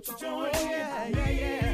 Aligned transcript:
Why 0.00 0.14
don't 0.16 0.22
you 0.22 0.28
join 0.28 0.46
in? 0.48 0.70
Yeah, 0.70 1.08
yeah, 1.08 1.30
yeah. 1.30 1.69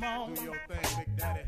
Come 0.00 0.08
on. 0.08 0.34
Do 0.34 0.42
your 0.44 0.56
thing, 0.66 1.04
Big 1.04 1.16
Daddy. 1.16 1.42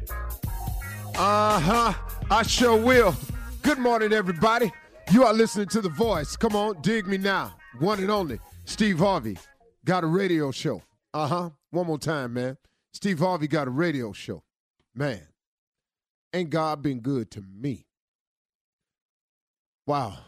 Uh 1.17 1.59
huh. 1.59 1.95
I 2.31 2.43
sure 2.43 2.77
will. 2.77 3.15
Good 3.63 3.79
morning, 3.79 4.13
everybody. 4.13 4.71
You 5.11 5.25
are 5.25 5.33
listening 5.33 5.69
to 5.69 5.81
The 5.81 5.89
Voice. 5.89 6.37
Come 6.37 6.55
on, 6.55 6.83
dig 6.83 7.07
me 7.07 7.17
now. 7.17 7.55
One 7.79 7.99
and 7.99 8.11
only, 8.11 8.41
Steve 8.67 8.99
Harvey. 8.99 9.39
Got 9.87 10.05
a 10.05 10.07
radio 10.07 10.51
show. 10.51 10.83
Uh 11.15 11.27
huh. 11.27 11.51
One 11.71 11.87
more 11.87 11.99
time, 11.99 12.35
man. 12.35 12.59
Steve 12.93 13.21
Harvey 13.21 13.49
got 13.49 13.69
a 13.69 13.71
radio 13.71 14.13
show. 14.13 14.43
Man, 14.95 15.23
ain't 16.35 16.51
God 16.51 16.83
been 16.83 17.01
good 17.01 17.31
to 17.31 17.41
me? 17.41 17.87
Wow. 19.87 20.19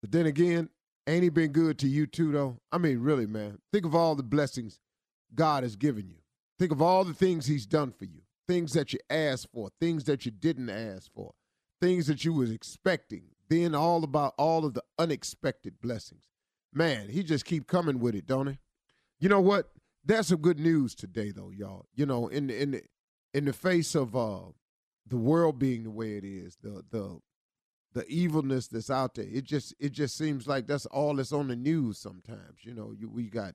But 0.00 0.12
then 0.12 0.24
again, 0.24 0.70
ain't 1.06 1.24
he 1.24 1.28
been 1.28 1.52
good 1.52 1.78
to 1.80 1.88
you 1.88 2.06
too, 2.06 2.32
though? 2.32 2.58
I 2.72 2.78
mean, 2.78 3.00
really, 3.00 3.26
man. 3.26 3.58
Think 3.70 3.84
of 3.84 3.94
all 3.94 4.14
the 4.14 4.22
blessings 4.22 4.80
God 5.34 5.62
has 5.62 5.76
given 5.76 6.08
you. 6.08 6.16
Think 6.58 6.72
of 6.72 6.80
all 6.80 7.04
the 7.04 7.14
things 7.14 7.46
he's 7.46 7.66
done 7.66 7.92
for 7.92 8.04
you. 8.04 8.22
Things 8.48 8.72
that 8.74 8.92
you 8.92 8.98
asked 9.10 9.48
for, 9.52 9.70
things 9.80 10.04
that 10.04 10.24
you 10.24 10.30
didn't 10.30 10.70
ask 10.70 11.12
for, 11.12 11.32
things 11.80 12.06
that 12.06 12.24
you 12.24 12.32
was 12.32 12.50
expecting. 12.50 13.24
Then 13.48 13.74
all 13.74 14.04
about 14.04 14.34
all 14.38 14.64
of 14.64 14.74
the 14.74 14.82
unexpected 14.98 15.80
blessings. 15.80 16.24
Man, 16.72 17.08
he 17.08 17.22
just 17.22 17.44
keep 17.44 17.66
coming 17.66 17.98
with 17.98 18.14
it, 18.14 18.26
don't 18.26 18.48
he? 18.48 18.58
You 19.18 19.28
know 19.28 19.40
what? 19.40 19.70
That's 20.04 20.28
some 20.28 20.40
good 20.40 20.60
news 20.60 20.94
today, 20.94 21.32
though, 21.32 21.50
y'all. 21.50 21.86
You 21.94 22.06
know, 22.06 22.28
in 22.28 22.46
the, 22.46 22.62
in 22.62 22.70
the, 22.72 22.82
in 23.34 23.44
the 23.44 23.52
face 23.52 23.94
of 23.94 24.14
uh, 24.14 24.38
the 25.06 25.16
world 25.16 25.58
being 25.58 25.84
the 25.84 25.90
way 25.90 26.16
it 26.16 26.24
is, 26.24 26.56
the 26.62 26.84
the 26.90 27.20
the 27.92 28.06
evilness 28.08 28.66
that's 28.66 28.90
out 28.90 29.14
there, 29.14 29.26
it 29.30 29.44
just 29.44 29.74
it 29.78 29.92
just 29.92 30.16
seems 30.16 30.46
like 30.46 30.66
that's 30.66 30.86
all 30.86 31.14
that's 31.14 31.32
on 31.32 31.48
the 31.48 31.56
news. 31.56 31.98
Sometimes, 31.98 32.62
you 32.62 32.74
know, 32.74 32.92
you, 32.96 33.08
we 33.08 33.24
got 33.24 33.54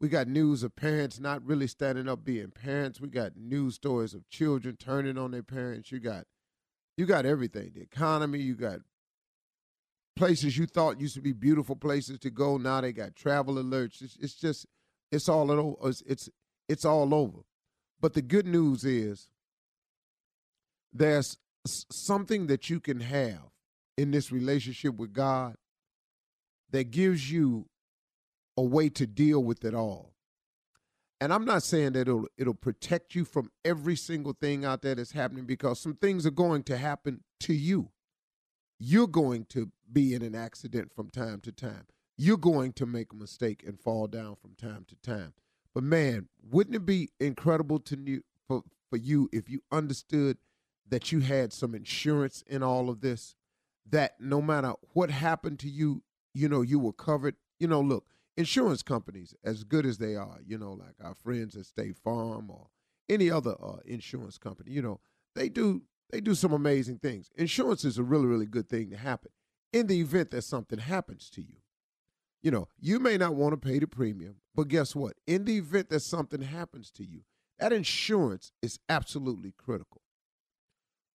we 0.00 0.08
got 0.08 0.28
news 0.28 0.62
of 0.62 0.76
parents 0.76 1.18
not 1.18 1.44
really 1.44 1.66
standing 1.66 2.08
up 2.08 2.24
being 2.24 2.50
parents. 2.50 3.00
We 3.00 3.08
got 3.08 3.36
news 3.36 3.74
stories 3.74 4.14
of 4.14 4.28
children 4.28 4.76
turning 4.76 5.18
on 5.18 5.32
their 5.32 5.42
parents. 5.42 5.90
You 5.90 5.98
got 5.98 6.24
you 6.96 7.06
got 7.06 7.26
everything. 7.26 7.72
The 7.74 7.82
economy, 7.82 8.40
you 8.40 8.54
got 8.54 8.80
places 10.16 10.58
you 10.58 10.66
thought 10.66 11.00
used 11.00 11.14
to 11.14 11.20
be 11.20 11.32
beautiful 11.32 11.76
places 11.76 12.18
to 12.20 12.30
go. 12.30 12.56
Now 12.56 12.80
they 12.80 12.92
got 12.92 13.16
travel 13.16 13.54
alerts. 13.54 14.02
It's, 14.02 14.16
it's 14.20 14.34
just 14.34 14.66
it's 15.10 15.28
all 15.28 15.50
over. 15.50 15.88
It's, 15.88 16.02
it's 16.02 16.28
it's 16.68 16.84
all 16.84 17.14
over. 17.14 17.38
But 18.00 18.14
the 18.14 18.22
good 18.22 18.46
news 18.46 18.84
is 18.84 19.28
there's 20.92 21.36
something 21.66 22.46
that 22.46 22.70
you 22.70 22.78
can 22.78 23.00
have 23.00 23.50
in 23.96 24.12
this 24.12 24.30
relationship 24.30 24.96
with 24.96 25.12
God 25.12 25.56
that 26.70 26.90
gives 26.90 27.32
you 27.32 27.66
a 28.58 28.62
way 28.62 28.88
to 28.88 29.06
deal 29.06 29.42
with 29.42 29.64
it 29.64 29.72
all. 29.72 30.12
And 31.20 31.32
I'm 31.32 31.44
not 31.44 31.62
saying 31.62 31.92
that 31.92 32.02
it'll 32.02 32.26
it'll 32.36 32.54
protect 32.54 33.14
you 33.14 33.24
from 33.24 33.52
every 33.64 33.94
single 33.94 34.32
thing 34.32 34.64
out 34.64 34.82
there 34.82 34.96
that's 34.96 35.12
happening 35.12 35.44
because 35.44 35.78
some 35.78 35.94
things 35.94 36.26
are 36.26 36.32
going 36.32 36.64
to 36.64 36.76
happen 36.76 37.22
to 37.40 37.54
you. 37.54 37.90
You're 38.80 39.06
going 39.06 39.44
to 39.50 39.70
be 39.92 40.12
in 40.12 40.22
an 40.22 40.34
accident 40.34 40.92
from 40.92 41.08
time 41.08 41.40
to 41.42 41.52
time. 41.52 41.86
You're 42.16 42.36
going 42.36 42.72
to 42.74 42.86
make 42.86 43.12
a 43.12 43.16
mistake 43.16 43.62
and 43.64 43.78
fall 43.78 44.08
down 44.08 44.34
from 44.34 44.54
time 44.54 44.84
to 44.88 44.96
time. 45.08 45.34
But 45.72 45.84
man, 45.84 46.28
wouldn't 46.42 46.74
it 46.74 46.86
be 46.86 47.10
incredible 47.20 47.78
to 47.80 47.96
you 47.96 48.24
for, 48.48 48.62
for 48.90 48.96
you 48.96 49.28
if 49.32 49.48
you 49.48 49.60
understood 49.70 50.38
that 50.88 51.12
you 51.12 51.20
had 51.20 51.52
some 51.52 51.76
insurance 51.76 52.42
in 52.48 52.64
all 52.64 52.90
of 52.90 53.02
this? 53.02 53.36
That 53.88 54.20
no 54.20 54.42
matter 54.42 54.72
what 54.94 55.10
happened 55.10 55.60
to 55.60 55.68
you, 55.68 56.02
you 56.34 56.48
know, 56.48 56.62
you 56.62 56.80
were 56.80 56.92
covered. 56.92 57.36
You 57.60 57.68
know, 57.68 57.80
look, 57.80 58.04
insurance 58.38 58.82
companies, 58.82 59.34
as 59.42 59.64
good 59.64 59.84
as 59.84 59.98
they 59.98 60.14
are, 60.14 60.38
you 60.46 60.56
know, 60.56 60.72
like 60.72 60.94
our 61.02 61.14
friends 61.14 61.56
at 61.56 61.66
State 61.66 61.96
Farm 61.96 62.48
or 62.50 62.68
any 63.08 63.30
other 63.30 63.56
uh, 63.60 63.78
insurance 63.84 64.38
company, 64.38 64.70
you 64.70 64.80
know, 64.80 65.00
they 65.34 65.48
do 65.48 65.82
they 66.10 66.20
do 66.20 66.34
some 66.34 66.52
amazing 66.52 66.98
things. 66.98 67.30
Insurance 67.36 67.84
is 67.84 67.98
a 67.98 68.02
really 68.02 68.26
really 68.26 68.46
good 68.46 68.68
thing 68.68 68.90
to 68.90 68.96
happen 68.96 69.32
in 69.72 69.88
the 69.88 70.00
event 70.00 70.30
that 70.30 70.42
something 70.42 70.78
happens 70.78 71.28
to 71.30 71.42
you. 71.42 71.56
You 72.40 72.52
know, 72.52 72.68
you 72.78 73.00
may 73.00 73.16
not 73.16 73.34
want 73.34 73.60
to 73.60 73.68
pay 73.68 73.80
the 73.80 73.88
premium, 73.88 74.36
but 74.54 74.68
guess 74.68 74.94
what? 74.94 75.14
In 75.26 75.44
the 75.44 75.58
event 75.58 75.90
that 75.90 76.00
something 76.00 76.42
happens 76.42 76.92
to 76.92 77.04
you, 77.04 77.22
that 77.58 77.72
insurance 77.72 78.52
is 78.62 78.78
absolutely 78.88 79.52
critical. 79.58 80.02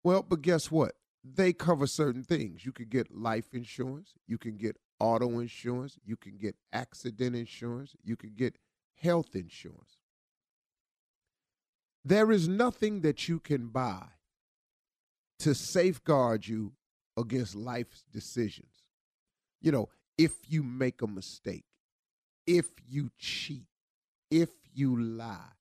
Well, 0.03 0.25
but 0.25 0.43
guess 0.43 0.73
what? 0.73 0.97
They 1.23 1.53
cover 1.53 1.87
certain 1.87 2.25
things. 2.25 2.67
You 2.67 2.73
could 2.73 2.91
get 2.91 3.15
life 3.15 3.55
insurance, 3.55 4.15
you 4.27 4.39
can 4.39 4.57
get 4.57 4.77
auto 5.03 5.41
insurance, 5.41 5.99
you 6.05 6.17
can 6.17 6.39
get 6.39 6.55
accident 6.73 7.35
insurance, 7.35 7.97
you 8.05 8.15
can 8.15 8.31
get 8.35 8.57
health 8.95 9.35
insurance. 9.35 9.99
There 12.05 12.31
is 12.31 12.47
nothing 12.47 13.01
that 13.01 13.29
you 13.29 13.41
can 13.41 13.67
buy 13.67 14.05
to 15.41 15.57
safeguard 15.57 16.47
you 16.47 16.73
against 17.17 17.57
life's 17.57 18.05
decisions. 18.13 18.87
You 19.61 19.73
know, 19.73 19.89
if 20.17 20.33
you 20.49 20.63
make 20.63 21.03
a 21.03 21.09
mistake, 21.09 21.65
if 22.47 22.67
you 22.89 23.11
cheat, 23.19 23.67
if 24.31 24.51
you 24.73 25.01
lie, 25.01 25.53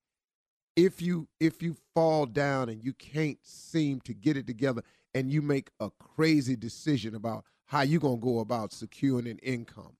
if 0.75 1.01
you 1.01 1.27
if 1.39 1.63
you 1.63 1.75
fall 1.95 2.27
down 2.27 2.69
and 2.69 2.83
you 2.83 2.93
can't 2.93 3.39
seem 3.41 4.01
to 4.01 4.13
get 4.13 4.37
it 4.37 4.45
together 4.45 4.83
and 5.15 5.31
you 5.31 5.41
make 5.41 5.69
a 5.79 5.89
crazy 5.99 6.55
decision 6.55 7.15
about 7.15 7.43
how 7.71 7.83
you're 7.83 8.01
going 8.01 8.19
to 8.19 8.25
go 8.25 8.39
about 8.39 8.73
securing 8.73 9.27
an 9.27 9.37
income. 9.37 9.93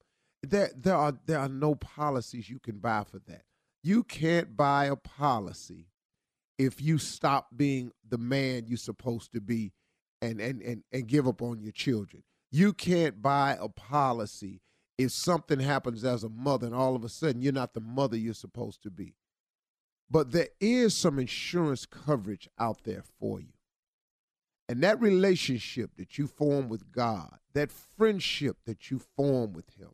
There 0.44 0.72
there 0.76 0.96
are 0.96 1.14
there 1.26 1.40
are 1.40 1.48
no 1.48 1.76
policies 1.76 2.50
you 2.50 2.60
can 2.60 2.80
buy 2.80 3.06
for 3.10 3.20
that. 3.28 3.44
You 3.82 4.04
can't 4.04 4.58
buy 4.58 4.86
a 4.86 4.98
policy 4.98 5.88
if 6.60 6.82
you 6.82 6.98
stop 6.98 7.48
being 7.56 7.92
the 8.08 8.18
man 8.18 8.66
you're 8.68 8.78
supposed 8.78 9.32
to 9.32 9.40
be 9.40 9.72
and 10.22 10.42
and 10.42 10.62
and, 10.62 10.84
and 10.92 11.08
give 11.08 11.30
up 11.30 11.42
on 11.42 11.62
your 11.62 11.72
children. 11.72 12.24
You 12.52 12.74
can't 12.74 13.22
buy 13.22 13.58
a 13.58 13.70
policy 13.70 14.60
if 14.98 15.14
something 15.14 15.62
happens 15.62 16.04
as 16.04 16.26
a 16.26 16.30
mother 16.30 16.66
and 16.66 16.76
all 16.76 16.98
of 16.98 17.06
a 17.06 17.10
sudden 17.10 17.42
you're 17.42 17.54
not 17.54 17.74
the 17.74 17.80
mother 17.80 18.18
you're 18.18 18.34
supposed 18.34 18.84
to 18.84 18.92
be. 18.92 19.16
But 20.10 20.32
there 20.32 20.50
is 20.60 20.94
some 20.94 21.20
insurance 21.20 21.86
coverage 21.86 22.50
out 22.60 22.84
there 22.84 23.06
for 23.18 23.40
you. 23.40 23.54
And 24.72 24.82
that 24.84 25.02
relationship 25.02 25.98
that 25.98 26.18
you 26.18 26.28
form 26.28 26.70
with 26.70 26.94
God, 26.94 27.40
that 27.54 27.70
friendship 27.70 28.56
that 28.66 28.90
you 28.90 29.00
form 29.00 29.52
with 29.52 29.70
him, 29.78 29.90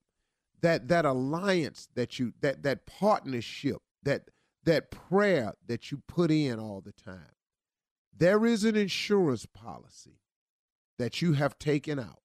that 0.62 0.88
that 0.90 1.04
alliance 1.04 1.90
that 1.96 2.20
you 2.20 2.34
that 2.42 2.62
that 2.62 2.86
partnership, 2.86 3.78
that 4.04 4.30
that 4.66 4.92
prayer 4.92 5.54
that 5.66 5.92
you 5.92 6.04
put 6.08 6.30
in 6.30 6.60
all 6.60 6.82
the 6.82 6.92
time. 6.92 7.34
There 8.16 8.46
is 8.46 8.64
an 8.66 8.76
insurance 8.76 9.48
policy 9.48 10.20
that 11.00 11.24
you 11.24 11.34
have 11.34 11.58
taken 11.58 11.98
out 11.98 12.22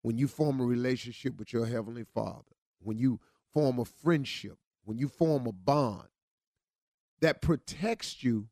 when 0.00 0.16
you 0.16 0.26
form 0.26 0.58
a 0.58 0.64
relationship 0.64 1.38
with 1.38 1.52
your 1.52 1.66
heavenly 1.66 2.04
Father, 2.04 2.56
when 2.80 2.96
you 2.96 3.20
form 3.52 3.78
a 3.78 3.84
friendship, 3.84 4.56
when 4.84 4.96
you 4.96 5.08
form 5.08 5.46
a 5.46 5.52
bond 5.52 6.08
that 7.20 7.42
protects 7.42 8.24
you, 8.24 8.48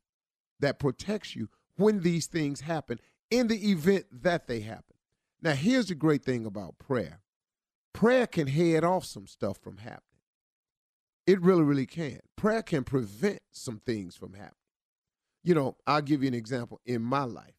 that 0.61 0.79
protects 0.79 1.35
you 1.35 1.49
when 1.77 2.01
these 2.01 2.27
things 2.27 2.61
happen 2.61 2.99
in 3.31 3.49
the 3.49 3.71
event 3.71 4.07
that 4.23 4.47
they 4.47 4.61
happen. 4.61 4.97
Now, 5.41 5.53
here's 5.53 5.87
the 5.87 5.95
great 5.95 6.25
thing 6.25 6.47
about 6.47 6.79
prayer 6.79 7.21
prayer 7.93 8.27
can 8.27 8.47
head 8.47 8.85
off 8.85 9.05
some 9.05 9.27
stuff 9.27 9.59
from 9.59 9.79
happening. 9.79 10.03
It 11.27 11.41
really, 11.43 11.63
really 11.63 11.87
can. 11.87 12.21
Prayer 12.37 12.63
can 12.63 12.85
prevent 12.85 13.41
some 13.51 13.81
things 13.85 14.17
from 14.17 14.35
happening. 14.35 14.55
You 15.43 15.55
know, 15.55 15.77
I'll 15.87 16.01
give 16.03 16.23
you 16.23 16.29
an 16.29 16.35
example 16.35 16.81
in 16.87 17.03
my 17.03 17.25
life. 17.25 17.55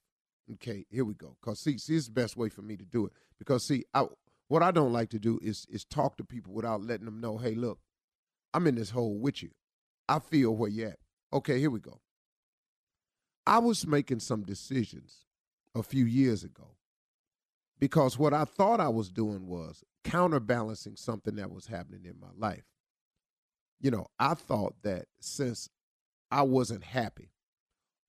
Okay, 0.54 0.86
here 0.90 1.06
we 1.06 1.14
go. 1.14 1.36
Cause 1.42 1.60
see, 1.60 1.78
see, 1.78 1.96
it's 1.96 2.08
the 2.08 2.14
best 2.14 2.38
way 2.38 2.50
for 2.50 2.62
me 2.62 2.78
to 2.78 2.86
do 2.86 3.06
it. 3.06 3.14
Because 3.38 3.66
see, 3.66 3.84
I, 3.94 4.06
what 4.48 4.64
I 4.64 4.72
don't 4.72 4.94
like 4.94 5.10
to 5.10 5.20
do 5.20 5.40
is 5.42 5.68
is 5.70 5.86
talk 5.86 6.18
to 6.18 6.24
people 6.24 6.54
without 6.54 6.82
letting 6.82 7.06
them 7.06 7.22
know, 7.22 7.38
hey, 7.38 7.54
look, 7.54 7.80
I'm 8.54 8.66
in 8.66 8.76
this 8.76 8.90
hole 8.90 9.20
with 9.20 9.44
you. 9.44 9.52
I 10.08 10.20
feel 10.20 10.56
where 10.56 10.70
you're 10.70 10.90
at. 10.90 11.00
Okay, 11.32 11.60
here 11.60 11.70
we 11.70 11.80
go. 11.80 12.00
I 13.46 13.60
was 13.60 13.86
making 13.86 14.20
some 14.22 14.44
decisions 14.44 15.26
a 15.76 15.84
few 15.84 16.06
years 16.06 16.44
ago 16.44 16.76
because 17.80 18.20
what 18.20 18.34
I 18.34 18.44
thought 18.44 18.80
I 18.80 18.90
was 18.90 19.10
doing 19.10 19.48
was 19.48 19.84
counterbalancing 20.04 20.96
something 20.98 21.36
that 21.36 21.52
was 21.52 21.68
happening 21.68 22.06
in 22.06 22.20
my 22.20 22.28
life. 22.38 22.66
You 23.80 23.92
know, 23.92 24.08
I 24.20 24.34
thought 24.34 24.76
that 24.84 25.06
since 25.22 25.70
I 26.32 26.42
wasn't 26.42 26.84
happy, 26.84 27.32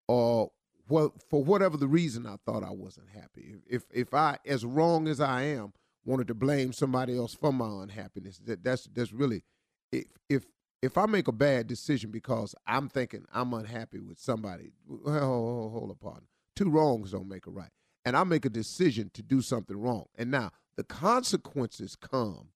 or 0.08 0.50
well, 0.88 1.14
for 1.28 1.44
whatever 1.44 1.76
the 1.76 1.86
reason, 1.86 2.26
I 2.26 2.36
thought 2.44 2.64
I 2.64 2.72
wasn't 2.72 3.08
happy. 3.10 3.54
If 3.68 3.84
if 3.92 4.12
I, 4.12 4.38
as 4.44 4.64
wrong 4.64 5.06
as 5.06 5.20
I 5.20 5.42
am, 5.42 5.72
wanted 6.04 6.26
to 6.28 6.34
blame 6.34 6.72
somebody 6.72 7.16
else 7.16 7.34
for 7.34 7.52
my 7.52 7.82
unhappiness, 7.84 8.38
that 8.38 8.64
that's 8.64 8.88
that's 8.92 9.12
really, 9.12 9.44
if 9.92 10.06
if 10.28 10.46
if 10.82 10.98
I 10.98 11.06
make 11.06 11.28
a 11.28 11.32
bad 11.32 11.68
decision 11.68 12.10
because 12.10 12.56
I'm 12.66 12.88
thinking 12.88 13.24
I'm 13.32 13.54
unhappy 13.54 14.00
with 14.00 14.18
somebody, 14.18 14.72
well, 14.88 15.20
hold, 15.20 15.72
hold 15.72 15.90
up, 15.92 16.00
partner. 16.00 16.26
Two 16.60 16.68
wrongs 16.68 17.12
don't 17.12 17.26
make 17.26 17.46
a 17.46 17.50
right. 17.50 17.70
And 18.04 18.14
I 18.14 18.22
make 18.24 18.44
a 18.44 18.50
decision 18.50 19.10
to 19.14 19.22
do 19.22 19.40
something 19.40 19.78
wrong. 19.78 20.04
And 20.18 20.30
now 20.30 20.50
the 20.76 20.84
consequences 20.84 21.96
come 21.96 22.48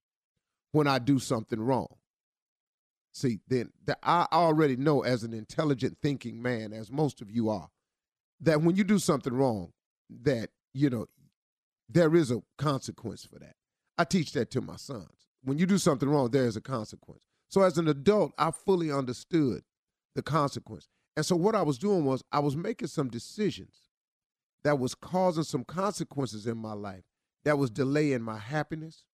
when 0.72 0.86
I 0.86 0.98
do 0.98 1.18
something 1.18 1.58
wrong. 1.58 1.88
See, 3.14 3.38
then 3.48 3.70
the, 3.82 3.96
I 4.02 4.26
already 4.30 4.76
know 4.76 5.00
as 5.00 5.22
an 5.22 5.32
intelligent 5.32 5.96
thinking 6.02 6.42
man, 6.42 6.74
as 6.74 6.92
most 6.92 7.22
of 7.22 7.30
you 7.30 7.48
are, 7.48 7.70
that 8.40 8.60
when 8.60 8.76
you 8.76 8.84
do 8.84 8.98
something 8.98 9.32
wrong, 9.32 9.72
that, 10.10 10.50
you 10.74 10.90
know, 10.90 11.06
there 11.88 12.14
is 12.14 12.30
a 12.30 12.42
consequence 12.58 13.24
for 13.24 13.38
that. 13.38 13.54
I 13.96 14.04
teach 14.04 14.32
that 14.32 14.50
to 14.50 14.60
my 14.60 14.76
sons. 14.76 15.28
When 15.44 15.56
you 15.56 15.64
do 15.64 15.78
something 15.78 16.10
wrong, 16.10 16.30
there 16.30 16.46
is 16.46 16.56
a 16.58 16.60
consequence. 16.60 17.22
So 17.48 17.62
as 17.62 17.78
an 17.78 17.88
adult, 17.88 18.32
I 18.36 18.50
fully 18.50 18.92
understood 18.92 19.62
the 20.14 20.22
consequence. 20.22 20.88
And 21.16 21.24
so 21.24 21.36
what 21.36 21.54
I 21.54 21.62
was 21.62 21.78
doing 21.78 22.04
was 22.04 22.22
I 22.30 22.40
was 22.40 22.54
making 22.54 22.88
some 22.88 23.08
decisions 23.08 23.83
that 24.64 24.78
was 24.78 24.94
causing 24.94 25.44
some 25.44 25.64
consequences 25.64 26.46
in 26.46 26.56
my 26.56 26.72
life 26.72 27.04
that 27.44 27.58
was 27.58 27.70
delaying 27.70 28.22
my 28.22 28.38
happiness, 28.38 29.04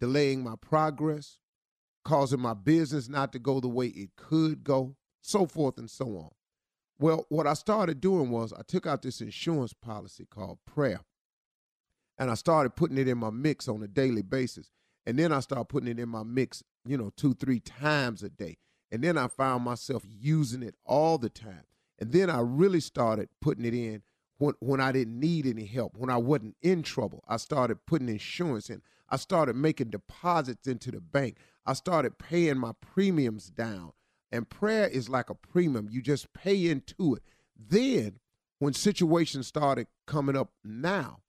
delaying 0.00 0.42
my 0.42 0.54
progress, 0.60 1.38
causing 2.04 2.40
my 2.40 2.54
business 2.54 3.08
not 3.08 3.32
to 3.32 3.38
go 3.38 3.60
the 3.60 3.68
way 3.68 3.88
it 3.88 4.10
could 4.16 4.62
go, 4.62 4.96
so 5.20 5.46
forth 5.46 5.76
and 5.76 5.90
so 5.90 6.06
on. 6.16 6.30
Well, 6.98 7.26
what 7.28 7.46
I 7.46 7.54
started 7.54 8.00
doing 8.00 8.30
was 8.30 8.52
I 8.52 8.62
took 8.66 8.86
out 8.86 9.02
this 9.02 9.20
insurance 9.20 9.72
policy 9.72 10.24
called 10.30 10.58
prayer 10.64 11.00
and 12.18 12.30
I 12.30 12.34
started 12.34 12.76
putting 12.76 12.96
it 12.96 13.08
in 13.08 13.18
my 13.18 13.30
mix 13.30 13.68
on 13.68 13.82
a 13.82 13.88
daily 13.88 14.22
basis. 14.22 14.70
And 15.04 15.18
then 15.18 15.32
I 15.32 15.40
started 15.40 15.66
putting 15.66 15.88
it 15.88 16.00
in 16.00 16.08
my 16.08 16.22
mix, 16.22 16.62
you 16.86 16.96
know, 16.96 17.10
two, 17.16 17.34
three 17.34 17.60
times 17.60 18.22
a 18.22 18.30
day. 18.30 18.56
And 18.90 19.02
then 19.02 19.18
I 19.18 19.28
found 19.28 19.64
myself 19.64 20.04
using 20.08 20.62
it 20.62 20.74
all 20.84 21.18
the 21.18 21.28
time. 21.28 21.64
And 21.98 22.12
then 22.12 22.30
I 22.30 22.40
really 22.40 22.80
started 22.80 23.28
putting 23.40 23.64
it 23.64 23.74
in 23.74 24.02
when, 24.38 24.54
when 24.60 24.80
I 24.80 24.92
didn't 24.92 25.18
need 25.18 25.46
any 25.46 25.66
help, 25.66 25.96
when 25.96 26.10
I 26.10 26.16
wasn't 26.16 26.56
in 26.62 26.82
trouble. 26.82 27.24
I 27.28 27.36
started 27.36 27.86
putting 27.86 28.08
insurance 28.08 28.70
in. 28.70 28.82
I 29.08 29.16
started 29.16 29.56
making 29.56 29.90
deposits 29.90 30.66
into 30.66 30.90
the 30.90 31.00
bank. 31.00 31.36
I 31.64 31.72
started 31.74 32.18
paying 32.18 32.58
my 32.58 32.72
premiums 32.80 33.48
down. 33.48 33.92
And 34.32 34.48
prayer 34.48 34.88
is 34.88 35.08
like 35.08 35.30
a 35.30 35.34
premium. 35.34 35.88
You 35.90 36.02
just 36.02 36.32
pay 36.32 36.68
into 36.68 37.14
it. 37.14 37.22
Then 37.56 38.18
when 38.58 38.72
situations 38.72 39.46
started 39.46 39.86
coming 40.06 40.36
up 40.36 40.50
now, 40.64 41.20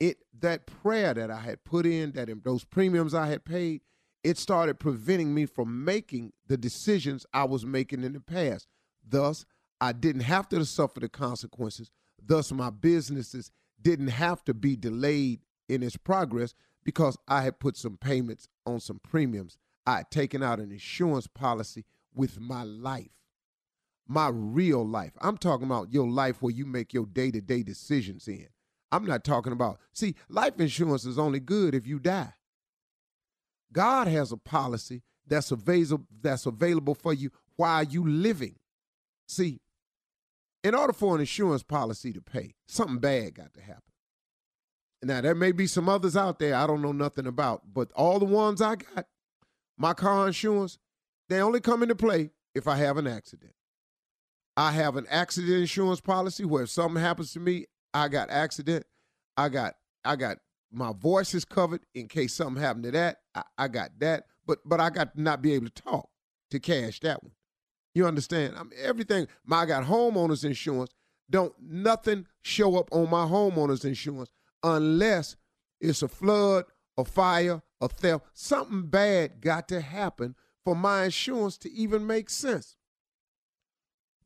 it 0.00 0.18
that 0.40 0.66
prayer 0.66 1.12
that 1.12 1.30
I 1.30 1.40
had 1.40 1.64
put 1.64 1.84
in, 1.84 2.12
that 2.12 2.28
in 2.28 2.40
those 2.44 2.64
premiums 2.64 3.14
I 3.14 3.26
had 3.26 3.44
paid, 3.44 3.82
it 4.22 4.38
started 4.38 4.78
preventing 4.78 5.34
me 5.34 5.46
from 5.46 5.84
making 5.84 6.32
the 6.46 6.56
decisions 6.56 7.26
I 7.32 7.44
was 7.44 7.66
making 7.66 8.04
in 8.04 8.12
the 8.12 8.20
past. 8.20 8.66
Thus, 9.06 9.44
I 9.80 9.92
didn't 9.92 10.22
have 10.22 10.48
to 10.50 10.64
suffer 10.64 11.00
the 11.00 11.08
consequences. 11.08 11.90
Thus, 12.24 12.52
my 12.52 12.70
businesses 12.70 13.50
didn't 13.80 14.08
have 14.08 14.44
to 14.44 14.54
be 14.54 14.76
delayed 14.76 15.40
in 15.68 15.82
its 15.82 15.96
progress 15.96 16.54
because 16.84 17.16
I 17.26 17.42
had 17.42 17.60
put 17.60 17.76
some 17.76 17.96
payments 17.96 18.48
on 18.66 18.80
some 18.80 18.98
premiums. 18.98 19.56
I 19.86 19.98
had 19.98 20.10
taken 20.10 20.42
out 20.42 20.60
an 20.60 20.72
insurance 20.72 21.26
policy 21.26 21.84
with 22.14 22.40
my 22.40 22.62
life, 22.62 23.10
my 24.06 24.28
real 24.28 24.86
life. 24.86 25.12
I'm 25.20 25.38
talking 25.38 25.66
about 25.66 25.92
your 25.92 26.08
life 26.08 26.42
where 26.42 26.52
you 26.52 26.66
make 26.66 26.92
your 26.92 27.06
day 27.06 27.30
to 27.30 27.40
day 27.40 27.62
decisions 27.62 28.26
in. 28.28 28.48
I'm 28.90 29.04
not 29.04 29.24
talking 29.24 29.52
about, 29.52 29.78
see, 29.92 30.14
life 30.28 30.58
insurance 30.58 31.04
is 31.04 31.18
only 31.18 31.40
good 31.40 31.74
if 31.74 31.86
you 31.86 31.98
die. 31.98 32.32
God 33.72 34.08
has 34.08 34.32
a 34.32 34.36
policy 34.36 35.02
that's 35.26 35.50
available, 35.50 36.06
that's 36.22 36.46
available 36.46 36.94
for 36.94 37.12
you 37.12 37.30
while 37.56 37.82
you 37.82 38.06
living. 38.06 38.56
See, 39.26 39.60
in 40.64 40.74
order 40.74 40.92
for 40.92 41.14
an 41.14 41.20
insurance 41.20 41.62
policy 41.62 42.12
to 42.12 42.20
pay, 42.20 42.54
something 42.66 42.98
bad 42.98 43.34
got 43.34 43.54
to 43.54 43.60
happen. 43.60 43.82
Now, 45.02 45.20
there 45.20 45.34
may 45.34 45.52
be 45.52 45.66
some 45.66 45.88
others 45.88 46.16
out 46.16 46.38
there 46.38 46.56
I 46.56 46.66
don't 46.66 46.82
know 46.82 46.92
nothing 46.92 47.26
about, 47.26 47.72
but 47.72 47.90
all 47.92 48.18
the 48.18 48.24
ones 48.24 48.60
I 48.60 48.76
got, 48.76 49.06
my 49.76 49.94
car 49.94 50.26
insurance, 50.26 50.78
they 51.28 51.40
only 51.40 51.60
come 51.60 51.82
into 51.82 51.94
play 51.94 52.30
if 52.54 52.66
I 52.66 52.76
have 52.76 52.96
an 52.96 53.06
accident. 53.06 53.52
I 54.56 54.72
have 54.72 54.96
an 54.96 55.06
accident 55.08 55.54
insurance 55.54 56.00
policy 56.00 56.44
where 56.44 56.64
if 56.64 56.70
something 56.70 57.00
happens 57.00 57.32
to 57.34 57.40
me, 57.40 57.66
I 57.94 58.08
got 58.08 58.28
accident, 58.28 58.86
I 59.36 59.48
got 59.50 59.74
I 60.04 60.16
got 60.16 60.38
my 60.72 60.92
voice 60.92 61.32
is 61.32 61.44
covered 61.44 61.86
in 61.94 62.08
case 62.08 62.34
something 62.34 62.60
happened 62.60 62.84
to 62.84 62.90
that. 62.90 63.18
I, 63.34 63.42
I 63.56 63.68
got 63.68 63.90
that, 64.00 64.24
but 64.46 64.58
but 64.64 64.80
I 64.80 64.90
got 64.90 65.14
to 65.14 65.22
not 65.22 65.42
be 65.42 65.52
able 65.52 65.66
to 65.68 65.82
talk 65.82 66.08
to 66.50 66.58
cash 66.58 66.98
that 67.00 67.22
one. 67.22 67.32
You 67.98 68.06
understand? 68.06 68.54
I 68.56 68.62
mean, 68.62 68.78
everything. 68.80 69.26
My 69.44 69.62
I 69.62 69.66
got 69.66 69.82
homeowners 69.82 70.44
insurance. 70.44 70.92
Don't 71.28 71.52
nothing 71.60 72.28
show 72.42 72.76
up 72.76 72.88
on 72.92 73.10
my 73.10 73.24
homeowners 73.24 73.84
insurance 73.84 74.30
unless 74.62 75.34
it's 75.80 76.00
a 76.02 76.06
flood, 76.06 76.66
a 76.96 77.04
fire, 77.04 77.60
a 77.80 77.88
theft. 77.88 78.26
Something 78.34 78.82
bad 78.82 79.40
got 79.40 79.66
to 79.70 79.80
happen 79.80 80.36
for 80.64 80.76
my 80.76 81.06
insurance 81.06 81.58
to 81.58 81.72
even 81.72 82.06
make 82.06 82.30
sense. 82.30 82.76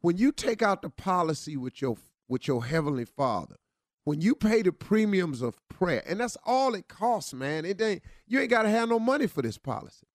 When 0.02 0.18
you 0.18 0.32
take 0.32 0.60
out 0.60 0.82
the 0.82 0.90
policy 0.90 1.56
with 1.56 1.80
your 1.80 1.96
with 2.28 2.46
your 2.46 2.66
heavenly 2.66 3.06
Father, 3.06 3.56
when 4.04 4.20
you 4.20 4.34
pay 4.34 4.60
the 4.60 4.72
premiums 4.72 5.40
of 5.40 5.56
prayer, 5.70 6.02
and 6.06 6.20
that's 6.20 6.36
all 6.44 6.74
it 6.74 6.88
costs, 6.88 7.32
man. 7.32 7.64
It 7.64 7.80
ain't 7.80 8.02
you 8.26 8.38
ain't 8.38 8.50
got 8.50 8.64
to 8.64 8.68
have 8.68 8.90
no 8.90 8.98
money 8.98 9.26
for 9.26 9.40
this 9.40 9.56
policy. 9.56 10.08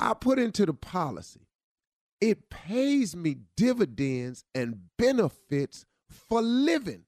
I 0.00 0.14
put 0.14 0.40
into 0.40 0.66
the 0.66 0.74
policy. 0.74 1.43
It 2.20 2.48
pays 2.48 3.14
me 3.14 3.36
dividends 3.56 4.44
and 4.54 4.78
benefits 4.98 5.84
for 6.08 6.40
living. 6.40 7.04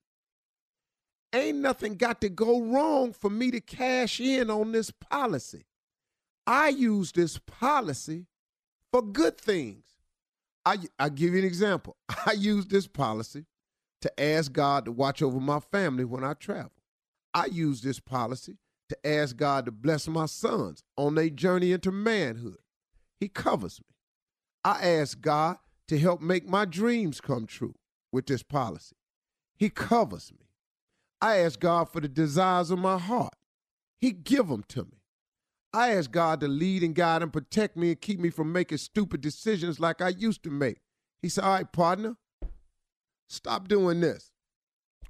Ain't 1.33 1.59
nothing 1.59 1.97
got 1.97 2.21
to 2.23 2.29
go 2.29 2.63
wrong 2.63 3.13
for 3.13 3.31
me 3.31 3.51
to 3.51 3.61
cash 3.61 4.21
in 4.21 4.51
on 4.51 4.73
this 4.73 4.91
policy. 4.91 5.67
I 6.47 6.69
use 6.69 7.13
this 7.13 7.39
policy 7.39 8.27
for 8.93 9.03
good 9.03 9.39
things. 9.39 9.85
I 10.65 10.79
I 10.99 11.09
give 11.09 11.33
you 11.33 11.41
an 11.41 11.45
example. 11.45 11.97
I 12.27 12.33
use 12.33 12.67
this 12.67 12.87
policy 12.87 13.47
to 14.03 14.21
ask 14.21 14.53
God 14.53 14.85
to 14.85 14.93
watch 14.93 15.23
over 15.23 15.41
my 15.41 15.61
family 15.61 16.05
when 16.05 16.25
I 16.25 16.35
travel. 16.35 16.73
I 17.35 17.47
use 17.47 17.83
this 17.83 18.01
policy 18.01 18.59
to 18.89 19.07
ask 19.07 19.37
God 19.37 19.67
to 19.67 19.73
bless 19.73 20.07
my 20.09 20.27
sons 20.27 20.83
on 20.97 21.15
their 21.17 21.29
journey 21.29 21.73
into 21.73 21.91
manhood. 21.91 22.59
He 23.19 23.29
covers 23.29 23.81
me. 23.81 23.96
I 24.67 24.81
ask 24.99 25.21
God 25.21 25.59
to 25.87 25.97
help 25.97 26.21
make 26.21 26.49
my 26.49 26.65
dreams 26.65 27.21
come 27.21 27.47
true 27.47 27.77
with 28.11 28.27
this 28.27 28.43
policy. 28.43 28.97
He 29.57 29.71
covers 29.71 30.33
me. 30.33 30.49
I 31.21 31.37
ask 31.37 31.61
God 31.61 31.89
for 31.89 32.01
the 32.01 32.09
desires 32.09 32.73
of 32.73 32.81
my 32.81 32.99
heart. 32.99 33.35
He 33.97 34.11
give 34.11 34.49
them 34.49 34.65
to 34.71 34.83
me. 34.83 35.03
I 35.73 35.93
ask 35.93 36.11
God 36.11 36.41
to 36.41 36.49
lead 36.49 36.83
and 36.83 36.97
guide 36.97 37.23
and 37.23 37.33
protect 37.33 37.77
me 37.77 37.91
and 37.91 38.01
keep 38.01 38.19
me 38.19 38.29
from 38.29 38.53
making 38.53 38.79
stupid 38.79 39.21
decisions 39.21 39.79
like 39.79 40.03
I 40.03 40.09
used 40.09 40.43
to 40.43 40.51
make. 40.51 40.79
He 41.23 41.29
said, 41.29 41.45
All 41.45 41.53
right, 41.53 41.73
partner, 41.73 42.17
stop 43.29 43.69
doing 43.69 44.01
this. 44.01 44.33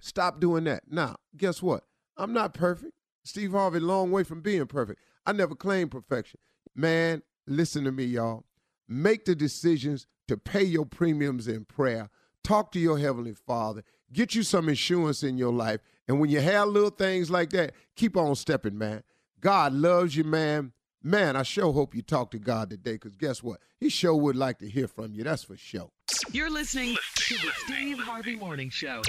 Stop 0.00 0.38
doing 0.38 0.64
that. 0.64 0.82
Now, 0.90 1.16
guess 1.34 1.62
what? 1.62 1.84
I'm 2.18 2.34
not 2.34 2.52
perfect. 2.52 2.92
Steve 3.24 3.52
Harvey, 3.52 3.80
long 3.80 4.10
way 4.10 4.22
from 4.22 4.42
being 4.42 4.66
perfect. 4.66 5.00
I 5.24 5.32
never 5.32 5.54
claimed 5.54 5.92
perfection. 5.92 6.40
Man, 6.74 7.22
listen 7.46 7.84
to 7.84 7.92
me, 7.92 8.04
y'all. 8.04 8.45
Make 8.88 9.24
the 9.24 9.34
decisions 9.34 10.06
to 10.28 10.36
pay 10.36 10.62
your 10.62 10.86
premiums 10.86 11.48
in 11.48 11.64
prayer. 11.64 12.10
Talk 12.42 12.72
to 12.72 12.78
your 12.78 12.98
Heavenly 12.98 13.34
Father. 13.34 13.82
Get 14.12 14.34
you 14.34 14.42
some 14.42 14.68
insurance 14.68 15.22
in 15.22 15.36
your 15.36 15.52
life. 15.52 15.80
And 16.08 16.20
when 16.20 16.30
you 16.30 16.40
have 16.40 16.68
little 16.68 16.90
things 16.90 17.30
like 17.30 17.50
that, 17.50 17.72
keep 17.96 18.16
on 18.16 18.34
stepping, 18.36 18.78
man. 18.78 19.02
God 19.40 19.72
loves 19.72 20.16
you, 20.16 20.24
man. 20.24 20.72
Man, 21.02 21.36
I 21.36 21.42
sure 21.42 21.72
hope 21.72 21.94
you 21.94 22.02
talk 22.02 22.30
to 22.32 22.38
God 22.38 22.70
today 22.70 22.94
because 22.94 23.16
guess 23.16 23.42
what? 23.42 23.60
He 23.78 23.88
sure 23.88 24.14
would 24.14 24.36
like 24.36 24.58
to 24.58 24.68
hear 24.68 24.88
from 24.88 25.12
you. 25.12 25.24
That's 25.24 25.44
for 25.44 25.56
sure. 25.56 25.90
You're 26.32 26.50
listening 26.50 26.96
to 27.16 27.34
the 27.34 27.50
Steve 27.64 27.98
Harvey 27.98 28.36
Morning 28.36 28.70
Show. 28.70 29.02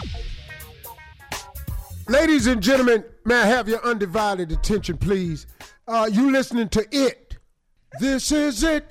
Ladies 2.07 2.47
and 2.47 2.61
gentlemen, 2.61 3.03
may 3.25 3.35
I 3.35 3.45
have 3.45 3.67
your 3.67 3.83
undivided 3.83 4.51
attention, 4.51 4.97
please? 4.97 5.47
Uh, 5.87 6.09
you 6.11 6.31
listening 6.31 6.69
to 6.69 6.85
it. 6.91 7.37
This 7.99 8.31
is 8.31 8.63
it. 8.63 8.89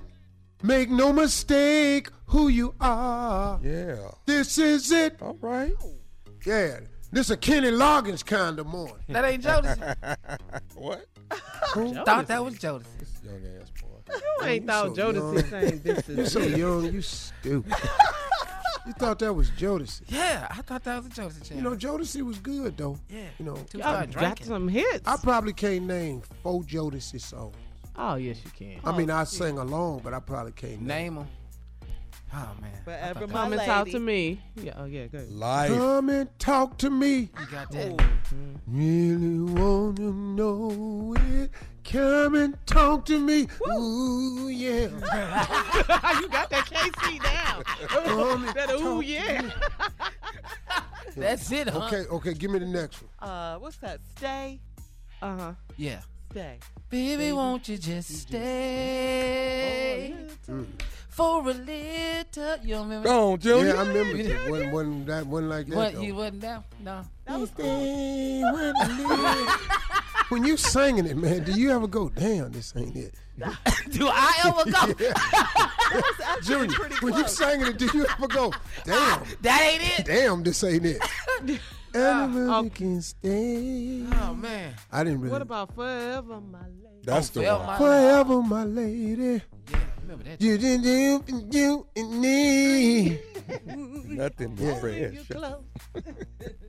Make 0.62 0.90
no 0.90 1.12
mistake 1.12 2.08
who 2.26 2.48
you 2.48 2.74
are. 2.80 3.60
Yeah. 3.62 3.96
This 4.24 4.58
is 4.58 4.90
it. 4.90 5.20
All 5.20 5.36
right. 5.40 5.72
Yeah. 6.44 6.80
This 7.12 7.30
a 7.30 7.36
Kenny 7.36 7.70
Loggins 7.70 8.24
kind 8.24 8.58
of 8.58 8.66
morning. 8.66 8.96
That 9.08 9.24
ain't 9.24 9.42
Jodeci. 9.44 9.96
What? 10.74 11.06
Who 11.74 11.94
Thought 12.04 12.26
that 12.28 12.44
was 12.44 12.54
Jodeci. 12.58 12.84
Young 13.24 13.42
ass 13.60 13.70
boy. 13.80 13.88
You 14.40 14.46
ain't 14.46 14.66
thought 14.66 14.94
so 14.96 15.12
Jodeci 15.12 15.50
saying 15.50 15.80
this 15.82 16.08
You 16.08 16.18
is 16.20 16.32
so 16.32 16.40
young, 16.40 16.92
you 16.92 17.02
stupid. 17.02 17.74
you 18.86 18.92
thought 18.94 19.18
that 19.20 19.32
was 19.32 19.50
Jodeci. 19.52 20.02
Yeah, 20.08 20.46
I 20.50 20.62
thought 20.62 20.84
that 20.84 20.96
was 21.02 21.06
a 21.06 21.08
Jodeci 21.10 21.48
channel. 21.48 21.56
You 21.64 21.70
know, 21.70 21.76
Jodeci 21.76 22.22
was 22.22 22.38
good 22.38 22.76
though. 22.76 22.98
yeah. 23.08 23.24
You 23.38 23.46
know, 23.46 23.54
Till 23.70 23.80
we 23.80 23.84
Y'all 23.84 24.06
got 24.06 24.42
some 24.44 24.68
hits. 24.68 25.06
I 25.06 25.16
probably 25.16 25.52
can't 25.52 25.84
name 25.86 26.22
four 26.42 26.62
Jodeci 26.62 27.20
songs. 27.20 27.56
Oh 27.96 28.14
yes, 28.16 28.38
you 28.44 28.50
can. 28.50 28.80
I 28.84 28.96
mean, 28.96 29.10
I 29.10 29.24
sing 29.24 29.58
along, 29.58 30.00
but 30.04 30.14
I 30.14 30.20
probably 30.20 30.52
can't 30.52 30.80
name. 30.80 30.86
Name 30.86 31.14
them. 31.16 31.28
Oh 32.34 32.50
man. 32.60 32.70
I 32.74 32.84
Forever 32.84 33.26
my 33.28 33.32
Come 33.44 33.52
and 33.52 33.62
talk 33.62 33.88
to 33.88 34.00
me. 34.00 34.40
Yeah. 34.56 34.74
Oh 34.76 34.84
yeah. 34.84 35.06
Good. 35.06 35.30
Life. 35.30 35.70
Come 35.70 36.08
and 36.10 36.38
talk 36.38 36.76
to 36.78 36.90
me. 36.90 37.30
You 37.38 37.46
got 37.50 37.70
that. 37.70 38.04
Really 38.66 39.40
wanna 39.40 40.12
know 40.12 41.14
it. 41.18 41.50
Come 41.84 42.34
and 42.34 42.66
talk 42.66 43.06
to 43.06 43.18
me. 43.18 43.46
Ooh, 43.70 44.48
yeah. 44.48 44.88
you 46.20 46.28
got 46.28 46.50
that 46.50 46.66
KC 46.66 47.22
down. 47.22 47.62
Come 47.64 48.44
and 48.48 48.56
that 48.56 48.70
ooh 48.72 48.78
talk 48.78 49.00
to 49.00 49.06
yeah. 49.06 49.42
me. 49.42 49.50
That's 51.16 51.50
it, 51.52 51.68
huh? 51.68 51.86
Okay, 51.86 52.04
okay, 52.10 52.34
give 52.34 52.50
me 52.50 52.58
the 52.58 52.66
next 52.66 53.02
one. 53.02 53.30
Uh, 53.30 53.58
what's 53.58 53.76
that? 53.78 54.00
Stay, 54.16 54.60
Uh 55.22 55.38
huh. 55.38 55.52
Yeah. 55.76 56.00
stay. 56.30 56.58
Baby, 56.88 57.32
won't 57.32 57.68
you 57.68 57.78
just 57.78 58.08
stay 58.22 58.44
mm. 60.48 60.66
for 61.08 61.40
a 61.40 61.52
little? 61.52 62.56
You 62.62 62.74
don't 62.74 62.84
remember? 62.84 63.08
Go 63.08 63.32
on, 63.32 63.38
Junior. 63.40 63.66
Yeah, 63.66 63.80
I 63.80 63.86
remember 63.88 64.22
that. 64.22 64.50
Wasn't, 64.50 64.72
wasn't 64.72 65.06
that 65.06 65.26
wasn't 65.26 65.50
like 65.50 65.66
that 65.66 65.76
What? 65.76 65.94
though. 65.94 66.00
You 66.00 66.14
wasn't 66.14 66.40
down? 66.42 66.62
No. 66.84 67.04
Stay 67.46 68.40
when 68.40 68.72
I 68.78 69.58
when 70.28 70.44
you 70.44 70.56
singing 70.56 71.06
it, 71.06 71.16
man, 71.16 71.42
do 71.42 71.52
you 71.52 71.72
ever 71.72 71.88
go, 71.88 72.08
damn, 72.08 72.52
this 72.52 72.72
ain't 72.76 72.96
it? 72.96 73.14
Do 73.90 74.08
I 74.10 74.32
ever 74.44 74.64
go? 74.70 74.86
Junior, 76.42 76.76
when 77.00 77.14
you 77.14 77.28
singing 77.28 77.66
it, 77.66 77.78
do 77.78 77.86
you 77.92 78.06
ever 78.06 78.28
go, 78.28 78.52
damn, 78.84 79.22
That 79.42 79.60
ain't 79.62 79.98
it. 80.00 80.06
damn, 80.06 80.42
this 80.42 80.64
ain't 80.64 80.86
it? 80.86 81.02
Anybody 81.96 82.70
can 82.70 83.02
stay. 83.02 84.04
Oh 84.20 84.34
man. 84.34 84.74
I 84.92 85.04
didn't 85.04 85.20
really. 85.20 85.32
What 85.32 85.42
about 85.42 85.74
forever, 85.74 86.40
my 86.40 86.58
lady? 86.60 87.02
That's 87.04 87.28
the 87.30 87.40
Forever 87.40 87.58
one. 87.58 87.66
my- 87.66 87.78
Forever, 87.78 88.42
my 88.42 88.64
lady. 88.64 89.42
Yeah, 89.70 89.78
remember 90.02 90.24
that. 90.24 90.40
You 90.42 90.58
didn't 90.58 90.82
do 90.82 91.58
you 91.58 91.86
and 91.96 92.20
me. 92.20 93.18
Nothing 93.66 94.54
but 94.56 94.80
fresh. 94.80 95.14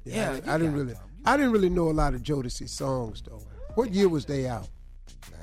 Yeah, 0.06 0.40
I, 0.48 0.56
I 0.56 0.58
didn't 0.58 0.74
really. 0.74 0.94
I 1.26 1.36
didn't 1.38 1.52
really 1.52 1.70
know 1.70 1.90
a 1.90 1.92
lot 1.92 2.14
of 2.14 2.22
Jodeci 2.22 2.70
songs 2.70 3.22
though. 3.22 3.42
What 3.76 3.94
year 3.94 4.10
was 4.10 4.26
they 4.26 4.48
out? 4.48 4.68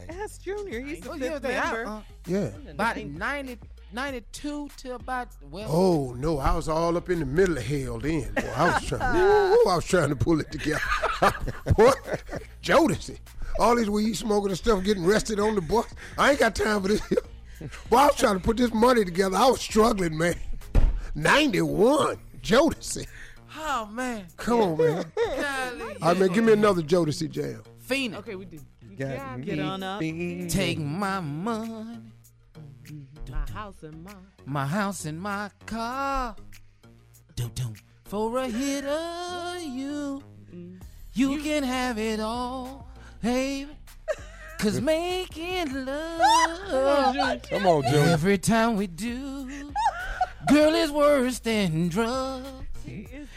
Ask 0.08 0.42
Junior. 0.42 0.80
He's 0.80 1.00
the 1.00 1.10
fifth 1.18 1.44
year 1.44 1.56
out? 1.58 1.72
member. 1.74 1.86
Uh, 1.90 2.00
Yeah. 2.26 2.50
about 2.70 2.96
90, 2.98 3.58
92 3.94 4.68
to 4.78 4.94
about 4.96 5.28
well. 5.50 5.68
Oh 5.70 6.14
no, 6.18 6.38
I 6.38 6.54
was 6.54 6.68
all 6.68 6.96
up 6.96 7.08
in 7.10 7.20
the 7.20 7.26
middle 7.26 7.56
of 7.56 7.64
hell 7.64 7.98
then. 7.98 8.32
Boy, 8.34 8.52
I 8.56 8.74
was 8.74 8.84
trying. 8.86 9.16
Ooh, 9.16 9.68
I 9.70 9.76
was 9.76 9.84
trying 9.84 10.08
to 10.08 10.16
pull 10.16 10.40
it 10.40 10.50
together. 10.50 10.80
what? 11.76 11.96
Jodeci. 12.62 13.18
All 13.60 13.76
this 13.76 13.88
weed 13.88 14.14
smoking 14.14 14.48
and 14.50 14.58
stuff, 14.58 14.82
getting 14.82 15.06
rested 15.06 15.38
on 15.38 15.54
the 15.54 15.60
bus. 15.60 15.86
I 16.18 16.32
ain't 16.32 16.40
got 16.40 16.56
time 16.56 16.82
for 16.82 16.88
this. 16.88 17.00
Boy, 17.88 17.96
I 17.96 18.06
was 18.06 18.16
trying 18.16 18.34
to 18.34 18.40
put 18.40 18.56
this 18.56 18.74
money 18.74 19.04
together. 19.04 19.36
I 19.36 19.46
was 19.48 19.60
struggling, 19.60 20.18
man. 20.18 20.34
Ninety-one. 21.14 22.18
Jodeci. 22.42 23.06
Oh 23.56 23.86
man. 23.92 24.26
Come 24.36 24.60
on, 24.60 24.76
man. 24.78 25.04
Golly. 25.16 25.82
All 26.02 26.08
right, 26.08 26.18
man, 26.18 26.28
give 26.32 26.44
me 26.44 26.52
another 26.52 26.82
Jodeci 26.82 27.30
jam. 27.30 27.62
Feenin'. 27.88 28.16
Okay, 28.16 28.34
we 28.34 28.44
did. 28.44 28.60
You 28.90 28.96
Got 28.96 29.16
got 29.16 29.38
me 29.38 29.44
Get 29.46 29.58
on 29.60 29.82
up. 29.82 30.00
feeling- 30.00 30.48
Take 30.48 30.78
my 30.78 31.20
money, 31.20 32.00
my 33.30 33.50
house 33.52 33.82
and 33.82 34.04
my. 34.04 34.12
my 34.46 34.66
house 34.66 35.04
and 35.04 35.20
my 35.20 35.50
car. 35.66 36.36
Do 37.36 37.48
do. 37.54 37.74
For 38.04 38.38
a 38.38 38.48
hit 38.48 38.84
of 38.84 39.56
mm. 39.60 39.74
you, 39.74 40.22
you 41.14 41.42
can 41.42 41.62
have 41.62 41.98
it 41.98 42.20
all, 42.20 42.88
baby. 43.22 43.70
Cause 44.58 44.80
making 44.80 45.84
love 45.84 47.40
Come 47.50 47.66
on, 47.66 47.82
Junior. 47.82 47.98
every 47.98 48.38
time 48.38 48.76
we 48.76 48.86
do, 48.86 49.72
girl, 50.48 50.74
is 50.74 50.90
worse 50.90 51.38
than 51.40 51.88
drugs. 51.88 52.48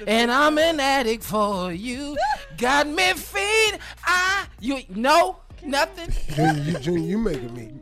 And 0.05 0.31
I'm 0.31 0.57
an 0.57 0.79
addict 0.79 1.23
for 1.23 1.71
you. 1.71 2.17
Got 2.57 2.87
me 2.87 3.13
feed. 3.13 3.79
I 4.05 4.45
you 4.59 4.81
no 4.89 5.37
nothing. 5.65 6.13
Junior, 6.35 6.63
you, 6.63 6.79
Junior, 6.79 7.07
you 7.07 7.17
making 7.17 7.53
me 7.53 7.76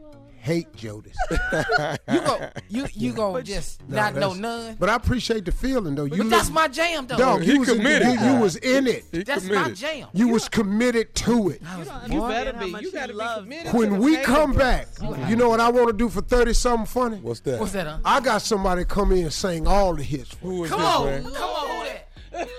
hate 0.46 0.72
Jodeci. 0.74 1.12
You 2.08 2.22
go 2.22 2.50
you 2.70 2.88
you 2.94 3.14
go 3.14 3.42
just 3.42 3.82
No, 3.90 3.96
not 3.98 4.16
know 4.16 4.34
none. 4.34 4.76
But 4.80 4.90
I 4.90 4.96
appreciate 4.96 5.44
the 5.46 5.52
feeling 5.52 5.96
though. 5.96 6.06
You 6.06 6.18
But 6.20 6.30
that's 6.30 6.50
my 6.52 6.68
jam 6.68 7.08
though. 7.08 7.18
dog. 7.18 7.42
He 7.42 7.54
You 7.54 7.60
was, 7.62 7.70
in, 7.70 7.78
committed. 7.78 8.08
you, 8.08 8.20
you 8.28 8.36
was 8.40 8.56
in 8.58 8.86
it. 8.88 9.06
He 9.12 9.24
That's 9.24 9.46
my 9.46 9.72
jam. 9.72 10.08
You 10.14 10.28
was 10.28 10.48
committed 10.48 11.16
to 11.16 11.50
it. 11.50 11.62
I 11.66 11.82
You 12.08 12.22
better 12.22 12.54
be. 12.54 12.68
You 12.68 12.78
he 12.78 12.92
gotta 12.92 13.14
be 13.14 13.20
committed. 13.42 13.74
When 13.74 13.94
the 13.94 14.00
we 14.00 14.16
table. 14.18 14.26
come 14.26 14.54
back, 14.54 14.88
you 15.28 15.36
know 15.36 15.50
what 15.50 15.60
I 15.60 15.70
want 15.70 15.88
to 15.88 15.94
do 15.94 16.10
for 16.10 16.22
30 16.22 16.54
something 16.54 16.86
funny? 16.86 17.18
What's 17.18 17.40
that? 17.42 17.60
What's 17.60 17.72
that? 17.74 17.88
Huh? 17.88 17.98
I 18.06 18.20
got 18.20 18.44
somebody 18.44 18.86
come 18.86 19.12
in 19.14 19.24
and 19.24 19.34
sing 19.34 19.66
all 19.68 19.96
the 19.96 20.04
hits. 20.04 20.30
for. 20.36 20.46
Who 20.46 20.64
is 20.66 20.70
Come 20.70 20.80
this, 20.82 20.90
on, 20.90 21.06
man? 21.06 21.24
come 21.24 21.34
on, 21.34 21.68
who 21.70 21.84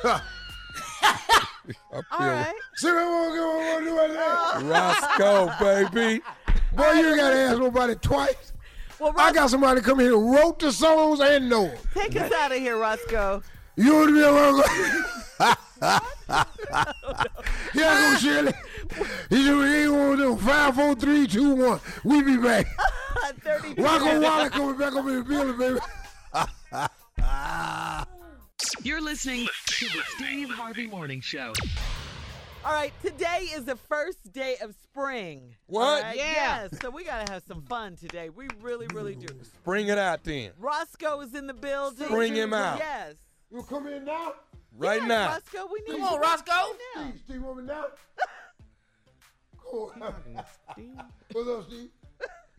that? 0.02 0.22
I 1.02 2.00
feel 2.16 2.26
right. 2.26 2.54
See 2.76 2.88
what 2.88 2.96
I 2.98 3.06
want 3.06 3.84
to 3.84 3.90
do 3.90 3.96
right 3.98 4.12
there? 4.12 4.70
Roscoe, 4.70 5.90
baby. 5.92 6.22
Boy, 6.76 6.92
you 6.92 7.08
ain't 7.08 7.16
got 7.16 7.30
to 7.30 7.36
ask 7.36 7.58
nobody 7.58 7.94
twice. 7.96 8.52
Well, 8.98 9.14
I 9.16 9.32
got 9.32 9.50
somebody 9.50 9.80
come 9.80 9.98
here 9.98 10.10
who 10.10 10.36
wrote 10.36 10.58
the 10.58 10.70
songs 10.72 11.20
and 11.20 11.48
know 11.48 11.66
them. 11.68 11.78
take 11.94 12.16
us 12.16 12.32
out 12.32 12.52
of 12.52 12.58
here, 12.58 12.76
Roscoe. 12.78 13.42
You 13.76 13.94
want 13.94 14.08
to 14.08 14.14
be 14.14 14.20
along? 14.22 14.62
Here 17.72 17.84
I 17.86 18.12
go, 18.12 18.18
Shirley. 18.18 18.52
He 19.28 19.44
said, 19.44 19.56
we 19.56 19.74
ain't 19.74 19.92
want 19.92 20.18
to 20.18 20.22
do 20.24 20.36
five, 20.36 20.74
four, 20.74 20.94
three, 20.94 21.26
two, 21.26 21.54
one. 21.54 21.80
We 22.04 22.22
be 22.22 22.36
back. 22.36 22.66
32 23.42 23.82
Roscoe 23.82 24.20
Wallace 24.20 24.48
coming 24.50 24.78
back 24.78 24.94
up 24.94 25.06
in 25.06 25.16
the 25.16 25.22
building, 25.24 25.58
baby. 25.58 25.78
You're 28.82 29.00
listening 29.00 29.46
to 29.66 29.84
the 29.86 30.02
Steve 30.16 30.50
Harvey 30.50 30.86
Morning 30.86 31.20
Show. 31.20 31.52
All 32.66 32.72
right, 32.72 32.92
today 33.00 33.46
is 33.54 33.64
the 33.64 33.76
first 33.76 34.32
day 34.32 34.56
of 34.60 34.74
spring. 34.82 35.54
What? 35.68 35.84
All 35.84 36.02
right? 36.02 36.16
Yeah. 36.16 36.62
Yes, 36.62 36.80
so 36.82 36.90
we 36.90 37.04
got 37.04 37.24
to 37.24 37.32
have 37.32 37.44
some 37.46 37.62
fun 37.62 37.94
today. 37.94 38.28
We 38.28 38.48
really, 38.60 38.88
really 38.92 39.14
do. 39.14 39.28
Bring 39.62 39.86
it 39.86 39.98
out 39.98 40.24
then. 40.24 40.50
Roscoe 40.58 41.20
is 41.20 41.36
in 41.36 41.46
the 41.46 41.54
building. 41.54 42.08
Bring 42.08 42.34
him 42.34 42.52
out. 42.52 42.78
Yes. 42.78 43.14
You 43.52 43.62
come 43.62 43.86
in 43.86 44.04
now? 44.04 44.32
Right 44.76 44.98
Yes, 45.00 45.08
now. 45.08 45.28
Roscoe, 45.28 45.72
we 45.72 45.80
need 45.82 46.00
Come 46.00 46.08
on, 46.12 46.18
right 46.20 46.28
Roscoe. 46.28 46.76
now. 46.96 47.02
Steve, 47.08 47.20
Steve, 47.24 47.42
want 47.42 47.58
me 47.58 47.62
now? 47.66 47.84
Go 49.70 49.92
on. 50.02 50.12
What's 51.30 51.48
up, 51.48 51.66
Steve? 51.68 51.88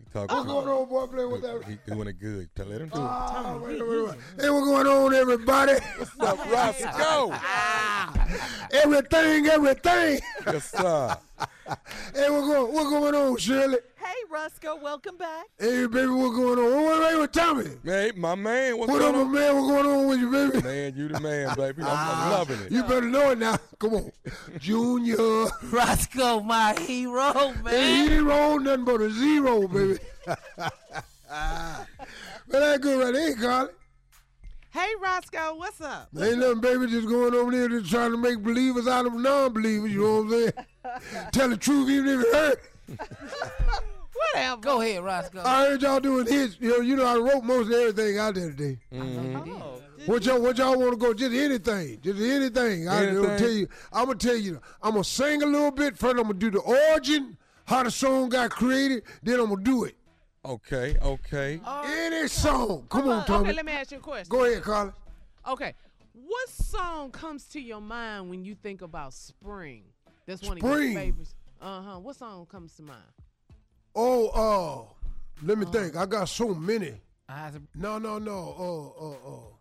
He 0.08 0.14
talking 0.14 0.36
What's 0.38 0.48
going 0.50 0.68
on, 0.68 0.90
boy? 0.90 1.08
Playing 1.08 1.32
with 1.32 1.42
that. 1.42 1.64
He 1.66 1.78
doing 1.86 2.08
it 2.08 2.20
good. 2.20 2.50
Let 2.58 2.82
him 2.82 2.90
do 2.90 3.00
it. 3.00 3.02
Ah, 3.04 3.58
wait, 3.62 3.80
wait, 3.88 4.06
wait. 4.06 4.16
Hey, 4.40 4.50
what's 4.50 4.66
going 4.66 4.88
on, 4.88 5.14
everybody? 5.14 5.74
What's 5.98 6.20
up, 6.20 6.52
Roscoe? 6.52 7.34
everything, 8.72 9.48
everything. 9.48 10.20
yes, 10.46 10.72
sir. 10.72 11.18
Hey, 12.14 12.30
what's 12.30 12.48
going, 12.48 12.74
what's 12.74 12.90
going 12.90 13.16
on, 13.16 13.38
Shirley? 13.38 13.78
Hey, 13.98 14.14
Roscoe, 14.32 14.78
welcome 14.82 15.18
back. 15.18 15.46
Hey, 15.60 15.86
baby, 15.88 16.08
what's 16.08 16.36
going 16.36 16.60
on? 16.60 16.84
What, 16.86 17.00
what, 17.02 17.18
what, 17.20 17.34
Tommy? 17.34 17.66
Hey, 17.84 18.12
my 18.16 18.36
man, 18.36 18.78
what's 18.78 18.92
What 18.92 19.02
up, 19.02 19.14
going 19.14 19.16
my 19.16 19.22
on? 19.22 19.32
man? 19.34 19.56
What's 19.56 19.68
going 19.68 19.86
on 19.86 20.08
with 20.08 20.17
you, 21.08 21.14
baby? 21.14 21.24
Man, 21.24 21.40
you 21.42 21.56
the 21.56 21.56
man, 21.56 21.56
baby. 21.56 21.82
I'm, 21.84 21.90
I'm 21.90 21.98
ah, 21.98 22.30
loving 22.38 22.60
it. 22.62 22.72
You 22.72 22.84
better 22.84 23.10
know 23.10 23.32
it 23.32 23.38
now. 23.38 23.58
Come 23.80 23.94
on. 23.96 24.12
Junior. 24.60 25.48
Roscoe, 25.64 26.42
my 26.42 26.74
hero, 26.80 27.34
Hey, 27.34 27.62
man. 27.64 28.10
hero, 28.10 28.58
nothing 28.58 28.86
but 28.86 29.02
a 29.02 29.10
zero, 29.12 29.68
baby. 29.68 29.98
but 30.26 30.70
that 32.50 32.82
good 32.82 33.04
right 33.04 33.14
there, 33.14 33.36
Carla. 33.36 33.70
Hey, 34.72 34.90
Roscoe, 35.02 35.56
what's 35.56 35.82
up? 35.82 36.10
Ain't 36.20 36.38
nothing, 36.38 36.62
baby, 36.62 36.88
just 36.88 37.08
going 37.08 37.34
over 37.34 37.52
there 37.52 37.68
just 37.68 37.90
trying 37.90 38.12
to 38.12 38.18
make 38.18 38.44
believers 38.44 38.88
out 38.88 39.08
of 39.08 39.14
non-believers, 39.14 39.92
you 39.92 40.02
know 40.02 40.22
what 40.22 40.24
I'm 40.24 40.30
saying? 40.30 40.52
Tell 41.32 41.50
the 41.50 41.58
truth 41.58 41.90
even 41.90 42.20
if 42.20 42.26
it 42.26 42.34
hurt. 42.34 42.62
Whatever. 44.34 44.62
Go 44.62 44.82
ahead, 44.82 45.04
Roscoe. 45.04 45.42
I 45.44 45.66
heard 45.66 45.82
y'all 45.82 46.00
doing 46.00 46.28
hits. 46.28 46.58
You 46.60 46.70
know, 46.70 46.78
you 46.78 46.96
know 46.96 47.06
I 47.06 47.18
wrote 47.18 47.44
most 47.44 47.68
of 47.68 47.74
everything 47.74 48.18
out 48.18 48.36
there 48.36 48.50
today. 48.52 48.78
Oh, 48.94 49.00
did 49.00 49.87
What 50.08 50.26
y'all, 50.26 50.42
what 50.42 50.58
y'all 50.58 50.80
want 50.80 50.92
to 50.92 50.98
go? 50.98 51.14
Just 51.14 51.36
anything, 51.36 52.00
just 52.02 52.22
anything. 52.22 52.88
I, 52.88 53.12
will 53.12 53.38
tell 53.38 53.50
you. 53.50 53.68
I'm 53.92 54.06
gonna 54.06 54.18
tell 54.18 54.38
you. 54.38 54.62
I'm 54.82 54.92
gonna 54.92 55.04
sing 55.04 55.44
a 55.44 55.46
little 55.46 55.70
bit. 55.70 55.98
First, 55.98 56.16
I'm 56.16 56.24
gonna 56.24 56.36
do 56.36 56.50
the 56.50 56.60
origin, 56.60 57.36
how 57.66 57.84
the 57.84 57.92
song 57.92 58.30
got 58.30 58.50
created. 58.50 59.04
Then 59.22 59.42
I'm 59.42 59.50
gonna 59.50 59.64
do 59.64 59.84
it. 59.84 59.96
Okay, 60.46 60.96
okay. 61.02 61.60
Any 61.86 62.30
song. 62.30 62.86
Come 62.88 63.10
on, 63.10 63.26
Tommy. 63.26 63.50
Okay, 63.50 63.54
let 63.58 63.66
me 63.66 63.74
ask 63.74 63.92
you 63.92 63.98
a 63.98 64.00
question. 64.00 64.30
Go 64.30 64.46
ahead, 64.46 64.64
Carla. 64.64 64.94
Okay, 65.46 65.74
what 66.14 66.50
song 66.52 67.12
comes 67.12 67.44
to 67.50 67.60
your 67.60 67.82
mind 67.82 68.30
when 68.30 68.46
you 68.46 68.56
think 68.56 68.82
about 68.82 69.14
spring? 69.14 69.84
That's 70.26 70.42
one 70.42 70.54
of 70.54 70.64
Spring. 70.64 70.92
your 70.94 71.02
favorites. 71.02 71.36
Uh 71.62 71.82
huh. 71.82 72.00
What 72.00 72.16
song 72.16 72.46
comes 72.46 72.74
to 72.78 72.84
mind? 72.84 73.02
Oh, 73.94 74.28
uh, 74.30 75.46
let 75.46 75.58
me 75.58 75.66
think. 75.66 75.98
I 75.98 76.06
got 76.06 76.30
so 76.30 76.54
many. 76.54 76.94
Eyes 77.28 77.56
are- 77.56 77.62
No, 77.76 77.98
no, 77.98 78.20
no. 78.20 78.94
Uh, 78.98 79.06
uh, 79.06 79.36
uh. 79.36 79.57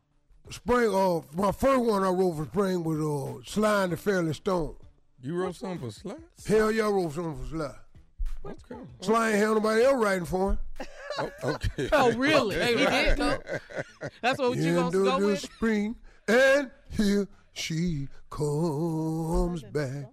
Spring. 0.50 0.94
Uh, 0.94 1.20
my 1.34 1.52
first 1.52 1.80
one 1.82 2.04
I 2.04 2.08
wrote 2.10 2.36
for 2.36 2.44
spring 2.44 2.84
was 2.84 2.98
uh, 3.00 3.42
Sly 3.50 3.82
and 3.84 3.92
the 3.92 3.96
Family 3.96 4.32
Stone. 4.34 4.76
You 5.22 5.34
wrote 5.34 5.56
something 5.56 5.78
for 5.78 5.90
Sly? 5.90 6.14
Hell 6.46 6.70
yeah, 6.70 6.84
I 6.86 6.88
wrote 6.90 7.12
something 7.12 7.36
for 7.44 7.48
Sly. 7.56 7.74
Okay. 8.44 8.80
Sly 9.00 9.30
ain't 9.30 9.38
had 9.38 9.48
nobody 9.48 9.82
else 9.84 10.02
writing 10.04 10.24
for 10.24 10.50
him. 10.52 10.58
Oh, 11.18 11.30
okay. 11.44 11.88
Oh, 11.92 12.12
really? 12.12 12.56
Hey, 12.56 12.76
he 12.76 12.84
did 12.84 13.16
go. 13.16 13.38
That's 14.20 14.38
what 14.38 14.58
you 14.58 14.74
gonna 14.74 14.86
Into 14.88 15.04
go 15.04 15.18
the 15.18 15.26
with? 15.28 15.40
spring, 15.40 15.96
and 16.28 16.70
here 16.90 17.26
she 17.54 18.08
comes 18.28 19.62
back. 19.62 20.04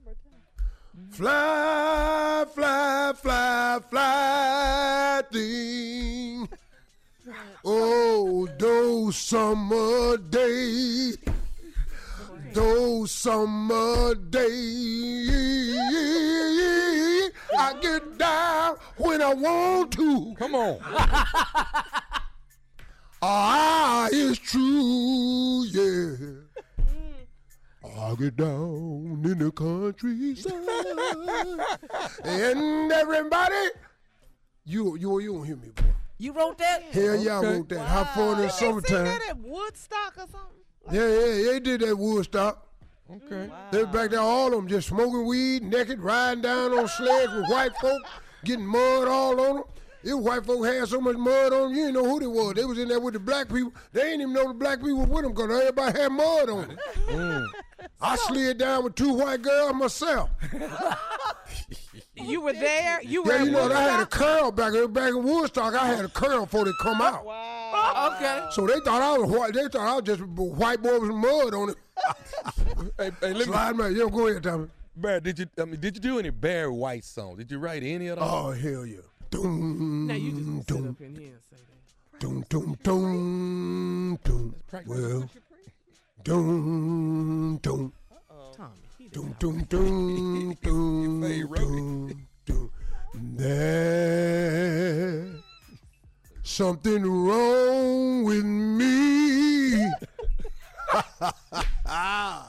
Fly, 1.10 2.46
fly, 2.56 3.14
fly, 3.18 3.80
fly, 3.90 5.22
thing. 5.30 6.48
Oh, 7.66 8.48
those 8.60 9.16
summer 9.16 10.18
days, 10.18 11.18
those 12.52 13.12
summer 13.12 14.16
days. 14.16 15.30
I 17.58 17.74
get 17.82 18.18
down 18.18 18.76
when 18.98 19.22
I 19.22 19.34
want 19.34 19.92
to. 19.94 20.36
Come 20.38 20.56
on. 20.56 20.80
Ah, 23.26 24.10
it's 24.12 24.38
true, 24.38 25.64
yeah. 25.72 26.18
I 27.98 28.16
get 28.16 28.36
down 28.36 29.22
in 29.24 29.40
the 29.40 29.50
countryside, 29.50 30.52
and 32.26 32.92
everybody, 32.92 33.70
you 34.66 34.98
you 34.98 35.20
you 35.20 35.34
don't 35.36 35.46
hear 35.46 35.56
me, 35.56 35.70
boy. 35.70 35.84
You 36.24 36.32
wrote 36.32 36.58
that? 36.60 36.84
Hell 36.84 37.18
yeah, 37.18 37.40
I 37.40 37.42
wrote 37.42 37.68
that. 37.68 37.86
How 37.86 38.06
fun 38.06 38.30
in 38.30 38.38
the 38.38 38.44
You 38.44 38.50
didn't 38.50 38.54
summertime. 38.54 39.04
that 39.04 39.22
at 39.32 39.38
Woodstock 39.40 40.14
or 40.16 40.28
something? 40.32 40.90
Yeah, 40.90 41.06
yeah, 41.06 41.52
they 41.52 41.60
did 41.60 41.82
that 41.82 41.98
Woodstock. 41.98 42.66
Okay. 43.12 43.52
They 43.72 43.84
was 43.84 43.94
back 43.94 44.12
there, 44.12 44.22
all 44.22 44.48
of 44.48 44.54
them 44.54 44.70
just 44.70 44.88
smoking 44.88 45.26
weed, 45.26 45.64
naked, 45.64 46.00
riding 46.00 46.42
down 46.42 46.72
on 46.72 46.88
sleds 46.88 47.34
with 47.34 47.50
white 47.50 47.76
folk, 47.82 48.02
getting 48.46 48.66
mud 48.66 49.10
all 49.10 49.38
on 49.38 49.56
them. 49.58 49.64
These 50.02 50.16
white 50.16 50.46
folk 50.46 50.66
had 50.66 50.88
so 50.88 51.02
much 51.02 51.18
mud 51.18 51.52
on 51.52 51.64
them, 51.64 51.72
you 51.74 51.88
didn't 51.88 51.96
know 51.96 52.10
who 52.10 52.22
they 52.22 52.28
was. 52.28 52.54
They 52.54 52.64
was 52.64 52.78
in 52.78 52.88
there 52.88 53.02
with 53.02 53.16
the 53.16 53.20
black 53.20 53.50
people. 53.50 53.74
They 53.92 54.04
didn't 54.04 54.22
even 54.22 54.34
know 54.34 54.48
the 54.48 54.54
black 54.54 54.80
people 54.80 55.00
was 55.00 55.10
with 55.10 55.24
them 55.24 55.34
because 55.34 55.60
everybody 55.60 56.00
had 56.00 56.10
mud 56.10 56.50
on 56.50 56.68
them. 56.70 56.78
Mm. 57.10 57.48
I 58.00 58.16
slid 58.16 58.60
down 58.60 58.86
with 58.86 58.96
two 58.96 59.14
white 59.14 59.42
girls 59.42 59.74
myself. 59.74 60.30
You 62.16 62.42
were 62.42 62.54
there. 62.54 63.02
You 63.02 63.24
were 63.24 63.34
Yeah, 63.34 63.44
you 63.44 63.52
know, 63.52 63.72
I 63.72 63.82
had 63.82 64.00
a 64.02 64.06
curl 64.06 64.52
back 64.52 64.74
in 64.74 64.94
back 64.94 65.10
in 65.10 65.24
Woodstock. 65.24 65.74
I 65.74 65.88
had 65.88 66.06
a 66.06 66.10
curl 66.10 66.46
before 66.46 66.66
they 66.66 66.72
come 66.80 67.02
out. 67.02 67.26
Wow. 67.26 67.72
Oh, 67.76 68.16
okay. 68.16 68.46
So 68.52 68.68
they 68.68 68.80
thought 68.82 69.02
I 69.02 69.18
was 69.18 69.30
white. 69.30 69.54
They 69.54 69.68
thought 69.68 69.88
I 69.88 69.96
was 69.96 70.04
just 70.04 70.22
a 70.22 70.24
white 70.26 70.82
boy 70.82 71.00
with 71.00 71.10
some 71.10 71.18
mud 71.22 71.54
on 71.54 71.70
it. 71.70 71.76
Hey, 72.98 73.12
hey, 73.22 73.34
let 73.34 73.36
me, 73.38 73.44
Slide 73.46 73.76
my, 73.76 73.88
yeah, 73.88 74.08
go 74.12 74.28
ahead, 74.28 74.44
Tommy. 74.44 74.68
Barry, 74.96 75.22
did 75.22 75.40
you? 75.40 75.46
I 75.58 75.66
mean, 75.66 75.80
did 75.80 75.96
you 75.96 76.02
do 76.02 76.20
any 76.20 76.30
Barry 76.30 76.70
White 76.70 77.04
songs? 77.04 77.38
Did 77.38 77.50
you 77.50 77.58
write 77.58 77.82
any 77.82 78.08
of 78.08 78.20
those? 78.20 78.30
Oh 78.30 78.52
hell 78.52 78.86
yeah. 78.86 78.98
Dum, 79.32 80.08
Now 80.08 80.14
you 80.14 80.32
just 80.32 80.46
gonna 80.68 80.82
sit 80.82 80.90
up 80.90 81.02
in 81.02 81.16
here 81.16 81.32
and 81.32 81.42
say 81.50 81.58
that. 82.12 82.20
dum, 82.20 82.46
dum, 82.50 82.78
dum, 82.84 84.20
dum. 84.24 84.56
Well, 84.86 85.30
dum, 86.24 87.60
dum, 87.62 87.94
He 89.14 89.20
wrote 91.44 92.10
it. 92.10 92.18
dum, 92.46 92.46
dum. 92.46 92.72
There's 93.38 95.36
something 96.44 97.04
wrong 97.04 98.24
with 98.24 98.44
me. 98.44 99.92
I 101.86 102.46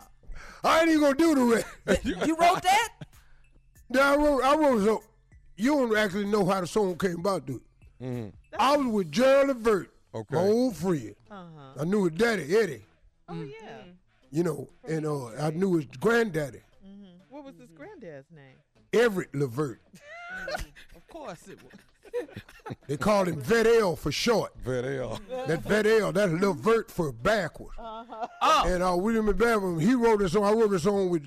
ain't 0.81 0.89
even 0.89 1.01
gonna 1.01 1.15
do 1.15 1.35
the 1.35 1.65
rest. 1.87 2.05
You 2.27 2.37
wrote 2.37 2.63
that? 2.63 2.89
Yeah, 3.91 4.13
I 4.13 4.17
wrote, 4.17 4.43
I 4.43 4.57
wrote 4.57 4.83
so 4.85 5.03
you 5.57 5.71
don't 5.73 5.95
actually 5.97 6.25
know 6.27 6.45
how 6.47 6.61
the 6.63 6.67
song 6.67 6.97
came 6.97 7.19
about, 7.21 7.47
dude. 7.47 7.61
I 8.59 8.77
was 8.77 8.87
with 8.87 9.13
Gerald 9.13 9.49
Levert, 9.49 9.91
Okay. 10.15 10.35
my 10.35 10.41
old 10.43 10.77
friend. 10.77 11.15
Uh-huh. 11.31 11.81
I 11.81 11.85
knew 11.85 12.05
his 12.05 12.15
daddy, 12.19 12.57
Eddie, 12.57 12.83
Oh, 13.29 13.43
yeah. 13.43 13.83
You 14.35 14.43
know, 14.43 14.69
and 14.89 15.07
uh, 15.07 15.27
I 15.41 15.51
knew 15.51 15.77
his 15.77 15.87
granddaddy, 16.01 16.61
What 17.31 17.45
was 17.45 17.55
his 17.59 17.71
granddad's 17.71 18.27
name? 18.33 18.57
Everett 18.93 19.33
Levert. 19.35 19.81
Of 20.97 21.07
course 21.09 21.47
it 21.49 21.59
was. 21.63 22.27
They 22.89 22.97
called 22.97 23.29
him 23.29 23.41
Vedel 23.41 23.97
for 23.97 24.11
short. 24.11 24.53
Very 24.65 24.99
uh, 25.01 25.17
That 25.47 25.63
Vedel, 25.63 26.13
that's 26.13 26.33
Levert 26.33 26.91
for 26.91 27.13
backwards. 27.13 27.77
Oh. 27.79 28.63
And 28.67 28.83
uh, 28.83 28.97
William 28.97 29.27
McBavitt, 29.27 29.81
he 29.81 29.95
wrote 29.95 30.19
this 30.21 30.33
song. 30.33 30.45
I 30.45 30.53
wrote 30.53 30.71
this 30.71 30.83
song 30.85 31.09
with 31.11 31.25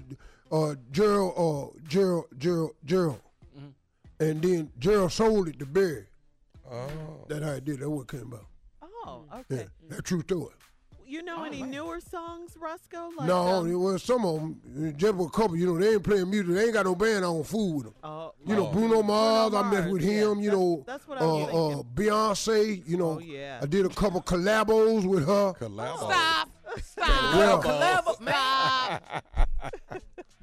uh, 0.52 0.76
Gerald, 0.92 1.34
uh, 1.38 1.80
Gerald, 1.88 2.26
Gerald, 2.38 2.72
Gerald. 2.86 3.22
And 4.20 4.42
then 4.42 4.72
Gerald 4.80 5.12
sold 5.14 5.48
it 5.50 5.60
to 5.60 5.66
Barry. 5.66 6.08
oh. 6.70 6.88
That's 7.30 7.44
how 7.46 7.52
I 7.54 7.60
did. 7.60 7.80
That's 7.80 7.88
what 7.90 8.08
came 8.10 8.22
about. 8.34 8.46
Oh, 8.82 9.24
Yeah, 9.32 9.40
okay. 9.40 9.68
that's 9.90 10.02
true 10.04 10.22
story. 10.22 10.54
You 11.08 11.24
know 11.24 11.46
any 11.46 11.64
newer 11.64 12.02
songs, 12.02 12.58
Roscoe? 12.60 13.10
Like, 13.18 13.28
no, 13.28 13.38
um, 13.38 13.72
it 13.72 13.76
was 13.76 14.04
some 14.04 14.26
of 14.26 14.36
them. 14.42 14.94
Just 14.98 15.14
a 15.14 15.30
couple. 15.30 15.56
You 15.56 15.68
know, 15.68 15.80
they 15.80 15.94
ain't 15.94 16.04
playing 16.04 16.30
music. 16.30 16.54
They 16.54 16.64
ain't 16.66 16.74
got 16.74 16.86
no 16.86 16.96
band 16.96 17.24
on 17.24 17.44
food 17.46 17.76
with 17.78 17.84
them. 17.86 17.94
oh, 18.04 18.34
You 18.46 18.56
know, 18.58 18.68
Oh. 18.68 18.72
Bruno 18.74 19.04
Mars. 19.04 19.54
I 19.54 19.62
met 19.64 19.80
Mars, 19.86 19.92
with 19.94 20.02
yeah. 20.04 20.12
him. 20.32 20.42
You 20.42 20.52
know, 20.52 20.84
that's 20.86 21.08
what 21.08 21.22
I 21.22 21.26
was 21.26 21.50
uh, 21.54 21.80
uh. 21.80 21.84
Beyonce. 21.96 22.84
You 22.86 22.98
know, 22.98 23.12
Oh, 23.12 23.20
yeah. 23.20 23.60
I 23.62 23.66
did 23.68 23.86
a 23.86 23.90
couple 23.90 24.22
collabos 24.22 25.06
with 25.06 25.26
her. 25.26 25.54
Collabo. 25.54 25.98
Stop. 25.98 26.50
Stop. 26.84 27.36
Well, 27.36 27.64
Collabo. 27.64 28.22
Stop. 28.22 29.24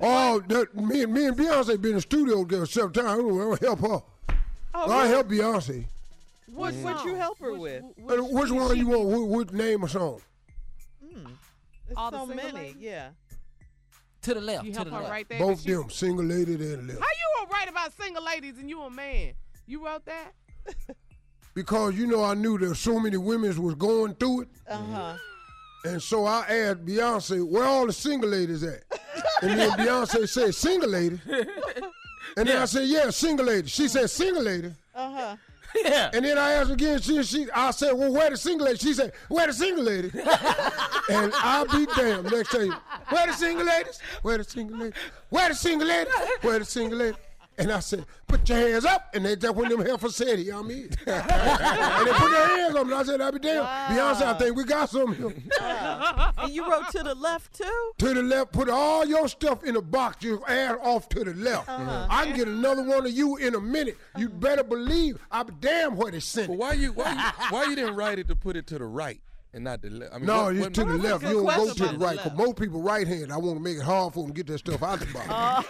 oh, 0.01 0.41
that, 0.49 0.75
me, 0.75 1.03
and 1.03 1.13
me 1.13 1.27
and 1.27 1.37
Beyonce 1.37 1.81
been 1.81 1.91
in 1.91 1.97
the 1.97 2.01
studio 2.01 2.43
together 2.43 2.67
several 2.67 2.93
times. 2.93 3.21
I'll 3.23 3.57
help 3.57 3.81
her. 3.81 4.03
Oh, 4.77 4.91
I 4.91 5.03
really? 5.03 5.09
help 5.09 5.29
Beyonce. 5.29 5.85
What 6.47 6.75
would 6.75 7.05
you 7.05 7.15
help 7.17 7.39
her 7.41 7.53
with? 7.53 7.83
Uh, 8.09 8.17
Which 8.23 8.51
one 8.51 8.77
you 8.77 8.89
want? 8.89 9.05
Which, 9.09 9.49
which 9.49 9.53
name 9.53 9.85
or 9.85 9.89
song? 9.89 10.21
There's 11.15 11.97
All 11.97 12.11
the 12.11 12.19
so 12.21 12.27
single 12.27 12.45
many. 12.47 12.59
ladies? 12.59 12.77
Yeah. 12.83 13.09
To 14.23 14.35
the 14.35 14.41
left. 14.41 14.65
You 14.65 14.73
to 14.73 14.77
help 14.79 14.89
the 14.89 14.95
her 14.95 15.01
left. 15.01 15.11
right 15.11 15.29
there. 15.29 15.39
Both 15.39 15.65
but 15.65 15.73
them, 15.73 15.91
single 15.91 16.25
lady 16.25 16.55
and 16.55 16.89
left. 16.89 17.01
How 17.01 17.07
you 17.07 17.47
gonna 17.47 17.51
write 17.53 17.69
about 17.69 17.93
single 18.01 18.25
ladies 18.25 18.59
and 18.59 18.69
you 18.71 18.81
a 18.83 18.91
man? 18.91 19.35
You 19.67 19.85
wrote 19.85 20.05
that? 20.07 20.33
Because 21.55 21.95
you 21.95 22.09
know 22.09 22.25
I 22.25 22.35
knew 22.35 22.59
there 22.59 22.75
so 22.75 22.99
many 22.99 23.17
women 23.17 23.63
was 23.63 23.77
going 23.77 24.15
through 24.17 24.41
it. 24.43 24.49
Uh 24.69 24.77
huh. 24.77 25.15
And 25.85 26.03
so 26.03 26.25
I 26.27 26.41
asked 26.49 26.85
Beyonce, 26.85 27.47
where 27.47 27.63
all 27.63 27.87
the 27.87 27.93
single 27.93 28.29
ladies 28.31 28.65
at? 28.65 28.83
And 29.41 29.61
then 29.61 29.71
Beyonce 29.79 30.29
said, 30.29 30.53
single 30.55 30.89
lady. 30.91 31.21
And 32.37 32.49
then 32.49 32.57
I 32.61 32.65
said, 32.65 32.89
yeah, 32.89 33.11
single 33.11 33.47
lady. 33.47 33.69
She 33.69 33.87
said, 33.87 34.11
single 34.11 34.43
lady. 34.43 34.73
Uh 34.95 35.13
huh. 35.13 35.37
Yeah. 35.75 36.11
And 36.13 36.25
then 36.25 36.39
I 36.39 36.53
asked 36.53 36.71
again, 36.71 37.01
she, 37.01 37.23
she 37.23 37.51
I 37.51 37.71
said, 37.71 37.93
well, 37.93 38.13
where 38.13 38.31
the 38.31 38.37
single 38.37 38.67
lady? 38.67 38.79
She 38.79 38.95
said, 38.95 39.13
where 39.29 39.47
the 39.47 39.53
single 39.53 39.85
lady? 39.85 40.11
and 41.11 41.33
I'll 41.37 41.67
be 41.67 41.87
damned 41.97 42.31
next 42.31 42.53
day. 42.53 42.69
Where 43.09 43.27
the 43.27 43.33
single 43.33 43.67
ladies? 43.67 43.99
Where 44.23 44.39
the 44.39 44.45
single 44.45 44.79
ladies? 44.79 44.95
Where 45.31 45.49
the 45.49 45.55
single 45.55 45.89
ladies? 45.89 46.15
Where 46.43 46.59
the 46.59 46.65
single 46.65 46.99
ladies? 46.99 47.19
And 47.57 47.71
I 47.71 47.81
said, 47.81 48.05
put 48.27 48.49
your 48.49 48.59
hands 48.59 48.85
up. 48.85 49.15
And 49.15 49.25
they 49.25 49.37
just 49.37 49.55
when 49.55 49.69
them 49.69 49.81
heifer 49.85 50.09
said 50.09 50.39
it, 50.41 50.51
I'm 50.53 50.69
in. 50.71 50.83
and 51.07 52.07
they 52.07 52.13
put 52.13 52.31
their 52.31 52.49
hands 52.57 52.75
up. 52.75 52.85
And 52.85 52.95
I 52.95 53.03
said, 53.05 53.21
I'll 53.21 53.33
be 53.33 53.39
damned. 53.39 53.67
Beyonce, 53.67 54.23
I 54.23 54.35
think 54.39 54.57
we 54.57 54.65
got 54.65 54.91
some 54.91 55.15
here. 55.15 55.33
And 56.37 56.53
you 56.53 56.69
wrote 56.69 56.89
to 56.91 57.03
the 57.03 57.15
left 57.15 57.55
too. 57.57 57.93
To 57.99 58.15
the 58.15 58.23
left, 58.23 58.53
put 58.53 58.69
all 58.69 59.07
your 59.07 59.29
stuff 59.29 59.63
in 59.65 59.77
a 59.77 59.81
box, 59.83 60.25
you 60.25 60.43
add 60.47 60.77
off 60.83 61.09
to 61.11 61.25
the 61.25 61.33
left. 61.35 61.69
Uh-huh. 61.69 62.07
I 62.11 62.27
can 62.27 62.37
get 62.37 62.49
another 62.49 62.83
one 62.83 63.07
of 63.07 63.13
you 63.13 63.37
in 63.37 63.55
a 63.55 63.61
minute. 63.61 63.97
You 64.17 64.29
better 64.29 64.65
believe 64.65 65.19
I'll 65.31 65.45
be 65.45 65.55
damn 65.61 65.97
what 65.97 66.13
they 66.13 66.21
sent 66.21 66.49
But 66.49 66.55
it. 66.55 66.59
why 66.59 66.73
you 66.75 66.93
why 66.93 67.13
you, 67.13 67.47
why 67.51 67.65
you 67.65 67.77
didn't 67.77 67.95
write 67.95 68.19
it 68.19 68.29
to 68.29 68.37
put 68.37 68.57
it 68.57 68.67
to 68.69 68.79
the 68.79 68.85
right 68.85 69.21
and 69.55 69.65
not 69.65 69.81
the 69.83 69.91
left? 69.91 70.13
I 70.15 70.19
mean, 70.19 70.27
No, 70.27 70.45
what- 70.45 70.55
you 70.55 70.61
what- 70.61 70.75
to 70.75 70.85
the 70.85 70.99
left. 70.99 71.23
You 71.25 71.45
don't 71.45 71.47
go 71.47 71.73
to 71.73 71.87
the 71.93 71.99
right. 71.99 72.17
Because 72.23 72.37
most 72.37 72.57
people 72.57 72.83
right 72.83 73.07
hand. 73.07 73.33
I 73.33 73.37
want 73.39 73.57
to 73.57 73.63
make 73.63 73.77
it 73.79 73.83
hard 73.83 74.13
for 74.13 74.25
them 74.25 74.33
to 74.33 74.35
get 74.35 74.47
that 74.49 74.59
stuff 74.59 74.83
out 74.83 75.01
the 75.01 75.07
box. 75.07 75.69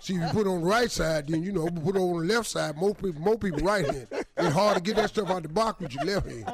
See, 0.00 0.14
if 0.14 0.20
you 0.22 0.28
put 0.28 0.46
it 0.46 0.50
on 0.50 0.60
the 0.60 0.66
right 0.66 0.90
side, 0.90 1.26
then 1.28 1.42
you 1.42 1.52
know, 1.52 1.66
put 1.66 1.96
it 1.96 1.98
on 1.98 2.26
the 2.26 2.34
left 2.34 2.48
side. 2.48 2.76
Most 2.76 3.02
people, 3.02 3.20
most 3.20 3.40
people 3.40 3.60
right 3.60 3.84
hand. 3.84 4.06
It's 4.36 4.54
hard 4.54 4.76
to 4.76 4.82
get 4.82 4.96
that 4.96 5.10
stuff 5.10 5.28
out 5.30 5.42
the 5.42 5.48
box 5.48 5.80
with 5.80 5.94
your 5.94 6.04
left 6.04 6.26
hand. 6.28 6.44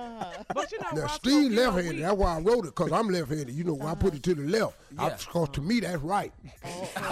But 0.54 0.72
you 0.72 0.78
know, 0.78 0.88
Now, 0.94 1.02
Roscoe, 1.02 1.16
Steve 1.18 1.52
left 1.52 1.76
handed. 1.76 2.02
That's 2.04 2.16
why 2.16 2.36
I 2.36 2.40
wrote 2.40 2.64
it, 2.66 2.74
because 2.74 2.92
I'm 2.92 3.08
left 3.08 3.28
handed. 3.28 3.50
You 3.50 3.64
know, 3.64 3.80
I 3.82 3.94
put 3.94 4.14
it 4.14 4.22
to 4.24 4.34
the 4.34 4.42
left. 4.42 4.76
Because 4.96 5.48
to 5.50 5.60
me, 5.60 5.80
that's 5.80 6.02
right. 6.02 6.32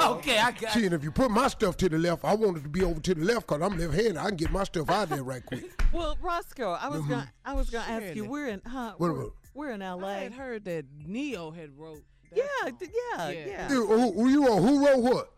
Okay, 0.01 0.39
I 0.39 0.51
got 0.53 0.73
See, 0.73 0.85
and 0.85 0.95
if 0.95 1.03
you 1.05 1.11
put 1.11 1.31
my 1.31 1.49
stuff 1.49 1.77
to 1.79 1.89
the 1.89 1.99
left, 1.99 2.25
I 2.25 2.35
want 2.35 2.57
it 2.59 2.63
to 2.63 2.69
be 2.69 2.83
over 2.83 3.01
to 3.01 3.15
the 3.15 3.25
left 3.25 3.47
because 3.47 3.63
I'm 3.63 3.79
left-handed. 3.79 4.17
I 4.17 4.29
can 4.29 4.37
get 4.37 4.51
my 4.51 4.65
stuff 4.65 4.91
out 4.91 5.09
there 5.09 5.23
right 5.23 5.45
quick. 5.45 5.65
Well, 5.93 6.17
Roscoe, 6.21 6.73
I 6.73 6.89
was 6.89 7.03
gonna, 7.03 7.23
mm-hmm. 7.23 7.51
I 7.51 7.55
was 7.55 7.71
gonna 7.71 7.89
ask 7.89 8.17
you. 8.17 8.25
We're 8.25 8.49
in, 8.49 8.61
huh? 8.67 8.95
What 8.99 9.13
we're, 9.13 9.29
we're 9.55 9.71
in 9.71 9.81
I 9.83 9.87
L.A. 9.87 10.13
had 10.15 10.33
heard 10.33 10.65
that 10.65 10.87
Ne-Yo 11.07 11.53
had 11.53 11.79
wrote. 11.79 12.03
That 12.31 12.39
Yeah, 12.39 12.69
song. 12.69 12.79
yeah, 12.81 13.31
Yeah. 13.31 13.47
yeah. 13.47 13.69
Dude, 13.69 13.89
who, 13.89 14.13
who 14.13 14.29
you 14.29 14.47
wrote? 14.47 14.61
Who 14.61 14.85
wrote 14.85 14.99
what? 15.03 15.31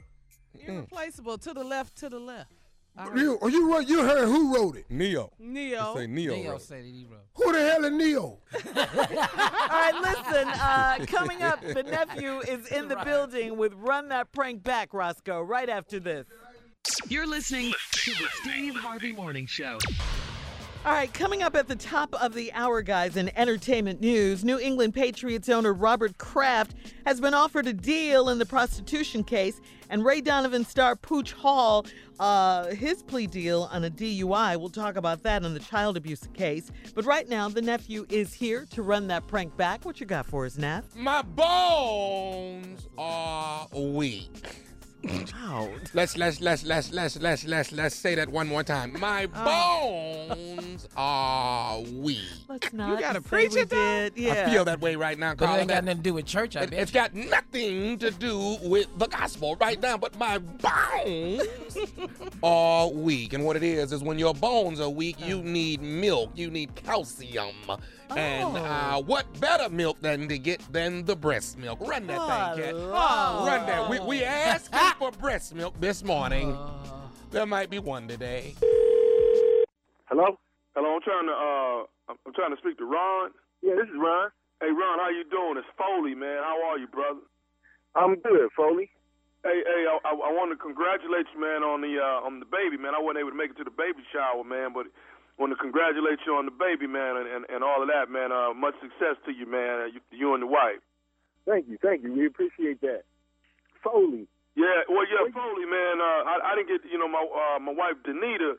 Irreplaceable 0.59 1.37
to 1.38 1.52
the 1.52 1.62
left, 1.64 1.96
to 1.98 2.09
the 2.09 2.18
left. 2.18 2.50
I 2.98 3.04
heard 3.04 3.18
You, 3.18 3.38
oh, 3.42 3.48
you 3.48 3.70
wrote? 3.72 3.87
You 3.87 4.02
heard 4.02 4.26
who 4.26 4.54
wrote 4.54 4.76
it? 4.76 4.87
Ne-Yo. 4.88 5.30
Ne-Yo. 5.38 5.94
Say 5.96 6.06
Ne-Yo. 6.06 6.35
Ne-Yo 6.35 6.50
wrote. 6.52 6.62
said 6.62 6.85
it, 6.85 6.92
he 6.92 7.06
wrote. 7.11 7.20
Who 7.35 7.52
the 7.52 7.59
hell 7.59 7.85
is 7.85 7.92
Ne-Yo? 7.92 8.20
All 8.54 8.74
right, 8.74 9.94
listen. 10.00 10.48
Uh, 10.48 11.04
coming 11.06 11.42
up, 11.42 11.61
the 11.61 11.82
nephew 11.82 12.38
is 12.40 12.66
in 12.68 12.88
the 12.88 12.96
building 13.04 13.56
with 13.56 13.74
"Run 13.74 14.09
That 14.09 14.32
Prank 14.32 14.62
Back," 14.62 14.94
Roscoe. 14.94 15.42
Right 15.42 15.68
after 15.68 16.00
this. 16.00 16.26
You're 17.09 17.26
listening 17.26 17.72
to 17.92 18.11
the 18.12 18.28
Steve 18.42 18.76
Harvey 18.76 19.12
Morning 19.12 19.46
Show. 19.46 19.78
All 20.87 20.92
right, 20.92 21.12
coming 21.12 21.42
up 21.42 21.57
at 21.57 21.66
the 21.66 21.75
top 21.75 22.14
of 22.14 22.33
the 22.33 22.53
hour, 22.53 22.81
guys, 22.81 23.16
in 23.16 23.37
entertainment 23.37 24.01
news, 24.01 24.44
New 24.44 24.57
England 24.61 24.94
Patriots 24.94 25.49
owner 25.49 25.72
Robert 25.72 26.16
Kraft 26.16 26.77
has 27.05 27.20
been 27.20 27.35
offered 27.35 27.66
a 27.66 27.72
deal 27.72 28.29
in 28.29 28.38
the 28.38 28.46
prostitution 28.46 29.25
case, 29.25 29.61
and 29.90 30.05
Ray 30.05 30.20
Donovan 30.20 30.64
star 30.64 30.94
Pooch 30.94 31.33
Hall, 31.33 31.87
uh, 32.20 32.66
his 32.66 33.03
plea 33.03 33.27
deal 33.27 33.68
on 33.72 33.83
a 33.83 33.90
DUI. 33.90 34.61
We'll 34.61 34.68
talk 34.68 34.94
about 34.94 35.25
that 35.25 35.42
in 35.42 35.55
the 35.55 35.59
child 35.59 35.96
abuse 35.96 36.29
case. 36.35 36.70
But 36.94 37.05
right 37.05 37.29
now, 37.29 37.49
the 37.49 37.62
nephew 37.62 38.07
is 38.09 38.33
here 38.33 38.64
to 38.70 38.83
run 38.83 39.09
that 39.09 39.27
prank 39.27 39.57
back. 39.57 39.85
What 39.85 39.99
you 39.99 40.07
got 40.07 40.25
for 40.25 40.46
us, 40.46 40.57
Neff? 40.57 40.94
My 40.94 41.22
bones 41.22 42.87
are 42.96 43.66
weak. 43.75 44.66
Wow. 45.04 45.70
Let's 45.94 46.16
let's 46.16 46.40
let's 46.40 46.64
let's 46.64 46.92
let's 46.92 47.16
let's 47.16 47.44
let's 47.44 47.72
let's 47.72 47.94
say 47.94 48.14
that 48.16 48.28
one 48.28 48.48
more 48.48 48.62
time. 48.62 48.98
My 48.98 49.28
oh. 49.35 50.28
bones 50.28 50.88
are 50.96 51.80
weak. 51.80 52.20
Let's 52.48 52.72
not 52.72 52.90
You 52.90 53.00
gotta 53.00 53.20
preach 53.20 53.54
it, 53.56 53.70
though? 53.70 53.76
did. 53.76 54.16
Yeah. 54.16 54.46
I 54.46 54.50
feel 54.50 54.64
that 54.64 54.80
way 54.80 54.96
right 54.96 55.18
now, 55.18 55.35
But 55.35 55.50
it 55.50 55.61
ain't 55.61 55.68
got 55.68 55.85
nothing 55.85 55.98
to 55.98 56.02
do 56.02 56.14
with 56.14 56.26
church, 56.26 56.56
I 56.56 56.62
It, 56.62 56.70
bet. 56.70 56.78
has 56.78 56.90
got 56.90 57.14
nothing 57.14 57.98
to 57.98 58.11
do 58.11 58.56
with 58.62 58.87
the 58.98 59.06
gospel 59.06 59.56
right 59.61 59.80
now, 59.80 59.96
but 59.96 60.18
my 60.18 60.38
bones 60.38 61.46
are 62.42 62.90
weak. 62.90 63.32
And 63.32 63.44
what 63.44 63.56
it 63.56 63.62
is, 63.62 63.92
is 63.92 64.02
when 64.02 64.18
your 64.18 64.35
bones 64.35 64.80
are 64.80 64.90
weak, 64.90 65.16
you 65.20 65.38
oh. 65.38 65.42
need 65.42 65.82
milk, 65.82 66.32
you 66.35 66.50
need 66.50 66.74
calcium. 66.74 67.54
And 68.11 68.57
uh, 68.57 69.03
what 69.03 69.27
better 69.40 69.69
milk 69.69 70.01
than 70.01 70.29
to 70.29 70.38
get 70.38 70.61
than 70.73 71.05
the 71.05 71.16
breast 71.16 71.59
milk? 71.59 71.81
Run 71.81 72.07
that 72.07 72.57
thing, 72.57 72.64
cat. 72.64 72.75
Oh, 72.75 73.45
Run 73.47 73.66
that. 73.66 73.90
We, 73.90 74.01
we 74.01 74.25
asked 74.25 74.75
for 74.99 75.11
breast 75.12 75.55
milk 75.55 75.75
this 75.81 76.05
morning. 76.05 76.57
There 77.31 77.47
might 77.47 77.71
be 77.71 77.79
one 77.79 78.07
today. 78.07 78.55
Hello? 80.07 80.38
Hello, 80.75 80.95
I'm 80.95 81.03
trying 81.03 81.27
to 81.27 81.33
uh 81.33 81.79
I'm 82.12 82.16
I'm 82.27 82.33
trying 82.35 82.55
to 82.55 82.61
speak 82.61 82.79
to 82.79 82.85
Ron. 82.85 83.31
Yeah, 83.62 83.75
this 83.75 83.88
is 83.88 83.99
Ron. 83.99 84.31
Hey 84.61 84.71
Ron, 84.71 84.99
how 84.99 85.11
you 85.11 85.25
doing? 85.31 85.59
It's 85.59 85.66
Foley, 85.77 86.14
man. 86.14 86.42
How 86.45 86.57
are 86.71 86.79
you, 86.79 86.87
brother? 86.87 87.21
I'm 87.97 88.21
good, 88.21 88.49
Foley. 88.57 88.90
Hey, 89.42 89.62
hey, 89.64 89.83
I, 89.87 89.97
I, 90.05 90.12
I 90.12 90.31
want 90.35 90.51
to 90.53 90.59
congratulate 90.59 91.27
you, 91.35 91.40
man, 91.40 91.62
on 91.62 91.81
the 91.81 91.99
uh, 91.99 92.27
on 92.27 92.40
the 92.40 92.47
baby, 92.47 92.77
man. 92.77 92.95
I 92.95 93.01
wasn't 93.01 93.25
able 93.25 93.31
to 93.31 93.37
make 93.37 93.51
it 93.51 93.59
to 93.59 93.64
the 93.64 93.75
baby 93.75 94.05
shower, 94.12 94.45
man, 94.45 94.71
but 94.73 94.87
want 95.38 95.53
to 95.53 95.59
congratulate 95.61 96.20
you 96.25 96.35
on 96.35 96.44
the 96.46 96.55
baby, 96.55 96.87
man, 96.87 97.16
and, 97.16 97.29
and, 97.29 97.42
and 97.53 97.61
all 97.64 97.83
of 97.83 97.88
that, 97.88 98.09
man. 98.09 98.33
Uh, 98.33 98.55
much 98.57 98.75
success 98.81 99.20
to 99.27 99.33
you, 99.33 99.44
man. 99.44 99.92
You, 99.92 100.01
you 100.11 100.35
and 100.35 100.42
the 100.42 100.49
wife. 100.49 100.81
Thank 101.44 101.68
you, 101.68 101.79
thank 101.81 102.03
you. 102.03 102.12
We 102.12 102.27
appreciate 102.27 102.81
that. 102.81 103.05
Foley. 103.85 104.27
Yeah, 104.57 104.88
well, 104.88 105.05
yeah, 105.05 105.29
Foley, 105.31 105.68
man. 105.68 106.01
Uh, 106.01 106.20
I, 106.25 106.35
I 106.42 106.51
didn't 106.57 106.68
get, 106.72 106.81
you 106.90 106.99
know, 106.99 107.07
my 107.07 107.20
uh, 107.20 107.61
my 107.61 107.72
wife 107.72 108.01
Danita. 108.03 108.57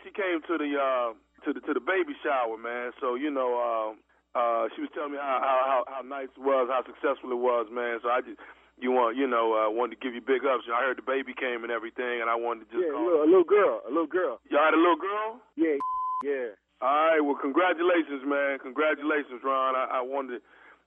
She 0.00 0.08
came 0.14 0.40
to 0.46 0.54
the 0.56 0.70
uh, 0.78 1.12
to 1.44 1.52
the 1.52 1.60
to 1.66 1.74
the 1.74 1.82
baby 1.82 2.14
shower, 2.22 2.56
man. 2.56 2.92
So 3.02 3.18
you 3.18 3.28
know, 3.28 3.58
uh, 3.58 3.90
uh, 4.38 4.68
she 4.72 4.80
was 4.80 4.88
telling 4.94 5.12
me 5.12 5.18
how, 5.18 5.42
how 5.42 5.58
how 5.66 5.80
how 5.98 6.02
nice 6.06 6.30
it 6.32 6.40
was, 6.40 6.70
how 6.70 6.86
successful 6.86 7.34
it 7.34 7.42
was, 7.42 7.66
man. 7.68 7.98
So 8.00 8.08
I 8.08 8.22
just, 8.22 8.38
you 8.78 8.94
want, 8.94 9.18
you 9.18 9.26
know, 9.26 9.52
uh, 9.52 9.68
wanted 9.68 9.98
to 9.98 10.00
give 10.00 10.14
you 10.14 10.22
big 10.22 10.46
ups. 10.48 10.64
I 10.72 10.80
heard 10.80 10.96
the 10.96 11.04
baby 11.04 11.34
came 11.36 11.66
and 11.66 11.72
everything, 11.74 12.22
and 12.22 12.30
I 12.30 12.38
wanted 12.38 12.70
to 12.70 12.78
just 12.78 12.80
Yeah, 12.80 12.96
a 12.96 13.02
little, 13.02 13.20
a 13.20 13.28
little 13.28 13.44
girl, 13.44 13.82
a 13.84 13.92
little 13.92 14.08
girl. 14.08 14.40
Y'all 14.48 14.64
had 14.64 14.72
a 14.72 14.80
little 14.80 14.96
girl. 14.96 15.42
Yeah, 15.58 15.76
yeah. 16.22 16.56
All 16.80 16.88
right, 16.88 17.20
well, 17.20 17.36
congratulations, 17.36 18.24
man. 18.24 18.58
Congratulations, 18.58 19.44
Ron. 19.44 19.76
I, 19.76 20.00
I 20.00 20.00
wanted 20.00 20.40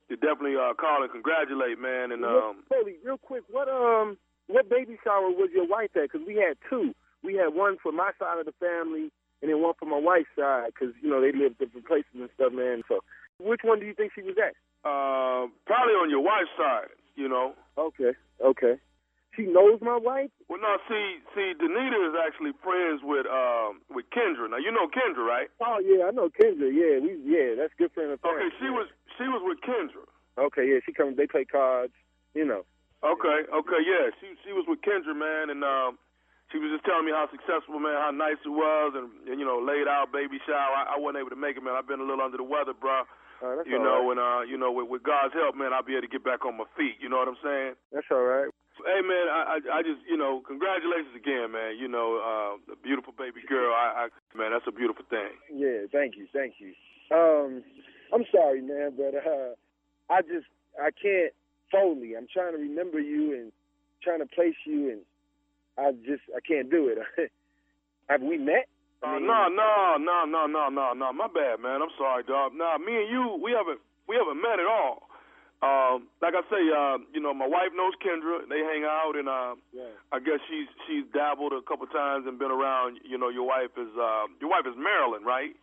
to 0.09 0.15
definitely 0.17 0.57
uh, 0.57 0.73
call 0.73 1.03
and 1.03 1.11
congratulate, 1.11 1.77
man. 1.77 2.11
And 2.11 2.25
um, 2.25 2.65
Foley, 2.69 2.97
real 3.05 3.17
quick, 3.17 3.43
what 3.51 3.69
um, 3.69 4.17
what 4.47 4.69
baby 4.69 4.97
shower 5.03 5.29
was 5.29 5.49
your 5.53 5.67
wife 5.67 5.91
at? 5.95 6.09
Because 6.11 6.25
we 6.25 6.35
had 6.35 6.57
two. 6.69 6.93
We 7.23 7.35
had 7.35 7.53
one 7.53 7.77
for 7.81 7.91
my 7.91 8.11
side 8.17 8.39
of 8.39 8.45
the 8.45 8.57
family, 8.59 9.13
and 9.41 9.51
then 9.51 9.61
one 9.61 9.75
for 9.79 9.85
my 9.85 9.99
wife's 9.99 10.33
side, 10.37 10.73
because 10.73 10.93
you 11.01 11.09
know 11.09 11.21
they 11.21 11.31
live 11.31 11.57
different 11.57 11.85
places 11.85 12.11
and 12.15 12.29
stuff, 12.35 12.51
man. 12.51 12.81
So, 12.89 12.99
which 13.39 13.61
one 13.63 13.79
do 13.79 13.85
you 13.85 13.93
think 13.93 14.11
she 14.15 14.23
was 14.23 14.35
at? 14.41 14.55
uh, 14.85 15.47
probably 15.65 15.95
on 15.95 16.09
your 16.09 16.21
wife's 16.21 16.51
side, 16.57 16.91
you 17.15 17.27
know. 17.29 17.53
Okay, 17.77 18.11
okay. 18.43 18.75
She 19.35 19.49
knows 19.49 19.81
my 19.81 19.97
wife. 19.97 20.29
Well, 20.47 20.61
no, 20.61 20.77
see, 20.85 21.17
see, 21.33 21.57
Danita 21.57 21.97
is 22.09 22.13
actually 22.13 22.53
friends 22.61 23.01
with 23.01 23.25
um 23.25 23.81
with 23.89 24.05
Kendra. 24.13 24.45
Now 24.49 24.57
you 24.61 24.69
know 24.71 24.85
Kendra, 24.93 25.25
right? 25.25 25.49
Oh 25.61 25.81
yeah, 25.81 26.05
I 26.05 26.11
know 26.11 26.29
Kendra. 26.29 26.69
Yeah, 26.69 27.01
we 27.01 27.17
yeah, 27.25 27.57
that's 27.57 27.73
good 27.77 27.89
friend 27.97 28.11
of 28.13 28.19
Okay, 28.21 28.29
parents. 28.29 28.55
she 28.61 28.69
was 28.69 28.87
she 29.17 29.25
was 29.25 29.41
with 29.41 29.57
Kendra. 29.65 30.05
Okay, 30.37 30.69
yeah, 30.69 30.79
she 30.85 30.93
comes. 30.93 31.17
They 31.17 31.25
play 31.25 31.45
cards. 31.45 31.93
You 32.33 32.45
know. 32.45 32.61
Okay, 33.03 33.39
okay, 33.51 33.81
yeah, 33.83 34.13
she 34.21 34.31
she 34.45 34.53
was 34.53 34.65
with 34.69 34.79
Kendra, 34.85 35.17
man, 35.17 35.49
and 35.49 35.63
um, 35.65 35.97
she 36.53 36.57
was 36.61 36.69
just 36.71 36.85
telling 36.85 37.03
me 37.05 37.11
how 37.11 37.25
successful, 37.33 37.75
man, 37.81 37.97
how 37.99 38.11
nice 38.13 38.39
it 38.45 38.53
was, 38.53 38.93
and, 38.95 39.09
and 39.27 39.41
you 39.41 39.45
know, 39.45 39.57
laid 39.59 39.89
out 39.89 40.13
baby 40.13 40.37
shower. 40.45 40.71
I, 40.77 40.95
I 40.95 40.97
wasn't 41.01 41.19
able 41.25 41.33
to 41.33 41.41
make 41.41 41.57
it, 41.57 41.63
man. 41.65 41.73
I've 41.75 41.89
been 41.89 41.99
a 41.99 42.07
little 42.07 42.23
under 42.23 42.37
the 42.37 42.45
weather, 42.47 42.71
bro. 42.77 43.03
Uh, 43.43 43.57
that's 43.59 43.67
You 43.67 43.75
know, 43.81 44.07
right. 44.07 44.15
and 44.15 44.19
uh, 44.21 44.41
you 44.47 44.55
know, 44.61 44.71
with, 44.71 44.87
with 44.87 45.03
God's 45.03 45.33
help, 45.33 45.57
man, 45.57 45.73
I'll 45.73 45.83
be 45.83 45.99
able 45.99 46.07
to 46.07 46.13
get 46.15 46.23
back 46.23 46.45
on 46.45 46.55
my 46.55 46.63
feet. 46.77 46.95
You 47.03 47.09
know 47.09 47.17
what 47.19 47.27
I'm 47.27 47.41
saying? 47.43 47.73
That's 47.91 48.07
all 48.13 48.23
right. 48.23 48.47
Hey, 48.81 49.01
man, 49.05 49.29
I, 49.29 49.59
I, 49.61 49.77
I 49.77 49.81
just, 49.83 50.01
you 50.09 50.17
know, 50.17 50.41
congratulations 50.45 51.13
again, 51.15 51.51
man. 51.53 51.77
You 51.77 51.87
know, 51.87 52.17
uh, 52.17 52.57
the 52.67 52.75
beautiful 52.75 53.13
baby 53.13 53.41
girl. 53.47 53.73
I, 53.73 54.09
I, 54.09 54.37
man, 54.37 54.51
that's 54.51 54.65
a 54.67 54.73
beautiful 54.73 55.05
thing. 55.09 55.37
Yeah, 55.53 55.85
thank 55.91 56.17
you, 56.17 56.27
thank 56.33 56.55
you. 56.57 56.73
Um, 57.13 57.63
I'm 58.13 58.25
sorry, 58.33 58.61
man, 58.61 58.93
but 58.97 59.13
uh, 59.13 59.53
I 60.09 60.21
just 60.21 60.47
I 60.81 60.89
can't 60.89 61.33
Foley. 61.73 62.13
I'm 62.15 62.27
trying 62.31 62.53
to 62.53 62.59
remember 62.59 62.99
you 62.99 63.33
and 63.33 63.51
trying 64.03 64.19
to 64.19 64.29
place 64.29 64.55
you, 64.65 64.93
and 64.93 65.01
I 65.77 65.91
just 66.05 66.21
I 66.35 66.39
can't 66.45 66.69
do 66.69 66.87
it. 66.93 66.97
Have 68.09 68.21
we 68.21 68.37
met? 68.37 68.69
Uh, 69.01 69.19
no, 69.19 69.49
no, 69.49 69.97
no, 69.99 70.23
no, 70.23 70.45
no, 70.45 70.69
no, 70.69 70.93
no. 70.93 71.11
My 71.11 71.27
bad, 71.27 71.59
man. 71.59 71.81
I'm 71.81 71.91
sorry, 71.97 72.23
dog. 72.23 72.53
Nah, 72.55 72.77
me 72.77 73.03
and 73.03 73.09
you, 73.09 73.39
we 73.43 73.51
haven't, 73.51 73.81
we 74.07 74.15
haven't 74.15 74.39
met 74.39 74.61
at 74.61 74.69
all. 74.69 75.09
Um, 75.63 76.11
like 76.21 76.35
I 76.35 76.43
say, 76.51 76.59
uh, 76.67 76.97
you 77.15 77.21
know, 77.23 77.33
my 77.33 77.47
wife 77.47 77.71
knows 77.73 77.95
Kendra. 78.03 78.43
They 78.51 78.59
hang 78.59 78.83
out, 78.83 79.15
and 79.15 79.27
uh, 79.31 79.55
Yeah. 79.71 79.95
I 80.11 80.19
guess 80.19 80.39
she's 80.51 80.67
she's 80.85 81.05
dabbled 81.15 81.53
a 81.55 81.61
couple 81.63 81.87
times 81.87 82.27
and 82.27 82.37
been 82.37 82.51
around. 82.51 82.99
You 83.07 83.17
know, 83.17 83.29
your 83.29 83.47
wife 83.47 83.71
is 83.79 83.89
uh, 83.95 84.27
your 84.43 84.49
wife 84.51 84.67
is 84.67 84.75
Marilyn, 84.75 85.23
right? 85.23 85.55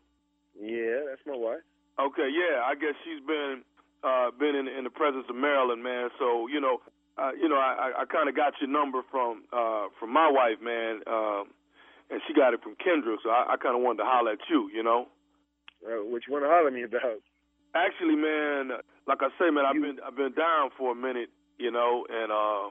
Yeah, 0.59 1.05
that's 1.09 1.21
my 1.27 1.37
wife. 1.37 1.61
Okay, 2.01 2.29
yeah. 2.33 2.65
I 2.65 2.75
guess 2.75 2.97
she's 3.05 3.21
been 3.27 3.63
uh, 4.03 4.31
been 4.39 4.57
in, 4.57 4.67
in 4.69 4.85
the 4.85 4.91
presence 4.91 5.27
of 5.29 5.37
Marilyn, 5.37 5.83
man. 5.83 6.09
So 6.19 6.49
you 6.49 6.61
know, 6.61 6.81
uh, 7.19 7.33
you 7.37 7.49
know, 7.49 7.61
I, 7.61 7.93
I, 7.93 8.03
I 8.03 8.05
kind 8.09 8.29
of 8.29 8.35
got 8.35 8.55
your 8.61 8.71
number 8.71 9.03
from 9.11 9.45
uh, 9.53 9.93
from 10.01 10.13
my 10.13 10.31
wife, 10.33 10.65
man, 10.65 11.05
um, 11.07 11.53
and 12.11 12.21
she 12.27 12.33
got 12.33 12.55
it 12.55 12.63
from 12.63 12.75
Kendra. 12.81 13.17
So 13.23 13.29
I, 13.29 13.53
I 13.53 13.57
kind 13.61 13.77
of 13.77 13.83
wanted 13.83 13.99
to 14.03 14.09
holler 14.09 14.33
at 14.33 14.41
you, 14.49 14.71
you 14.73 14.83
know. 14.83 15.09
Uh, 15.85 16.05
what 16.05 16.23
you 16.27 16.33
want 16.33 16.45
to 16.45 16.49
holler 16.49 16.69
at 16.69 16.73
me 16.73 16.83
about? 16.85 17.21
Actually, 17.75 18.17
man, 18.17 18.71
like 19.07 19.19
I 19.23 19.29
say, 19.39 19.51
man, 19.51 19.65
I've 19.65 19.75
been 19.81 19.99
I've 20.05 20.17
been 20.17 20.33
down 20.33 20.71
for 20.77 20.93
a 20.93 20.95
minute, 20.95 21.31
you 21.59 21.71
know, 21.71 22.05
and 22.11 22.33
uh, 22.33 22.69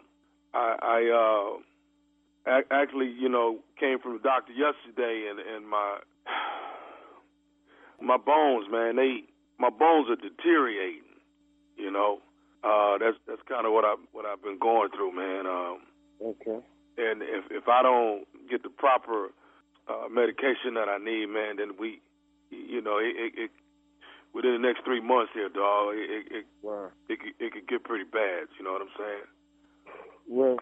I, 0.53 0.75
I 0.81 0.99
uh, 1.15 2.57
ac- 2.59 2.67
actually, 2.71 3.07
you 3.07 3.29
know, 3.29 3.59
came 3.79 3.99
from 3.99 4.13
the 4.13 4.19
doctor 4.19 4.51
yesterday, 4.51 5.27
and 5.29 5.39
and 5.39 5.67
my 5.67 5.99
my 8.01 8.17
bones, 8.17 8.67
man, 8.69 8.97
they 8.97 9.23
my 9.57 9.69
bones 9.69 10.09
are 10.09 10.15
deteriorating, 10.17 11.03
you 11.77 11.91
know. 11.91 12.19
Uh, 12.61 12.97
that's 12.97 13.15
that's 13.25 13.41
kind 13.47 13.65
of 13.65 13.71
what 13.71 13.85
I 13.85 13.95
what 14.11 14.25
I've 14.25 14.43
been 14.43 14.59
going 14.59 14.89
through, 14.89 15.15
man. 15.15 15.45
Um, 15.47 15.79
Okay. 16.21 16.59
and 16.97 17.21
if 17.21 17.45
if 17.49 17.67
I 17.69 17.81
don't 17.81 18.25
get 18.49 18.63
the 18.63 18.69
proper 18.69 19.29
uh, 19.87 20.09
medication 20.11 20.73
that 20.75 20.89
I 20.89 20.97
need, 20.97 21.27
man, 21.27 21.55
then 21.57 21.71
we, 21.79 22.01
you 22.51 22.81
know, 22.81 22.97
it, 22.97 23.15
it, 23.15 23.33
it 23.43 23.51
within 24.33 24.53
the 24.53 24.59
next 24.67 24.83
three 24.85 25.01
months 25.01 25.31
here, 25.33 25.49
dog, 25.49 25.95
it 25.95 26.09
it 26.09 26.25
it, 26.39 26.45
Wow. 26.61 26.89
it, 27.09 27.19
could, 27.19 27.33
it 27.39 27.53
could 27.53 27.67
get 27.67 27.83
pretty 27.83 28.05
bad. 28.05 28.47
You 28.57 28.65
know 28.65 28.73
what 28.73 28.81
I'm 28.81 28.95
saying? 28.97 29.27
Well, 30.27 30.57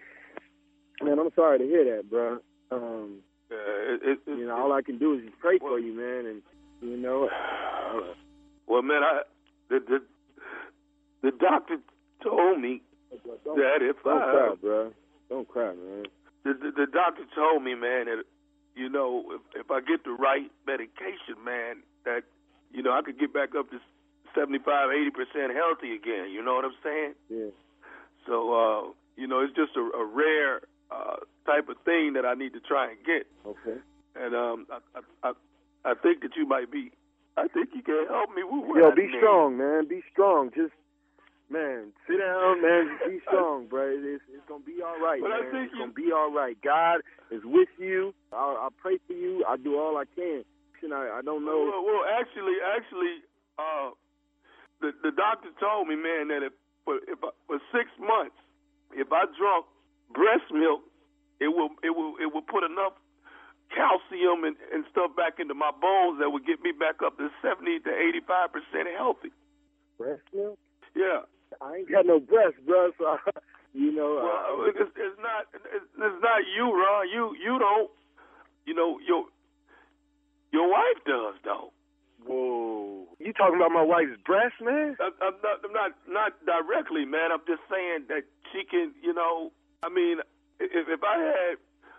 man, 1.01 1.19
I'm 1.19 1.29
sorry 1.35 1.59
to 1.59 1.65
hear 1.65 1.83
that, 1.95 2.09
bro. 2.09 2.39
Um, 2.71 3.19
Yeah, 3.51 3.57
it, 3.57 4.01
it, 4.03 4.19
it, 4.27 4.37
you 4.37 4.45
know, 4.47 4.57
all 4.57 4.73
I 4.73 4.81
can 4.81 4.97
do 4.97 5.13
is 5.15 5.23
just 5.25 5.39
pray 5.39 5.57
for 5.59 5.79
you, 5.79 5.93
man, 5.93 6.25
and 6.25 6.41
you 6.81 6.97
know, 6.97 7.27
uh, 7.27 8.13
well, 8.67 8.81
man, 8.81 9.03
I 9.03 9.21
the 9.69 9.79
the, 9.79 9.99
the 11.23 11.31
doctor 11.37 11.77
told 12.23 12.59
me 12.61 12.81
don't, 13.45 13.57
that 13.57 13.79
if 13.81 13.95
don't 14.03 14.21
I 14.21 14.31
cry, 14.31 14.55
bro. 14.61 14.91
Don't 15.29 15.47
cry, 15.47 15.73
man. 15.73 16.05
the, 16.43 16.53
the 16.53 16.71
the 16.85 16.87
doctor 16.91 17.23
told 17.35 17.63
me, 17.63 17.73
man, 17.75 18.05
that 18.05 18.23
you 18.75 18.89
know 18.89 19.23
if 19.31 19.65
if 19.65 19.71
I 19.71 19.79
get 19.81 20.03
the 20.03 20.11
right 20.11 20.51
medication, 20.65 21.35
man, 21.43 21.83
that 22.05 22.23
you 22.71 22.83
know 22.83 22.91
I 22.91 23.01
could 23.01 23.19
get 23.19 23.33
back 23.33 23.55
up 23.57 23.69
to 23.71 23.77
75, 24.35 24.89
80 24.91 25.09
percent 25.11 25.53
healthy 25.55 25.93
again. 25.95 26.29
You 26.31 26.43
know 26.43 26.55
what 26.55 26.65
I'm 26.65 26.77
saying? 26.83 27.13
Yeah. 27.29 27.51
So 28.25 28.53
uh, 28.53 28.91
you 29.15 29.27
know, 29.27 29.39
it's 29.41 29.55
just 29.55 29.75
a, 29.75 29.81
a 29.97 30.05
rare 30.05 30.61
uh, 30.91 31.17
type 31.45 31.69
of 31.69 31.77
thing 31.85 32.13
that 32.13 32.25
I 32.25 32.33
need 32.33 32.53
to 32.53 32.59
try 32.59 32.89
and 32.91 32.97
get. 33.05 33.25
Okay. 33.45 33.79
And 34.15 34.35
um, 34.35 34.67
I, 34.71 34.79
I 34.95 35.29
I 35.29 35.91
I 35.91 35.93
think 35.95 36.21
that 36.21 36.35
you 36.35 36.45
might 36.47 36.71
be. 36.71 36.91
I 37.37 37.47
think 37.47 37.69
you 37.75 37.83
can 37.83 38.05
help 38.09 38.31
me 38.35 38.41
Yo, 38.41 38.91
be 38.95 39.09
strong, 39.17 39.57
man. 39.57 39.87
Be 39.87 40.01
strong. 40.11 40.49
Just, 40.55 40.73
man, 41.51 41.93
sit 42.07 42.17
down, 42.17 42.61
man. 42.63 42.97
Be 43.07 43.19
strong, 43.27 43.67
bro. 43.67 43.93
It's, 43.93 44.23
it's 44.33 44.41
gonna 44.49 44.63
be 44.65 44.81
all 44.81 44.99
right, 44.99 45.21
But 45.21 45.31
I 45.31 45.41
man. 45.41 45.51
think 45.51 45.63
It's 45.65 45.73
you- 45.73 45.79
gonna 45.81 45.93
be 45.93 46.11
all 46.11 46.31
right. 46.33 46.57
God 46.63 47.01
is 47.29 47.41
with 47.45 47.69
you. 47.77 48.13
I, 48.33 48.67
I 48.67 48.69
pray 48.81 48.97
for 49.05 49.13
you. 49.13 49.45
I 49.47 49.55
do 49.57 49.77
all 49.79 49.97
I 49.97 50.05
can. 50.15 50.43
And 50.83 50.93
I, 50.93 51.19
I 51.19 51.21
don't 51.21 51.45
know. 51.45 51.65
Well, 51.65 51.83
well, 51.83 52.03
actually, 52.05 52.57
actually, 52.61 53.25
uh, 53.57 53.91
the 54.81 54.93
the 55.01 55.11
doctor 55.11 55.49
told 55.59 55.87
me, 55.87 55.95
man, 55.95 56.29
that 56.29 56.45
if 56.45 56.53
for 56.85 56.97
if 57.07 57.19
I, 57.23 57.31
for 57.47 57.59
six 57.73 57.89
months, 57.99 58.37
if 58.93 59.11
I 59.11 59.25
drunk 59.37 59.65
breast 60.13 60.47
milk, 60.53 60.85
it 61.39 61.49
will 61.49 61.73
it 61.83 61.91
will 61.91 62.13
it 62.21 62.29
will 62.33 62.45
put 62.45 62.63
enough 62.63 62.93
calcium 63.73 64.45
and, 64.47 64.55
and 64.71 64.85
stuff 64.91 65.11
back 65.17 65.39
into 65.39 65.53
my 65.53 65.71
bones 65.75 66.19
that 66.19 66.29
would 66.31 66.45
get 66.45 66.61
me 66.61 66.71
back 66.71 67.03
up 67.03 67.17
to 67.17 67.29
seventy 67.41 67.79
to 67.81 67.91
eighty 67.91 68.21
five 68.23 68.53
percent 68.53 68.87
healthy. 68.95 69.33
Breast 69.97 70.23
milk? 70.33 70.57
Yeah. 70.95 71.25
I 71.61 71.81
ain't 71.81 71.91
got 71.91 72.05
no 72.05 72.19
breast, 72.19 72.59
bro. 72.65 72.91
So, 72.97 73.17
you 73.73 73.91
know. 73.91 74.19
Well, 74.21 74.67
uh, 74.67 74.69
it's, 74.69 74.91
it's 74.95 75.19
not 75.19 75.47
it's, 75.53 75.87
it's 75.89 76.21
not 76.21 76.41
you, 76.55 76.69
Ron. 76.69 77.09
You 77.09 77.33
you 77.35 77.57
don't. 77.59 77.89
You 78.65 78.75
know 78.75 78.99
your 78.99 79.25
your 80.51 80.69
wife 80.71 80.99
does 81.05 81.35
though. 81.43 81.71
whoa. 82.25 83.05
You 83.19 83.33
talking 83.33 83.57
about 83.57 83.71
my 83.73 83.83
wife's 83.83 84.15
breast, 84.25 84.55
man? 84.61 84.95
I, 85.01 85.09
I'm 85.21 85.35
not, 85.43 85.57
I'm 85.65 85.73
not, 85.73 85.91
not 86.07 86.31
directly, 86.45 87.03
man. 87.05 87.31
I'm 87.33 87.43
just 87.49 87.61
saying 87.69 88.05
that 88.09 88.23
she 88.53 88.63
can, 88.63 88.93
you 89.01 89.11
know. 89.13 89.51
I 89.83 89.89
mean, 89.89 90.19
if, 90.61 90.85
if 90.87 91.01
I 91.03 91.17
had 91.19 91.57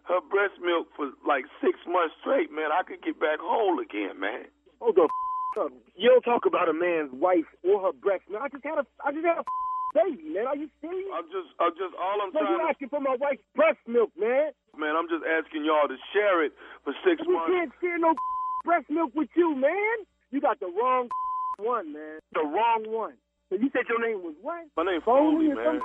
her 0.08 0.20
breast 0.24 0.56
milk 0.62 0.88
for 0.96 1.11
like 1.26 1.44
six 1.61 1.76
months 1.87 2.14
straight, 2.22 2.48
man, 2.54 2.70
I 2.72 2.82
could 2.87 3.02
get 3.02 3.18
back 3.20 3.42
whole 3.42 3.76
again, 3.82 4.16
man. 4.18 4.46
Hold 4.80 4.96
the 4.96 5.04
f- 5.11 5.68
up. 5.68 5.72
You 5.98 6.08
don't 6.14 6.22
talk 6.24 6.46
about 6.46 6.68
a 6.70 6.76
man's 6.76 7.11
wife 7.12 7.48
or 7.66 7.82
her 7.90 7.92
breast, 7.92 8.24
man. 8.30 8.40
I 8.40 8.48
just 8.48 8.64
had 8.64 8.78
a, 8.78 8.87
I 9.04 9.11
just 9.12 9.26
had 9.26 9.42
a 9.42 9.44
f- 9.44 9.96
baby, 9.98 10.32
man. 10.32 10.46
Are 10.46 10.56
you 10.56 10.70
serious? 10.80 11.11
I'm 11.12 11.26
just, 11.28 11.50
I'm 11.61 11.74
just, 11.76 11.92
all 11.98 12.22
I'm 12.22 12.30
So 12.32 12.40
you 12.40 12.56
trying 12.56 12.62
to, 12.62 12.70
asking 12.72 12.88
for 12.94 13.02
my 13.02 13.16
wife's 13.18 13.44
breast 13.58 13.82
milk, 13.90 14.14
man? 14.16 14.54
man, 14.78 14.94
I'm 14.94 15.11
just 15.11 15.26
asking 15.26 15.66
y'all 15.66 15.90
to 15.90 15.98
share 16.14 16.46
it 16.46 16.54
for 16.87 16.94
six 17.02 17.18
We 17.26 17.34
months. 17.34 17.50
can't 17.50 17.72
share 17.82 17.98
no 17.98 18.14
breast 18.64 18.86
milk 18.90 19.12
with 19.14 19.28
you, 19.36 19.54
man. 19.54 20.06
You 20.30 20.40
got 20.40 20.60
the 20.60 20.66
wrong 20.66 21.08
one, 21.58 21.92
man. 21.92 22.18
The 22.32 22.44
wrong 22.44 22.84
one. 22.86 23.14
So 23.50 23.56
you 23.56 23.70
said 23.72 23.88
your 23.88 24.00
name 24.00 24.22
was 24.22 24.34
what? 24.42 24.66
My 24.76 24.84
name's 24.84 25.04
Foley 25.04 25.48
Foley, 25.48 25.54
man. 25.56 25.80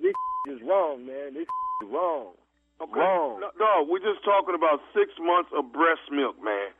This 0.00 0.16
is 0.52 0.60
wrong, 0.64 1.04
man. 1.06 1.34
This 1.34 1.44
is 1.84 1.88
wrong. 1.92 2.32
Okay. 2.80 3.00
Wrong. 3.00 3.42
No, 3.42 3.50
no, 3.58 3.72
we're 3.90 3.98
just 4.04 4.22
talking 4.24 4.54
about 4.54 4.78
six 4.94 5.10
months 5.18 5.50
of 5.52 5.66
breast 5.74 6.06
milk, 6.14 6.38
man. 6.38 6.70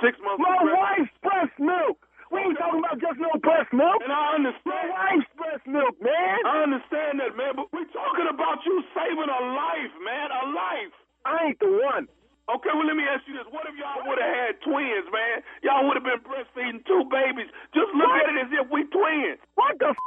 Six 0.00 0.16
months 0.24 0.40
My 0.40 0.56
of 0.56 0.64
breast 0.64 0.80
wife's 0.80 1.16
breast 1.20 1.56
milk. 1.60 1.98
We 2.32 2.40
ain't 2.40 2.56
talking 2.56 2.80
about 2.80 2.96
just 2.96 3.20
no 3.20 3.28
breast 3.44 3.68
milk. 3.76 4.00
And 4.00 4.08
I 4.08 4.40
understand. 4.40 4.88
My 4.88 5.12
wife's 5.12 5.28
breast 5.36 5.64
milk, 5.68 5.94
man. 6.00 6.40
I 6.48 6.64
understand 6.64 7.20
that, 7.20 7.36
man, 7.36 7.52
but 7.60 7.68
we're 7.76 7.92
talking 7.92 8.24
about 8.32 8.64
you 8.64 8.80
saving 8.96 9.28
a 9.28 9.40
life, 9.52 9.92
man, 10.00 10.28
a 10.32 10.44
life. 10.56 10.94
I 11.28 11.52
ain't 11.52 11.60
the 11.60 11.68
one. 11.68 12.08
Okay, 12.52 12.68
well, 12.76 12.84
let 12.84 12.96
me 13.00 13.06
ask 13.08 13.24
you 13.24 13.32
this. 13.32 13.48
What 13.48 13.64
if 13.64 13.74
y'all 13.80 14.04
would 14.04 14.20
have 14.20 14.28
had 14.34 14.52
twins, 14.60 15.08
man? 15.08 15.40
Y'all 15.64 15.88
would 15.88 15.96
have 15.96 16.04
been 16.04 16.20
breastfeeding 16.20 16.84
two 16.84 17.02
babies. 17.08 17.48
Just 17.72 17.88
look 17.96 18.12
What? 18.12 18.28
at 18.28 18.36
it 18.36 18.36
as 18.44 18.50
if 18.52 18.66
we 18.68 18.84
twins. 18.92 19.40
What 19.56 19.78
the 19.80 19.96
f? 19.96 19.98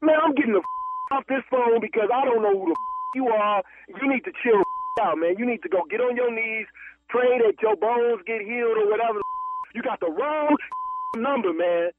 Man, 0.00 0.16
I'm 0.16 0.32
getting 0.34 0.56
the 0.56 0.64
f- 0.64 1.12
off 1.12 1.24
this 1.28 1.44
phone 1.52 1.78
because 1.84 2.08
I 2.08 2.24
don't 2.24 2.40
know 2.40 2.56
who 2.56 2.72
the 2.72 2.78
f- 2.78 3.14
you 3.14 3.28
are. 3.28 3.60
You 3.92 4.08
need 4.08 4.24
to 4.24 4.32
chill 4.42 4.64
out, 5.04 5.18
man. 5.20 5.36
You 5.36 5.44
need 5.44 5.60
to 5.62 5.70
go 5.70 5.84
get 5.84 6.00
on 6.00 6.16
your 6.16 6.32
knees, 6.32 6.66
pray 7.12 7.38
that 7.44 7.60
your 7.60 7.76
bones 7.76 8.24
get 8.24 8.40
healed 8.40 8.80
or 8.80 8.88
whatever. 8.88 9.20
the 9.20 9.28
f- 9.68 9.74
You 9.76 9.82
got 9.84 10.00
the 10.00 10.08
wrong 10.10 10.56
f- 10.56 11.20
number, 11.20 11.52
man. 11.52 11.92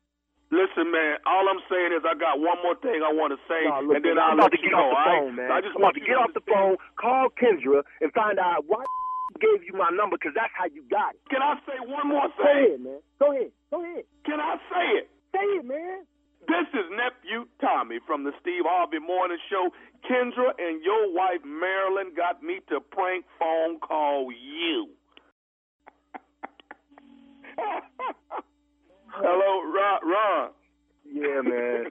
Listen, 0.49 0.89
man, 0.93 1.17
all 1.25 1.49
I'm 1.49 1.61
saying 1.69 1.93
is 1.97 2.05
I 2.05 2.13
got 2.13 2.37
one 2.41 2.57
more 2.61 2.77
thing 2.81 3.01
I 3.01 3.09
want 3.13 3.33
to 3.33 3.41
say, 3.49 3.65
Nah, 3.65 3.81
look, 3.81 3.97
and 3.97 4.05
then 4.05 4.17
man, 4.17 4.25
I'll 4.25 4.37
I'm 4.37 4.41
about 4.41 4.53
let 4.53 4.57
to 4.57 4.61
you 4.61 4.69
get 4.69 4.77
know, 4.77 4.89
off 4.89 4.93
the 4.93 4.97
all 4.97 5.05
right? 5.05 5.21
phone, 5.21 5.33
man. 5.37 5.49
I 5.53 5.61
just 5.61 5.75
I'm 5.77 5.81
want 5.81 5.95
to 5.97 6.03
get 6.05 6.17
off 6.17 6.29
the 6.33 6.45
phone, 6.45 6.77
call 6.97 7.29
Kendra, 7.33 7.81
and 8.01 8.09
find 8.13 8.37
out 8.37 8.65
why 8.69 8.85
gave 9.43 9.67
you 9.67 9.75
my 9.75 9.91
number 9.91 10.15
because 10.15 10.31
that's 10.35 10.53
how 10.55 10.65
you 10.71 10.83
got 10.87 11.15
it. 11.15 11.21
Can 11.29 11.43
I 11.43 11.59
say 11.67 11.75
one 11.83 12.07
more 12.07 12.31
Go 12.31 12.43
thing? 12.43 12.79
ahead, 12.79 12.79
man. 12.79 13.01
Go 13.19 13.27
ahead. 13.35 13.51
Go 13.71 13.83
ahead. 13.83 14.05
Can 14.23 14.39
I 14.39 14.55
say 14.71 14.85
it? 15.03 15.09
Say 15.35 15.45
it, 15.59 15.65
man. 15.67 16.07
This 16.47 16.67
is 16.75 16.87
nephew 16.91 17.47
Tommy 17.61 17.99
from 18.05 18.23
the 18.23 18.31
Steve 18.41 18.63
Harvey 18.67 18.99
Morning 18.99 19.37
Show. 19.49 19.69
Kendra 20.07 20.51
and 20.59 20.83
your 20.83 21.13
wife 21.13 21.39
Marilyn 21.45 22.13
got 22.15 22.43
me 22.43 22.59
to 22.69 22.79
prank 22.81 23.25
phone 23.39 23.79
call 23.79 24.27
you. 24.31 24.89
Hello, 29.07 29.61
Ron. 29.71 29.99
Ron. 30.03 30.49
Yeah, 31.05 31.41
man. 31.41 31.85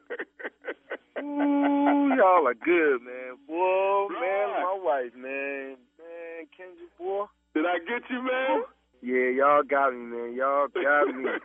Ooh, 1.25 2.15
y'all 2.17 2.47
are 2.49 2.55
good, 2.55 3.01
man. 3.03 3.37
Boy, 3.47 4.09
man, 4.09 4.49
my 4.51 4.79
wife, 4.83 5.15
man. 5.17 5.77
Man, 5.99 6.47
Kendra, 6.59 6.89
boy. 6.99 7.25
Did 7.55 7.65
I 7.67 7.79
get 7.79 8.03
you, 8.11 8.23
man? 8.23 8.63
Yeah, 9.03 9.29
y'all 9.37 9.63
got 9.63 9.93
me, 9.93 9.99
man. 9.99 10.35
Y'all 10.35 10.69
got 10.69 11.15
me. 11.15 11.31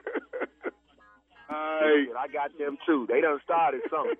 Hey, 1.49 2.07
I 2.19 2.27
got 2.27 2.57
them 2.57 2.77
too. 2.85 3.07
They 3.09 3.21
done 3.21 3.39
started 3.43 3.81
something. 3.89 4.17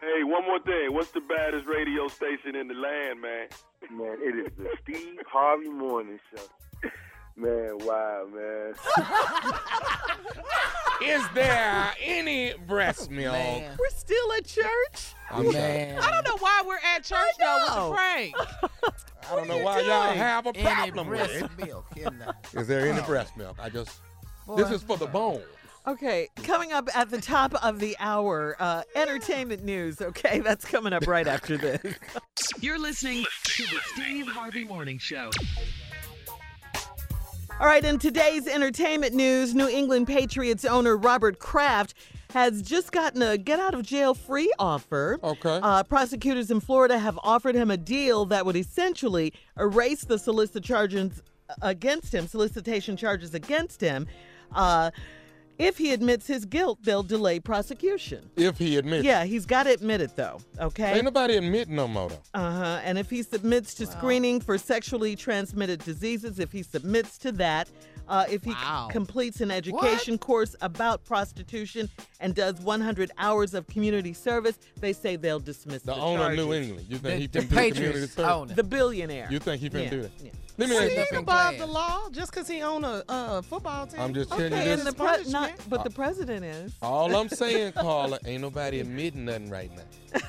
hey, 0.00 0.24
one 0.24 0.44
more 0.46 0.60
thing. 0.60 0.94
What's 0.94 1.10
the 1.10 1.20
baddest 1.20 1.66
radio 1.66 2.08
station 2.08 2.56
in 2.56 2.68
the 2.68 2.74
land, 2.74 3.20
man? 3.20 3.48
Man, 3.90 4.16
it 4.20 4.46
is 4.46 4.52
the 4.56 4.68
Steve 4.82 5.18
Harvey 5.30 5.68
Morning 5.68 6.18
Show. 6.34 6.88
Man, 7.38 7.76
wow, 7.80 8.26
man. 8.34 8.72
Is 11.02 11.22
there 11.34 11.92
any 12.00 12.54
breast 12.66 13.10
milk? 13.10 13.34
Man. 13.34 13.76
We're 13.78 13.90
still 13.90 14.32
at 14.38 14.46
church. 14.46 15.14
I'm 15.30 15.52
Man. 15.52 15.98
I 15.98 16.10
don't 16.10 16.24
know 16.26 16.36
why 16.38 16.62
we're 16.66 16.78
at 16.78 17.04
church 17.04 17.18
though 17.38 17.58
with 17.60 17.68
know. 17.74 17.88
the 17.90 17.94
prank. 17.94 18.34
I 19.30 19.36
don't 19.36 19.48
know 19.48 19.58
you 19.58 19.64
why 19.64 19.80
y'all 19.80 20.14
have 20.14 20.46
a 20.46 20.56
Any 20.56 20.64
problem 20.90 21.08
with 21.08 21.18
breast 21.18 21.34
it. 21.58 21.66
milk 21.66 21.84
in 21.96 22.18
there. 22.18 22.34
Is 22.62 22.66
there 22.68 22.88
any 22.90 23.02
breast 23.02 23.36
milk? 23.36 23.58
I 23.60 23.68
just 23.68 24.00
Boy, 24.46 24.56
this 24.56 24.70
is 24.70 24.82
for 24.82 24.96
the 24.96 25.06
bone. 25.06 25.42
Okay, 25.86 26.28
coming 26.42 26.72
up 26.72 26.88
at 26.96 27.10
the 27.10 27.20
top 27.20 27.54
of 27.62 27.80
the 27.80 27.94
hour, 28.00 28.56
uh, 28.58 28.82
entertainment 28.94 29.62
news. 29.62 30.00
Okay, 30.00 30.38
that's 30.40 30.64
coming 30.64 30.94
up 30.94 31.06
right 31.06 31.28
after 31.28 31.58
this. 31.58 31.80
You're 32.60 32.78
listening 32.78 33.24
to 33.44 33.62
the 33.64 33.80
Steve 33.94 34.26
Harvey 34.26 34.64
Morning 34.64 34.98
Show. 34.98 35.30
All 37.58 37.66
right, 37.66 37.82
in 37.82 37.98
today's 37.98 38.46
entertainment 38.46 39.14
news, 39.14 39.54
New 39.54 39.66
England 39.66 40.08
Patriots 40.08 40.66
owner 40.66 40.94
Robert 40.94 41.38
Kraft 41.38 41.94
has 42.34 42.60
just 42.60 42.92
gotten 42.92 43.22
a 43.22 43.38
get 43.38 43.58
out 43.58 43.72
of 43.72 43.82
jail 43.82 44.12
free 44.12 44.52
offer. 44.58 45.18
Okay. 45.24 45.60
Uh, 45.62 45.82
prosecutors 45.82 46.50
in 46.50 46.60
Florida 46.60 46.98
have 46.98 47.18
offered 47.22 47.54
him 47.54 47.70
a 47.70 47.78
deal 47.78 48.26
that 48.26 48.44
would 48.44 48.56
essentially 48.56 49.32
erase 49.58 50.04
the 50.04 50.18
solicit 50.18 50.64
charges 50.64 51.22
against 51.62 52.14
him, 52.14 52.26
solicitation 52.26 52.94
charges 52.94 53.32
against 53.32 53.80
him. 53.80 54.06
Uh, 54.54 54.90
if 55.58 55.78
he 55.78 55.92
admits 55.92 56.26
his 56.26 56.44
guilt, 56.44 56.78
they'll 56.82 57.02
delay 57.02 57.40
prosecution. 57.40 58.28
If 58.36 58.58
he 58.58 58.76
admits. 58.76 59.04
Yeah, 59.04 59.24
he's 59.24 59.46
got 59.46 59.64
to 59.64 59.70
admit 59.72 60.00
it 60.00 60.16
though. 60.16 60.38
Okay. 60.60 60.94
Ain't 60.94 61.04
nobody 61.04 61.36
admitting 61.36 61.74
no 61.76 61.88
more 61.88 62.08
though. 62.10 62.22
Uh 62.34 62.50
huh. 62.52 62.80
And 62.84 62.98
if 62.98 63.10
he 63.10 63.22
submits 63.22 63.74
to 63.74 63.86
screening 63.86 64.40
for 64.40 64.58
sexually 64.58 65.16
transmitted 65.16 65.82
diseases, 65.84 66.38
if 66.38 66.52
he 66.52 66.62
submits 66.62 67.18
to 67.18 67.32
that, 67.32 67.68
uh, 68.08 68.24
if 68.30 68.44
he 68.44 68.50
c- 68.52 68.56
Wow. 68.62 68.88
completes 68.90 69.40
an 69.40 69.50
education 69.50 70.16
course 70.18 70.54
about 70.60 71.04
prostitution 71.04 71.88
and 72.20 72.34
does 72.34 72.60
100 72.60 73.10
hours 73.18 73.52
of 73.54 73.66
community 73.66 74.12
service, 74.12 74.58
they 74.80 74.92
say 74.92 75.16
they'll 75.16 75.40
dismiss 75.40 75.82
the, 75.82 75.92
The 75.94 76.00
owner 76.00 76.30
of 76.30 76.36
New. 76.36 76.52
England. 76.54 76.86
You 76.88 76.98
think 76.98 77.02
The, 77.02 77.40
he 77.40 77.46
the 77.48 77.54
can 77.54 77.68
do 77.70 77.74
community 77.74 78.06
service? 78.06 78.18
own 78.18 78.50
it. 78.50 78.56
The 78.56 78.62
billionaire. 78.62 79.26
You 79.30 79.38
think 79.40 79.60
he 79.60 79.68
finna 79.70 79.84
Yeah, 79.84 79.90
do 79.90 80.02
that? 80.02 80.10
yeah. 80.22 80.30
Let 80.58 80.68
me 80.70 80.74
Well, 80.74 80.84
ask 80.84 80.90
he 80.90 80.96
you 80.96 81.02
ain't 81.02 81.12
above 81.12 81.24
class. 81.26 81.58
the 81.58 81.66
law 81.66 82.08
just 82.12 82.30
because 82.32 82.48
he 82.48 82.62
own 82.62 82.82
a 82.84 83.04
uh, 83.08 83.42
football 83.42 83.86
team. 83.86 84.00
I'm 84.00 84.14
just 84.14 84.30
telling 84.30 84.44
you 84.44 84.50
this. 84.50 84.78
and 84.80 84.88
the 84.88 84.92
pre- 84.94 85.04
not, 85.06 85.16
punishment. 85.50 85.60
but 85.68 85.84
the 85.84 85.90
president 85.90 86.44
is. 86.46 86.72
All 86.80 87.14
I'm 87.14 87.28
saying, 87.28 87.72
Carla, 87.76 88.18
ain't 88.24 88.40
nobody 88.40 88.80
admitting 88.80 89.26
nothing 89.26 89.50
right 89.50 89.70
now. 89.76 89.82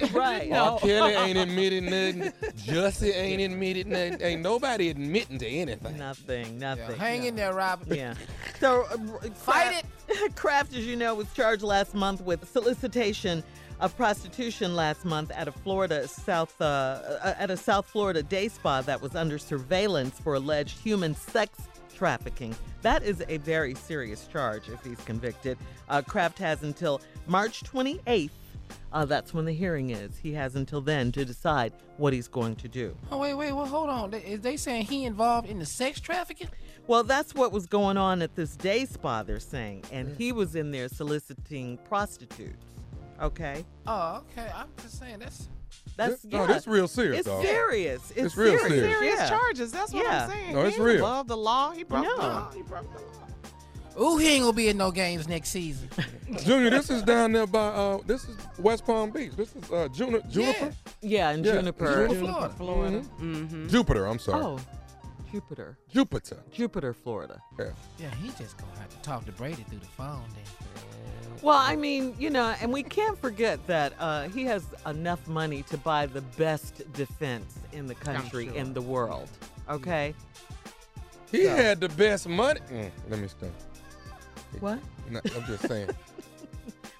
right. 0.13 0.51
R. 0.51 0.79
Kelly 0.79 1.13
ain't 1.13 1.37
admitting 1.37 1.85
nothing. 1.85 2.33
Jussie 2.57 3.15
ain't 3.15 3.41
admitting 3.41 3.89
nothing. 3.89 4.21
Ain't 4.21 4.41
nobody 4.41 4.89
admitting 4.89 5.37
to 5.39 5.47
anything. 5.47 5.97
Nothing, 5.97 6.59
Yeah, 6.59 6.75
nothing. 6.75 6.97
hang 6.99 7.23
in 7.23 7.35
there, 7.37 7.53
Robert. 7.53 7.87
Yeah. 7.95 8.13
So, 8.59 8.83
uh, 8.91 8.97
Fight 9.33 9.77
it. 9.77 9.85
Kraft, 10.35 10.75
as 10.75 10.85
you 10.85 10.95
know, 10.95 11.15
was 11.15 11.31
charged 11.33 11.63
last 11.63 11.93
month 11.93 12.21
with 12.21 12.47
solicitation 12.49 13.43
of 13.79 13.95
prostitution 13.95 14.75
last 14.75 15.05
month 15.05 15.31
at 15.31 15.47
a 15.47 15.51
Florida 15.51 16.07
South 16.07 16.59
uh, 16.59 16.65
uh, 17.23 17.35
at 17.37 17.51
a 17.51 17.57
South 17.57 17.85
Florida 17.85 18.23
day 18.23 18.47
spa 18.47 18.81
that 18.81 19.01
was 19.01 19.15
under 19.15 19.37
surveillance 19.37 20.19
for 20.19 20.33
alleged 20.33 20.79
human 20.79 21.13
sex 21.15 21.59
trafficking. 21.93 22.55
That 22.81 23.03
is 23.03 23.23
a 23.27 23.37
very 23.37 23.75
serious 23.75 24.27
charge 24.27 24.69
if 24.69 24.83
he's 24.83 24.99
convicted. 25.01 25.57
Uh, 25.89 26.01
Kraft 26.01 26.39
has 26.39 26.63
until 26.63 27.01
March 27.27 27.63
28th. 27.63 28.29
Uh, 28.91 29.05
that's 29.05 29.33
when 29.33 29.45
the 29.45 29.53
hearing 29.53 29.91
is. 29.91 30.17
He 30.17 30.33
has 30.33 30.55
until 30.55 30.81
then 30.81 31.11
to 31.13 31.23
decide 31.23 31.73
what 31.97 32.13
he's 32.13 32.27
going 32.27 32.55
to 32.57 32.67
do. 32.67 32.95
Oh 33.11 33.17
wait, 33.17 33.33
wait, 33.33 33.51
well, 33.51 33.65
hold 33.65 33.89
on. 33.89 34.13
Is 34.13 34.41
they 34.41 34.57
saying 34.57 34.85
he 34.85 35.05
involved 35.05 35.47
in 35.47 35.59
the 35.59 35.65
sex 35.65 35.99
trafficking? 35.99 36.49
Well, 36.87 37.03
that's 37.03 37.35
what 37.35 37.51
was 37.51 37.65
going 37.65 37.97
on 37.97 38.21
at 38.21 38.35
this 38.35 38.55
day 38.55 38.85
spa, 38.85 39.23
they're 39.23 39.39
saying. 39.39 39.83
And 39.91 40.15
he 40.17 40.31
was 40.31 40.55
in 40.55 40.71
there 40.71 40.87
soliciting 40.87 41.77
prostitutes. 41.87 42.65
Okay? 43.21 43.65
Oh, 43.85 44.23
okay. 44.31 44.49
I'm 44.55 44.67
just 44.81 44.99
saying 44.99 45.19
that's. 45.19 45.49
That's 45.97 46.23
no, 46.25 46.41
yeah. 46.41 46.45
that's 46.47 46.67
real 46.67 46.87
serious, 46.87 47.19
It's 47.19 47.27
dog. 47.27 47.43
serious. 47.43 48.11
It's, 48.11 48.25
It's 48.27 48.37
real 48.37 48.51
serious. 48.59 48.67
serious. 48.69 48.97
serious 48.99 49.19
Yeah. 49.19 49.29
charges. 49.29 49.71
That's 49.71 49.91
what 49.93 50.03
Yeah. 50.05 50.23
I'm 50.25 50.29
saying. 50.29 50.53
No, 50.53 50.61
it's 50.61 50.75
he 50.75 50.81
real. 50.81 50.97
above 50.99 51.27
the 51.27 51.37
law. 51.37 51.71
He 51.71 51.83
broke 51.83 52.03
No. 52.03 52.15
the 52.15 52.21
law. 52.21 52.51
He 52.53 52.61
broke 52.61 52.85
the 52.93 52.99
law. 53.99 54.09
Ooh, 54.13 54.17
he 54.17 54.27
ain't 54.29 54.43
gonna 54.43 54.53
be 54.53 54.67
in 54.67 54.77
no 54.77 54.91
games 54.91 55.27
next 55.27 55.49
season. 55.49 55.89
Junior, 56.43 56.69
this 56.69 56.91
is 56.91 57.01
down 57.01 57.31
there 57.31 57.47
by 57.47 57.67
uh 57.69 57.97
this 58.05 58.25
is 58.29 58.37
West 58.59 58.85
Palm 58.85 59.09
Beach. 59.09 59.31
This 59.35 59.49
is 59.55 59.63
uh 59.71 59.87
Juni- 59.91 60.29
Juniper? 60.29 60.71
Yeah, 61.01 61.31
in 61.31 61.43
Yeah, 61.43 61.53
Juniper. 61.53 62.07
Juniper, 62.07 62.19
Florida. 62.29 62.53
Florida. 62.55 63.01
Mm-hmm. 63.19 63.67
Jupiter, 63.67 64.05
I'm 64.05 64.19
sorry. 64.19 64.43
Oh, 64.43 64.59
Jupiter. 65.31 65.77
Jupiter. 65.89 66.43
Jupiter, 66.51 66.93
Florida. 66.93 67.39
Yeah. 67.59 67.65
Yeah, 67.99 68.09
he 68.21 68.29
just 68.29 68.57
gonna 68.57 68.71
have 68.79 68.89
to 68.89 68.97
talk 69.01 69.25
to 69.25 69.31
Brady 69.33 69.63
through 69.69 69.79
the 69.79 69.85
phone 69.87 70.23
then. 70.33 70.43
Well, 71.41 71.57
I 71.57 71.75
mean, 71.75 72.15
you 72.17 72.29
know, 72.29 72.55
and 72.61 72.73
we 72.73 72.81
can't 72.81 73.17
forget 73.19 73.65
that 73.67 73.93
uh, 73.99 74.27
he 74.29 74.43
has 74.45 74.65
enough 74.87 75.27
money 75.27 75.61
to 75.63 75.77
buy 75.77 76.05
the 76.07 76.21
best 76.21 76.91
defense 76.93 77.59
in 77.73 77.85
the 77.85 77.93
country, 77.95 78.45
sure. 78.47 78.55
in 78.55 78.73
the 78.73 78.81
world. 78.81 79.29
Okay? 79.69 80.15
He 81.31 81.43
So- 81.43 81.55
had 81.55 81.79
the 81.79 81.89
best 81.89 82.27
money. 82.27 82.59
Mm, 82.71 82.89
let 83.09 83.19
me 83.19 83.27
stop. 83.27 83.49
What? 84.61 84.79
No, 85.11 85.19
I'm 85.35 85.45
just 85.45 85.67
saying. 85.67 85.89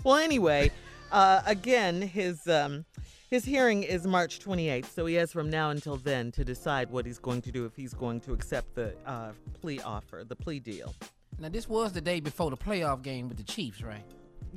Well, 0.04 0.16
anyway, 0.18 0.72
uh, 1.12 1.42
again, 1.46 2.02
his 2.02 2.48
um, 2.48 2.86
his 3.30 3.44
hearing 3.46 3.84
is 3.84 4.08
March 4.08 4.40
28th, 4.40 4.86
so 4.94 5.06
he 5.06 5.16
has 5.16 5.32
from 5.34 5.50
now 5.50 5.70
until 5.70 5.98
then 5.98 6.32
to 6.34 6.46
decide 6.46 6.90
what 6.90 7.06
he's 7.06 7.20
going 7.20 7.42
to 7.44 7.52
do 7.52 7.66
if 7.66 7.76
he's 7.76 7.94
going 7.94 8.22
to 8.22 8.34
accept 8.34 8.76
the 8.76 8.94
uh, 9.06 9.32
plea 9.62 9.80
offer, 9.82 10.24
the 10.28 10.36
plea 10.36 10.60
deal. 10.60 10.94
Now 11.40 11.50
this 11.50 11.68
was 11.70 11.92
the 11.94 12.02
day 12.02 12.20
before 12.20 12.50
the 12.50 12.58
playoff 12.58 13.02
game 13.04 13.28
with 13.28 13.38
the 13.38 13.44
Chiefs, 13.44 13.82
right? 13.82 14.04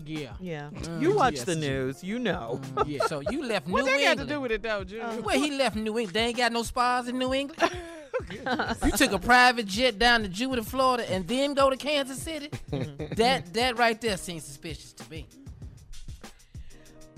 Yeah. 0.06 0.30
Yeah, 0.40 0.70
Mm, 0.72 1.02
you 1.02 1.14
watch 1.16 1.34
yes, 1.34 1.44
the 1.44 1.56
news, 1.56 2.02
you 2.02 2.18
know. 2.18 2.60
Yeah. 2.86 3.04
So 3.06 3.20
you 3.20 3.44
left 3.44 3.66
New 3.66 3.72
What 3.74 3.84
New 3.84 3.90
they 3.90 4.04
got 4.04 4.10
England. 4.12 4.28
to 4.28 4.34
do 4.34 4.40
with 4.40 4.52
it 4.52 4.62
though, 4.62 4.84
Junior? 4.84 5.20
Well, 5.20 5.38
he 5.38 5.50
left 5.50 5.76
New 5.76 5.98
England. 5.98 6.10
They 6.14 6.24
ain't 6.26 6.36
got 6.36 6.52
no 6.52 6.62
spas 6.62 7.08
in 7.08 7.18
New 7.18 7.34
England. 7.34 7.72
you 8.84 8.92
took 8.92 9.12
a 9.12 9.18
private 9.18 9.66
jet 9.66 9.98
down 9.98 10.22
to 10.22 10.28
Jupiter, 10.28 10.62
Florida, 10.62 11.10
and 11.10 11.26
then 11.26 11.54
go 11.54 11.68
to 11.70 11.76
Kansas 11.76 12.22
City. 12.22 12.48
that 13.16 13.52
that 13.52 13.78
right 13.78 14.00
there 14.00 14.16
seems 14.16 14.44
suspicious 14.44 14.92
to 14.94 15.10
me. 15.10 15.26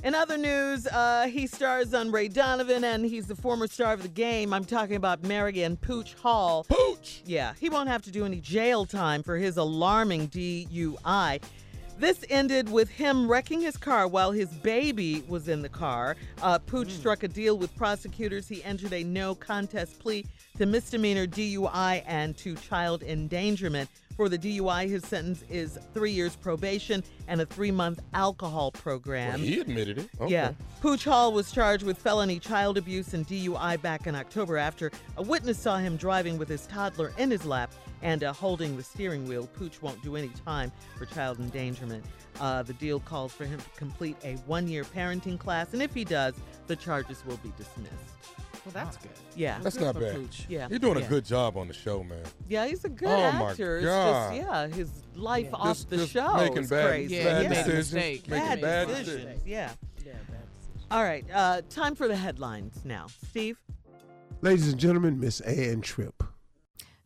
In 0.05 0.17
other 0.17 0.37
news, 0.37 0.89
uh, 0.89 1.29
he 1.29 1.47
stars 1.47 1.95
on 1.95 2.11
Ray 2.11 2.27
Donovan, 2.27 2.83
and 2.83 3.05
he's 3.05 3.29
the 3.29 3.37
former 3.37 3.69
star 3.69 3.93
of 3.93 4.03
the 4.03 4.09
game. 4.09 4.53
I'm 4.53 4.65
talking 4.65 4.97
about 4.97 5.23
Marion 5.23 5.77
Pooch 5.77 6.15
Hall. 6.15 6.65
Pooch! 6.69 7.23
Yeah, 7.25 7.55
he 7.61 7.69
won't 7.69 7.89
have 7.89 8.03
to 8.03 8.11
do 8.11 8.25
any 8.25 8.41
jail 8.41 8.85
time 8.85 9.23
for 9.23 9.37
his 9.37 9.59
alarming 9.59 10.27
DUI. 10.31 11.41
This 12.01 12.25
ended 12.29 12.69
with 12.69 12.89
him 12.89 13.31
wrecking 13.31 13.61
his 13.61 13.77
car 13.77 14.09
while 14.09 14.33
his 14.33 14.49
baby 14.49 15.23
was 15.29 15.47
in 15.47 15.63
the 15.63 15.69
car. 15.69 16.17
Uh, 16.43 16.59
Pooch 16.59 16.91
struck 16.91 17.23
a 17.23 17.29
deal 17.29 17.57
with 17.57 17.73
prosecutors. 17.77 18.49
He 18.49 18.65
entered 18.65 18.93
a 18.93 19.05
no 19.05 19.37
contest 19.37 20.01
plea 20.01 20.27
to 20.63 20.67
misdemeanor 20.67 21.27
DUI 21.27 22.05
and 22.07 22.37
to 22.37 22.55
child 22.55 23.03
endangerment. 23.03 23.91
For 24.17 24.29
the 24.29 24.39
DUI, 24.39 24.89
his 24.89 25.03
sentence 25.03 25.43
is 25.51 25.77
three 25.93 26.13
years 26.13 26.37
probation 26.37 27.03
and 27.27 27.41
a 27.41 27.47
three 27.47 27.73
month 27.73 27.99
alcohol 28.15 28.71
program. 28.71 29.41
Well, 29.41 29.41
he 29.41 29.59
admitted 29.59 29.99
it. 29.99 30.09
Okay. 30.21 30.33
Yeah. 30.33 30.53
Pooch 30.81 31.03
Hall 31.03 31.33
was 31.33 31.51
charged 31.51 31.83
with 31.83 31.99
felony 31.99 32.39
child 32.39 32.79
abuse 32.79 33.13
and 33.13 33.27
DUI 33.27 33.83
back 33.83 34.07
in 34.07 34.15
October 34.15 34.57
after 34.57 34.93
a 35.17 35.23
witness 35.23 35.59
saw 35.59 35.79
him 35.79 35.97
driving 35.97 36.39
with 36.39 36.49
his 36.49 36.65
toddler 36.69 37.13
in 37.19 37.29
his 37.29 37.45
lap 37.45 37.73
and 38.03 38.23
uh, 38.23 38.33
holding 38.33 38.77
the 38.77 38.85
steering 38.85 39.27
wheel. 39.27 39.49
Pooch 39.49 39.83
won't 39.83 40.01
do 40.05 40.15
any 40.15 40.31
time 40.47 40.71
for 40.97 41.07
child 41.07 41.41
endangerment. 41.41 42.05
Uh, 42.39 42.63
the 42.63 42.75
deal 42.75 43.01
calls 43.01 43.33
for 43.33 43.47
him 43.47 43.59
to 43.59 43.69
complete 43.71 44.17
a 44.23 44.35
one 44.47 44.69
year 44.69 44.85
parenting 44.85 45.41
class, 45.41 45.73
and 45.73 45.83
if 45.83 45.93
he 45.93 46.05
does, 46.05 46.35
the 46.69 46.77
charges 46.77 47.27
will 47.27 47.39
be 47.39 47.53
dismissed. 47.57 48.42
Well, 48.65 48.73
that's 48.73 48.97
good. 48.97 49.11
Yeah. 49.35 49.59
That's 49.61 49.77
Good 49.77 49.85
not 49.85 49.99
bad. 50.01 50.15
Pooch. 50.15 50.47
Yeah. 50.49 50.69
He's 50.69 50.79
doing 50.79 50.99
yeah. 50.99 51.05
a 51.05 51.09
good 51.09 51.25
job 51.25 51.57
on 51.57 51.67
the 51.69 51.75
show, 51.75 52.05
man. 52.05 52.23
Yeah, 52.49 52.67
he's 52.67 52.85
a 52.85 52.89
good 52.89 53.09
Oh, 53.09 53.33
my 53.33 53.51
actor. 53.51 53.79
It's 53.79 53.87
God. 53.87 54.35
just, 54.37 54.47
yeah, 54.49 54.67
his 54.69 54.91
life 55.17 55.47
Yeah. 55.47 55.57
off 55.57 55.77
Just- 55.79 55.91
the 55.91 55.97
just 55.97 56.13
show 56.13 56.35
making 56.37 56.59
is 56.59 56.71
bad- 56.71 56.87
crazy. 56.89 57.15
Yeah, 57.17 57.25
bad 57.25 57.43
he 57.43 57.49
made 57.49 57.59
a 57.59 57.65
decisions, 57.65 57.93
making 57.95 58.31
Bad 58.31 58.61
bad 58.61 58.87
decisions. 58.89 59.07
decisions. 59.17 59.43
Yeah. 59.47 59.71
Yeah, 60.05 60.13
bad 60.13 60.15
decision. 60.29 60.87
All 60.93 61.03
right. 61.03 61.25
Uh, 61.33 61.63
time 61.71 61.95
for 61.97 62.07
the 62.07 62.17
headlines 62.17 62.81
now. 62.85 63.07
Steve? 63.31 63.59
Ladies 64.43 64.69
and 64.69 64.79
gentlemen, 64.79 65.19
Miss 65.19 65.41
Ann 65.41 65.81
Tripp. 65.81 66.23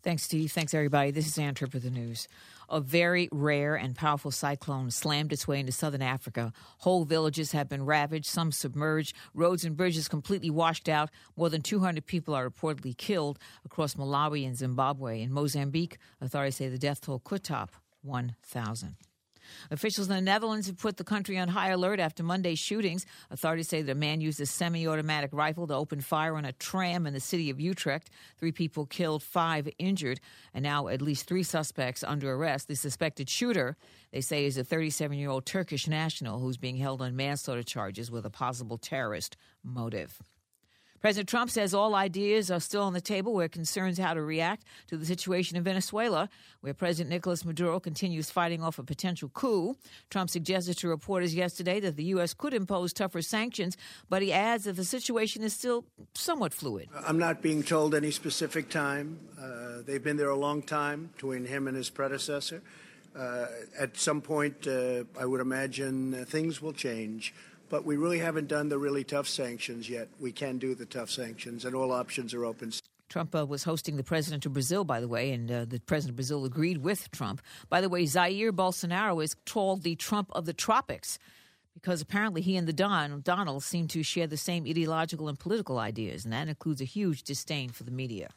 Thanks, 0.03 0.23
Steve. 0.25 0.53
Thanks, 0.53 0.73
everybody. 0.75 1.11
This 1.11 1.27
is 1.27 1.37
Ann 1.38 1.55
Tripp 1.55 1.73
with 1.75 1.83
the 1.83 1.90
news. 1.90 2.29
A 2.69 2.81
very 2.81 3.29
rare 3.31 3.77
and 3.77 3.95
powerful 3.95 4.31
cyclone 4.31 4.91
slammed 4.91 5.33
its 5.33 5.47
way 5.47 5.61
into 5.61 5.73
southern 5.73 6.03
Africa. 6.03 6.53
Whole 6.79 7.05
villages 7.05 7.53
have 7.53 7.69
been 7.69 7.85
ravaged, 7.85 8.27
some 8.27 8.51
submerged, 8.51 9.15
roads 9.35 9.65
and 9.65 9.77
bridges 9.77 10.09
completely 10.09 10.51
washed 10.51 10.89
out. 10.89 11.11
More 11.37 11.49
than 11.49 11.63
200 11.63 12.07
people 12.07 12.35
are 12.35 12.49
reportedly 12.49 12.97
killed 12.97 13.39
across 13.65 13.95
Malawi 13.95 14.47
and 14.47 14.57
Zimbabwe. 14.57 15.23
In 15.23 15.33
Mozambique, 15.33 15.99
authorities 16.21 16.57
say 16.57 16.69
the 16.69 16.79
death 16.79 17.01
toll 17.03 17.21
could 17.21 17.45
top 17.45 17.73
1,000. 18.03 18.97
Officials 19.70 20.09
in 20.09 20.14
the 20.14 20.20
Netherlands 20.20 20.66
have 20.66 20.78
put 20.78 20.97
the 20.97 21.05
country 21.05 21.38
on 21.38 21.49
high 21.49 21.70
alert 21.70 22.01
after 22.01 22.22
Monday's 22.22 22.59
shootings. 22.59 23.07
Authorities 23.30 23.68
say 23.68 23.82
that 23.82 23.92
a 23.92 23.94
man 23.94 24.20
used 24.20 24.40
a 24.40 24.47
semi 24.47 24.86
automatic 24.86 25.30
rifle 25.32 25.66
to 25.66 25.74
open 25.74 26.01
fire 26.01 26.36
on 26.36 26.44
a 26.44 26.53
tram 26.53 27.07
in 27.07 27.14
the 27.14 27.20
city 27.20 27.51
of 27.51 27.61
Utrecht. 27.61 28.11
Three 28.38 28.53
people 28.53 28.86
killed, 28.86 29.22
five 29.22 29.68
injured, 29.78 30.20
and 30.55 30.62
now 30.62 30.88
at 30.88 31.03
least 31.03 31.26
three 31.26 31.42
suspects 31.42 32.05
under 32.05 32.32
arrest. 32.32 32.68
The 32.68 32.76
suspected 32.76 33.28
shooter, 33.28 33.76
they 34.12 34.20
say, 34.20 34.44
is 34.47 34.57
a 34.57 34.64
37 34.64 35.18
year 35.18 35.30
old 35.30 35.47
Turkish 35.47 35.86
national 35.86 36.38
who's 36.38 36.57
being 36.57 36.76
held 36.76 37.03
on 37.03 37.16
manslaughter 37.16 37.62
charges 37.62 38.11
with 38.11 38.26
a 38.26 38.30
possible 38.30 38.78
terrorist 38.78 39.36
motive. 39.62 40.20
President 41.01 41.28
Trump 41.28 41.51
says 41.51 41.74
all 41.74 41.94
ideas 41.94 42.51
are 42.51 42.61
still 42.61 42.82
on 42.82 42.92
the 42.92 43.01
table 43.01 43.32
where 43.34 43.49
concerns 43.49 43.99
how 43.99 44.14
to 44.14 44.22
react 44.22 44.64
to 44.88 44.97
the 44.97 45.07
situation 45.07 45.57
in 45.57 45.62
Venezuela, 45.62 46.28
where 46.61 46.74
President 46.74 47.11
Nicolas 47.11 47.44
Maduro 47.44 47.78
continues 47.80 48.30
fighting 48.30 48.62
off 48.62 48.78
a 48.78 48.82
potential 48.82 49.28
coup. 49.28 49.76
Trump 50.11 50.30
suggested 50.30 50.78
to 50.78 50.88
reporters 50.88 51.34
yesterday 51.34 51.80
that 51.80 51.97
the 51.97 52.05
U.S. 52.05 52.34
could 52.34 52.55
impose 52.55 52.92
tougher 52.92 53.22
sanctions, 53.22 53.76
but 54.09 54.22
he 54.22 54.32
adds 54.32 54.64
that 54.64 54.76
the 54.76 54.84
situation 54.84 55.42
is 55.42 55.53
still 55.53 55.84
somewhat 56.14 56.53
fluid. 56.53 56.88
I'm 57.07 57.18
not 57.18 57.42
being 57.42 57.62
told 57.62 57.94
any 57.94 58.11
specific 58.11 58.68
time. 58.68 59.18
Uh, 59.40 59.82
they've 59.84 60.03
been 60.03 60.16
there 60.16 60.30
a 60.30 60.36
long 60.36 60.62
time 60.62 61.11
between 61.14 61.44
him 61.44 61.68
and 61.68 61.76
his 61.76 61.90
predecessor. 61.90 62.62
Uh, 63.16 63.47
at 63.78 63.97
some 63.97 64.20
point, 64.20 64.66
uh, 64.66 65.05
I 65.18 65.24
would 65.24 65.40
imagine 65.40 66.14
uh, 66.14 66.24
things 66.26 66.61
will 66.61 66.74
change. 66.74 67.32
But 67.69 67.85
we 67.85 67.97
really 67.97 68.19
haven't 68.19 68.49
done 68.49 68.69
the 68.69 68.79
really 68.79 69.05
tough 69.05 69.29
sanctions 69.29 69.89
yet. 69.89 70.09
We 70.21 70.33
can 70.33 70.59
do 70.59 70.75
the 70.75 70.87
tough 70.87 71.11
sanctions, 71.11 71.64
and 71.64 71.75
all 71.75 71.93
options 71.93 72.33
are 72.35 72.45
open. 72.45 72.73
Trump 73.09 73.35
uh, 73.35 73.47
was 73.47 73.64
hosting 73.64 73.97
the 73.97 74.03
president 74.05 74.47
of 74.47 74.53
Brazil, 74.53 74.85
by 74.85 75.01
the 75.01 75.09
way, 75.09 75.33
and 75.33 75.51
uh, 75.51 75.64
the 75.64 75.81
president 75.81 76.12
of 76.12 76.17
Brazil 76.17 76.45
agreed 76.45 76.79
with 76.79 77.11
Trump. 77.11 77.41
By 77.69 77.81
the 77.81 77.89
way, 77.89 78.05
Jair 78.05 78.51
Bolsonaro 78.51 79.23
is 79.23 79.35
called 79.35 79.83
the 79.83 79.95
Trump 79.95 80.31
of 80.33 80.45
the 80.45 80.53
tropics 80.53 81.19
because 81.75 82.01
apparently 82.01 82.41
he 82.41 82.57
and 82.57 82.67
the 82.67 82.73
Don 82.73 83.21
Donald 83.21 83.62
seem 83.62 83.87
to 83.89 84.03
share 84.03 84.27
the 84.27 84.37
same 84.37 84.64
ideological 84.67 85.29
and 85.29 85.39
political 85.39 85.79
ideas, 85.79 86.25
and 86.25 86.33
that 86.33 86.49
includes 86.49 86.81
a 86.81 86.85
huge 86.85 87.23
disdain 87.23 87.69
for 87.69 87.85
the 87.85 87.91
media. 87.91 88.31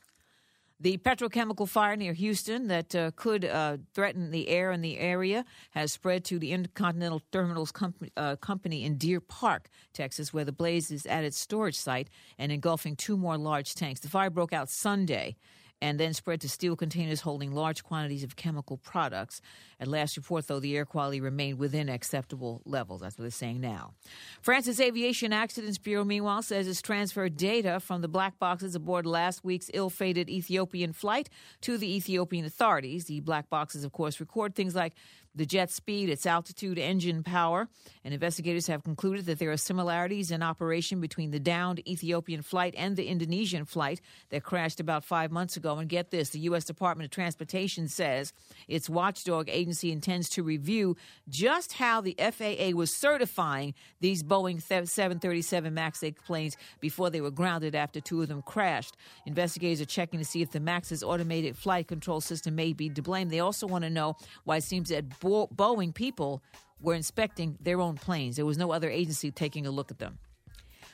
The 0.82 0.98
petrochemical 0.98 1.68
fire 1.68 1.98
near 1.98 2.14
Houston 2.14 2.68
that 2.68 2.96
uh, 2.96 3.12
could 3.18 3.44
uh, 3.44 3.78
threaten 3.94 4.32
the 4.32 4.48
air 4.48 4.72
in 4.72 4.80
the 4.80 4.98
area 4.98 5.44
has 5.72 5.92
spread 5.92 6.24
to 6.26 6.40
the 6.40 6.54
Intercontinental 6.54 7.22
Terminals 7.34 7.74
company, 7.74 8.12
uh, 8.16 8.38
company 8.38 8.86
in 8.86 8.96
Deer 8.96 9.20
Park, 9.20 9.68
Texas, 9.92 10.34
where 10.34 10.46
the 10.46 10.54
blaze 10.54 10.90
is 10.90 11.06
at 11.06 11.26
its 11.26 11.38
storage 11.38 11.76
site 11.76 12.10
and 12.38 12.50
engulfing 12.50 12.96
two 12.96 13.18
more 13.18 13.38
large 13.38 13.76
tanks. 13.76 14.00
The 14.00 14.08
fire 14.08 14.30
broke 14.30 14.54
out 14.54 14.70
Sunday 14.70 15.36
and 15.82 16.00
then 16.00 16.14
spread 16.14 16.42
to 16.42 16.50
steel 16.50 16.76
containers 16.76 17.22
holding 17.22 17.52
large 17.52 17.84
quantities 17.84 18.24
of 18.24 18.36
chemical 18.36 18.78
products. 18.78 19.42
At 19.80 19.88
last 19.88 20.18
report, 20.18 20.48
though, 20.48 20.60
the 20.60 20.76
air 20.76 20.86
quality 20.86 21.22
remained 21.22 21.58
within 21.58 21.88
acceptable 21.88 22.62
levels. 22.66 23.02
That's 23.02 23.18
what 23.18 23.24
they're 23.24 23.32
saying 23.32 23.62
now. 23.62 23.94
France's 24.42 24.82
Aviation 24.82 25.32
Accidents 25.32 25.78
Bureau, 25.78 26.04
meanwhile, 26.04 26.42
says 26.42 26.68
it's 26.68 26.82
transferred 26.82 27.38
data 27.38 27.80
from 27.80 28.02
the 28.02 28.10
black 28.10 28.38
boxes 28.40 28.76
aboard 28.76 29.06
last 29.06 29.44
week's 29.46 29.70
ill 29.74 29.90
fated 29.90 30.30
Ethiopian 30.30 30.92
flight 30.92 31.30
to 31.62 31.78
the 31.78 31.96
Ethiopian 31.96 32.46
authorities. 32.46 33.06
The 33.06 33.22
black 33.22 33.50
boxes, 33.50 33.86
of 33.86 33.94
course, 33.94 34.20
record 34.20 34.56
things 34.56 34.76
like 34.76 34.94
the 35.40 35.46
jet 35.46 35.72
speed, 35.72 36.10
its 36.10 36.26
altitude, 36.26 36.78
engine 36.78 37.24
power. 37.24 37.70
And 38.04 38.14
investigators 38.14 38.68
have 38.68 38.84
concluded 38.84 39.26
that 39.28 39.40
there 39.40 39.52
are 39.52 39.58
similarities 39.58 40.32
in 40.32 40.44
operation 40.44 41.00
between 41.00 41.32
the 41.32 41.40
downed 41.40 41.80
Ethiopian 41.88 42.42
flight 42.42 42.76
and 42.78 42.98
the 42.98 43.08
Indonesian 43.08 43.64
flight 43.64 44.02
that 44.32 44.44
crashed 44.44 44.82
about 44.82 45.06
five 45.06 45.32
months 45.32 45.56
ago. 45.56 45.78
And 45.78 45.88
get 45.88 46.12
this 46.12 46.32
the 46.32 46.40
U.S. 46.40 46.66
Department 46.66 47.06
of 47.06 47.12
Transportation 47.12 47.88
says 47.88 48.34
its 48.68 48.90
watchdog 48.90 49.48
agency 49.50 49.94
intends 49.94 50.28
to 50.30 50.44
review 50.44 50.98
just 51.30 51.74
how 51.74 52.02
the 52.02 52.18
FAA 52.20 52.76
was 52.76 52.94
certifying 52.94 53.74
these 54.02 54.24
Boeing 54.24 54.62
737 54.62 55.74
MAX 55.74 56.04
8 56.04 56.18
planes 56.26 56.58
before 56.82 57.10
they 57.10 57.22
were 57.22 57.32
grounded 57.32 57.76
after 57.76 58.02
two 58.02 58.22
of 58.22 58.28
them 58.28 58.42
crashed. 58.42 58.98
Investigators 59.26 59.80
are 59.80 59.86
checking 59.86 60.20
to 60.20 60.26
see 60.26 60.42
if 60.42 60.52
the 60.52 60.60
MAX's 60.60 61.02
automated 61.02 61.58
flight 61.58 61.88
control 61.88 62.20
system 62.20 62.56
may 62.56 62.74
be 62.74 62.90
to 62.90 63.02
blame. 63.02 63.30
They 63.30 63.40
also 63.40 63.68
want 63.68 63.86
to 63.86 63.90
know 63.90 64.18
why 64.44 64.58
it 64.58 64.64
seems 64.64 64.90
that 64.90 65.08
Boeing 65.30 65.94
people 65.94 66.42
were 66.82 66.94
inspecting 66.96 67.58
their 67.62 67.80
own 67.80 67.96
planes. 67.96 68.36
There 68.36 68.46
was 68.46 68.58
no 68.58 68.72
other 68.72 68.90
agency 68.90 69.32
taking 69.32 69.66
a 69.66 69.72
look 69.72 69.92
at 69.92 70.00
them. 70.00 70.18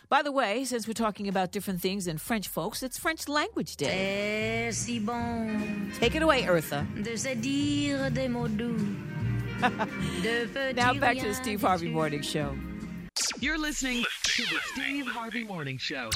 By 0.07 0.21
the 0.21 0.31
way, 0.31 0.65
since 0.65 0.87
we're 0.87 0.93
talking 0.93 1.27
about 1.27 1.51
different 1.51 1.81
things 1.81 2.05
than 2.05 2.17
French 2.19 2.47
folks, 2.47 2.83
it's 2.83 2.97
French 2.97 3.27
Language 3.27 3.75
Day. 3.75 4.69
si 4.71 4.99
bon 4.99 5.91
Take 5.99 6.15
it 6.15 6.21
away, 6.21 6.43
Eartha. 6.43 6.85
de 7.03 7.17
se 7.17 7.35
dire 7.35 8.09
des 8.11 8.27
mots 8.27 8.55
doux. 8.55 8.77
de 10.21 10.73
Now 10.73 10.93
back 10.93 11.17
to 11.17 11.27
the 11.29 11.33
Steve 11.33 11.61
Harvey 11.61 11.89
Morning 11.89 12.21
Show. 12.21 12.55
You're 13.39 13.57
listening 13.57 14.03
to 14.23 14.43
the 14.43 14.59
Steve 14.73 15.07
Harvey 15.07 15.43
Morning 15.43 15.79
Show. 15.79 16.09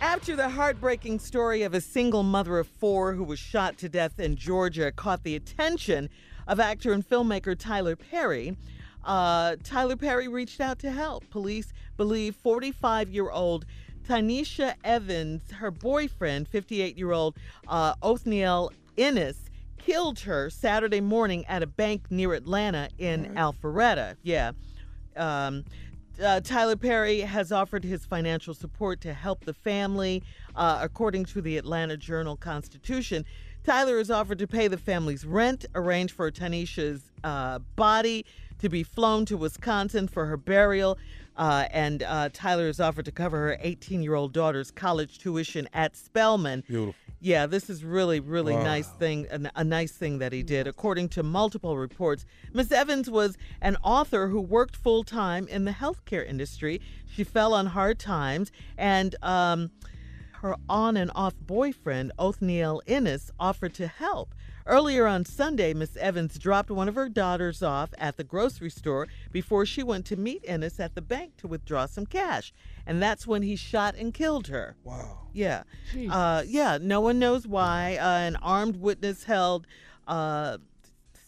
After 0.00 0.34
the 0.34 0.48
heartbreaking 0.48 1.20
story 1.20 1.62
of 1.62 1.74
a 1.74 1.80
single 1.80 2.22
mother 2.22 2.58
of 2.58 2.66
four 2.66 3.14
who 3.14 3.24
was 3.24 3.38
shot 3.38 3.78
to 3.78 3.88
death 3.88 4.18
in 4.18 4.36
Georgia 4.36 4.90
caught 4.90 5.22
the 5.22 5.36
attention 5.36 6.08
of 6.46 6.60
actor 6.60 6.92
and 6.92 7.08
filmmaker 7.08 7.58
Tyler 7.58 7.96
Perry, 7.96 8.56
uh, 9.04 9.56
Tyler 9.62 9.96
Perry 9.96 10.28
reached 10.28 10.60
out 10.60 10.78
to 10.80 10.90
help. 10.90 11.28
Police 11.30 11.72
believe 11.96 12.34
45 12.36 13.10
year 13.10 13.30
old 13.30 13.64
Tynesha 14.06 14.74
Evans, 14.84 15.50
her 15.52 15.70
boyfriend, 15.70 16.48
58 16.48 16.96
year 16.98 17.12
old 17.12 17.36
uh, 17.68 17.94
Othniel 18.02 18.72
Ennis, 18.98 19.50
killed 19.78 20.20
her 20.20 20.50
Saturday 20.50 21.00
morning 21.00 21.44
at 21.46 21.62
a 21.62 21.66
bank 21.66 22.10
near 22.10 22.34
Atlanta 22.34 22.88
in 22.98 23.34
Alpharetta. 23.34 24.16
Yeah. 24.22 24.52
Um, 25.16 25.64
uh, 26.22 26.40
Tyler 26.40 26.76
Perry 26.76 27.20
has 27.20 27.52
offered 27.52 27.84
his 27.84 28.06
financial 28.06 28.54
support 28.54 29.00
to 29.02 29.12
help 29.12 29.44
the 29.44 29.52
family. 29.52 30.22
Uh, 30.54 30.78
according 30.82 31.26
to 31.26 31.42
the 31.42 31.58
Atlanta 31.58 31.96
Journal 31.96 32.36
Constitution, 32.36 33.24
Tyler 33.66 33.98
has 33.98 34.12
offered 34.12 34.38
to 34.38 34.46
pay 34.46 34.68
the 34.68 34.78
family's 34.78 35.26
rent, 35.26 35.66
arrange 35.74 36.12
for 36.12 36.30
Tynesha's 36.30 37.10
uh, 37.24 37.58
body 37.74 38.24
to 38.60 38.68
be 38.68 38.84
flown 38.84 39.26
to 39.26 39.36
Wisconsin 39.36 40.06
for 40.06 40.26
her 40.26 40.36
burial, 40.36 40.96
uh, 41.36 41.66
and 41.72 42.04
uh, 42.04 42.28
Tyler 42.32 42.68
has 42.68 42.78
offered 42.78 43.04
to 43.06 43.10
cover 43.12 43.38
her 43.38 43.58
18 43.60 44.04
year 44.04 44.14
old 44.14 44.32
daughter's 44.32 44.70
college 44.70 45.18
tuition 45.18 45.68
at 45.74 45.96
Spelman. 45.96 46.62
Beautiful. 46.68 46.94
Yeah, 47.18 47.46
this 47.46 47.68
is 47.68 47.82
really, 47.82 48.20
really 48.20 48.52
Wow. 48.52 48.62
nice 48.62 48.86
thing, 48.86 49.26
a, 49.32 49.50
a 49.56 49.64
nice 49.64 49.90
thing 49.92 50.18
that 50.18 50.32
he 50.32 50.44
did. 50.44 50.68
According 50.68 51.08
to 51.10 51.24
multiple 51.24 51.76
reports, 51.76 52.24
Miss 52.52 52.70
Evans 52.70 53.10
was 53.10 53.36
an 53.60 53.76
author 53.82 54.28
who 54.28 54.40
worked 54.40 54.76
full 54.76 55.02
time 55.02 55.48
in 55.48 55.64
the 55.64 55.72
healthcare 55.72 56.24
industry. 56.24 56.80
She 57.12 57.24
fell 57.24 57.52
on 57.52 57.66
hard 57.66 57.98
times, 57.98 58.52
and 58.78 59.16
um, 59.22 59.72
her 60.46 60.56
on 60.68 60.96
and 60.96 61.10
off 61.14 61.34
boyfriend, 61.40 62.12
Othniel 62.18 62.80
Ennis, 62.86 63.30
offered 63.38 63.74
to 63.74 63.86
help. 63.86 64.34
Earlier 64.64 65.06
on 65.06 65.24
Sunday, 65.24 65.74
Miss 65.74 65.96
Evans 65.96 66.38
dropped 66.38 66.70
one 66.70 66.88
of 66.88 66.94
her 66.94 67.08
daughters 67.08 67.62
off 67.62 67.90
at 67.98 68.16
the 68.16 68.24
grocery 68.24 68.70
store 68.70 69.06
before 69.30 69.64
she 69.66 69.82
went 69.82 70.06
to 70.06 70.16
meet 70.16 70.44
Ennis 70.46 70.80
at 70.80 70.94
the 70.94 71.02
bank 71.02 71.36
to 71.38 71.46
withdraw 71.46 71.86
some 71.86 72.06
cash. 72.06 72.52
And 72.86 73.00
that's 73.02 73.26
when 73.26 73.42
he 73.42 73.54
shot 73.56 73.94
and 73.96 74.12
killed 74.12 74.48
her. 74.48 74.76
Wow. 74.82 75.28
Yeah. 75.32 75.62
Jesus. 75.92 76.14
Uh, 76.14 76.42
yeah, 76.46 76.78
no 76.80 77.00
one 77.00 77.18
knows 77.18 77.46
why. 77.46 77.96
Uh, 78.00 78.06
an 78.06 78.36
armed 78.36 78.76
witness 78.76 79.24
held 79.24 79.66
uh, 80.08 80.58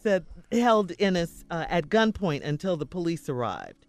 said 0.03 0.25
held 0.51 0.93
Ennis 0.99 1.45
uh, 1.51 1.67
at 1.69 1.89
gunpoint 1.89 2.45
until 2.45 2.77
the 2.77 2.87
police 2.87 3.29
arrived. 3.29 3.87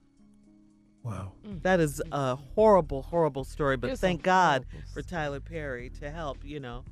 Wow. 1.03 1.31
That 1.63 1.79
is 1.79 2.01
a 2.11 2.35
horrible, 2.35 3.03
horrible 3.03 3.43
story, 3.43 3.77
but 3.77 3.89
It's 3.91 3.99
a 4.03 4.05
thank 4.07 4.21
God 4.23 4.65
horrible 4.69 4.91
for 4.93 5.01
Tyler 5.01 5.39
Perry 5.39 5.89
to 6.01 6.11
help, 6.11 6.37
you 6.43 6.59
know. 6.59 6.83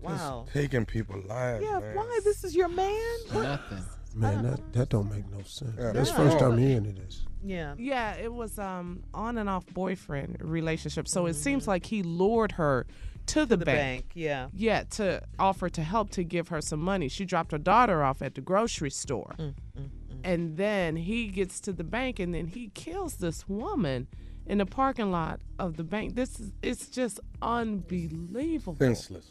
Wow. 0.00 0.46
Taking 0.52 0.84
people 0.84 1.20
lives. 1.26 1.62
Yeah, 1.64 1.78
man. 1.78 1.94
why? 1.94 2.20
This 2.24 2.42
is 2.44 2.56
your 2.56 2.68
man? 2.68 3.16
Nothing. 3.32 3.84
Man, 4.14 4.42
that, 4.42 4.72
that 4.74 4.88
don't 4.90 5.08
make 5.10 5.30
no 5.30 5.42
sense. 5.44 5.72
Yeah, 5.78 5.92
That's 5.92 6.10
the 6.12 6.18
no. 6.18 6.24
first 6.30 6.38
time 6.40 6.58
hearing 6.58 6.86
of 6.86 6.96
this. 6.96 7.22
Yeah. 7.42 7.74
Yeah, 7.78 8.14
it 8.16 8.32
was 8.32 8.58
um 8.58 9.04
on 9.14 9.38
and 9.38 9.48
off 9.48 9.64
boyfriend 9.66 10.36
relationship. 10.40 11.08
So 11.08 11.26
it 11.26 11.30
Mm-hmm. 11.30 11.40
seems 11.42 11.68
like 11.68 11.86
he 11.86 12.02
lured 12.02 12.52
her 12.52 12.86
to 13.26 13.46
the, 13.46 13.56
The 13.56 13.64
bank. 13.64 13.78
bank, 14.02 14.04
yeah. 14.14 14.48
Yeah, 14.52 14.82
to 14.90 15.22
offer 15.38 15.68
to 15.70 15.82
help 15.82 16.10
to 16.10 16.24
give 16.24 16.48
her 16.48 16.60
some 16.60 16.80
money. 16.80 17.08
She 17.08 17.24
dropped 17.24 17.52
her 17.52 17.58
daughter 17.58 18.02
off 18.02 18.20
at 18.20 18.34
the 18.34 18.40
grocery 18.40 18.90
store. 18.90 19.34
Mm, 20.12 20.20
And 20.24 20.56
then 20.56 20.96
he 20.96 21.28
gets 21.28 21.60
to 21.60 21.72
the 21.72 21.84
bank 21.84 22.18
and 22.18 22.34
then 22.34 22.46
he 22.46 22.68
kills 22.74 23.16
this 23.16 23.48
woman 23.48 24.06
in 24.46 24.58
the 24.58 24.66
parking 24.66 25.10
lot 25.10 25.40
of 25.58 25.76
the 25.76 25.84
bank. 25.84 26.14
This 26.14 26.38
is 26.40 26.52
it's 26.62 26.88
just 26.88 27.20
unbelievable. 27.40 28.76
Senseless. 28.78 29.30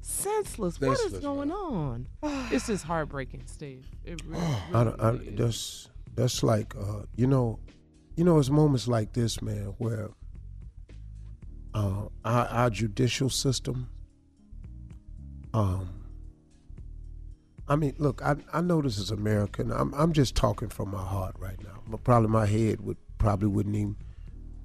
Senseless. 0.00 0.80
What 0.80 0.92
is 0.92 1.00
Senseless, 1.00 1.22
going 1.22 1.50
on? 1.52 2.06
It's 2.52 2.66
just 2.66 2.84
heartbreaking, 2.84 3.42
Steve. 3.46 3.86
It 4.04 4.22
really, 4.26 4.42
I, 4.42 4.82
really, 4.82 4.84
don't- 4.96 5.00
I, 5.00 5.10
is. 5.14 5.36
that's 5.36 5.90
that's 6.14 6.42
like 6.42 6.74
uh, 6.76 7.02
you 7.16 7.26
know, 7.26 7.58
you 8.16 8.24
know, 8.24 8.38
it's 8.38 8.50
moments 8.50 8.88
like 8.88 9.12
this, 9.12 9.40
man, 9.42 9.74
where 9.78 10.08
uh, 11.74 12.06
our, 12.24 12.46
our 12.46 12.70
judicial 12.70 13.30
system. 13.30 13.88
Um, 15.54 15.88
I 17.68 17.76
mean, 17.76 17.94
look, 17.98 18.22
I 18.22 18.36
I 18.52 18.60
know 18.60 18.80
this 18.80 18.98
is 18.98 19.10
American. 19.10 19.70
I'm 19.70 19.92
I'm 19.94 20.12
just 20.12 20.34
talking 20.34 20.68
from 20.68 20.90
my 20.90 21.04
heart 21.04 21.36
right 21.38 21.62
now. 21.62 21.82
But 21.86 22.04
probably 22.04 22.28
my 22.30 22.46
head 22.46 22.80
would 22.80 22.96
probably 23.18 23.48
wouldn't 23.48 23.76
even 23.76 23.96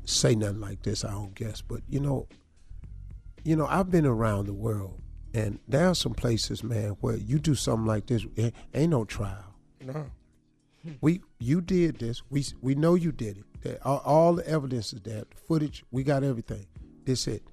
say 0.05 0.35
nothing 0.35 0.61
like 0.61 0.83
this. 0.83 1.03
I 1.03 1.11
don't 1.11 1.35
guess, 1.35 1.61
but 1.61 1.81
you 1.87 1.99
know, 1.99 2.27
you 3.43 3.55
know, 3.55 3.65
I've 3.67 3.91
been 3.91 4.05
around 4.05 4.47
the 4.47 4.53
world, 4.53 5.01
and 5.33 5.59
there 5.67 5.89
are 5.89 5.95
some 5.95 6.13
places, 6.13 6.63
man, 6.63 6.97
where 7.01 7.17
you 7.17 7.39
do 7.39 7.55
something 7.55 7.85
like 7.87 8.07
this, 8.07 8.25
it 8.35 8.53
ain't 8.73 8.91
no 8.91 9.05
trial. 9.05 9.55
No. 9.81 10.05
We 11.01 11.21
you 11.39 11.61
did 11.61 11.99
this. 11.99 12.21
We 12.29 12.45
we 12.61 12.75
know 12.75 12.95
you 12.95 13.11
did 13.11 13.37
it. 13.37 13.45
That 13.63 13.85
all, 13.85 13.99
all 13.99 14.33
the 14.33 14.47
evidence 14.47 14.93
is 14.93 15.01
there. 15.01 15.23
The 15.29 15.37
footage. 15.47 15.83
We 15.91 16.03
got 16.03 16.23
everything. 16.23 16.65
This 17.05 17.27
it. 17.27 17.43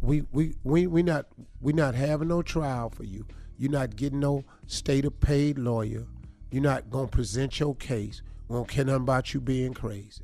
we 0.00 0.24
we 0.32 0.54
we 0.62 0.86
we 0.86 1.02
not 1.02 1.26
we 1.60 1.72
not 1.72 1.94
having 1.94 2.28
no 2.28 2.42
trial 2.42 2.90
for 2.90 3.04
you. 3.04 3.26
You're 3.58 3.70
not 3.70 3.96
getting 3.96 4.20
no 4.20 4.44
state 4.66 5.04
of 5.04 5.18
paid 5.20 5.58
lawyer. 5.58 6.06
You're 6.50 6.62
not 6.62 6.90
gonna 6.90 7.08
present 7.08 7.58
your 7.60 7.74
case. 7.76 8.22
We 8.48 8.56
don't 8.56 8.68
care 8.68 8.84
nothing 8.84 9.02
about 9.02 9.32
you 9.34 9.40
being 9.40 9.74
crazy. 9.74 10.22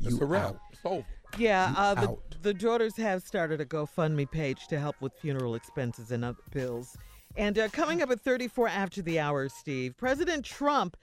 It's 0.00 0.16
You 0.16 0.20
a 0.22 0.24
wrap. 0.26 0.44
out. 0.46 0.60
It's 0.72 0.80
over. 0.84 1.06
Yeah, 1.38 1.70
You 1.70 1.76
uh, 1.76 1.94
the, 1.94 2.08
out. 2.08 2.20
the 2.42 2.54
daughters 2.54 2.96
have 2.96 3.22
started 3.22 3.60
a 3.60 3.64
GoFundMe 3.66 4.30
page 4.30 4.68
to 4.68 4.78
help 4.78 4.96
with 5.00 5.12
funeral 5.14 5.54
expenses 5.54 6.12
and 6.12 6.24
other 6.24 6.38
bills. 6.52 6.96
And 7.36 7.58
uh, 7.58 7.68
coming 7.68 8.00
up 8.02 8.10
at 8.10 8.20
34 8.20 8.68
after 8.68 9.02
the 9.02 9.18
hour, 9.18 9.48
Steve, 9.48 9.96
President 9.96 10.44
Trump, 10.44 10.96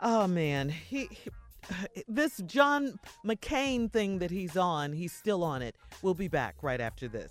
oh 0.00 0.26
man, 0.26 0.70
he, 0.70 1.08
he 1.10 1.30
this 2.08 2.38
John 2.46 2.98
McCain 3.24 3.92
thing 3.92 4.18
that 4.20 4.30
he's 4.30 4.56
on, 4.56 4.92
he's 4.94 5.12
still 5.12 5.44
on 5.44 5.60
it. 5.60 5.76
We'll 6.02 6.14
be 6.14 6.28
back 6.28 6.56
right 6.62 6.80
after 6.80 7.06
this. 7.06 7.30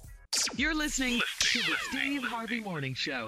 You're 0.55 0.75
listening 0.75 1.21
to 1.39 1.59
the 1.59 1.75
Steve 1.89 2.23
Harvey 2.23 2.59
Morning 2.59 2.93
Show. 2.93 3.25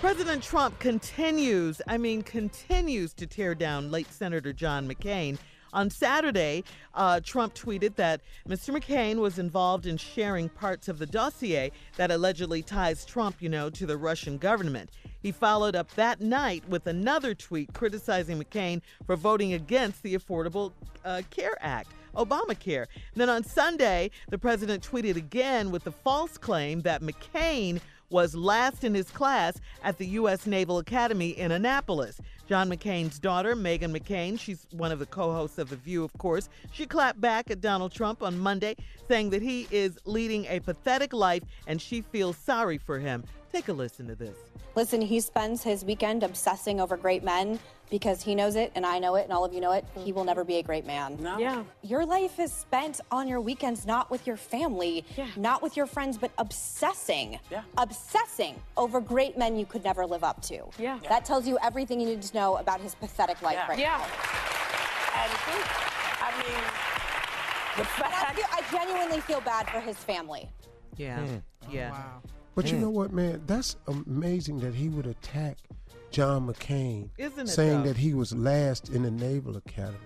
President 0.00 0.42
Trump 0.42 0.78
continues, 0.78 1.82
I 1.86 1.98
mean, 1.98 2.22
continues 2.22 3.12
to 3.14 3.26
tear 3.26 3.54
down 3.54 3.90
late 3.90 4.10
Senator 4.10 4.52
John 4.52 4.88
McCain. 4.88 5.38
On 5.72 5.90
Saturday, 5.90 6.64
uh, 6.94 7.20
Trump 7.20 7.54
tweeted 7.54 7.96
that 7.96 8.22
Mr. 8.48 8.74
McCain 8.74 9.18
was 9.18 9.38
involved 9.38 9.86
in 9.86 9.96
sharing 9.96 10.48
parts 10.48 10.88
of 10.88 10.98
the 10.98 11.06
dossier 11.06 11.70
that 11.96 12.10
allegedly 12.10 12.62
ties 12.62 13.04
Trump, 13.04 13.36
you 13.40 13.48
know, 13.48 13.68
to 13.68 13.84
the 13.84 13.96
Russian 13.96 14.38
government. 14.38 14.90
He 15.20 15.30
followed 15.30 15.76
up 15.76 15.92
that 15.96 16.20
night 16.20 16.66
with 16.68 16.86
another 16.86 17.34
tweet 17.34 17.74
criticizing 17.74 18.42
McCain 18.42 18.80
for 19.04 19.16
voting 19.16 19.52
against 19.52 20.02
the 20.02 20.14
Affordable 20.14 20.72
uh, 21.04 21.22
Care 21.30 21.58
Act. 21.60 21.92
Obamacare. 22.18 22.86
Then 23.14 23.30
on 23.30 23.44
Sunday, 23.44 24.10
the 24.28 24.38
president 24.38 24.88
tweeted 24.88 25.16
again 25.16 25.70
with 25.70 25.84
the 25.84 25.92
false 25.92 26.36
claim 26.36 26.82
that 26.82 27.00
McCain 27.00 27.80
was 28.10 28.34
last 28.34 28.84
in 28.84 28.94
his 28.94 29.10
class 29.10 29.60
at 29.82 29.98
the 29.98 30.06
U.S. 30.06 30.46
Naval 30.46 30.78
Academy 30.78 31.30
in 31.30 31.52
Annapolis. 31.52 32.20
John 32.48 32.70
McCain's 32.70 33.18
daughter, 33.18 33.54
Meghan 33.54 33.96
McCain, 33.96 34.40
she's 34.40 34.66
one 34.72 34.92
of 34.92 34.98
the 34.98 35.06
co 35.06 35.32
hosts 35.32 35.58
of 35.58 35.68
The 35.68 35.76
View, 35.76 36.02
of 36.02 36.12
course, 36.14 36.48
she 36.72 36.86
clapped 36.86 37.20
back 37.20 37.50
at 37.50 37.60
Donald 37.60 37.92
Trump 37.92 38.22
on 38.22 38.38
Monday, 38.38 38.76
saying 39.06 39.30
that 39.30 39.42
he 39.42 39.68
is 39.70 39.98
leading 40.06 40.46
a 40.46 40.60
pathetic 40.60 41.12
life 41.12 41.42
and 41.66 41.80
she 41.80 42.00
feels 42.00 42.36
sorry 42.36 42.78
for 42.78 42.98
him. 42.98 43.24
Take 43.52 43.68
a 43.68 43.72
listen 43.72 44.06
to 44.08 44.14
this. 44.14 44.36
Listen, 44.74 45.00
he 45.00 45.20
spends 45.20 45.62
his 45.62 45.84
weekend 45.84 46.22
obsessing 46.22 46.80
over 46.80 46.96
great 46.96 47.24
men 47.24 47.58
because 47.90 48.22
he 48.22 48.34
knows 48.34 48.54
it 48.56 48.70
and 48.74 48.84
I 48.84 48.98
know 48.98 49.14
it 49.16 49.24
and 49.24 49.32
all 49.32 49.44
of 49.44 49.54
you 49.54 49.60
know 49.60 49.72
it. 49.72 49.84
He 50.04 50.12
will 50.12 50.24
never 50.24 50.44
be 50.44 50.56
a 50.56 50.62
great 50.62 50.86
man. 50.86 51.16
Yeah. 51.38 51.64
Your 51.82 52.04
life 52.04 52.38
is 52.38 52.52
spent 52.52 53.00
on 53.10 53.26
your 53.26 53.40
weekends, 53.40 53.86
not 53.86 54.10
with 54.10 54.26
your 54.26 54.36
family, 54.36 55.04
yeah. 55.16 55.26
not 55.36 55.62
with 55.62 55.76
your 55.76 55.86
friends, 55.86 56.18
but 56.18 56.30
obsessing. 56.36 57.40
Yeah. 57.50 57.62
Obsessing 57.78 58.56
over 58.76 59.00
great 59.00 59.38
men 59.38 59.58
you 59.58 59.64
could 59.64 59.82
never 59.84 60.04
live 60.06 60.22
up 60.22 60.42
to. 60.42 60.68
Yeah. 60.78 60.98
That 61.08 61.24
tells 61.24 61.48
you 61.48 61.58
everything 61.62 61.98
you 62.00 62.06
need 62.06 62.22
to 62.22 62.34
know 62.36 62.56
about 62.56 62.80
his 62.80 62.94
pathetic 62.94 63.40
life 63.40 63.54
Yeah. 63.54 63.68
right 63.68 63.78
Yeah. 63.78 63.96
now. 63.96 64.04
And 65.22 65.32
I 66.20 66.30
mean, 66.36 66.62
the 67.76 68.04
And 68.04 68.14
I, 68.14 68.32
feel, 68.34 68.46
I 68.52 68.62
genuinely 68.70 69.20
feel 69.22 69.40
bad 69.40 69.68
for 69.70 69.80
his 69.80 69.96
family. 69.96 70.50
Yeah. 70.96 71.18
Hmm. 71.24 71.36
Yeah. 71.70 71.94
Oh, 71.94 72.28
But 72.58 72.68
Hmm. 72.70 72.74
you 72.74 72.80
know 72.80 72.90
what, 72.90 73.12
man? 73.12 73.42
That's 73.46 73.76
amazing 73.86 74.58
that 74.60 74.74
he 74.74 74.88
would 74.88 75.06
attack 75.06 75.58
John 76.10 76.48
McCain, 76.48 77.08
Isn't 77.16 77.46
it, 77.48 77.52
saying 77.52 77.82
though? 77.84 77.88
that 77.90 77.98
he 77.98 78.14
was 78.14 78.34
last 78.34 78.88
in 78.88 79.04
the 79.04 79.12
Naval 79.12 79.56
Academy. 79.56 79.96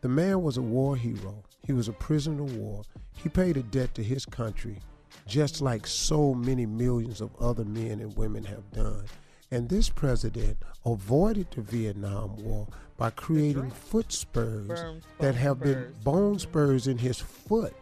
The 0.00 0.08
man 0.08 0.40
was 0.42 0.56
a 0.56 0.62
war 0.62 0.96
hero. 0.96 1.42
He 1.66 1.74
was 1.74 1.88
a 1.88 1.92
prisoner 1.92 2.44
of 2.44 2.56
war. 2.56 2.80
He 3.16 3.28
paid 3.28 3.58
a 3.58 3.62
debt 3.62 3.94
to 3.96 4.02
his 4.02 4.24
country, 4.24 4.78
just 5.26 5.60
like 5.60 5.86
so 5.86 6.32
many 6.32 6.64
millions 6.64 7.20
of 7.20 7.28
other 7.38 7.66
men 7.66 8.00
and 8.00 8.16
women 8.16 8.44
have 8.44 8.70
done. 8.72 9.04
And 9.50 9.68
this 9.68 9.90
president 9.90 10.56
avoided 10.86 11.50
the 11.50 11.60
Vietnam 11.60 12.36
War 12.42 12.68
by 12.96 13.10
creating 13.10 13.70
foot 13.70 14.10
spurs 14.12 14.66
Bone- 14.68 15.02
that 15.18 15.34
bone 15.34 15.42
have 15.42 15.60
been 15.60 15.92
bone 16.02 16.38
spurs 16.38 16.86
in 16.86 16.96
his 16.96 17.18
foot 17.18 17.74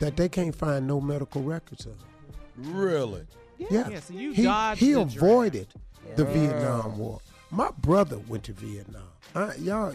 that 0.00 0.16
they 0.16 0.28
can't 0.28 0.52
find 0.56 0.84
no 0.88 1.00
medical 1.00 1.44
records 1.44 1.86
of. 1.86 1.94
Really? 2.56 3.24
Yeah, 3.70 3.88
Yeah, 3.88 4.00
so 4.00 4.14
you 4.14 4.32
he, 4.32 4.42
dodged 4.44 4.80
he 4.80 4.92
the 4.92 5.00
avoided 5.00 5.68
the 6.16 6.24
Wow. 6.24 6.32
Vietnam 6.32 6.98
War. 6.98 7.20
My 7.50 7.70
brother 7.80 8.18
went 8.28 8.44
to 8.44 8.52
Vietnam. 8.52 9.02
I, 9.34 9.54
y'all, 9.56 9.94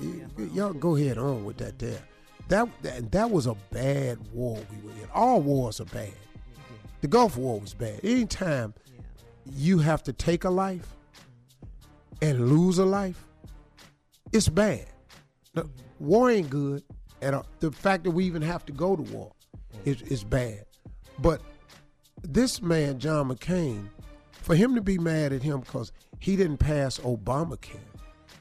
y'all 0.53 0.73
go 0.73 0.95
ahead 0.95 1.17
on 1.17 1.45
with 1.45 1.57
that 1.57 1.79
there. 1.79 1.99
That, 2.49 2.69
that 2.81 3.11
that 3.11 3.29
was 3.29 3.45
a 3.47 3.55
bad 3.71 4.19
war 4.31 4.57
we 4.71 4.87
were 4.87 4.91
in. 4.95 5.09
All 5.13 5.41
wars 5.41 5.81
are 5.81 5.85
bad. 5.85 6.13
The 7.01 7.07
Gulf 7.07 7.37
War 7.37 7.59
was 7.59 7.73
bad. 7.73 7.99
Anytime 8.03 8.73
you 9.45 9.79
have 9.79 10.01
to 10.03 10.13
take 10.13 10.43
a 10.45 10.49
life 10.49 10.95
and 12.21 12.49
lose 12.49 12.79
a 12.79 12.85
life, 12.85 13.23
it's 14.31 14.49
bad. 14.49 14.85
The, 15.53 15.69
war 15.99 16.31
ain't 16.31 16.49
good, 16.49 16.83
and 17.21 17.35
uh, 17.35 17.43
the 17.59 17.71
fact 17.71 18.03
that 18.05 18.11
we 18.11 18.25
even 18.25 18.41
have 18.41 18.65
to 18.67 18.73
go 18.73 18.95
to 18.95 19.01
war 19.03 19.31
is, 19.85 20.01
is 20.03 20.23
bad. 20.23 20.65
But 21.19 21.41
this 22.23 22.61
man, 22.61 22.99
John 22.99 23.29
McCain, 23.29 23.89
for 24.31 24.55
him 24.55 24.75
to 24.75 24.81
be 24.81 24.97
mad 24.97 25.33
at 25.33 25.43
him 25.43 25.61
because 25.61 25.91
he 26.19 26.35
didn't 26.35 26.57
pass 26.57 26.97
Obamacare, 26.99 27.79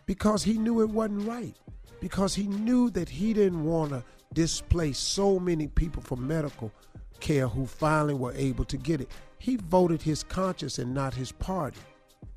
because 0.07 0.43
he 0.43 0.55
knew 0.55 0.81
it 0.81 0.91
wasn't 0.91 1.27
right, 1.27 1.55
because 2.01 2.35
he 2.35 2.47
knew 2.47 2.91
that 2.91 3.09
he 3.09 3.33
didn't 3.33 3.65
want 3.65 3.91
to 3.91 4.05
displace 4.33 4.99
so 4.99 5.39
many 5.39 5.67
people 5.67 6.03
from 6.03 6.27
medical 6.27 6.73
care 7.21 7.49
who 7.49 7.67
finally 7.67 8.15
were 8.15 8.35
able 8.35 8.65
to 8.65 8.77
get 8.77 9.01
it. 9.01 9.11
He 9.39 9.57
voted 9.57 10.03
his 10.03 10.23
conscience 10.23 10.79
and 10.79 10.95
not 10.95 11.15
his 11.15 11.33
party. 11.33 11.81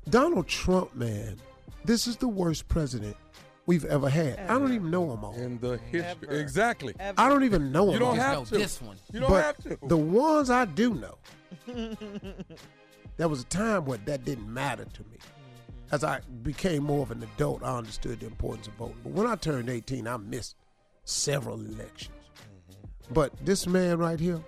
Donald 0.08 0.48
Trump, 0.48 0.94
man, 0.94 1.36
this 1.84 2.06
is 2.06 2.16
the 2.16 2.28
worst 2.28 2.68
president 2.68 3.16
we've 3.70 3.84
ever 3.84 4.08
had. 4.10 4.40
I 4.40 4.58
don't 4.58 4.72
even 4.72 4.90
know 4.90 5.10
them 5.10 5.24
all. 5.24 5.32
In 5.34 5.60
the 5.60 5.78
history. 5.92 6.40
Exactly. 6.40 6.92
I 7.16 7.28
don't 7.28 7.44
even 7.44 7.70
know 7.70 7.86
him 7.86 7.92
You 7.92 7.98
don't 8.00 8.08
all. 8.18 8.38
have 8.38 8.48
to. 8.48 8.58
this 8.58 8.82
one. 8.82 8.96
You 9.12 9.20
don't 9.20 9.30
but 9.30 9.44
have 9.44 9.56
to. 9.58 9.78
the 9.86 9.96
ones 9.96 10.50
I 10.50 10.64
do 10.64 10.94
know, 10.94 11.16
there 13.16 13.28
was 13.28 13.42
a 13.42 13.44
time 13.44 13.84
where 13.84 13.98
that 14.06 14.24
didn't 14.24 14.52
matter 14.52 14.86
to 14.86 15.02
me. 15.04 15.18
As 15.92 16.02
I 16.02 16.18
became 16.42 16.82
more 16.82 17.02
of 17.02 17.12
an 17.12 17.22
adult, 17.22 17.62
I 17.62 17.78
understood 17.78 18.18
the 18.18 18.26
importance 18.26 18.66
of 18.66 18.72
voting. 18.74 18.96
But 19.04 19.12
when 19.12 19.28
I 19.28 19.36
turned 19.36 19.70
18, 19.70 20.08
I 20.08 20.16
missed 20.16 20.56
several 21.04 21.60
elections. 21.60 22.10
Mm-hmm. 22.72 23.14
But 23.14 23.32
this 23.46 23.68
man 23.68 23.98
right 23.98 24.18
here, 24.18 24.40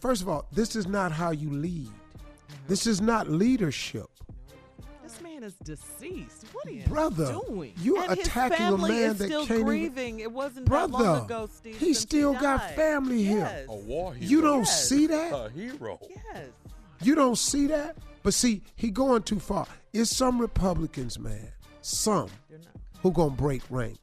first 0.00 0.22
of 0.22 0.30
all, 0.30 0.46
this 0.50 0.76
is 0.76 0.86
not 0.86 1.12
how 1.12 1.30
you 1.30 1.50
lead. 1.50 1.90
This 2.68 2.86
is 2.86 3.02
not 3.02 3.28
leadership. 3.28 4.06
This 5.16 5.22
man 5.22 5.42
is 5.42 5.54
deceased. 5.54 6.44
What 6.52 6.66
are 6.66 6.70
you 6.70 6.84
Brother, 6.84 7.32
doing? 7.46 7.72
you 7.78 8.00
and 8.02 8.16
his 8.18 8.26
attacking 8.26 8.54
a 8.54 8.58
family 8.58 8.90
man 8.90 9.10
is 9.10 9.18
that 9.18 9.24
still 9.26 9.40
can't 9.46 9.50
even- 9.60 9.66
grieving. 9.66 10.20
It 10.20 10.30
wasn't 10.32 10.66
Brother, 10.66 10.92
that 10.92 11.02
long 11.04 11.24
ago, 11.24 11.48
Steve. 11.52 11.78
he 11.78 11.86
since 11.94 12.00
still 12.00 12.32
got 12.34 12.58
died. 12.60 12.76
family 12.76 13.22
here. 13.24 13.66
A 13.68 13.74
war 13.74 14.14
hero. 14.14 14.28
You 14.30 14.40
don't 14.42 14.58
Yes. 14.60 14.88
see 14.88 15.06
that? 15.06 15.32
A 15.32 15.48
hero. 15.50 15.98
Yes. 16.08 16.48
You 17.02 17.14
don't 17.14 17.36
see 17.38 17.66
that? 17.68 17.96
But 18.22 18.34
see, 18.34 18.62
he 18.74 18.90
going 18.90 19.22
too 19.22 19.38
far. 19.38 19.66
It's 19.92 20.14
some 20.14 20.40
Republicans, 20.40 21.18
man. 21.18 21.48
Some 21.82 22.28
who 23.02 23.12
gonna 23.12 23.30
break 23.30 23.62
rank. 23.70 23.98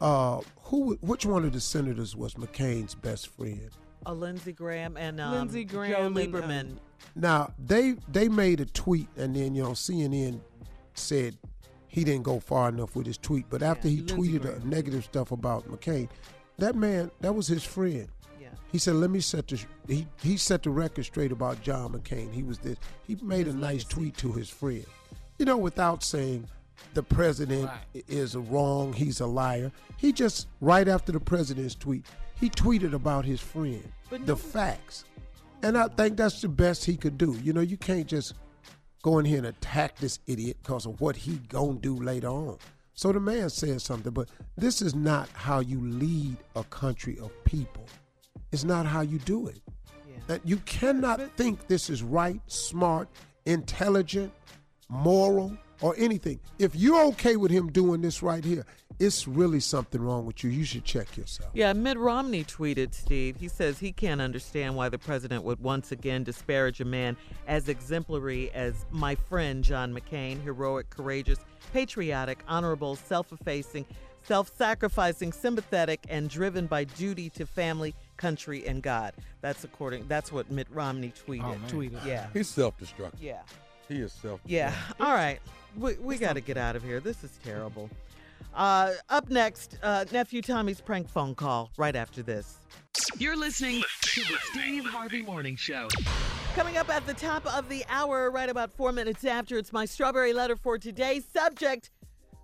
Uh, 0.00 0.40
who? 0.64 0.94
Which 1.00 1.26
one 1.26 1.44
of 1.44 1.52
the 1.52 1.60
senators 1.60 2.16
was 2.16 2.34
McCain's 2.34 2.94
best 2.94 3.28
friend? 3.28 3.70
Uh, 4.04 4.12
Lindsey 4.12 4.52
Graham 4.52 4.96
and 4.96 5.20
um, 5.20 5.32
Lindsey 5.32 5.64
Joe 5.64 5.76
Graham 5.78 6.16
and, 6.16 6.32
Lieberman. 6.32 6.60
um, 6.70 6.80
Now 7.14 7.52
they 7.58 7.96
they 8.08 8.28
made 8.28 8.60
a 8.60 8.66
tweet, 8.66 9.08
and 9.16 9.34
then 9.36 9.54
you 9.54 9.62
know 9.62 9.70
CNN 9.72 10.40
said 10.98 11.36
he 11.88 12.04
didn't 12.04 12.24
go 12.24 12.40
far 12.40 12.68
enough 12.68 12.94
with 12.96 13.06
his 13.06 13.18
tweet. 13.18 13.46
But 13.48 13.62
after 13.62 13.88
he 13.88 13.98
Lindsey 13.98 14.14
tweeted 14.38 14.62
a 14.62 14.66
negative 14.66 15.04
stuff 15.04 15.30
about 15.32 15.66
McCain, 15.70 16.08
that 16.58 16.74
man 16.74 17.10
that 17.20 17.34
was 17.34 17.46
his 17.46 17.64
friend. 17.64 18.08
Yeah. 18.40 18.48
He 18.72 18.78
said, 18.78 18.96
"Let 18.96 19.10
me 19.10 19.20
set 19.20 19.48
the 19.48 19.64
he 19.86 20.06
he 20.22 20.36
set 20.36 20.62
the 20.62 20.70
record 20.70 21.04
straight 21.04 21.32
about 21.32 21.62
John 21.62 21.92
McCain. 21.92 22.32
He 22.32 22.42
was 22.42 22.58
this. 22.58 22.76
He 23.06 23.16
made 23.22 23.48
a 23.48 23.52
nice 23.52 23.84
tweet 23.84 24.16
to 24.18 24.32
his 24.32 24.48
friend, 24.48 24.84
you 25.38 25.44
know, 25.46 25.56
without 25.56 26.02
saying 26.02 26.46
the 26.94 27.02
president 27.02 27.64
Right. 27.66 28.04
is 28.08 28.36
wrong. 28.36 28.92
He's 28.92 29.20
a 29.20 29.26
liar. 29.26 29.72
He 29.96 30.12
just 30.12 30.48
right 30.60 30.86
after 30.88 31.12
the 31.12 31.20
president's 31.20 31.74
tweet, 31.74 32.04
he 32.38 32.50
tweeted 32.50 32.92
about 32.92 33.24
his 33.24 33.40
friend, 33.40 33.82
But 34.10 34.20
the 34.26 34.32
no- 34.32 34.36
facts, 34.36 35.04
and 35.62 35.76
I 35.78 35.88
think 35.88 36.16
that's 36.18 36.42
the 36.42 36.48
best 36.48 36.84
he 36.84 36.96
could 36.96 37.16
do. 37.16 37.32
You 37.42 37.52
know, 37.54 37.62
you 37.62 37.76
can't 37.78 38.06
just 38.06 38.34
go 39.06 39.20
in 39.20 39.24
here 39.24 39.38
and 39.38 39.46
attack 39.46 39.96
this 39.98 40.18
idiot 40.26 40.56
because 40.64 40.84
of 40.84 41.00
what 41.00 41.14
he 41.14 41.36
gonna 41.48 41.74
do 41.74 41.94
later 41.94 42.26
on. 42.26 42.58
So 42.94 43.12
the 43.12 43.20
man 43.20 43.48
said 43.50 43.80
something, 43.80 44.12
but 44.12 44.28
this 44.56 44.82
is 44.82 44.96
not 44.96 45.28
how 45.32 45.60
you 45.60 45.80
lead 45.80 46.36
a 46.56 46.64
country 46.64 47.16
of 47.20 47.30
people. 47.44 47.86
It's 48.50 48.64
not 48.64 48.84
how 48.84 49.02
you 49.02 49.20
do 49.20 49.46
it. 49.46 49.60
That 50.26 50.40
you 50.44 50.56
cannot 50.58 51.20
think 51.36 51.68
this 51.68 51.88
is 51.88 52.02
right, 52.02 52.40
smart, 52.48 53.08
intelligent, 53.44 54.32
moral, 54.88 55.56
or 55.82 55.94
anything. 55.96 56.40
If 56.58 56.74
you're 56.74 57.04
okay 57.04 57.36
with 57.36 57.52
him 57.52 57.70
doing 57.70 58.00
this 58.00 58.24
right 58.24 58.44
here, 58.44 58.66
it's 58.98 59.28
really 59.28 59.60
something 59.60 60.00
wrong 60.00 60.26
with 60.26 60.42
you. 60.42 60.50
You 60.50 60.64
should 60.64 60.84
check 60.84 61.16
yourself. 61.16 61.50
Yeah, 61.54 61.72
Mitt 61.72 61.98
Romney 61.98 62.44
tweeted, 62.44 62.94
Steve. 62.94 63.36
He 63.38 63.48
says 63.48 63.78
he 63.78 63.92
can't 63.92 64.20
understand 64.20 64.74
why 64.76 64.88
the 64.88 64.98
president 64.98 65.44
would 65.44 65.60
once 65.60 65.92
again 65.92 66.24
disparage 66.24 66.80
a 66.80 66.84
man 66.84 67.16
as 67.46 67.68
exemplary 67.68 68.50
as 68.52 68.86
my 68.90 69.14
friend 69.14 69.62
John 69.62 69.92
McCain, 69.92 70.42
heroic, 70.42 70.90
courageous, 70.90 71.38
patriotic, 71.72 72.42
honorable, 72.48 72.96
self 72.96 73.32
effacing, 73.32 73.84
self 74.22 74.50
sacrificing, 74.56 75.32
sympathetic, 75.32 76.00
and 76.08 76.30
driven 76.30 76.66
by 76.66 76.84
duty 76.84 77.28
to 77.30 77.46
family, 77.46 77.94
country, 78.16 78.66
and 78.66 78.82
God. 78.82 79.12
That's 79.40 79.64
according 79.64 80.08
that's 80.08 80.32
what 80.32 80.50
Mitt 80.50 80.68
Romney 80.70 81.12
tweeted. 81.26 81.58
Oh, 81.66 81.74
tweeted. 81.74 82.04
Yeah. 82.04 82.28
He's 82.32 82.48
self-destructive. 82.48 83.22
Yeah. 83.22 83.42
He 83.88 83.96
is 83.96 84.12
self. 84.12 84.40
Yeah. 84.46 84.74
All 84.98 85.14
right. 85.14 85.38
We, 85.76 85.94
we 85.96 86.16
got 86.16 86.32
to 86.34 86.40
get 86.40 86.56
out 86.56 86.74
of 86.74 86.82
here. 86.82 87.00
This 87.00 87.22
is 87.22 87.38
terrible. 87.44 87.90
Uh, 88.54 88.92
up 89.08 89.28
next, 89.28 89.78
uh, 89.82 90.04
nephew 90.12 90.40
Tommy's 90.42 90.80
prank 90.80 91.08
phone 91.08 91.34
call 91.34 91.70
right 91.76 91.94
after 91.94 92.22
this. 92.22 92.58
You're 93.18 93.36
listening 93.36 93.82
to 94.02 94.20
the 94.20 94.36
Steve 94.50 94.84
Harvey 94.86 95.22
Morning 95.22 95.56
Show. 95.56 95.88
Coming 96.54 96.78
up 96.78 96.88
at 96.88 97.06
the 97.06 97.12
top 97.12 97.44
of 97.54 97.68
the 97.68 97.84
hour, 97.88 98.30
right 98.30 98.48
about 98.48 98.72
four 98.72 98.92
minutes 98.92 99.24
after, 99.24 99.58
it's 99.58 99.72
my 99.72 99.84
strawberry 99.84 100.32
letter 100.32 100.56
for 100.56 100.78
today. 100.78 101.20
Subject 101.20 101.90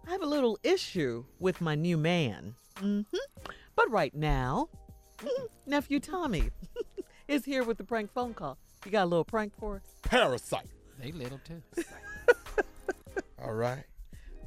I 0.07 0.11
have 0.11 0.23
a 0.23 0.27
little 0.27 0.59
issue 0.63 1.25
with 1.39 1.61
my 1.61 1.75
new 1.75 1.97
man. 1.97 2.55
hmm 2.79 3.03
But 3.77 3.91
right 3.91 4.15
now, 4.15 4.69
nephew 5.67 6.01
Tommy 6.01 6.51
is 7.29 7.45
here 7.45 7.65
with 7.65 7.79
the 7.79 7.85
prank 7.85 8.11
phone 8.13 8.35
call. 8.35 8.59
You 8.85 8.91
got 8.91 9.05
a 9.05 9.07
little 9.07 9.25
prank 9.25 9.53
for 9.59 9.77
us? 9.77 9.83
Parasite. 10.03 10.67
They 10.99 11.13
little 11.13 11.41
too. 11.45 11.63
All 13.43 13.55
right. 13.55 13.85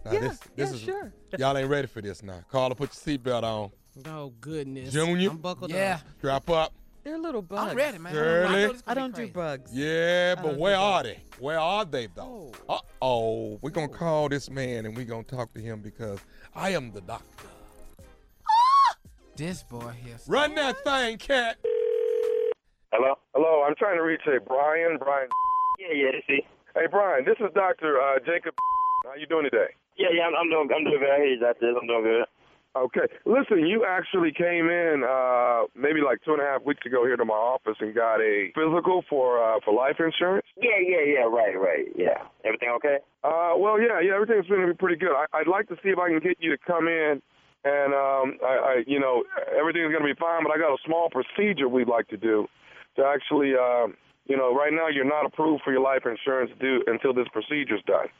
Now 0.05 0.11
Yeah, 0.11 0.19
this 0.19 0.37
this 0.55 0.69
yeah, 0.69 0.75
is 0.75 0.81
sure. 0.81 1.13
y'all 1.39 1.57
ain't 1.57 1.69
ready 1.69 1.87
for 1.87 1.99
this 2.01 2.21
now. 2.21 2.39
Carla, 2.51 2.75
put 2.75 2.91
your 3.05 3.17
seatbelt 3.17 3.43
on. 3.43 3.71
Oh 4.05 4.31
goodness. 4.39 4.93
Junior, 4.93 5.31
I'm 5.31 5.37
buckled 5.37 5.71
Yeah. 5.71 5.95
up. 6.01 6.01
strap 6.19 6.49
up. 6.49 6.73
They're 7.03 7.17
little 7.17 7.41
bugs. 7.41 7.71
I'm 7.71 7.77
ready, 7.77 7.97
man. 7.99 8.13
Shirley. 8.13 8.67
this 8.67 8.83
I 8.87 8.93
don't 8.93 9.15
be 9.15 9.27
do 9.27 9.31
bugs. 9.31 9.71
Yeah, 9.73 10.35
but 10.35 10.57
where 10.57 10.75
are 10.75 11.03
that. 11.03 11.09
they? 11.17 11.23
Where 11.43 11.59
are 11.59 11.85
they 11.85 12.07
though? 12.07 12.51
Uh 12.69 12.79
oh. 13.01 13.57
We're 13.61 13.69
gonna 13.71 13.87
call 13.87 14.29
this 14.29 14.49
man 14.49 14.85
and 14.85 14.95
we're 14.95 15.05
gonna 15.05 15.23
talk 15.23 15.53
to 15.53 15.59
him 15.59 15.81
because 15.81 16.19
I 16.55 16.69
am 16.71 16.91
the 16.91 17.01
doctor. 17.01 17.47
Ah! 18.47 18.95
This 19.35 19.63
boy 19.63 19.91
here. 20.03 20.17
Run 20.27 20.53
that 20.55 20.83
thing, 20.83 21.17
cat. 21.17 21.57
Hello? 22.91 23.15
Hello, 23.33 23.63
I'm 23.67 23.75
trying 23.75 23.97
to 23.97 24.03
reach 24.03 24.21
a 24.27 24.39
Brian. 24.39 24.97
Brian. 24.99 25.27
Yeah, 25.79 25.93
yeah, 25.93 26.11
this 26.11 26.23
is. 26.29 26.43
Hey, 26.75 26.85
Brian, 26.91 27.25
this 27.25 27.35
is 27.39 27.51
Dr. 27.55 27.99
Uh, 28.01 28.19
Jacob. 28.19 28.53
How 29.03 29.15
you 29.15 29.25
doing 29.27 29.43
today? 29.45 29.67
Yeah, 29.97 30.11
yeah, 30.11 30.27
I'm, 30.27 30.35
I'm 30.35 30.49
doing, 30.49 30.69
I'm 30.75 30.83
doing 30.83 30.99
good. 30.99 31.09
I 31.09 31.17
hear 31.17 31.33
you 31.35 31.45
out. 31.45 31.55
I'm 31.61 31.87
doing 31.87 32.03
good. 32.03 32.25
Okay. 32.75 33.07
Listen, 33.23 33.65
you 33.65 33.85
actually 33.87 34.33
came 34.35 34.67
in 34.67 35.03
uh, 35.07 35.63
maybe 35.79 36.03
like 36.03 36.19
two 36.25 36.33
and 36.33 36.41
a 36.41 36.45
half 36.45 36.61
weeks 36.67 36.85
ago 36.85 37.05
here 37.05 37.15
to 37.15 37.23
my 37.23 37.33
office 37.33 37.79
and 37.79 37.95
got 37.95 38.19
a 38.19 38.51
physical 38.51 39.03
for 39.09 39.39
uh, 39.39 39.59
for 39.63 39.73
life 39.73 39.95
insurance. 39.99 40.45
Yeah, 40.59 40.83
yeah, 40.83 41.07
yeah. 41.07 41.23
Right, 41.23 41.55
right. 41.55 41.87
Yeah. 41.95 42.27
Everything 42.43 42.75
okay? 42.75 42.97
Uh, 43.23 43.55
well, 43.55 43.79
yeah, 43.79 44.03
yeah, 44.03 44.13
everything's 44.13 44.47
going 44.47 44.59
to 44.59 44.67
be 44.67 44.75
pretty 44.75 44.97
good. 44.99 45.15
I, 45.15 45.25
I'd 45.31 45.47
like 45.47 45.69
to 45.69 45.75
see 45.81 45.89
if 45.89 45.97
I 45.97 46.09
can 46.09 46.19
get 46.19 46.35
you 46.41 46.51
to 46.51 46.59
come 46.67 46.89
in, 46.89 47.21
and 47.63 47.95
um, 47.95 48.35
I, 48.43 48.83
I, 48.83 48.83
you 48.85 48.99
know, 48.99 49.23
everything's 49.57 49.95
going 49.95 50.03
to 50.03 50.11
be 50.11 50.19
fine. 50.19 50.43
But 50.43 50.51
I 50.51 50.59
got 50.59 50.75
a 50.75 50.81
small 50.85 51.07
procedure 51.07 51.69
we'd 51.69 51.87
like 51.87 52.09
to 52.09 52.17
do 52.17 52.45
to 52.97 53.05
actually, 53.07 53.55
um, 53.55 53.95
you 54.27 54.35
know, 54.35 54.53
right 54.53 54.73
now 54.73 54.89
you're 54.91 55.07
not 55.07 55.25
approved 55.25 55.63
for 55.63 55.71
your 55.71 55.81
life 55.81 56.03
insurance 56.03 56.51
due 56.59 56.83
until 56.87 57.13
this 57.13 57.27
procedure's 57.31 57.83
done. 57.87 58.11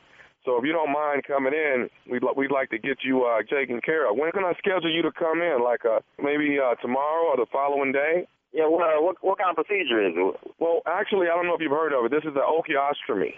So 0.46 0.58
if 0.58 0.64
you 0.64 0.72
don't 0.72 0.94
mind 0.94 1.26
coming 1.26 1.54
in, 1.54 1.90
we'd 2.10 2.22
li- 2.22 2.38
we'd 2.38 2.54
like 2.54 2.70
to 2.70 2.78
get 2.78 3.02
you 3.04 3.26
uh, 3.26 3.42
taken 3.50 3.82
care 3.82 4.06
of. 4.10 4.16
When 4.16 4.32
can 4.32 4.46
I 4.46 4.54
schedule 4.62 4.94
you 4.94 5.02
to 5.02 5.12
come 5.12 5.42
in? 5.42 5.58
Like 5.64 5.84
uh, 5.84 6.00
maybe 6.22 6.62
uh, 6.62 6.78
tomorrow 6.80 7.34
or 7.34 7.38
the 7.38 7.50
following 7.52 7.92
day? 7.92 8.28
Yeah. 8.54 8.70
What, 8.70 8.86
uh, 8.86 9.02
what, 9.02 9.16
what 9.20 9.38
kind 9.38 9.52
of 9.52 9.58
procedure 9.58 10.00
is 10.06 10.14
it? 10.16 10.54
Well, 10.62 10.80
actually, 10.86 11.28
I 11.28 11.36
don't 11.36 11.50
know 11.50 11.56
if 11.58 11.62
you've 11.62 11.76
heard 11.76 11.92
of 11.92 12.06
it. 12.06 12.12
This 12.14 12.24
is 12.24 12.38
the 12.38 12.46
osteostomy. 12.46 13.34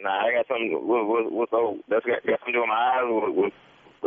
Nah, 0.00 0.24
I 0.24 0.32
got 0.32 0.48
something. 0.48 0.72
What, 0.72 1.04
what, 1.04 1.30
what's 1.30 1.52
oh, 1.52 1.82
that's 1.90 2.06
got, 2.06 2.24
got 2.24 2.40
something 2.40 2.54
to 2.54 2.58
do 2.58 2.64
with 2.64 2.72
my 2.72 2.82
eyes. 2.94 3.04
What, 3.04 3.34
what, 3.34 3.52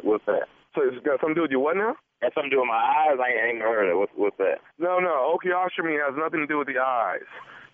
what's 0.02 0.26
that? 0.26 0.48
So 0.74 0.82
it's 0.84 1.00
got 1.06 1.20
something 1.20 1.36
to 1.36 1.40
do 1.40 1.46
with 1.46 1.52
your 1.52 1.62
what 1.62 1.78
now? 1.78 1.96
Got 2.24 2.34
something 2.34 2.50
to 2.50 2.56
do 2.56 2.64
with 2.64 2.72
my 2.72 2.82
eyes. 2.82 3.20
I 3.20 3.36
ain't, 3.36 3.40
I 3.40 3.46
ain't 3.52 3.62
heard 3.62 3.88
of 3.88 3.96
it. 3.96 4.00
What's, 4.00 4.16
what's 4.16 4.40
that? 4.40 4.64
No, 4.80 5.00
no. 5.00 5.36
Osteostomy 5.36 6.00
has 6.00 6.16
nothing 6.18 6.40
to 6.42 6.48
do 6.48 6.58
with 6.58 6.68
the 6.68 6.80
eyes. 6.80 7.28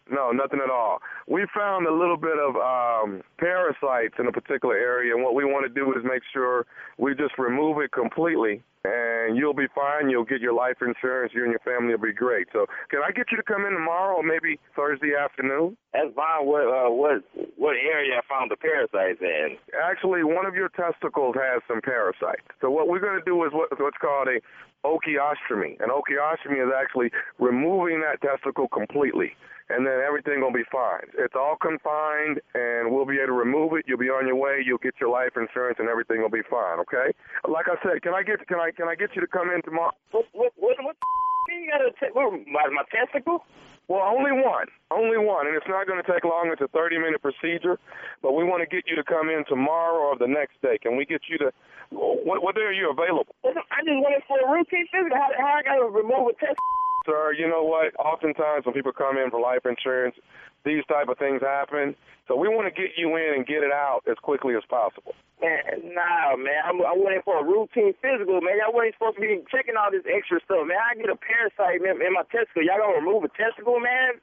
No, 0.10 0.32
nothing 0.32 0.60
at 0.64 0.70
all. 0.70 1.00
We 1.28 1.46
found 1.56 1.88
a 1.88 1.94
little 1.94 2.18
bit 2.18 2.38
of 2.40 2.56
um, 2.56 3.22
parasites 3.38 4.16
in 4.20 4.28
a 4.28 4.32
particular 4.32 4.76
area, 4.76 5.14
and 5.14 5.24
what 5.24 5.36
we 5.36 5.46
want 5.46 5.66
to 5.68 5.74
do 5.74 5.92
is 5.94 6.04
make 6.04 6.24
sure 6.34 6.66
we 6.98 7.14
just 7.16 7.38
remove 7.38 7.78
it 7.80 7.92
completely, 7.92 8.64
and 8.84 9.38
you'll 9.38 9.54
be 9.54 9.68
fine. 9.74 10.10
You'll 10.10 10.26
get 10.26 10.42
your 10.42 10.54
life 10.54 10.78
insurance. 10.82 11.34
You 11.36 11.44
and 11.44 11.52
your 11.52 11.64
family 11.64 11.94
will 11.94 12.02
be 12.02 12.14
great. 12.14 12.48
So, 12.52 12.66
can 12.90 13.02
I 13.06 13.12
get 13.12 13.28
you 13.32 13.38
to 13.38 13.44
come 13.44 13.66
in 13.66 13.74
tomorrow, 13.74 14.18
or 14.18 14.24
maybe 14.24 14.60
Thursday 14.76 15.14
afternoon? 15.16 15.78
That's 15.94 16.14
fine. 16.16 16.46
What, 16.46 16.66
uh, 16.66 16.90
what, 16.90 17.22
what 17.56 17.76
area 17.78 18.18
I 18.18 18.22
found 18.28 18.50
the 18.50 18.58
parasites 18.58 19.22
in? 19.22 19.58
Actually, 19.78 20.24
one 20.24 20.46
of 20.46 20.56
your 20.56 20.70
testicles 20.70 21.36
has 21.36 21.62
some 21.68 21.82
parasites. 21.82 22.44
So 22.60 22.72
what 22.72 22.88
we're 22.88 23.00
going 23.00 23.20
to 23.20 23.26
do 23.26 23.44
is 23.46 23.54
what, 23.54 23.70
what's 23.80 23.98
called 23.98 24.28
a 24.28 24.42
ocheostomy. 24.84 25.80
And 25.80 25.92
ocheostomy 25.92 26.62
is 26.62 26.72
actually 26.74 27.12
removing 27.40 28.02
that 28.02 28.22
testicle 28.22 28.68
completely, 28.68 29.32
and 29.70 29.86
then 29.86 30.00
everything 30.06 30.42
will 30.42 30.54
be 30.54 30.66
fine. 30.72 31.08
It's 31.18 31.36
all 31.36 31.56
confined, 31.56 32.42
and 32.54 32.92
we'll 32.92 33.06
be 33.06 33.18
able 33.18 33.28
to 33.28 33.40
remove 33.40 33.74
it. 33.74 33.86
You'll 33.88 34.02
be 34.02 34.10
on 34.10 34.28
your 34.28 34.36
way. 34.36 34.62
You'll 34.66 34.84
get 34.84 34.96
your 35.00 35.10
life 35.10 35.34
insurance, 35.36 35.78
and 35.80 35.90
everything 35.90 36.22
will 36.22 36.34
be 36.34 36.46
fine. 36.50 36.80
Okay? 36.80 37.14
Like 37.48 37.68
I 37.68 37.76
said, 37.84 38.02
can 38.02 38.14
I 38.14 38.24
get 38.24 38.46
can 38.48 38.60
I 38.60 38.72
can 38.72 38.88
I 38.88 38.96
get 38.96 39.16
you 39.16 39.22
to 39.22 39.28
come 39.28 39.50
in 39.52 39.62
tomorrow? 39.64 39.94
What, 40.12 40.26
what, 40.34 40.54
what, 40.58 40.76
what 40.84 40.96
the 41.00 41.56
you 41.56 41.70
got 41.72 41.80
to 41.80 41.92
take? 42.00 42.16
What, 42.16 42.32
my, 42.48 42.68
my 42.70 42.84
testicle? 42.92 43.46
Well, 43.88 44.02
only 44.02 44.32
one. 44.32 44.68
Only 44.90 45.18
one. 45.18 45.48
And 45.48 45.56
it's 45.56 45.68
not 45.68 45.88
going 45.88 46.02
to 46.02 46.08
take 46.08 46.24
long. 46.24 46.50
It's 46.52 46.62
a 46.62 46.68
30 46.70 46.98
minute 46.98 47.22
procedure. 47.22 47.80
But 48.22 48.34
we 48.34 48.44
want 48.44 48.62
to 48.62 48.70
get 48.70 48.88
you 48.88 48.96
to 48.96 49.04
come 49.04 49.30
in 49.30 49.44
tomorrow 49.48 50.12
or 50.12 50.18
the 50.18 50.28
next 50.28 50.62
day. 50.62 50.78
Can 50.82 50.96
we 50.96 51.06
get 51.06 51.22
you 51.30 51.38
to. 51.40 51.52
What, 51.92 52.42
what 52.42 52.56
day 52.56 52.62
are 52.62 52.72
you 52.72 52.90
available? 52.90 53.36
I 53.44 53.84
just 53.84 54.00
went 54.00 54.16
in 54.16 54.24
for 54.28 54.40
a 54.40 54.48
routine 54.48 54.88
physical. 54.88 55.18
How, 55.18 55.30
how 55.38 55.60
I 55.60 55.64
got 55.64 55.76
to 55.84 55.92
remove 55.92 56.32
a 56.32 56.34
testicle? 56.40 56.72
Sir, 57.06 57.34
you 57.34 57.50
know 57.50 57.64
what? 57.64 57.98
Oftentimes 57.98 58.66
when 58.66 58.74
people 58.76 58.94
come 58.94 59.18
in 59.18 59.32
for 59.32 59.42
life 59.42 59.66
insurance, 59.66 60.16
these 60.64 60.86
type 60.86 61.10
of 61.10 61.18
things 61.18 61.42
happen. 61.42 61.96
So 62.28 62.38
we 62.38 62.48
want 62.48 62.70
to 62.70 62.76
get 62.76 62.96
you 62.96 63.18
in 63.18 63.34
and 63.36 63.44
get 63.46 63.66
it 63.66 63.74
out 63.74 64.06
as 64.08 64.16
quickly 64.22 64.56
as 64.56 64.64
possible. 64.70 65.18
Man, 65.42 65.92
nah, 65.92 66.38
man. 66.38 66.62
I'm, 66.64 66.78
I 66.86 66.94
went 66.94 67.18
in 67.18 67.26
for 67.26 67.42
a 67.42 67.46
routine 67.46 67.98
physical, 67.98 68.40
man. 68.40 68.62
Y'all 68.62 68.72
wasn't 68.72 68.96
supposed 68.96 69.18
to 69.18 69.26
be 69.26 69.42
checking 69.50 69.74
all 69.76 69.90
this 69.90 70.06
extra 70.06 70.38
stuff, 70.46 70.64
man. 70.70 70.78
I 70.78 70.94
get 70.96 71.10
a 71.10 71.18
parasite 71.18 71.82
in, 71.82 71.98
in 71.98 72.14
my 72.14 72.24
testicle. 72.30 72.62
Y'all 72.62 72.78
gonna 72.78 73.02
remove 73.02 73.26
a 73.26 73.32
testicle, 73.34 73.82
man? 73.82 74.22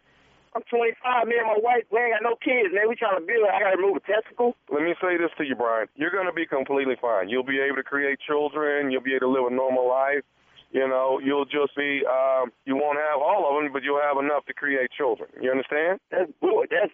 I'm 0.57 0.65
25, 0.71 1.29
man. 1.29 1.45
and 1.45 1.51
my 1.53 1.61
wife, 1.61 1.85
we 1.93 2.01
ain't 2.01 2.17
got 2.17 2.25
no 2.25 2.39
kids, 2.41 2.73
man. 2.73 2.89
We 2.89 2.97
trying 2.97 3.21
to 3.21 3.27
build. 3.27 3.45
I 3.51 3.61
gotta 3.61 3.77
remove 3.77 4.01
a 4.01 4.05
testicle. 4.09 4.57
Let 4.73 4.83
me 4.83 4.95
say 5.03 5.21
this 5.21 5.35
to 5.37 5.45
you, 5.45 5.59
Brian. 5.59 5.91
You're 5.95 6.15
going 6.15 6.27
to 6.27 6.33
be 6.33 6.47
completely 6.47 6.97
fine. 6.97 7.29
You'll 7.29 7.47
be 7.47 7.61
able 7.61 7.77
to 7.77 7.87
create 7.87 8.19
children. 8.25 8.91
You'll 8.91 9.05
be 9.05 9.13
able 9.15 9.29
to 9.29 9.33
live 9.35 9.53
a 9.53 9.55
normal 9.55 9.89
life. 9.89 10.25
You 10.71 10.87
know, 10.87 11.21
you'll 11.23 11.49
just 11.49 11.73
be, 11.77 12.05
um, 12.05 12.53
you 12.67 12.77
won't 12.77 12.99
have 13.01 13.25
all 13.25 13.49
of 13.49 13.57
them, 13.57 13.73
but 13.73 13.83
you'll 13.83 14.05
have 14.05 14.21
enough 14.23 14.45
to 14.47 14.53
create 14.53 14.91
children. 14.93 15.29
You 15.41 15.51
understand? 15.51 16.01
That's 16.11 16.31
bull. 16.41 16.65
That's 16.69 16.93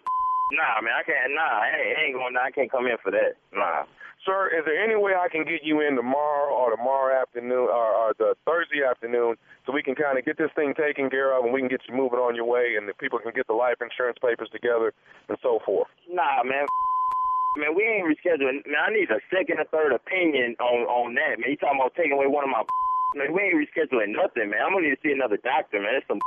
nah, 0.55 0.79
man. 0.79 0.95
I 0.95 1.03
can't. 1.03 1.35
Nah, 1.35 1.59
I 1.59 2.07
ain't, 2.07 2.15
going. 2.15 2.35
I 2.39 2.51
can't 2.51 2.71
come 2.71 2.87
in 2.87 2.95
for 3.03 3.11
that. 3.11 3.35
Nah. 3.51 3.83
Sir, 4.23 4.49
is 4.57 4.65
there 4.65 4.79
any 4.81 4.95
way 4.95 5.13
I 5.13 5.27
can 5.29 5.43
get 5.43 5.61
you 5.61 5.85
in 5.85 5.95
tomorrow 5.95 6.49
or 6.49 6.71
tomorrow 6.71 7.13
afternoon 7.13 7.69
or, 7.69 7.87
or 7.93 8.13
the 8.17 8.33
Thursday 8.41 8.81
afternoon 8.81 9.35
so 9.65 9.73
we 9.73 9.83
can 9.83 9.93
kind 9.93 10.17
of 10.17 10.25
get 10.25 10.39
this 10.39 10.49
thing 10.55 10.73
taken 10.73 11.11
care 11.11 11.37
of 11.37 11.43
and 11.45 11.53
we 11.53 11.59
can 11.59 11.69
get 11.69 11.85
you 11.87 11.93
moving 11.93 12.17
on 12.17 12.33
your 12.33 12.49
way 12.49 12.73
and 12.73 12.89
the 12.89 12.93
people 12.97 13.19
can 13.19 13.33
get 13.35 13.45
the 13.45 13.53
life 13.53 13.77
insurance 13.83 14.17
papers 14.17 14.49
together 14.49 14.93
and 15.29 15.37
so 15.43 15.59
forth? 15.65 15.91
Nah, 16.09 16.41
man. 16.43 16.65
Man, 17.55 17.71
we 17.71 17.87
ain't 17.87 18.03
rescheduling. 18.03 18.67
Man, 18.67 18.83
I 18.83 18.91
need 18.91 19.07
a 19.07 19.23
second 19.31 19.63
or 19.63 19.67
third 19.71 19.95
opinion 19.95 20.59
on 20.59 20.83
on 20.91 21.15
that, 21.15 21.39
man. 21.39 21.47
You 21.47 21.55
talking 21.55 21.79
about 21.79 21.95
taking 21.95 22.11
away 22.11 22.27
one 22.27 22.43
of 22.43 22.51
my 22.51 22.67
man? 23.15 23.33
We 23.33 23.41
ain't 23.49 23.57
rescheduling 23.57 24.13
nothing, 24.13 24.51
man. 24.51 24.61
I'm 24.61 24.75
gonna 24.75 24.91
need 24.91 24.99
to 24.99 25.03
see 25.03 25.15
another 25.15 25.39
doctor, 25.39 25.79
man. 25.79 25.95
It's 25.97 26.07
some 26.07 26.19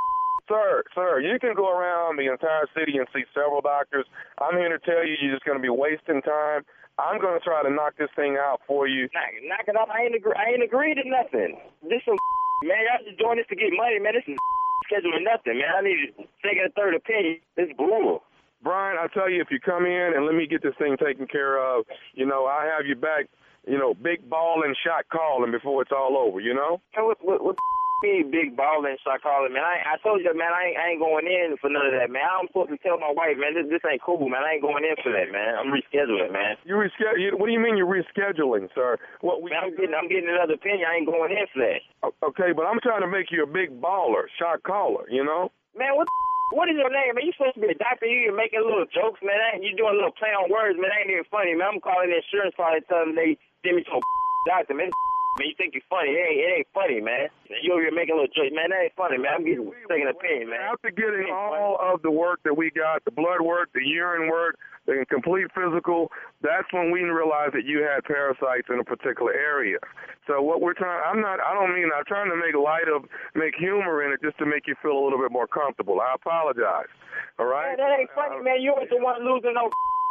Sir, 0.49 0.81
sir, 0.97 1.21
you 1.21 1.37
can 1.37 1.53
go 1.53 1.69
around 1.69 2.17
the 2.17 2.25
entire 2.25 2.65
city 2.73 2.97
and 2.97 3.05
see 3.13 3.21
several 3.37 3.61
doctors. 3.61 4.09
I'm 4.41 4.57
here 4.57 4.73
to 4.73 4.81
tell 4.81 5.05
you 5.05 5.13
you're 5.21 5.37
just 5.37 5.45
going 5.45 5.61
to 5.61 5.61
be 5.61 5.69
wasting 5.69 6.25
time. 6.25 6.65
I'm 6.97 7.21
going 7.21 7.37
to 7.37 7.43
try 7.45 7.61
to 7.61 7.69
knock 7.69 8.01
this 8.01 8.09
thing 8.17 8.33
out 8.41 8.59
for 8.65 8.89
you. 8.89 9.05
knock, 9.13 9.29
knock 9.45 9.65
it 9.69 9.77
off. 9.77 9.93
I 9.93 10.09
ain't 10.09 10.17
agree. 10.17 10.33
I 10.33 10.57
ain't 10.57 10.65
agreed 10.65 10.97
to 10.97 11.05
nothing. 11.05 11.61
This 11.85 12.01
some 12.01 12.17
man. 12.65 12.81
Y'all 12.81 13.05
just 13.05 13.21
doing 13.21 13.37
this 13.37 13.45
to 13.53 13.55
get 13.55 13.69
money, 13.77 14.01
man. 14.01 14.17
This 14.17 14.25
is 14.25 14.41
scheduling 14.89 15.21
nothing, 15.21 15.61
man. 15.61 15.69
I 15.69 15.81
need 15.85 16.17
a 16.17 16.25
second 16.41 16.65
or 16.65 16.73
third 16.73 16.97
opinion. 16.97 17.45
This 17.53 17.69
is 17.69 17.77
brutal. 17.77 18.25
Brian, 18.65 18.97
I 18.99 19.07
tell 19.13 19.29
you, 19.29 19.39
if 19.39 19.47
you 19.53 19.61
come 19.61 19.85
in 19.85 20.17
and 20.17 20.25
let 20.25 20.35
me 20.35 20.49
get 20.49 20.65
this 20.65 20.75
thing 20.75 20.97
taken 20.97 21.27
care 21.27 21.61
of, 21.61 21.85
you 22.17 22.25
know, 22.25 22.43
I 22.49 22.65
have 22.65 22.89
you 22.89 22.95
back, 22.97 23.29
you 23.69 23.77
know, 23.77 23.93
big 23.93 24.27
ball 24.29 24.63
and 24.65 24.75
shot 24.81 25.05
calling 25.13 25.51
before 25.51 25.81
it's 25.85 25.93
all 25.93 26.17
over, 26.17 26.41
you 26.41 26.53
know? 26.53 26.81
What, 26.97 27.17
what, 27.21 27.43
what 27.43 27.55
me 28.01 28.23
big 28.23 28.55
ball 28.55 28.87
and 28.87 28.95
shot 29.03 29.21
calling, 29.21 29.51
man. 29.51 29.63
I 29.63 29.83
I 29.83 29.95
told 29.99 30.23
you, 30.23 30.31
man, 30.31 30.51
I 30.55 30.71
ain't, 30.71 30.77
I 30.79 30.85
ain't 30.95 31.03
going 31.03 31.27
in 31.27 31.59
for 31.59 31.67
none 31.67 31.83
of 31.83 31.91
that, 31.99 32.07
man. 32.07 32.23
I'm 32.23 32.47
supposed 32.47 32.71
to 32.71 32.79
tell 32.79 32.95
my 32.95 33.11
wife, 33.11 33.35
man, 33.35 33.59
this, 33.59 33.67
this 33.67 33.83
ain't 33.83 33.99
cool, 33.99 34.23
man. 34.31 34.39
I 34.39 34.55
ain't 34.55 34.63
going 34.63 34.87
in 34.87 34.95
for 35.03 35.11
that, 35.11 35.27
man. 35.31 35.59
I'm 35.59 35.67
rescheduling, 35.67 36.31
man. 36.31 36.55
You 36.63 36.79
reschedule? 36.79 37.35
What 37.35 37.47
do 37.47 37.53
you 37.53 37.59
mean 37.59 37.75
you're 37.75 37.91
rescheduling, 37.91 38.71
sir? 38.71 38.95
What 39.19 39.43
we? 39.43 39.51
Man, 39.51 39.67
I'm 39.67 39.75
getting, 39.75 39.95
I'm 39.95 40.07
getting 40.07 40.31
another 40.31 40.55
opinion. 40.55 40.87
I 40.87 40.95
ain't 41.03 41.11
going 41.11 41.31
in 41.35 41.45
for 41.51 41.59
that. 41.59 41.79
Okay, 42.23 42.55
but 42.55 42.63
I'm 42.63 42.79
trying 42.79 43.03
to 43.03 43.11
make 43.11 43.35
you 43.35 43.43
a 43.43 43.49
big 43.49 43.75
baller, 43.83 44.31
shot 44.39 44.63
caller. 44.63 45.03
You 45.11 45.27
know? 45.27 45.51
Man, 45.75 45.95
what? 45.95 46.07
What 46.51 46.69
is 46.69 46.77
your 46.77 46.89
name, 46.89 47.13
man? 47.13 47.25
You 47.25 47.33
supposed 47.37 47.55
to 47.55 47.61
be 47.61 47.69
a 47.69 47.77
doctor. 47.77 48.09
You're 48.09 48.35
making 48.35 48.65
little 48.65 48.89
jokes, 48.89 49.21
man. 49.21 49.37
That, 49.37 49.61
you 49.61 49.77
doing 49.77 49.95
little 49.95 50.15
play 50.17 50.33
on 50.33 50.49
words, 50.49 50.81
man. 50.81 50.89
That 50.89 51.05
ain't 51.05 51.13
even 51.13 51.29
funny, 51.29 51.53
man. 51.53 51.77
I'm 51.77 51.81
calling 51.81 52.09
the 52.09 52.21
insurance 52.25 52.57
probably 52.57 52.81
telling 52.89 53.13
them 53.13 53.17
they 53.17 53.37
send 53.61 53.77
me 53.77 53.83
to 53.85 53.93
a 53.97 54.01
doctor, 54.49 54.73
man. 54.73 54.89
Man, 55.37 55.47
you 55.47 55.55
think 55.55 55.73
you're 55.73 55.85
funny? 55.89 56.11
It 56.11 56.19
ain't, 56.19 56.39
it 56.39 56.51
ain't 56.57 56.71
funny, 56.73 56.99
man. 56.99 57.29
You 57.61 57.73
over 57.73 57.81
here 57.81 57.93
making 57.93 58.17
a 58.17 58.19
little 58.19 58.33
jokes, 58.33 58.51
man. 58.51 58.73
That 58.73 58.89
ain't 58.89 58.97
funny, 58.97 59.17
man. 59.21 59.39
I'm 59.39 59.45
getting 59.45 59.71
second 59.87 60.09
opinion, 60.09 60.49
man. 60.49 60.59
After 60.65 60.89
getting 60.91 61.29
all 61.31 61.77
of 61.79 62.01
the 62.01 62.11
work 62.11 62.41
that 62.43 62.57
we 62.57 62.71
got, 62.71 63.05
the 63.05 63.11
blood 63.11 63.39
work, 63.39 63.69
the 63.73 63.85
urine 63.85 64.27
work, 64.27 64.57
the 64.89 65.05
complete 65.07 65.47
physical, 65.53 66.11
that's 66.41 66.67
when 66.73 66.89
we 66.91 67.05
realized 67.05 67.53
that 67.53 67.63
you 67.63 67.85
had 67.85 68.03
parasites 68.03 68.67
in 68.73 68.81
a 68.81 68.83
particular 68.83 69.31
area. 69.31 69.77
So 70.25 70.41
what 70.41 70.61
we're 70.61 70.73
trying, 70.73 71.01
I'm 71.05 71.21
not, 71.21 71.39
I 71.39 71.53
don't 71.53 71.73
mean, 71.73 71.89
I'm 71.93 72.05
trying 72.05 72.29
to 72.29 72.35
make 72.35 72.57
light 72.57 72.89
of, 72.89 73.05
make 73.35 73.53
humor 73.55 74.03
in 74.03 74.11
it 74.11 74.19
just 74.25 74.37
to 74.39 74.45
make 74.45 74.65
you 74.65 74.75
feel 74.81 74.97
a 74.97 75.03
little 75.03 75.19
bit 75.19 75.31
more 75.31 75.47
comfortable. 75.47 76.01
I 76.01 76.15
apologize. 76.15 76.89
All 77.37 77.45
right? 77.45 77.77
Man, 77.77 77.85
that 77.85 77.99
ain't 78.01 78.11
funny, 78.13 78.43
man. 78.43 78.61
You 78.61 78.75
ain't 78.79 78.89
the 78.89 78.97
one 78.97 79.21
losing 79.23 79.53
no. 79.53 79.69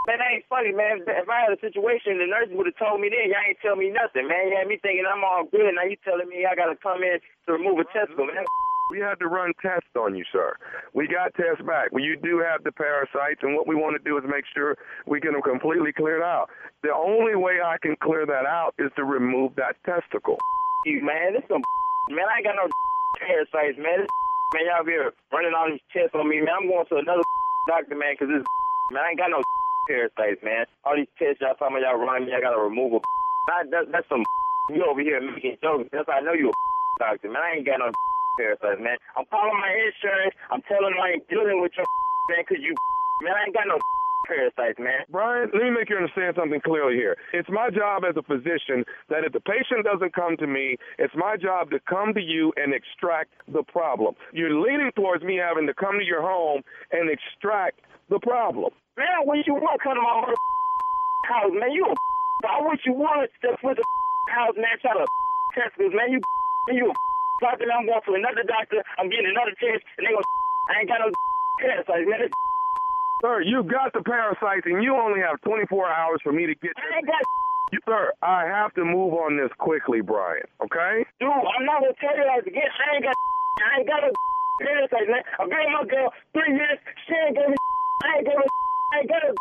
Man, 0.09 0.24
that 0.24 0.32
ain't 0.32 0.48
funny, 0.48 0.72
man. 0.72 1.04
If 1.04 1.28
I 1.28 1.44
had 1.44 1.52
a 1.52 1.61
situation, 1.61 2.16
the 2.16 2.24
nurse 2.24 2.48
would 2.56 2.64
have 2.64 2.80
told 2.80 2.96
me 3.04 3.12
then. 3.12 3.28
Y'all 3.28 3.44
ain't 3.44 3.61
tell 3.61 3.76
me 3.76 3.92
nothing, 3.92 4.24
man. 4.24 4.48
You 4.48 4.56
had 4.56 4.64
me 4.64 4.80
thinking 4.80 5.04
I'm 5.04 5.20
all 5.20 5.44
good. 5.44 5.68
Now 5.76 5.84
you 5.84 6.00
telling 6.00 6.32
me 6.32 6.48
I 6.48 6.56
gotta 6.56 6.80
come 6.80 7.04
in 7.04 7.20
to 7.44 7.52
remove 7.52 7.76
a 7.76 7.86
testicle, 7.92 8.24
man. 8.24 8.48
We 8.88 9.04
had 9.04 9.20
to 9.20 9.28
run 9.28 9.52
tests 9.61 9.92
on 10.00 10.16
you, 10.16 10.24
sir. 10.32 10.56
We 10.96 11.12
got 11.12 11.36
tests 11.36 11.61
back. 11.61 11.92
Well, 11.92 12.00
you 12.00 12.16
do 12.16 12.40
have 12.40 12.64
the 12.64 12.72
parasites, 12.72 13.44
and 13.44 13.52
what 13.52 13.68
we 13.68 13.76
want 13.76 14.00
to 14.00 14.02
do 14.02 14.16
is 14.16 14.24
make 14.24 14.48
sure 14.56 14.80
we 15.04 15.20
get 15.20 15.36
them 15.36 15.44
completely 15.44 15.92
cleared 15.92 16.24
out. 16.24 16.48
The 16.80 16.88
only 16.96 17.36
way 17.36 17.61
I 17.61 17.76
can 17.76 17.92
clear 18.00 18.24
that 18.24 18.48
out 18.48 18.72
is 18.80 18.88
to 18.96 19.04
remove 19.04 19.61
that 19.61 19.76
testicle. 19.84 20.40
You, 20.88 21.04
man, 21.04 21.36
this 21.36 21.44
some 21.52 21.61
man. 22.09 22.24
I 22.32 22.40
ain't 22.40 22.48
got 22.48 22.56
no 22.56 22.64
parasites, 23.20 23.76
man. 23.76 24.09
This 24.09 24.12
man, 24.56 24.72
y'all 24.72 24.88
be 24.88 24.96
here 24.96 25.12
running 25.36 25.52
all 25.52 25.68
these 25.68 25.84
tests 25.92 26.16
on 26.16 26.24
me, 26.24 26.40
man. 26.40 26.64
I'm 26.64 26.68
going 26.72 26.88
to 26.88 26.96
another 26.96 27.28
doctor, 27.68 27.92
man, 27.92 28.16
'cause 28.16 28.32
this 28.32 28.40
man, 28.88 29.04
I 29.04 29.12
ain't 29.12 29.20
got 29.20 29.28
no 29.28 29.44
parasites, 29.89 30.45
man. 30.45 30.68
All 30.84 30.97
these 30.97 31.11
tests 31.18 31.41
y'all 31.41 31.57
talking 31.57 31.80
about 31.80 31.89
y'all 31.89 31.99
running 32.01 32.28
me, 32.28 32.36
I 32.36 32.43
gotta 32.45 32.61
remove 32.61 32.95
a. 32.95 33.01
That, 33.49 33.72
that, 33.72 33.84
that's 33.91 34.09
some 34.12 34.22
you 34.76 34.84
over 34.84 35.01
here 35.01 35.18
making 35.24 35.57
jokes. 35.64 35.89
That's 35.91 36.05
how 36.07 36.20
I 36.20 36.20
know 36.20 36.36
you 36.36 36.53
a 36.53 36.55
doctor, 37.01 37.32
man. 37.32 37.41
I 37.43 37.57
ain't 37.57 37.66
got 37.66 37.80
no 37.80 37.91
parasites, 38.39 38.78
man. 38.84 39.01
I'm 39.16 39.24
calling 39.32 39.57
my 39.57 39.72
insurance. 39.72 40.36
I'm 40.53 40.61
telling 40.68 40.93
them 40.93 41.01
I 41.01 41.16
ain't 41.16 41.26
dealing 41.32 41.59
with 41.64 41.72
your 41.74 41.89
man, 42.30 42.45
'cause 42.45 42.61
you 42.61 42.76
man, 43.24 43.34
I 43.34 43.49
ain't 43.49 43.57
got 43.57 43.66
no 43.66 43.78
parasites, 44.28 44.78
man. 44.78 45.09
Brian, 45.11 45.51
let 45.55 45.62
me 45.64 45.70
make 45.70 45.89
you 45.91 45.97
understand 45.97 46.36
something 46.36 46.61
clearly 46.61 46.97
here. 46.97 47.16
It's 47.32 47.49
my 47.49 47.70
job 47.70 48.05
as 48.05 48.16
a 48.16 48.22
physician 48.22 48.84
that 49.09 49.24
if 49.24 49.32
the 49.32 49.41
patient 49.41 49.84
doesn't 49.89 50.12
come 50.14 50.36
to 50.39 50.47
me, 50.47 50.76
it's 50.99 51.14
my 51.16 51.36
job 51.36 51.70
to 51.72 51.80
come 51.89 52.14
to 52.14 52.20
you 52.20 52.53
and 52.57 52.74
extract 52.74 53.32
the 53.49 53.62
problem. 53.64 54.14
You're 54.32 54.55
leaning 54.61 54.93
towards 54.97 55.24
me 55.24 55.36
having 55.41 55.66
to 55.66 55.74
come 55.74 55.99
to 55.99 56.05
your 56.05 56.22
home 56.22 56.62
and 56.93 57.09
extract 57.11 57.80
the 58.11 58.20
problem. 58.20 58.70
Man, 58.99 59.22
what 59.22 59.38
you 59.46 59.55
want 59.55 59.78
come 59.78 59.94
to 59.94 60.03
my 60.03 60.26
mother 60.26 60.34
house, 61.30 61.55
man? 61.55 61.70
You 61.70 61.86
a 61.86 61.94
I 62.51 62.59
wish 62.66 62.82
you 62.82 62.94
wanted 62.99 63.30
to 63.46 63.55
put 63.62 63.78
the 63.78 63.86
house, 64.34 64.59
man, 64.59 64.74
try 64.82 64.94
to 64.94 65.07
test 65.55 65.78
this, 65.78 65.94
man. 65.94 66.11
You 66.11 66.20
you 66.74 66.90
a 66.90 66.94
doctor. 67.38 67.70
I'm 67.70 67.86
going 67.86 68.03
to 68.03 68.12
another 68.18 68.42
doctor. 68.42 68.82
I'm 68.99 69.07
getting 69.07 69.30
another 69.30 69.55
test, 69.55 69.86
and 69.96 70.03
they 70.03 70.11
go, 70.11 70.18
I 70.18 70.82
ain't 70.82 70.90
got 70.90 70.99
no 70.99 71.14
parasites, 71.62 72.11
man. 72.11 72.26
Sir, 73.22 73.42
you 73.42 73.62
got 73.62 73.94
the 73.94 74.03
parasites 74.03 74.66
and 74.66 74.82
you 74.82 74.94
only 74.94 75.18
have 75.18 75.42
24 75.42 75.66
hours 75.90 76.20
for 76.22 76.30
me 76.30 76.46
to 76.46 76.55
get 76.55 76.70
I 76.78 76.99
ain't 76.99 77.07
got 77.07 77.22
you. 77.74 77.78
Sir, 77.86 78.14
I 78.22 78.46
have 78.46 78.74
to 78.74 78.84
move 78.84 79.14
on 79.14 79.38
this 79.38 79.51
quickly, 79.59 80.03
Brian, 80.03 80.46
okay? 80.62 81.03
dude. 81.18 81.30
I'm 81.30 81.66
not 81.66 81.82
gonna 81.82 81.99
tell 81.99 82.14
you 82.14 82.26
that 82.26 82.46
again. 82.46 82.70
I 82.70 82.94
ain't 82.94 83.05
got 83.07 83.14
I 83.14 83.78
ain't 83.78 83.88
got 83.90 84.01
no 84.07 84.11
parasites, 84.62 85.11
man. 85.11 85.22
I've 85.38 85.51
been 85.51 85.59
with 85.66 85.74
my 85.74 85.84
girl 85.86 86.11
three 86.34 86.55
years. 86.55 86.78
She 87.07 87.14
ain't 87.14 87.34
gave 87.34 87.51
me. 87.51 87.59
I 88.07 88.22
ain't 88.22 88.26
gave 88.26 88.38
me. 88.38 88.46
I 88.95 89.05
got 89.05 89.20
no 89.20 89.34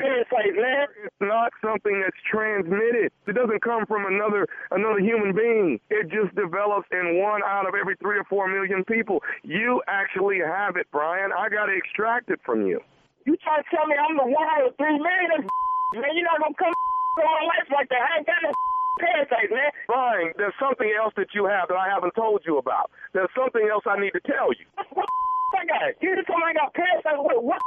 parasites, 0.00 0.56
man. 0.56 0.86
It's 1.04 1.20
not 1.20 1.52
something 1.62 2.00
that's 2.00 2.16
transmitted. 2.26 3.12
It 3.26 3.34
doesn't 3.34 3.62
come 3.62 3.86
from 3.86 4.06
another 4.06 4.46
another 4.70 4.98
human 4.98 5.34
being. 5.36 5.78
It 5.90 6.08
just 6.10 6.34
develops 6.34 6.88
in 6.90 7.20
one 7.20 7.42
out 7.44 7.68
of 7.68 7.74
every 7.74 7.96
three 8.00 8.18
or 8.18 8.24
four 8.24 8.48
million 8.48 8.84
people. 8.84 9.22
You 9.42 9.82
actually 9.86 10.40
have 10.40 10.76
it, 10.76 10.86
Brian. 10.90 11.30
I 11.32 11.48
got 11.48 11.66
to 11.66 11.74
extract 11.76 12.30
it 12.30 12.40
from 12.44 12.66
you. 12.66 12.80
You 13.26 13.36
try 13.40 13.60
to 13.60 13.66
tell 13.72 13.86
me 13.86 13.96
I'm 13.96 14.16
the 14.16 14.28
one 14.28 14.48
out 14.56 14.66
of 14.68 14.76
three 14.76 14.98
million? 14.98 15.28
That's 15.30 15.48
man. 16.00 16.10
You're 16.16 16.28
not 16.28 16.40
gonna 16.40 16.58
come 16.58 16.72
to 17.18 17.22
my 17.22 17.42
life 17.44 17.68
like 17.70 17.88
that. 17.92 18.02
I 18.02 18.18
ain't 18.18 18.26
got 18.26 18.40
no 18.42 18.52
parasites, 19.04 19.52
man. 19.52 19.70
Brian, 19.86 20.32
there's 20.40 20.56
something 20.58 20.90
else 20.96 21.12
that 21.16 21.36
you 21.36 21.44
have 21.44 21.68
that 21.68 21.76
I 21.78 21.88
haven't 21.92 22.16
told 22.16 22.42
you 22.48 22.58
about. 22.58 22.90
There's 23.12 23.30
something 23.36 23.68
else 23.68 23.84
I 23.86 24.00
need 24.00 24.16
to 24.16 24.24
tell 24.24 24.50
you. 24.56 24.64
What 24.96 25.06
I 25.54 25.64
got? 25.68 26.02
You 26.02 26.16
just 26.16 26.26
told 26.26 26.40
me 26.40 26.50
I 26.50 26.54
got 26.56 26.74
parasites. 26.74 27.20
What, 27.20 27.44
what 27.44 27.60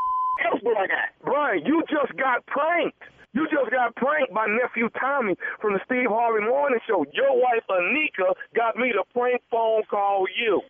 else 0.46 0.62
do 0.64 0.70
I 0.76 0.88
got? 0.88 1.10
Brian, 1.24 1.66
you 1.66 1.84
just 1.90 2.16
got 2.18 2.46
pranked. 2.48 3.02
You 3.34 3.48
just 3.52 3.70
got 3.72 3.96
pranked 3.96 4.34
by 4.34 4.48
nephew 4.48 4.90
Tommy 5.00 5.36
from 5.62 5.74
the 5.74 5.80
Steve 5.86 6.10
Harvey 6.10 6.44
Morning 6.46 6.80
Show. 6.88 7.06
Your 7.14 7.36
wife 7.36 7.64
Anika 7.70 8.34
got 8.56 8.76
me 8.78 8.92
to 8.94 9.04
prank 9.14 9.42
phone 9.52 9.84
call 9.90 10.26
you. 10.40 10.62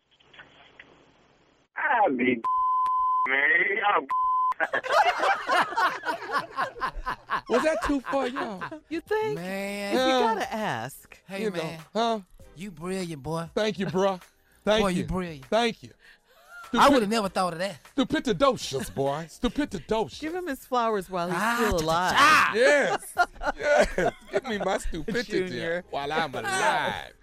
I 1.78 2.10
be 2.10 2.42
man. 3.30 3.80
I'm 3.96 4.08
Was 7.50 7.64
that 7.64 7.82
too 7.84 8.02
far, 8.02 8.28
y'all? 8.28 8.64
You 8.90 9.02
think? 9.02 9.36
Man. 9.36 9.94
You 9.94 10.00
Yeah. 10.00 10.20
gotta 10.20 10.54
ask. 10.54 11.18
Hey, 11.28 11.44
You 11.44 11.52
know, 11.52 11.58
man. 11.58 11.80
huh? 11.94 12.20
You 12.56 12.72
brilliant, 12.72 13.22
boy. 13.24 13.50
Thank 13.54 13.80
you, 13.80 13.86
bruh. 13.86 14.20
Thank 14.66 14.84
Boy, 14.84 14.90
you. 14.90 15.02
you 15.04 15.08
brilliant. 15.08 15.46
Thank 15.46 15.84
you. 15.84 15.92
I 16.74 16.90
would 16.90 17.02
have 17.02 17.10
never 17.12 17.30
thought 17.30 17.54
of 17.54 17.60
that. 17.60 17.78
Stupidocious, 17.96 18.90
boy. 18.90 19.26
Stupidocious. 19.30 20.20
Give 20.20 20.34
him 20.36 20.48
his 20.48 20.60
flowers 20.66 21.10
while 21.10 21.28
he's 21.28 21.38
Ah, 21.40 21.56
still 21.58 21.80
alive. 21.82 22.12
cha-cha-cha. 22.14 22.54
Yes. 22.56 23.16
yes. 23.98 24.14
Give 24.32 24.44
me 24.48 24.58
my 24.60 24.78
stupidity 24.80 25.48
Junior. 25.48 25.84
while 25.90 26.12
I'm 26.12 26.34
alive. 26.36 27.14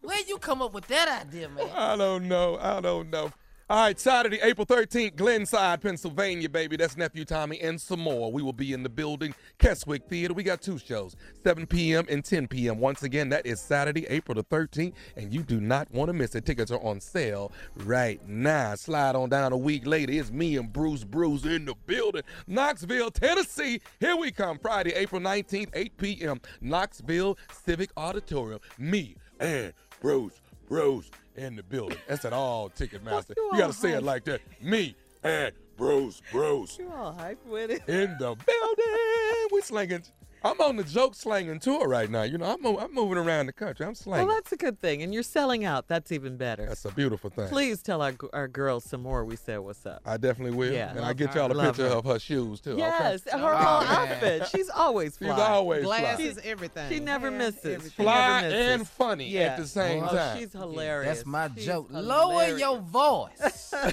Where 0.00 0.20
you 0.26 0.38
come 0.38 0.62
up 0.62 0.72
with 0.74 0.86
that 0.88 1.22
idea, 1.26 1.48
man? 1.48 1.68
I 1.74 1.96
don't 1.96 2.26
know. 2.28 2.58
I 2.60 2.80
don't 2.80 3.10
know. 3.10 3.30
All 3.70 3.78
right, 3.78 3.98
Saturday, 3.98 4.40
April 4.42 4.66
13th, 4.66 5.16
Glenside, 5.16 5.80
Pennsylvania, 5.80 6.50
baby. 6.50 6.76
That's 6.76 6.98
Nephew 6.98 7.24
Tommy 7.24 7.58
and 7.62 7.80
some 7.80 8.00
more. 8.00 8.30
We 8.30 8.42
will 8.42 8.52
be 8.52 8.74
in 8.74 8.82
the 8.82 8.90
building, 8.90 9.34
Keswick 9.56 10.06
Theater. 10.06 10.34
We 10.34 10.42
got 10.42 10.60
two 10.60 10.76
shows, 10.76 11.16
7 11.44 11.66
p.m. 11.66 12.04
and 12.10 12.22
10 12.22 12.48
p.m. 12.48 12.78
Once 12.78 13.04
again, 13.04 13.30
that 13.30 13.46
is 13.46 13.62
Saturday, 13.62 14.06
April 14.10 14.34
the 14.34 14.44
13th, 14.44 14.92
and 15.16 15.32
you 15.32 15.42
do 15.42 15.62
not 15.62 15.90
want 15.90 16.10
to 16.10 16.12
miss 16.12 16.34
it. 16.34 16.44
Tickets 16.44 16.70
are 16.70 16.82
on 16.82 17.00
sale 17.00 17.52
right 17.76 18.20
now. 18.28 18.74
Slide 18.74 19.16
on 19.16 19.30
down 19.30 19.54
a 19.54 19.56
week 19.56 19.86
later. 19.86 20.12
It's 20.12 20.30
me 20.30 20.58
and 20.58 20.70
Bruce 20.70 21.02
Bruce 21.02 21.46
in 21.46 21.64
the 21.64 21.74
building, 21.86 22.22
Knoxville, 22.46 23.12
Tennessee. 23.12 23.80
Here 23.98 24.14
we 24.14 24.30
come, 24.30 24.58
Friday, 24.58 24.92
April 24.92 25.22
19th, 25.22 25.70
8 25.72 25.96
p.m., 25.96 26.40
Knoxville 26.60 27.38
Civic 27.64 27.92
Auditorium. 27.96 28.60
Me 28.76 29.16
and 29.40 29.72
Bruce 30.02 30.38
Bruce 30.74 31.08
in 31.36 31.54
the 31.54 31.62
building. 31.62 31.98
That's 32.08 32.24
at 32.24 32.32
all 32.32 32.68
Ticketmaster. 32.68 33.34
You 33.36 33.50
You 33.52 33.58
gotta 33.58 33.72
say 33.72 33.92
it 33.92 34.02
like 34.02 34.24
that. 34.24 34.40
Me 34.60 34.96
and 35.22 35.52
Bruce 35.76 36.20
Bruce 36.32 36.78
You 36.80 36.90
all 36.92 37.12
hype 37.12 37.38
with 37.46 37.70
it. 37.70 37.82
in 37.88 38.16
the 38.18 38.34
building. 38.34 39.48
We 39.52 39.60
slinging. 39.60 40.02
I'm 40.44 40.60
on 40.60 40.76
the 40.76 40.84
joke 40.84 41.14
slanging 41.14 41.58
tour 41.58 41.88
right 41.88 42.10
now. 42.10 42.22
You 42.22 42.36
know, 42.36 42.44
I'm, 42.44 42.64
I'm 42.66 42.92
moving 42.94 43.16
around 43.16 43.46
the 43.46 43.52
country. 43.52 43.86
I'm 43.86 43.94
slanging. 43.94 44.26
Well, 44.28 44.36
that's 44.36 44.52
a 44.52 44.56
good 44.56 44.78
thing, 44.78 45.02
and 45.02 45.14
you're 45.14 45.22
selling 45.22 45.64
out. 45.64 45.88
That's 45.88 46.12
even 46.12 46.36
better. 46.36 46.66
That's 46.66 46.84
a 46.84 46.90
beautiful 46.92 47.30
thing. 47.30 47.48
Please 47.48 47.82
tell 47.82 48.02
our 48.02 48.12
our 48.34 48.46
girls 48.46 48.84
some 48.84 49.02
more. 49.02 49.24
We 49.24 49.36
said 49.36 49.60
what's 49.60 49.86
up. 49.86 50.02
I 50.04 50.18
definitely 50.18 50.56
will. 50.56 50.72
Yeah. 50.72 50.90
And 50.90 51.00
I 51.00 51.14
get 51.14 51.34
y'all 51.34 51.50
a 51.50 51.54
Love 51.54 51.76
picture 51.76 51.88
her. 51.88 51.94
of 51.96 52.04
her 52.04 52.18
shoes 52.18 52.60
too. 52.60 52.76
Yes, 52.76 53.26
Okay? 53.26 53.38
her 53.40 53.54
Oh, 53.54 53.56
whole 53.56 53.80
man. 53.84 54.12
outfit. 54.12 54.48
She's 54.48 54.68
always 54.68 55.16
fly. 55.16 55.28
She's 55.30 55.38
always 55.38 55.84
Glasses, 55.84 56.34
fly. 56.34 56.42
everything. 56.50 56.90
She 56.90 57.00
never 57.00 57.30
Hair, 57.30 57.38
misses. 57.38 57.64
everything. 57.64 58.04
Fly 58.04 58.40
never 58.42 58.50
misses. 58.54 58.70
and 58.74 58.88
funny 58.88 59.28
yeah. 59.30 59.40
at 59.40 59.56
the 59.58 59.66
same 59.66 60.04
oh, 60.04 60.08
time. 60.08 60.38
She's 60.38 60.52
hilarious. 60.52 61.16
That's 61.16 61.26
my 61.26 61.50
She's 61.54 61.64
joke. 61.66 61.86
Lower 61.90 62.48
your 62.58 62.78
voice. 62.80 63.72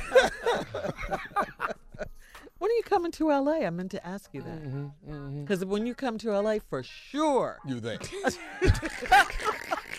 When 2.61 2.69
are 2.69 2.73
you 2.75 2.83
coming 2.83 3.11
to 3.13 3.29
LA? 3.29 3.65
I 3.65 3.71
meant 3.71 3.89
to 3.89 4.05
ask 4.05 4.29
you 4.33 4.43
that. 4.43 4.63
Mm-hmm, 4.63 5.41
Because 5.41 5.65
when 5.65 5.87
you 5.87 5.95
come 5.95 6.19
to 6.19 6.39
LA, 6.39 6.57
for 6.69 6.83
sure. 6.83 7.57
You 7.65 7.79
think? 7.79 8.07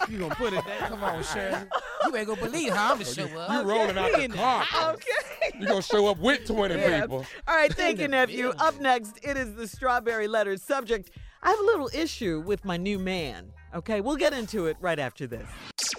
You 0.09 0.19
gonna 0.19 0.35
put 0.35 0.53
it 0.53 0.65
down? 0.67 0.89
Come 0.91 1.05
on, 1.05 1.23
Shirley. 1.23 1.59
You 2.07 2.17
ain't 2.17 2.27
gonna 2.27 2.41
believe 2.41 2.73
how 2.73 2.91
I'm 2.93 2.99
gonna 2.99 3.05
show 3.05 3.23
up. 3.23 3.51
You 3.51 3.57
up. 3.59 3.67
rolling 3.67 3.97
out 3.97 4.13
the 4.13 4.29
car. 4.29 4.65
Okay. 4.91 5.59
You 5.61 5.67
gonna 5.67 5.81
show 5.81 6.09
up 6.09 6.19
with 6.19 6.45
20 6.47 6.75
Yeah. 6.75 7.01
people. 7.03 7.25
All 7.47 7.55
right, 7.55 7.73
thank 7.73 8.01
you, 8.01 8.09
nephew. 8.09 8.49
Up 8.59 8.81
next, 8.81 9.19
it 9.23 9.37
is 9.37 9.55
the 9.55 9.67
strawberry 9.69 10.27
letter 10.27 10.57
subject. 10.57 11.11
I 11.43 11.51
have 11.51 11.59
a 11.61 11.63
little 11.63 11.89
issue 11.95 12.41
with 12.45 12.65
my 12.65 12.77
new 12.77 12.99
man. 12.99 13.53
Okay, 13.75 14.01
we'll 14.01 14.17
get 14.17 14.33
into 14.33 14.67
it 14.67 14.77
right 14.81 14.99
after 14.99 15.27
this. 15.29 15.49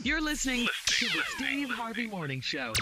You're 0.04 0.22
listening 0.22 0.68
to 0.88 1.06
the 1.06 1.22
Steve 1.38 1.70
Harvey 1.70 2.06
Morning 2.08 2.42
Show. 2.42 2.74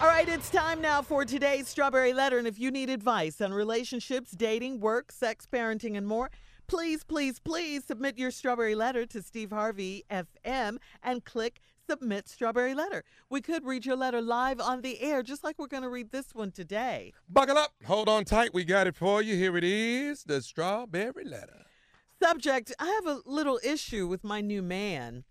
All 0.00 0.06
right, 0.06 0.28
it's 0.28 0.48
time 0.48 0.80
now 0.80 1.02
for 1.02 1.24
today's 1.24 1.66
Strawberry 1.66 2.12
Letter. 2.12 2.38
And 2.38 2.46
if 2.46 2.56
you 2.56 2.70
need 2.70 2.88
advice 2.88 3.40
on 3.40 3.52
relationships, 3.52 4.30
dating, 4.30 4.78
work, 4.78 5.10
sex, 5.10 5.44
parenting, 5.52 5.96
and 5.96 6.06
more, 6.06 6.30
please, 6.68 7.02
please, 7.02 7.40
please 7.40 7.82
submit 7.84 8.16
your 8.16 8.30
Strawberry 8.30 8.76
Letter 8.76 9.06
to 9.06 9.20
Steve 9.20 9.50
Harvey 9.50 10.04
FM 10.08 10.78
and 11.02 11.24
click 11.24 11.58
Submit 11.90 12.28
Strawberry 12.28 12.74
Letter. 12.74 13.02
We 13.28 13.40
could 13.40 13.64
read 13.64 13.84
your 13.84 13.96
letter 13.96 14.22
live 14.22 14.60
on 14.60 14.82
the 14.82 15.00
air, 15.00 15.24
just 15.24 15.42
like 15.42 15.58
we're 15.58 15.66
going 15.66 15.82
to 15.82 15.88
read 15.88 16.12
this 16.12 16.32
one 16.32 16.52
today. 16.52 17.12
Buckle 17.28 17.58
up. 17.58 17.72
Hold 17.84 18.08
on 18.08 18.24
tight. 18.24 18.54
We 18.54 18.62
got 18.62 18.86
it 18.86 18.94
for 18.94 19.20
you. 19.20 19.34
Here 19.34 19.56
it 19.56 19.64
is 19.64 20.22
the 20.22 20.40
Strawberry 20.40 21.24
Letter. 21.24 21.64
Subject 22.22 22.72
I 22.78 22.86
have 22.86 23.06
a 23.06 23.20
little 23.26 23.58
issue 23.64 24.06
with 24.06 24.22
my 24.22 24.42
new 24.42 24.62
man. 24.62 25.24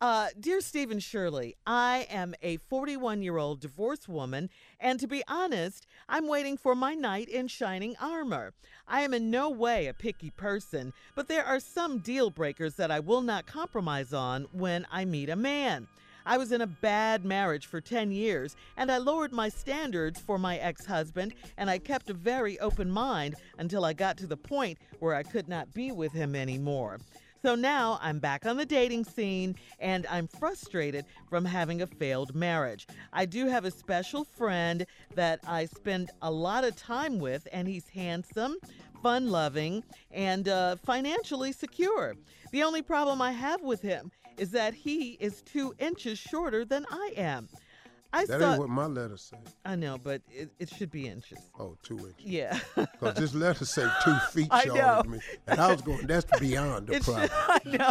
Uh, 0.00 0.28
dear 0.38 0.60
Stephen 0.60 1.00
Shirley, 1.00 1.56
I 1.66 2.06
am 2.08 2.32
a 2.40 2.58
41 2.58 3.20
year 3.20 3.36
old 3.36 3.58
divorced 3.58 4.08
woman, 4.08 4.48
and 4.78 5.00
to 5.00 5.08
be 5.08 5.24
honest, 5.26 5.88
I'm 6.08 6.28
waiting 6.28 6.56
for 6.56 6.76
my 6.76 6.94
knight 6.94 7.28
in 7.28 7.48
shining 7.48 7.96
armor. 8.00 8.54
I 8.86 9.00
am 9.00 9.12
in 9.12 9.28
no 9.28 9.50
way 9.50 9.88
a 9.88 9.92
picky 9.92 10.30
person, 10.30 10.92
but 11.16 11.26
there 11.26 11.44
are 11.44 11.58
some 11.58 11.98
deal 11.98 12.30
breakers 12.30 12.74
that 12.74 12.92
I 12.92 13.00
will 13.00 13.22
not 13.22 13.46
compromise 13.46 14.12
on 14.12 14.46
when 14.52 14.86
I 14.88 15.04
meet 15.04 15.30
a 15.30 15.34
man. 15.34 15.88
I 16.24 16.38
was 16.38 16.52
in 16.52 16.60
a 16.60 16.66
bad 16.68 17.24
marriage 17.24 17.66
for 17.66 17.80
10 17.80 18.12
years, 18.12 18.54
and 18.76 18.92
I 18.92 18.98
lowered 18.98 19.32
my 19.32 19.48
standards 19.48 20.20
for 20.20 20.38
my 20.38 20.58
ex 20.58 20.86
husband, 20.86 21.34
and 21.56 21.68
I 21.68 21.78
kept 21.78 22.08
a 22.08 22.14
very 22.14 22.56
open 22.60 22.88
mind 22.88 23.34
until 23.58 23.84
I 23.84 23.94
got 23.94 24.16
to 24.18 24.28
the 24.28 24.36
point 24.36 24.78
where 25.00 25.16
I 25.16 25.24
could 25.24 25.48
not 25.48 25.74
be 25.74 25.90
with 25.90 26.12
him 26.12 26.36
anymore. 26.36 27.00
So 27.40 27.54
now 27.54 28.00
I'm 28.02 28.18
back 28.18 28.46
on 28.46 28.56
the 28.56 28.66
dating 28.66 29.04
scene 29.04 29.54
and 29.78 30.06
I'm 30.10 30.26
frustrated 30.26 31.04
from 31.30 31.44
having 31.44 31.82
a 31.82 31.86
failed 31.86 32.34
marriage. 32.34 32.88
I 33.12 33.26
do 33.26 33.46
have 33.46 33.64
a 33.64 33.70
special 33.70 34.24
friend 34.24 34.84
that 35.14 35.38
I 35.46 35.66
spend 35.66 36.10
a 36.20 36.30
lot 36.30 36.64
of 36.64 36.74
time 36.74 37.20
with, 37.20 37.46
and 37.52 37.68
he's 37.68 37.88
handsome, 37.88 38.56
fun 39.02 39.30
loving, 39.30 39.84
and 40.10 40.48
uh, 40.48 40.76
financially 40.84 41.52
secure. 41.52 42.16
The 42.50 42.64
only 42.64 42.82
problem 42.82 43.22
I 43.22 43.30
have 43.32 43.62
with 43.62 43.82
him 43.82 44.10
is 44.36 44.50
that 44.50 44.74
he 44.74 45.12
is 45.20 45.42
two 45.42 45.74
inches 45.78 46.18
shorter 46.18 46.64
than 46.64 46.86
I 46.90 47.12
am. 47.16 47.48
I 48.12 48.24
that 48.24 48.40
thought, 48.40 48.50
ain't 48.52 48.58
what 48.60 48.68
my 48.70 48.86
letter 48.86 49.16
said. 49.18 49.38
I 49.66 49.76
know, 49.76 49.98
but 50.02 50.22
it, 50.30 50.48
it 50.58 50.70
should 50.70 50.90
be 50.90 51.06
inches. 51.06 51.38
Oh, 51.58 51.76
two 51.82 51.98
inches. 51.98 52.14
Yeah. 52.24 52.58
Because 53.00 53.14
this 53.14 53.34
letter 53.34 53.64
say 53.64 53.86
two 54.02 54.16
feet 54.32 54.48
I 54.50 54.64
shorter 54.64 54.82
know. 54.82 55.02
than 55.02 55.10
me. 55.12 55.18
And 55.46 55.60
I 55.60 55.70
was 55.70 55.82
going, 55.82 56.06
that's 56.06 56.26
beyond 56.40 56.88
the 56.88 56.94
It 56.94 57.02
problem. 57.04 57.28
should, 57.28 57.30
I 57.70 57.76
know. 57.76 57.90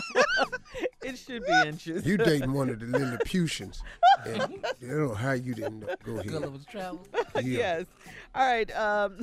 it 1.03 1.17
should 1.17 1.45
be 1.45 1.53
inches. 1.65 2.05
You 2.05 2.17
dating 2.31 2.51
one 2.51 2.69
of 2.69 2.79
the 2.79 2.87
Lilliputians. 2.87 3.81
And 4.25 4.41
I 4.41 4.47
don't 4.47 4.81
know 4.81 5.13
how 5.13 5.31
you 5.31 5.53
didn't 5.53 5.79
know. 5.81 5.95
Go 6.03 6.13
ahead. 6.13 6.27
Gulliver's 6.27 6.65
Travel. 6.65 6.99
Yeah. 7.35 7.41
yes. 7.43 7.85
All 8.35 8.45
right. 8.45 8.75
Um, 8.75 9.19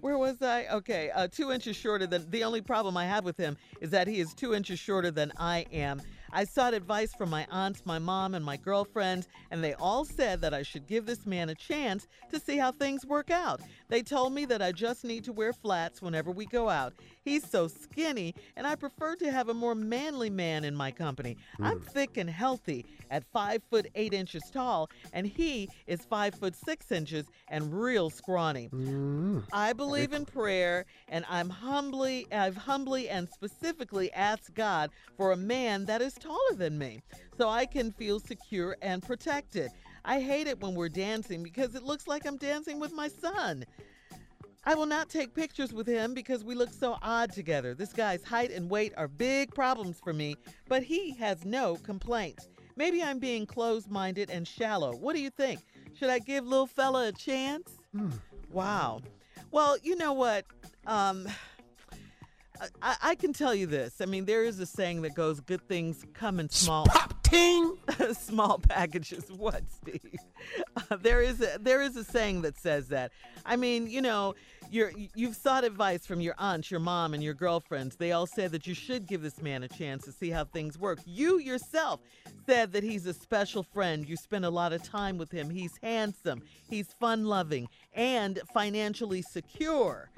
where 0.00 0.16
was 0.16 0.40
I? 0.40 0.66
Okay. 0.68 1.10
Uh, 1.10 1.28
two 1.28 1.50
inches 1.52 1.76
shorter 1.76 2.06
than 2.06 2.30
the 2.30 2.44
only 2.44 2.60
problem 2.62 2.96
I 2.96 3.04
have 3.04 3.24
with 3.24 3.36
him 3.36 3.56
is 3.80 3.90
that 3.90 4.06
he 4.08 4.20
is 4.20 4.32
two 4.32 4.54
inches 4.54 4.78
shorter 4.78 5.10
than 5.10 5.32
I 5.38 5.66
am. 5.72 6.00
I 6.36 6.44
sought 6.44 6.74
advice 6.74 7.14
from 7.14 7.30
my 7.30 7.46
aunt, 7.50 7.80
my 7.86 7.98
mom, 7.98 8.34
and 8.34 8.44
my 8.44 8.58
girlfriend, 8.58 9.26
and 9.50 9.64
they 9.64 9.72
all 9.72 10.04
said 10.04 10.42
that 10.42 10.52
I 10.52 10.62
should 10.62 10.86
give 10.86 11.06
this 11.06 11.24
man 11.24 11.48
a 11.48 11.54
chance 11.54 12.06
to 12.30 12.38
see 12.38 12.58
how 12.58 12.72
things 12.72 13.06
work 13.06 13.30
out. 13.30 13.62
They 13.88 14.02
told 14.02 14.34
me 14.34 14.44
that 14.44 14.60
I 14.60 14.72
just 14.72 15.02
need 15.02 15.24
to 15.24 15.32
wear 15.32 15.54
flats 15.54 16.02
whenever 16.02 16.30
we 16.30 16.44
go 16.44 16.68
out. 16.68 16.92
He's 17.24 17.48
so 17.48 17.68
skinny, 17.68 18.34
and 18.54 18.66
I 18.66 18.74
prefer 18.74 19.16
to 19.16 19.32
have 19.32 19.48
a 19.48 19.54
more 19.54 19.74
manly 19.74 20.28
man 20.28 20.64
in 20.64 20.76
my 20.76 20.90
company. 20.90 21.38
I'm 21.58 21.78
hmm. 21.78 21.86
thick 21.86 22.18
and 22.18 22.28
healthy 22.28 22.84
at 23.10 23.24
five 23.32 23.62
foot 23.70 23.86
eight 23.94 24.12
inches 24.12 24.42
tall, 24.52 24.90
and 25.14 25.26
he 25.26 25.70
is 25.86 26.04
five 26.04 26.34
foot 26.34 26.54
six 26.54 26.92
inches 26.92 27.24
and 27.48 27.72
real 27.72 28.10
scrawny. 28.10 28.68
Mm. 28.74 29.44
I 29.54 29.72
believe 29.72 30.12
in 30.12 30.26
prayer, 30.26 30.84
and 31.08 31.24
I'm 31.30 31.48
humbly, 31.48 32.26
I've 32.30 32.56
humbly 32.58 33.08
and 33.08 33.26
specifically 33.26 34.12
asked 34.12 34.52
God 34.54 34.90
for 35.16 35.32
a 35.32 35.36
man 35.36 35.86
that 35.86 36.02
is 36.02 36.14
taller 36.26 36.56
than 36.56 36.78
me, 36.78 37.02
so 37.38 37.48
I 37.48 37.66
can 37.66 37.92
feel 37.92 38.18
secure 38.18 38.76
and 38.82 39.02
protected. 39.02 39.70
I 40.04 40.20
hate 40.20 40.46
it 40.46 40.60
when 40.60 40.74
we're 40.74 40.88
dancing 40.88 41.42
because 41.42 41.74
it 41.74 41.82
looks 41.82 42.06
like 42.06 42.26
I'm 42.26 42.36
dancing 42.36 42.80
with 42.80 42.92
my 42.92 43.08
son. 43.08 43.64
I 44.64 44.74
will 44.74 44.86
not 44.86 45.08
take 45.08 45.34
pictures 45.34 45.72
with 45.72 45.86
him 45.86 46.12
because 46.12 46.42
we 46.42 46.56
look 46.56 46.72
so 46.72 46.96
odd 47.00 47.32
together. 47.32 47.74
This 47.74 47.92
guy's 47.92 48.24
height 48.24 48.50
and 48.50 48.68
weight 48.68 48.92
are 48.96 49.06
big 49.06 49.54
problems 49.54 50.00
for 50.02 50.12
me, 50.12 50.34
but 50.68 50.82
he 50.82 51.12
has 51.14 51.44
no 51.44 51.76
complaints. 51.76 52.48
Maybe 52.74 53.02
I'm 53.02 53.20
being 53.20 53.46
closed 53.46 53.88
minded 53.90 54.28
and 54.28 54.46
shallow. 54.46 54.96
What 54.96 55.14
do 55.14 55.22
you 55.22 55.30
think? 55.30 55.60
Should 55.94 56.10
I 56.10 56.18
give 56.18 56.44
little 56.44 56.66
fella 56.66 57.08
a 57.08 57.12
chance? 57.12 57.78
Wow. 58.50 59.00
Well, 59.52 59.76
you 59.82 59.96
know 59.96 60.12
what? 60.12 60.44
Um, 60.86 61.26
I, 62.82 62.96
I 63.02 63.14
can 63.14 63.32
tell 63.32 63.54
you 63.54 63.66
this. 63.66 64.00
I 64.00 64.06
mean, 64.06 64.24
there 64.24 64.44
is 64.44 64.58
a 64.60 64.66
saying 64.66 65.02
that 65.02 65.14
goes, 65.14 65.40
"Good 65.40 65.66
things 65.68 66.04
come 66.14 66.40
in 66.40 66.48
small 66.50 66.86
small 68.12 68.58
packages." 68.58 69.24
What, 69.36 69.62
Steve? 69.70 70.16
Uh, 70.76 70.96
there 70.96 71.20
is 71.20 71.40
a 71.40 71.58
there 71.60 71.82
is 71.82 71.96
a 71.96 72.04
saying 72.04 72.42
that 72.42 72.58
says 72.58 72.88
that. 72.88 73.12
I 73.44 73.56
mean, 73.56 73.88
you 73.88 74.00
know, 74.00 74.34
you're 74.70 74.92
you've 75.14 75.36
sought 75.36 75.64
advice 75.64 76.06
from 76.06 76.20
your 76.20 76.34
aunts, 76.38 76.70
your 76.70 76.80
mom, 76.80 77.14
and 77.14 77.22
your 77.22 77.34
girlfriends. 77.34 77.96
They 77.96 78.12
all 78.12 78.26
said 78.26 78.52
that 78.52 78.66
you 78.66 78.74
should 78.74 79.06
give 79.06 79.22
this 79.22 79.40
man 79.42 79.62
a 79.62 79.68
chance 79.68 80.04
to 80.04 80.12
see 80.12 80.30
how 80.30 80.44
things 80.44 80.78
work. 80.78 80.98
You 81.04 81.38
yourself 81.38 82.00
said 82.46 82.72
that 82.72 82.82
he's 82.82 83.06
a 83.06 83.14
special 83.14 83.62
friend. 83.62 84.08
You 84.08 84.16
spend 84.16 84.44
a 84.44 84.50
lot 84.50 84.72
of 84.72 84.82
time 84.82 85.18
with 85.18 85.30
him. 85.30 85.50
He's 85.50 85.78
handsome. 85.82 86.42
He's 86.68 86.92
fun 86.98 87.26
loving 87.26 87.68
and 87.94 88.40
financially 88.52 89.22
secure. 89.22 90.10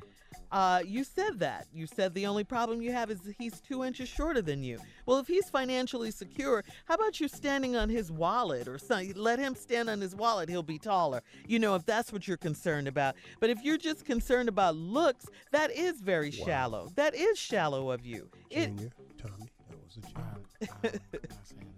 Uh, 0.51 0.83
you 0.87 1.05
said 1.05 1.39
that. 1.41 1.67
You 1.73 1.87
said 1.87 2.15
the 2.15 2.27
only 2.27 2.45
problem 2.45 2.81
you 2.81 2.93
have 2.93 3.11
is 3.11 3.21
he's 3.39 3.61
two 3.61 3.85
inches 3.85 4.09
shorter 4.09 4.41
than 4.41 4.63
you. 4.63 4.79
Well, 5.07 5.19
if 5.19 5.27
he's 5.27 5.51
financially 5.51 6.11
secure, 6.11 6.65
how 6.87 6.95
about 6.95 7.21
you 7.21 7.29
standing 7.29 7.77
on 7.77 7.89
his 7.89 8.11
wallet 8.11 8.67
or 8.69 8.79
something? 8.79 9.13
Let 9.15 9.39
him 9.39 9.55
stand 9.55 9.91
on 9.91 10.01
his 10.01 10.15
wallet, 10.15 10.49
he'll 10.49 10.63
be 10.63 10.79
taller. 10.79 11.23
You 11.47 11.59
know, 11.59 11.75
if 11.75 11.85
that's 11.85 12.13
what 12.13 12.27
you're 12.27 12.37
concerned 12.37 12.89
about. 12.89 13.17
But 13.41 13.51
if 13.51 13.63
you're 13.63 13.79
just 13.79 14.05
concerned 14.05 14.49
about 14.49 14.77
looks, 14.77 15.27
that 15.53 15.71
is 15.71 16.01
very 16.01 16.31
shallow. 16.31 16.91
That 16.97 17.15
is 17.15 17.39
shallow 17.39 17.91
of 17.91 18.07
you. 18.07 18.29
It, 18.51 18.69
Junior, 18.69 18.91
Tommy, 19.19 19.51
that 19.69 19.79
was 19.85 19.99
a 19.99 20.91
joke. 20.91 21.01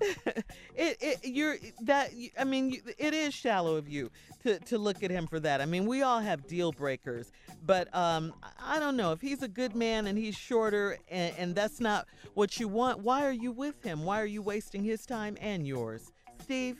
it, 0.76 0.96
it 1.00 1.18
you're 1.24 1.56
that 1.82 2.10
I 2.38 2.44
mean 2.44 2.70
you- 2.70 2.82
it 2.98 3.14
is 3.14 3.32
shallow 3.34 3.76
of 3.76 3.88
you 3.88 4.10
to 4.42 4.58
to 4.60 4.78
look 4.78 5.02
at 5.02 5.10
him 5.10 5.26
for 5.26 5.40
that. 5.40 5.60
I 5.60 5.66
mean 5.66 5.86
we 5.86 6.02
all 6.02 6.20
have 6.20 6.46
deal 6.46 6.72
breakers, 6.72 7.32
but 7.64 7.94
um 7.94 8.34
I 8.62 8.78
don't 8.78 8.96
know 8.96 9.12
if 9.12 9.20
he's 9.20 9.42
a 9.42 9.48
good 9.48 9.74
man 9.74 10.06
and 10.06 10.18
he's 10.18 10.34
shorter 10.36 10.98
and, 11.08 11.34
and 11.38 11.54
that's 11.54 11.80
not 11.80 12.06
what 12.34 12.58
you 12.60 12.68
want. 12.68 13.00
Why 13.00 13.24
are 13.24 13.32
you 13.32 13.52
with 13.52 13.82
him? 13.82 14.04
Why 14.04 14.20
are 14.20 14.26
you 14.26 14.42
wasting 14.42 14.82
his 14.84 15.06
time 15.06 15.36
and 15.40 15.66
yours, 15.66 16.12
Steve? 16.42 16.78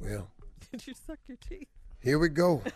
Well, 0.00 0.28
Did 0.72 0.86
you 0.86 0.94
suck 0.94 1.18
your 1.26 1.36
teeth? 1.48 1.68
here 2.02 2.18
we 2.18 2.28
go. 2.28 2.62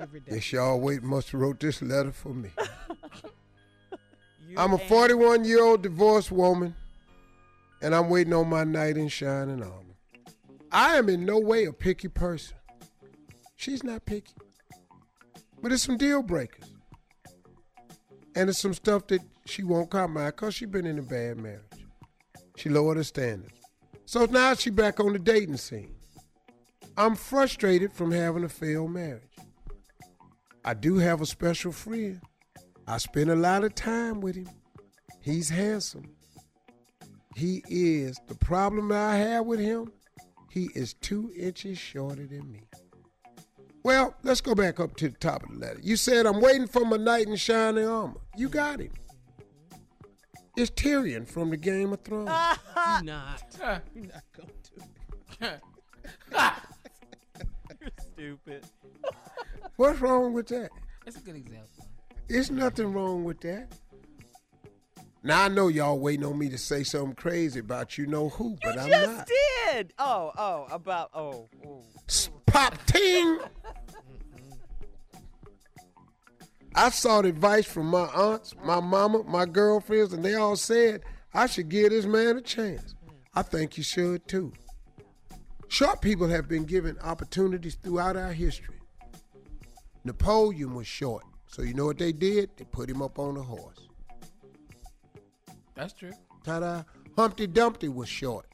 Every 0.00 0.20
day. 0.20 0.40
Y'all 0.50 0.80
wait 0.80 1.02
must 1.02 1.30
have 1.30 1.40
wrote 1.40 1.60
this 1.60 1.82
letter 1.82 2.12
for 2.12 2.34
me. 2.34 2.50
I'm 4.56 4.72
a 4.72 4.78
41 4.78 5.44
year 5.44 5.62
old 5.62 5.82
divorced 5.82 6.32
woman, 6.32 6.74
and 7.80 7.94
I'm 7.94 8.10
waiting 8.10 8.34
on 8.34 8.48
my 8.48 8.64
knight 8.64 8.96
in 8.96 9.08
shining 9.08 9.62
armor. 9.62 9.76
I 10.70 10.96
am 10.96 11.08
in 11.08 11.24
no 11.24 11.38
way 11.38 11.64
a 11.64 11.72
picky 11.72 12.08
person. 12.08 12.56
She's 13.56 13.84
not 13.84 14.04
picky. 14.04 14.32
But 15.62 15.72
it's 15.72 15.84
some 15.84 15.96
deal 15.96 16.22
breakers. 16.22 16.64
And 18.34 18.48
it's 18.48 18.58
some 18.58 18.74
stuff 18.74 19.06
that 19.08 19.20
she 19.44 19.62
won't 19.62 19.90
compromise 19.90 20.32
because 20.32 20.54
she's 20.54 20.68
been 20.68 20.86
in 20.86 20.98
a 20.98 21.02
bad 21.02 21.38
marriage. 21.38 21.60
She 22.56 22.68
lowered 22.68 22.96
her 22.96 23.04
standards. 23.04 23.52
So 24.06 24.24
now 24.26 24.54
she 24.54 24.70
back 24.70 24.98
on 24.98 25.12
the 25.12 25.18
dating 25.18 25.58
scene. 25.58 25.94
I'm 26.96 27.14
frustrated 27.14 27.92
from 27.92 28.10
having 28.10 28.44
a 28.44 28.48
failed 28.48 28.90
marriage. 28.90 29.22
I 30.64 30.74
do 30.74 30.96
have 30.98 31.20
a 31.20 31.26
special 31.26 31.72
friend. 31.72 32.20
I 32.86 32.98
spend 32.98 33.30
a 33.30 33.36
lot 33.36 33.64
of 33.64 33.74
time 33.74 34.20
with 34.20 34.36
him. 34.36 34.48
He's 35.20 35.48
handsome. 35.48 36.14
He 37.34 37.64
is. 37.68 38.20
The 38.28 38.34
problem 38.34 38.88
that 38.88 39.10
I 39.10 39.16
have 39.16 39.46
with 39.46 39.60
him, 39.60 39.92
he 40.50 40.68
is 40.74 40.94
two 40.94 41.32
inches 41.36 41.78
shorter 41.78 42.26
than 42.26 42.52
me. 42.52 42.68
Well, 43.84 44.14
let's 44.22 44.40
go 44.40 44.54
back 44.54 44.78
up 44.78 44.96
to 44.98 45.08
the 45.08 45.16
top 45.18 45.42
of 45.42 45.50
the 45.50 45.58
letter. 45.58 45.80
You 45.82 45.96
said, 45.96 46.26
I'm 46.26 46.40
waiting 46.40 46.68
for 46.68 46.84
my 46.84 46.96
knight 46.96 47.26
in 47.26 47.34
shining 47.36 47.86
armor. 47.86 48.20
You 48.36 48.48
got 48.48 48.80
him. 48.80 48.92
It's 50.56 50.70
Tyrion 50.70 51.26
from 51.26 51.50
the 51.50 51.56
Game 51.56 51.92
of 51.92 52.02
Thrones. 52.02 52.28
You're 52.76 53.02
not. 53.02 53.42
You're 53.94 54.04
not 54.04 54.24
going 54.36 54.50
to. 54.62 55.60
You're 57.80 57.90
stupid. 58.12 58.66
What's 59.76 60.00
wrong 60.00 60.32
with 60.32 60.48
that? 60.48 60.70
It's 61.06 61.16
a 61.16 61.20
good 61.20 61.36
example. 61.36 61.86
There's 62.28 62.50
nothing 62.50 62.92
wrong 62.92 63.24
with 63.24 63.40
that. 63.40 63.72
Now 65.24 65.44
I 65.44 65.48
know 65.48 65.68
y'all 65.68 65.98
waiting 65.98 66.24
on 66.24 66.38
me 66.38 66.48
to 66.48 66.58
say 66.58 66.82
something 66.82 67.14
crazy 67.14 67.60
about 67.60 67.96
you 67.96 68.06
know 68.06 68.28
who, 68.28 68.56
but 68.62 68.78
I'm 68.78 68.88
Just 68.88 69.16
not. 69.16 69.28
did. 69.72 69.92
Oh, 69.98 70.32
oh, 70.36 70.66
about 70.70 71.10
oh. 71.14 71.48
oh. 71.64 71.84
Pop 72.46 72.76
ting. 72.86 73.38
I 76.74 76.90
sought 76.90 77.24
advice 77.26 77.66
from 77.66 77.86
my 77.86 78.06
aunts, 78.06 78.54
my 78.64 78.80
mama, 78.80 79.22
my 79.24 79.44
girlfriends, 79.46 80.12
and 80.12 80.24
they 80.24 80.34
all 80.34 80.56
said 80.56 81.02
I 81.34 81.46
should 81.46 81.68
give 81.68 81.90
this 81.90 82.04
man 82.06 82.36
a 82.38 82.40
chance. 82.40 82.94
I 83.34 83.42
think 83.42 83.76
you 83.76 83.82
should 83.84 84.26
too. 84.26 84.52
Short 85.68 86.00
people 86.02 86.28
have 86.28 86.48
been 86.48 86.64
given 86.64 86.98
opportunities 86.98 87.76
throughout 87.76 88.16
our 88.16 88.32
history. 88.32 88.76
Napoleon 90.04 90.74
was 90.74 90.86
short, 90.86 91.24
so 91.46 91.62
you 91.62 91.74
know 91.74 91.86
what 91.86 91.98
they 91.98 92.12
did? 92.12 92.50
They 92.56 92.64
put 92.64 92.88
him 92.88 93.02
up 93.02 93.18
on 93.18 93.36
a 93.36 93.42
horse. 93.42 93.88
That's 95.74 95.92
true. 95.92 96.12
Ta-da! 96.44 96.82
Humpty 97.16 97.46
Dumpty 97.46 97.88
was 97.88 98.08
short. 98.08 98.46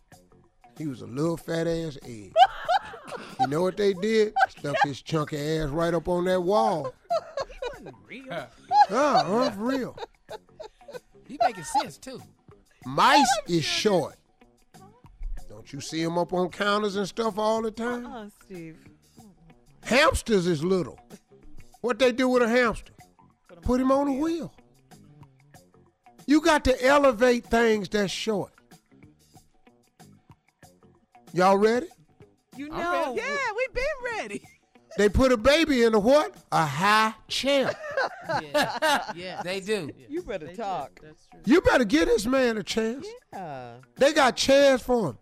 He 0.77 0.87
was 0.87 1.03
a 1.03 1.07
little 1.07 1.37
fat 1.37 1.67
ass 1.67 1.99
egg. 2.05 2.33
you 3.41 3.47
know 3.47 3.63
what 3.63 3.77
they 3.77 3.95
did? 3.95 4.33
Stuck 4.49 4.77
his 4.85 5.03
chunky 5.03 5.39
ass 5.39 5.69
right 5.71 5.95
up 5.95 6.09
on 6.09 6.25
that 6.25 6.43
wall. 6.43 6.95
Ah, 8.31 8.49
huh, 8.89 9.51
for 9.51 9.65
real. 9.65 9.97
He 11.27 11.39
making 11.43 11.65
sense 11.65 11.99
too. 11.99 12.21
Mice 12.85 13.27
is 13.47 13.65
short. 13.65 14.17
Don't 15.49 15.73
you 15.73 15.81
see 15.81 16.01
him 16.03 16.17
up 16.19 16.33
on 16.33 16.49
counters 16.51 16.97
and 16.97 17.07
stuff 17.07 17.39
all 17.39 17.63
the 17.63 17.71
time? 17.71 18.07
Uh, 18.07 18.27
Steve. 18.45 18.79
Hamsters 19.83 20.47
is 20.47 20.63
little. 20.65 20.99
What 21.81 21.99
they 21.99 22.13
do 22.13 22.29
with 22.29 22.43
a 22.43 22.49
hamster? 22.49 22.93
Put 23.63 23.81
him 23.81 23.93
on 23.93 24.09
a 24.09 24.13
wheel. 24.15 24.53
You 26.27 26.41
got 26.41 26.65
to 26.65 26.85
elevate 26.85 27.47
things 27.47 27.89
that's 27.89 28.13
short. 28.13 28.53
Y'all 31.33 31.57
ready? 31.57 31.87
You 32.57 32.69
know. 32.69 33.15
ready. 33.15 33.21
Yeah, 33.21 33.37
we 33.57 33.67
been 33.73 34.19
ready. 34.19 34.43
They 34.97 35.09
put 35.09 35.31
a 35.31 35.37
baby 35.37 35.85
in 35.85 35.95
a 35.95 35.99
what? 35.99 36.35
A 36.51 36.67
high 36.67 37.15
chair. 37.29 37.75
Yeah, 38.43 39.03
yeah. 39.17 39.43
They 39.43 39.59
do. 39.59 39.91
You 40.09 40.23
better 40.23 40.55
talk. 40.55 41.01
That's 41.03 41.27
true. 41.27 41.41
You 41.47 41.61
better 41.63 41.85
give 41.85 42.07
this 42.07 42.27
man 42.27 42.59
a 42.59 42.63
chance. 42.63 43.07
Yeah. 43.33 43.77
They 43.97 44.13
got 44.13 44.37
chairs 44.37 44.83
for 44.83 45.09
him. 45.09 45.19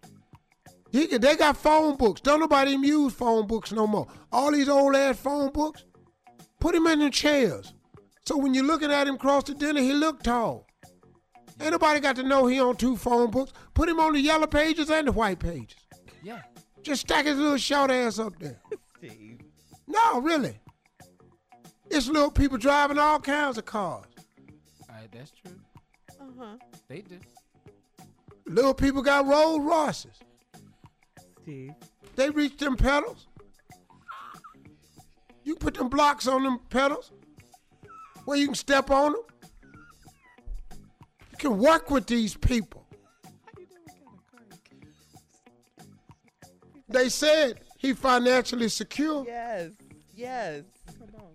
He 0.90 1.06
can, 1.06 1.20
they 1.20 1.36
got 1.36 1.56
phone 1.56 1.96
books. 1.96 2.20
Don't 2.20 2.40
nobody 2.40 2.72
even 2.72 2.82
use 2.84 3.12
phone 3.14 3.46
books 3.46 3.70
no 3.72 3.86
more. 3.86 4.08
All 4.32 4.50
these 4.50 4.68
old 4.68 4.96
ass 4.96 5.16
phone 5.18 5.52
books, 5.52 5.84
put 6.60 6.74
him 6.74 6.86
in 6.86 7.00
the 7.00 7.10
chairs. 7.10 7.72
So 8.26 8.36
when 8.36 8.54
you're 8.54 8.64
looking 8.64 8.90
at 8.90 9.06
him 9.06 9.14
across 9.14 9.44
the 9.44 9.54
dinner, 9.54 9.80
he 9.80 9.92
look 9.92 10.22
tall. 10.22 10.66
Ain't 11.60 11.72
nobody 11.72 12.00
got 12.00 12.16
to 12.16 12.22
know 12.22 12.46
he 12.46 12.60
on 12.60 12.76
two 12.76 12.96
phone 12.96 13.30
books. 13.30 13.52
Put 13.72 13.88
him 13.88 13.98
on 14.00 14.12
the 14.12 14.20
yellow 14.20 14.46
pages 14.46 14.90
and 14.90 15.08
the 15.08 15.12
white 15.12 15.38
pages. 15.38 15.76
Yeah. 16.22 16.42
Just 16.82 17.02
stack 17.02 17.24
his 17.26 17.38
little 17.38 17.56
short 17.56 17.90
ass 17.90 18.18
up 18.18 18.38
there. 18.38 18.60
Steve. 18.98 19.40
No, 19.86 20.20
really. 20.20 20.58
It's 21.90 22.08
little 22.08 22.30
people 22.30 22.58
driving 22.58 22.98
all 22.98 23.20
kinds 23.20 23.58
of 23.58 23.64
cars. 23.64 24.04
All 24.88 24.96
right, 24.96 25.10
that's 25.12 25.30
true. 25.30 25.58
Uh 26.20 26.24
huh. 26.38 26.56
They 26.88 27.00
do. 27.00 27.18
Little 28.46 28.74
people 28.74 29.02
got 29.02 29.26
Rolls 29.26 29.60
Royces. 29.60 30.18
Steve. 31.42 31.72
They 32.16 32.30
reach 32.30 32.56
them 32.58 32.76
pedals. 32.76 33.28
You 35.46 35.54
can 35.54 35.60
put 35.60 35.74
them 35.74 35.88
blocks 35.88 36.26
on 36.26 36.42
them 36.42 36.58
pedals 36.70 37.12
where 38.24 38.36
you 38.36 38.46
can 38.46 38.56
step 38.56 38.90
on 38.90 39.12
them. 39.12 39.22
You 41.30 41.38
can 41.38 41.58
work 41.58 41.88
with 41.88 42.08
these 42.08 42.34
people. 42.34 42.84
They 46.88 47.08
said 47.08 47.60
he 47.78 47.92
financially 47.92 48.68
secure. 48.68 49.24
Yes. 49.24 49.70
Yes. 50.16 50.64
Come 50.98 51.10
on. 51.20 51.30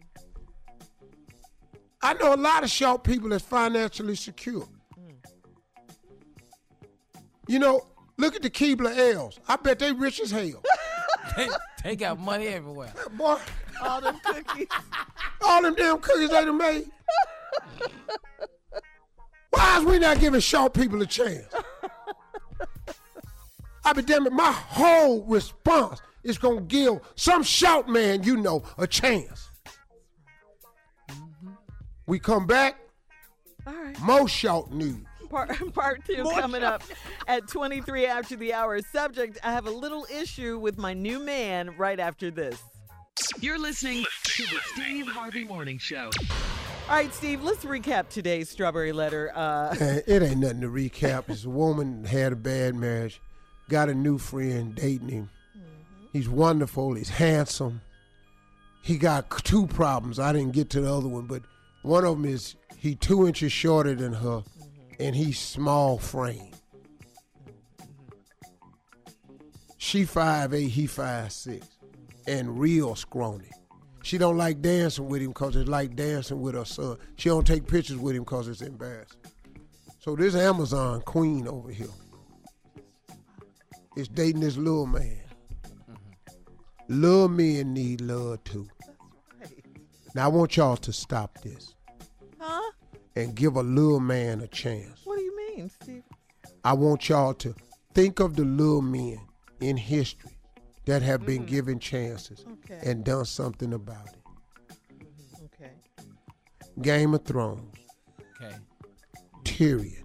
I 2.01 2.13
know 2.15 2.33
a 2.33 2.35
lot 2.35 2.65
of 2.65 2.69
short 2.69 3.05
people 3.05 3.29
that's 3.29 3.45
financially 3.45 4.15
secure. 4.15 4.67
You 7.47 7.59
know, 7.59 7.87
look 8.17 8.35
at 8.35 8.41
the 8.41 8.49
Keebler 8.49 9.13
L's. 9.13 9.39
I 9.47 9.55
bet 9.55 9.79
they 9.79 9.93
rich 9.93 10.19
as 10.19 10.31
hell. 10.31 10.61
They, 11.37 11.47
they 11.83 11.95
got 11.95 12.19
money 12.19 12.47
everywhere. 12.47 12.93
Boy, 13.13 13.37
All 13.83 14.01
them 14.01 14.19
cookies. 14.23 14.67
all 15.41 15.61
them 15.61 15.75
damn 15.75 15.99
cookies 15.99 16.29
they 16.29 16.45
done 16.45 16.57
made. 16.57 16.89
Why 19.51 19.77
is 19.79 19.83
we 19.85 19.99
not 19.99 20.19
giving 20.19 20.39
short 20.39 20.73
people 20.73 21.01
a 21.01 21.05
chance? 21.05 21.45
I 23.83 23.93
be 23.93 24.01
damn 24.01 24.25
it, 24.27 24.33
my 24.33 24.51
whole 24.51 25.23
response 25.23 26.01
is 26.23 26.37
gonna 26.37 26.61
give 26.61 26.99
some 27.15 27.43
short 27.43 27.89
man 27.89 28.23
you 28.23 28.37
know 28.37 28.63
a 28.77 28.85
chance. 28.87 29.49
Mm-hmm. 31.09 31.49
We 32.07 32.19
come 32.19 32.45
back, 32.45 32.79
All 33.65 33.73
right. 33.73 33.99
more 34.01 34.27
short 34.27 34.71
news. 34.71 35.05
Part, 35.31 35.73
part 35.73 36.05
two 36.05 36.23
coming 36.23 36.63
up 36.63 36.83
at 37.27 37.47
23 37.47 38.05
after 38.05 38.35
the 38.35 38.53
hour. 38.53 38.81
Subject 38.81 39.39
I 39.43 39.53
have 39.53 39.65
a 39.65 39.71
little 39.71 40.05
issue 40.13 40.59
with 40.59 40.77
my 40.77 40.93
new 40.93 41.19
man 41.19 41.75
right 41.77 41.99
after 41.99 42.29
this. 42.29 42.61
You're 43.39 43.59
listening 43.59 44.05
to 44.23 44.43
the 44.43 44.59
Steve 44.73 45.07
Harvey 45.07 45.45
Morning 45.45 45.77
Show. 45.77 46.11
All 46.89 46.97
right, 46.97 47.13
Steve, 47.13 47.43
let's 47.43 47.63
recap 47.63 48.09
today's 48.09 48.49
strawberry 48.49 48.91
letter. 48.91 49.31
Uh, 49.33 49.75
Man, 49.79 50.01
it 50.05 50.21
ain't 50.21 50.39
nothing 50.39 50.61
to 50.61 50.67
recap. 50.67 51.27
This 51.27 51.45
woman 51.45 52.03
had 52.03 52.33
a 52.33 52.35
bad 52.35 52.75
marriage, 52.75 53.21
got 53.69 53.87
a 53.87 53.93
new 53.93 54.17
friend 54.17 54.75
dating 54.75 55.09
him. 55.09 55.29
He's 56.11 56.27
wonderful. 56.27 56.93
He's 56.95 57.09
handsome. 57.09 57.81
He 58.81 58.97
got 58.97 59.29
two 59.45 59.67
problems. 59.67 60.19
I 60.19 60.33
didn't 60.33 60.51
get 60.51 60.69
to 60.71 60.81
the 60.81 60.93
other 60.93 61.07
one, 61.07 61.25
but 61.25 61.43
one 61.83 62.03
of 62.03 62.17
them 62.17 62.25
is 62.25 62.55
he 62.77 62.95
two 62.95 63.27
inches 63.27 63.51
shorter 63.51 63.95
than 63.95 64.13
her, 64.13 64.43
and 65.01 65.15
he's 65.15 65.39
small 65.39 65.97
frame. 65.97 66.51
She 69.77 70.05
five 70.05 70.53
eight, 70.53 70.69
he 70.69 70.85
five 70.85 71.31
six, 71.31 71.67
and 72.27 72.59
real 72.59 72.95
scrawny. 72.95 73.49
She 74.03 74.17
don't 74.17 74.37
like 74.37 74.61
dancing 74.61 75.07
with 75.07 75.21
him 75.21 75.29
because 75.29 75.55
it's 75.55 75.69
like 75.69 75.95
dancing 75.95 76.39
with 76.39 76.55
her 76.55 76.65
son. 76.65 76.97
She 77.17 77.29
don't 77.29 77.45
take 77.45 77.67
pictures 77.67 77.97
with 77.97 78.15
him 78.15 78.23
because 78.23 78.47
it's 78.47 78.61
embarrassing. 78.61 79.19
So 79.99 80.15
this 80.15 80.35
Amazon 80.35 81.01
queen 81.01 81.47
over 81.47 81.71
here 81.71 81.87
is 83.95 84.07
dating 84.07 84.41
this 84.41 84.57
little 84.57 84.87
man. 84.87 85.19
Little 86.87 87.27
men 87.27 87.73
need 87.73 88.01
love 88.01 88.43
too. 88.43 88.67
Now 90.13 90.25
I 90.25 90.27
want 90.27 90.57
y'all 90.57 90.77
to 90.77 90.93
stop 90.93 91.39
this 91.41 91.75
huh? 92.41 92.71
And 93.15 93.35
give 93.35 93.55
a 93.55 93.63
little 93.63 93.99
man 93.99 94.41
a 94.41 94.47
chance. 94.47 95.01
What 95.03 95.17
do 95.17 95.23
you 95.23 95.35
mean, 95.35 95.69
Steve? 95.69 96.03
I 96.63 96.73
want 96.73 97.09
y'all 97.09 97.33
to 97.35 97.55
think 97.93 98.19
of 98.19 98.35
the 98.35 98.45
little 98.45 98.81
men 98.81 99.19
in 99.59 99.77
history 99.77 100.31
that 100.85 101.01
have 101.01 101.25
been 101.25 101.43
mm. 101.43 101.47
given 101.47 101.79
chances 101.79 102.45
Okay. 102.63 102.79
and 102.89 103.03
done 103.03 103.25
something 103.25 103.73
about 103.73 104.07
it. 104.07 104.75
Mm-hmm. 104.99 105.45
Okay. 105.45 105.71
Game 106.81 107.13
of 107.13 107.23
Thrones, 107.25 107.75
Okay. 108.41 108.55
Tyrion. 109.43 110.01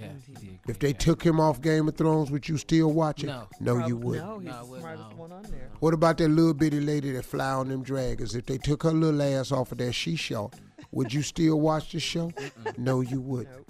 Yes. 0.00 0.12
Yeah. 0.40 0.50
If 0.68 0.78
they 0.78 0.92
took 0.92 1.22
him 1.22 1.40
off 1.40 1.60
Game 1.60 1.88
of 1.88 1.96
Thrones, 1.96 2.30
would 2.30 2.48
you 2.48 2.56
still 2.56 2.92
watch 2.92 3.22
it? 3.22 3.26
No. 3.26 3.48
No, 3.60 3.86
you 3.86 3.96
wouldn't. 3.96 4.26
No, 4.26 4.38
he's 4.38 4.48
No, 4.48 4.58
the 4.58 4.64
wouldn't, 4.64 4.80
smartest 4.82 5.10
no. 5.10 5.16
one 5.16 5.32
on 5.32 5.42
there. 5.42 5.70
What 5.80 5.94
about 5.94 6.18
that 6.18 6.28
little 6.28 6.54
bitty 6.54 6.80
lady 6.80 7.12
that 7.12 7.24
fly 7.24 7.50
on 7.52 7.68
them 7.68 7.82
dragons? 7.82 8.34
If 8.34 8.46
they 8.46 8.58
took 8.58 8.84
her 8.84 8.92
little 8.92 9.20
ass 9.20 9.52
off 9.52 9.72
of 9.72 9.78
that 9.78 9.92
she 9.92 10.16
shot, 10.16 10.54
would 10.92 11.12
you 11.12 11.22
still 11.22 11.60
watch 11.60 11.92
the 11.92 12.00
show? 12.00 12.32
No, 12.76 13.00
you 13.00 13.20
wouldn't. 13.20 13.66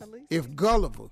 Khaleesi. 0.00 0.26
If 0.30 0.54
Gulliver 0.54 1.08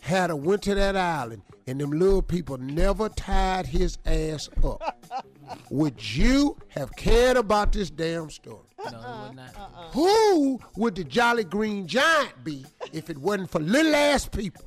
had 0.00 0.30
a 0.30 0.36
went 0.36 0.62
to 0.62 0.74
that 0.74 0.96
island 0.96 1.42
and 1.66 1.80
them 1.80 1.90
little 1.90 2.22
people 2.22 2.58
never 2.58 3.08
tied 3.08 3.66
his 3.66 3.98
ass 4.06 4.48
up, 4.64 5.06
would 5.70 6.16
you 6.16 6.56
have 6.68 6.94
cared 6.96 7.36
about 7.36 7.72
this 7.72 7.90
damn 7.90 8.30
story? 8.30 8.60
No, 8.78 8.84
it 8.84 8.92
would 8.92 9.36
not. 9.36 9.56
Uh-uh. 9.56 9.80
Uh-uh. 9.80 9.90
Who 9.92 10.60
would 10.76 10.94
the 10.94 11.04
Jolly 11.04 11.44
Green 11.44 11.86
Giant 11.86 12.44
be 12.44 12.64
if 12.92 13.10
it 13.10 13.18
wasn't 13.18 13.50
for 13.50 13.60
little 13.60 13.94
ass 13.94 14.28
people? 14.28 14.64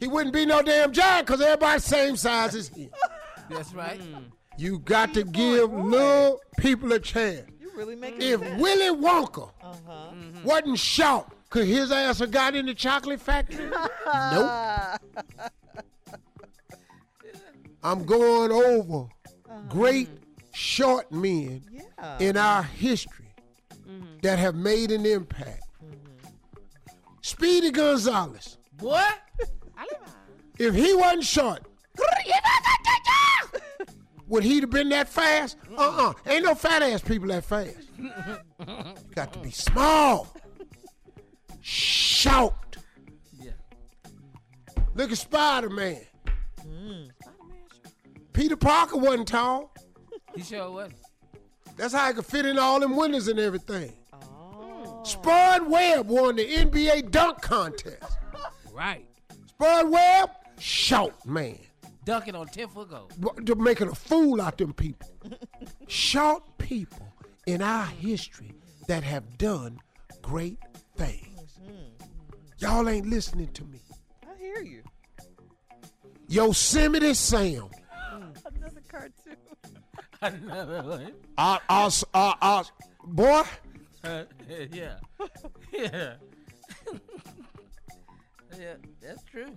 He 0.00 0.08
wouldn't 0.08 0.34
be 0.34 0.46
no 0.46 0.62
damn 0.62 0.92
giant 0.92 1.26
because 1.26 1.40
everybody's 1.40 1.84
same 1.84 2.16
size 2.16 2.54
as 2.54 2.68
him. 2.68 2.90
That's 3.48 3.72
right. 3.74 4.00
Mm. 4.00 4.24
You 4.58 4.78
got 4.80 5.14
to 5.14 5.22
give 5.24 5.72
little 5.72 6.40
people 6.58 6.92
a 6.92 6.98
chance. 6.98 7.48
You 7.82 7.88
really 7.88 8.00
make 8.00 8.14
If 8.22 8.40
Willy 8.58 8.96
Wonka 8.96 9.50
Uh-huh. 9.60 10.12
wasn't 10.44 10.78
short, 10.78 11.26
could 11.50 11.66
his 11.66 11.90
ass 11.90 12.20
have 12.20 12.30
got 12.30 12.54
in 12.54 12.66
the 12.66 12.74
chocolate 12.74 13.20
factory? 13.20 13.68
nope. 14.32 15.00
I'm 17.82 18.04
going 18.04 18.52
over 18.52 19.08
great 19.68 20.08
short 20.54 21.10
men 21.10 21.64
Yeah. 21.72 22.18
in 22.20 22.36
our 22.36 22.62
history 22.62 23.34
that 24.22 24.38
have 24.38 24.54
made 24.54 24.92
an 24.92 25.04
impact. 25.04 25.64
Speedy 27.22 27.72
Gonzales. 27.72 28.58
What? 28.78 29.18
If 30.58 30.74
he 30.74 30.94
wasn't 30.94 31.24
short, 31.24 31.62
would 34.32 34.44
he 34.44 34.60
have 34.60 34.70
been 34.70 34.88
that 34.88 35.10
fast? 35.10 35.58
Uh-uh. 35.76 36.14
Ain't 36.26 36.44
no 36.44 36.54
fat 36.54 36.80
ass 36.82 37.02
people 37.02 37.28
that 37.28 37.44
fast. 37.44 37.76
you 37.98 38.10
Got 39.14 39.34
to 39.34 39.38
be 39.40 39.50
small. 39.50 40.34
Shout. 41.60 42.78
Yeah. 43.38 43.52
Look 44.94 45.12
at 45.12 45.18
Spider-Man. 45.18 46.00
Mm. 46.66 47.10
Peter 48.32 48.56
Parker 48.56 48.96
wasn't 48.96 49.28
tall. 49.28 49.74
He 50.34 50.42
sure 50.42 50.70
wasn't. 50.70 50.94
That's 51.76 51.92
how 51.92 52.06
I 52.06 52.14
could 52.14 52.24
fit 52.24 52.46
in 52.46 52.58
all 52.58 52.80
them 52.80 52.96
windows 52.96 53.28
and 53.28 53.38
everything. 53.38 53.92
Oh. 54.14 55.02
Spud 55.04 55.70
Webb 55.70 56.08
won 56.08 56.36
the 56.36 56.46
NBA 56.46 57.10
dunk 57.10 57.42
contest. 57.42 58.16
Right. 58.72 59.06
Spud 59.48 59.90
Webb, 59.90 60.30
shout 60.58 61.26
man. 61.26 61.58
Dunking 62.04 62.34
on 62.34 62.46
10 62.48 62.68
foot 62.68 62.90
goal. 62.90 63.10
They're 63.42 63.54
making 63.56 63.88
a 63.88 63.94
fool 63.94 64.40
out 64.40 64.58
them 64.58 64.72
people. 64.72 65.08
Short 65.86 66.42
people 66.58 67.06
in 67.46 67.62
our 67.62 67.86
history 67.86 68.52
that 68.88 69.02
have 69.04 69.38
done 69.38 69.78
great 70.20 70.58
things. 70.96 71.28
Y'all 72.58 72.88
ain't 72.88 73.06
listening 73.06 73.48
to 73.52 73.64
me. 73.64 73.80
I 74.24 74.36
hear 74.38 74.62
you. 74.62 74.82
Yosemite 76.28 77.14
Sam. 77.14 77.68
Another 78.12 78.82
cartoon. 78.88 79.36
Another 80.22 80.82
one. 80.82 81.12
Uh, 81.36 81.58
uh, 81.68 81.90
uh, 82.14 82.34
uh, 82.40 82.64
boy, 83.04 83.42
Uh, 84.04 84.24
yeah. 84.72 84.94
Yeah. 85.72 86.14
yeah, 88.58 88.74
that's 89.00 89.22
true. 89.24 89.56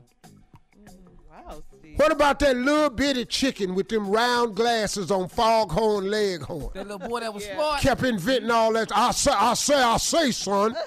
Wow, 1.36 1.62
Steve. 1.80 1.98
what 1.98 2.12
about 2.12 2.40
that 2.40 2.56
little 2.56 2.90
bitty 2.90 3.26
chicken 3.26 3.76
with 3.76 3.90
them 3.90 4.10
round 4.10 4.56
glasses 4.56 5.12
on 5.12 5.28
foghorn 5.28 6.10
leghorn? 6.10 6.70
That 6.74 6.88
little 6.88 7.08
boy 7.10 7.20
that 7.20 7.34
was 7.34 7.44
smart. 7.46 7.82
Kept 7.82 8.04
inventing 8.04 8.52
all 8.52 8.74
that. 8.74 8.92
I 8.96 9.12
say, 9.12 9.32
I 9.32 9.54
say, 9.54 9.76
I 9.76 9.98
say, 9.98 10.32
son. 10.32 10.76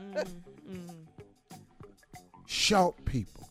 Mm, 0.00 0.24
mm. 0.70 1.04
Short 2.46 3.04
people. 3.04 3.48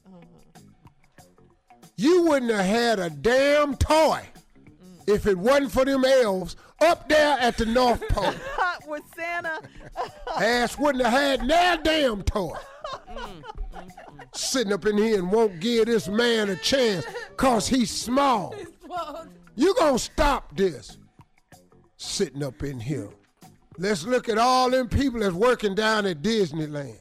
You 1.97 2.23
wouldn't 2.23 2.51
have 2.51 2.65
had 2.65 2.99
a 2.99 3.09
damn 3.09 3.75
toy 3.75 4.21
mm. 4.57 5.13
if 5.13 5.27
it 5.27 5.37
wasn't 5.37 5.73
for 5.73 5.83
them 5.83 6.05
elves 6.05 6.55
up 6.79 7.09
there 7.09 7.37
at 7.39 7.57
the 7.57 7.65
North 7.65 8.01
Pole. 8.09 8.33
Hot 8.55 8.87
with 8.87 9.03
Santa. 9.13 9.59
Ass 10.37 10.77
wouldn't 10.77 11.03
have 11.03 11.13
had 11.13 11.47
their 11.49 11.77
damn 11.83 12.23
toy. 12.23 12.55
Sitting 14.33 14.71
up 14.71 14.85
in 14.85 14.97
here 14.97 15.19
and 15.19 15.31
won't 15.31 15.59
give 15.59 15.87
this 15.87 16.07
man 16.07 16.49
a 16.49 16.55
chance 16.55 17.05
cause 17.37 17.67
he's 17.67 17.91
small. 17.91 18.55
You 19.55 19.75
gonna 19.75 19.99
stop 19.99 20.55
this. 20.55 20.97
Sitting 21.97 22.41
up 22.41 22.63
in 22.63 22.79
here. 22.79 23.09
Let's 23.77 24.05
look 24.05 24.29
at 24.29 24.37
all 24.37 24.69
them 24.69 24.87
people 24.87 25.19
that's 25.19 25.33
working 25.33 25.75
down 25.75 26.05
at 26.05 26.21
Disneyland. 26.21 26.99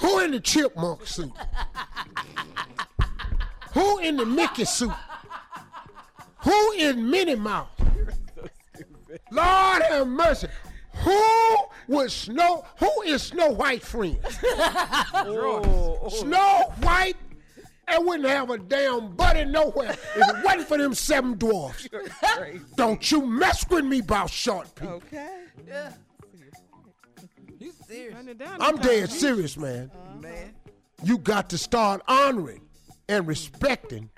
Who 0.00 0.20
in 0.20 0.30
the 0.32 0.40
chipmunk 0.40 1.06
suit? 1.06 1.32
Who 3.72 3.98
in 3.98 4.16
the 4.16 4.26
Mickey 4.26 4.66
suit? 4.66 4.92
Who 6.44 6.72
in 6.72 7.10
Minnie 7.10 7.34
Mouse? 7.34 7.68
Lord 9.32 9.82
have 9.82 10.06
mercy. 10.06 10.48
Who 11.00 11.56
was 11.86 12.12
Snow? 12.12 12.64
Who 12.78 13.02
is 13.02 13.22
Snow 13.22 13.50
White 13.50 13.82
friend? 13.82 14.18
Snow 16.10 16.72
White 16.80 17.16
and 17.88 18.06
wouldn't 18.06 18.28
have 18.28 18.50
a 18.50 18.58
damn 18.58 19.14
buddy 19.16 19.44
nowhere 19.44 19.90
if 19.90 20.16
it 20.16 20.44
wasn't 20.44 20.68
for 20.68 20.78
them 20.78 20.94
seven 20.94 21.38
dwarfs. 21.38 21.88
Don't 22.76 23.10
you 23.10 23.24
mess 23.24 23.64
with 23.68 23.84
me 23.84 24.00
about 24.00 24.30
short 24.30 24.74
people. 24.74 24.94
Okay. 24.94 25.44
Yeah. 25.66 25.92
You 27.58 27.72
serious? 27.86 28.16
I'm 28.60 28.76
dead 28.76 29.10
serious, 29.10 29.56
man. 29.56 29.90
Uh-huh. 29.92 30.20
Man. 30.20 30.54
You 31.02 31.18
got 31.18 31.50
to 31.50 31.58
start 31.58 32.02
honoring 32.08 32.62
and 33.08 33.26
respecting 33.26 34.10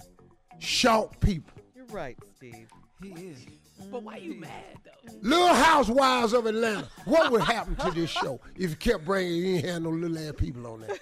short 0.58 1.18
people. 1.20 1.52
You're 1.74 1.86
right, 1.86 2.16
Steve. 2.36 2.68
He 3.02 3.10
is. 3.10 3.46
But 3.90 4.02
why 4.02 4.16
you 4.16 4.34
mad 4.34 4.78
though? 4.84 5.12
Little 5.22 5.54
Housewives 5.54 6.32
of 6.32 6.46
Atlanta. 6.46 6.88
What 7.04 7.32
would 7.32 7.42
happen 7.42 7.74
to 7.76 7.90
this 7.90 8.10
show 8.10 8.40
if 8.56 8.70
you 8.70 8.76
kept 8.76 9.04
bringing 9.04 9.34
you 9.34 9.56
ain't 9.56 9.64
had 9.64 9.82
no 9.82 9.90
little 9.90 10.18
ass 10.18 10.34
people 10.36 10.66
on 10.66 10.80
there? 10.82 10.96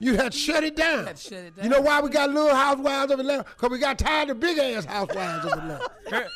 You 0.00 0.16
had 0.16 0.32
to 0.32 0.38
shut 0.38 0.64
it 0.64 0.76
down. 0.76 1.06
Had 1.06 1.16
to 1.16 1.22
shut 1.22 1.32
it 1.44 1.56
down. 1.56 1.64
You 1.64 1.70
know 1.70 1.80
why 1.80 2.00
we 2.00 2.10
got 2.10 2.30
Little 2.30 2.54
Housewives 2.54 3.10
of 3.12 3.20
Atlanta? 3.20 3.44
Because 3.44 3.70
we 3.70 3.78
got 3.78 3.98
tired 3.98 4.30
of 4.30 4.38
big 4.40 4.58
ass 4.58 4.84
Housewives 4.84 5.46
of 5.46 5.52
Atlanta. 5.52 5.88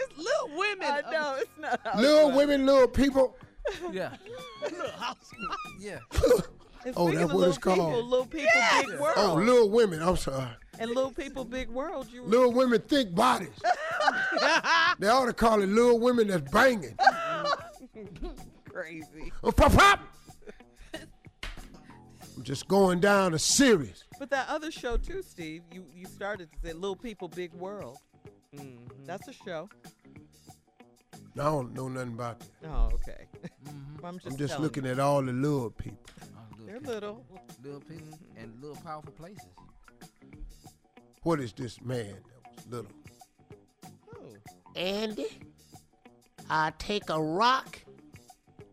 It's 0.00 0.16
little 0.16 0.56
women. 0.56 0.86
I 0.86 1.10
know 1.10 1.36
it's 1.38 1.50
not. 1.58 1.98
little 1.98 2.30
women, 2.30 2.64
little 2.66 2.86
people. 2.86 3.36
Yeah. 3.92 4.12
Little 4.62 4.90
housewives. 4.92 5.56
Yeah. 5.80 5.98
Oh, 6.96 7.08
speaking 7.08 7.18
that's 7.18 7.32
what 7.32 7.48
it's 7.48 7.58
little 7.58 7.74
people, 7.74 7.74
called. 7.76 8.04
Little 8.04 8.26
people, 8.26 8.50
big 8.86 9.00
world. 9.00 9.14
Oh, 9.16 9.34
little 9.34 9.70
women. 9.70 10.00
I'm 10.02 10.16
sorry. 10.16 10.50
And 10.78 10.90
little 10.90 11.10
people, 11.10 11.44
big 11.44 11.68
world. 11.68 12.08
You 12.12 12.22
Little 12.22 12.52
women, 12.52 12.80
thick 12.80 13.14
bodies. 13.14 13.48
they 14.98 15.08
ought 15.08 15.26
to 15.26 15.32
call 15.32 15.62
it 15.62 15.68
little 15.68 15.98
women 15.98 16.28
that's 16.28 16.48
banging. 16.50 16.96
crazy. 18.70 19.32
Oh, 19.42 19.50
pop, 19.50 19.72
pop. 19.72 20.00
I'm 20.94 22.44
just 22.44 22.68
going 22.68 23.00
down 23.00 23.34
a 23.34 23.38
series. 23.38 24.04
But 24.20 24.30
that 24.30 24.48
other 24.48 24.70
show 24.70 24.96
too, 24.96 25.22
Steve. 25.22 25.62
You 25.72 25.84
you 25.92 26.06
started 26.06 26.48
to 26.52 26.58
say 26.68 26.72
little 26.72 26.94
people, 26.94 27.26
big 27.26 27.52
world. 27.52 27.98
Mm-hmm. 28.54 29.04
That's 29.06 29.26
a 29.26 29.32
show. 29.32 29.68
I 31.34 31.44
don't 31.44 31.74
know 31.74 31.88
nothing 31.88 32.12
about 32.12 32.38
that. 32.40 32.48
Oh, 32.64 32.90
okay. 32.94 33.26
Mm-hmm. 33.64 34.04
I'm 34.04 34.14
just, 34.18 34.26
I'm 34.26 34.36
just 34.36 34.60
looking 34.60 34.84
you. 34.84 34.92
at 34.92 35.00
all 35.00 35.22
the 35.22 35.32
little 35.32 35.70
people. 35.70 35.98
They're 36.64 36.80
little. 36.80 37.24
Little 37.64 37.80
people 37.80 38.18
and 38.36 38.52
little 38.60 38.76
powerful 38.76 39.12
places. 39.12 39.46
What 41.22 41.40
is 41.40 41.52
this 41.52 41.80
man 41.82 42.14
that 42.32 42.56
was 42.56 42.66
little? 42.70 42.92
Oh. 44.14 44.36
Andy, 44.76 45.26
I'll 46.48 46.72
take 46.78 47.10
a 47.10 47.20
rock 47.20 47.80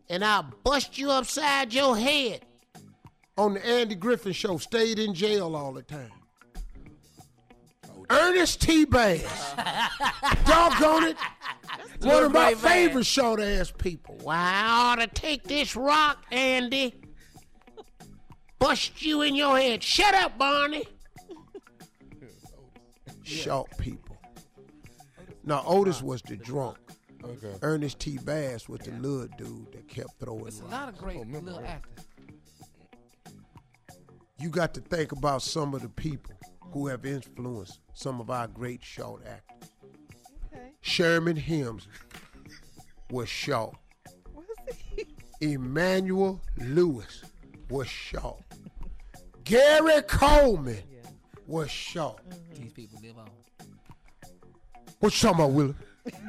and 0.08 0.24
I'll 0.24 0.50
bust 0.64 0.98
you 0.98 1.10
upside 1.10 1.74
your 1.74 1.96
head. 1.96 2.44
On 3.36 3.54
the 3.54 3.66
Andy 3.66 3.94
Griffith 3.94 4.36
show, 4.36 4.56
stayed 4.56 4.98
in 4.98 5.12
jail 5.12 5.54
all 5.54 5.72
the 5.72 5.82
time. 5.82 6.10
Oh, 7.90 8.06
Ernest 8.08 8.62
T. 8.62 8.86
Bass. 8.86 9.52
Doggone 10.46 11.04
it. 11.04 11.16
One 12.02 12.24
of 12.24 12.32
my 12.32 12.54
favorite 12.54 13.04
short 13.04 13.40
ass 13.40 13.72
people. 13.76 14.16
Well, 14.22 14.36
I 14.38 14.92
ought 14.92 15.00
to 15.00 15.06
take 15.06 15.42
this 15.42 15.76
rock, 15.76 16.24
Andy. 16.30 16.94
Bust 18.58 19.02
you 19.02 19.22
in 19.22 19.34
your 19.34 19.58
head. 19.58 19.82
Shut 19.82 20.14
up, 20.14 20.38
Barney. 20.38 20.86
Short 23.26 23.76
people. 23.78 24.16
Now, 25.44 25.62
Otis 25.66 26.02
was 26.02 26.22
the 26.22 26.36
drunk. 26.36 26.76
Okay. 27.24 27.54
Ernest 27.62 27.98
T. 27.98 28.18
Bass 28.18 28.68
was 28.68 28.80
the 28.80 28.92
little 28.92 29.26
dude 29.36 29.72
that 29.72 29.88
kept 29.88 30.10
throwing 30.20 30.46
It's 30.46 30.60
a 30.60 30.62
rocks. 30.64 30.72
lot 30.72 30.88
of 30.88 30.96
great 30.98 31.18
oh, 31.18 31.26
little 31.40 31.60
actors. 31.66 32.06
You 34.38 34.48
got 34.50 34.74
to 34.74 34.80
think 34.80 35.12
about 35.12 35.42
some 35.42 35.74
of 35.74 35.82
the 35.82 35.88
people 35.88 36.34
who 36.72 36.86
have 36.86 37.04
influenced 37.06 37.80
some 37.94 38.20
of 38.20 38.30
our 38.30 38.46
great 38.46 38.84
short 38.84 39.22
actors. 39.26 39.70
Sherman 40.82 41.36
Hemsley 41.36 41.86
was 43.10 43.28
short. 43.28 43.76
Emmanuel 45.40 46.40
Lewis 46.58 47.22
was 47.70 47.88
short. 47.88 48.42
Gary 49.44 50.02
Coleman 50.02 50.82
was 51.46 51.70
short. 51.70 52.20
Mm-hmm. 52.28 52.62
These 52.62 52.72
people 52.72 52.98
live 53.02 53.18
on. 53.18 53.30
What 55.00 55.12
you 55.12 55.28
talking 55.28 55.44
about, 55.44 55.52
Willie? 55.52 55.74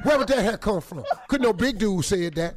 Where 0.02 0.18
would 0.18 0.28
that 0.28 0.44
have 0.44 0.60
come 0.60 0.80
from? 0.80 1.04
Couldn't 1.28 1.44
no 1.44 1.52
big 1.52 1.78
dude 1.78 2.04
said 2.04 2.34
that. 2.34 2.56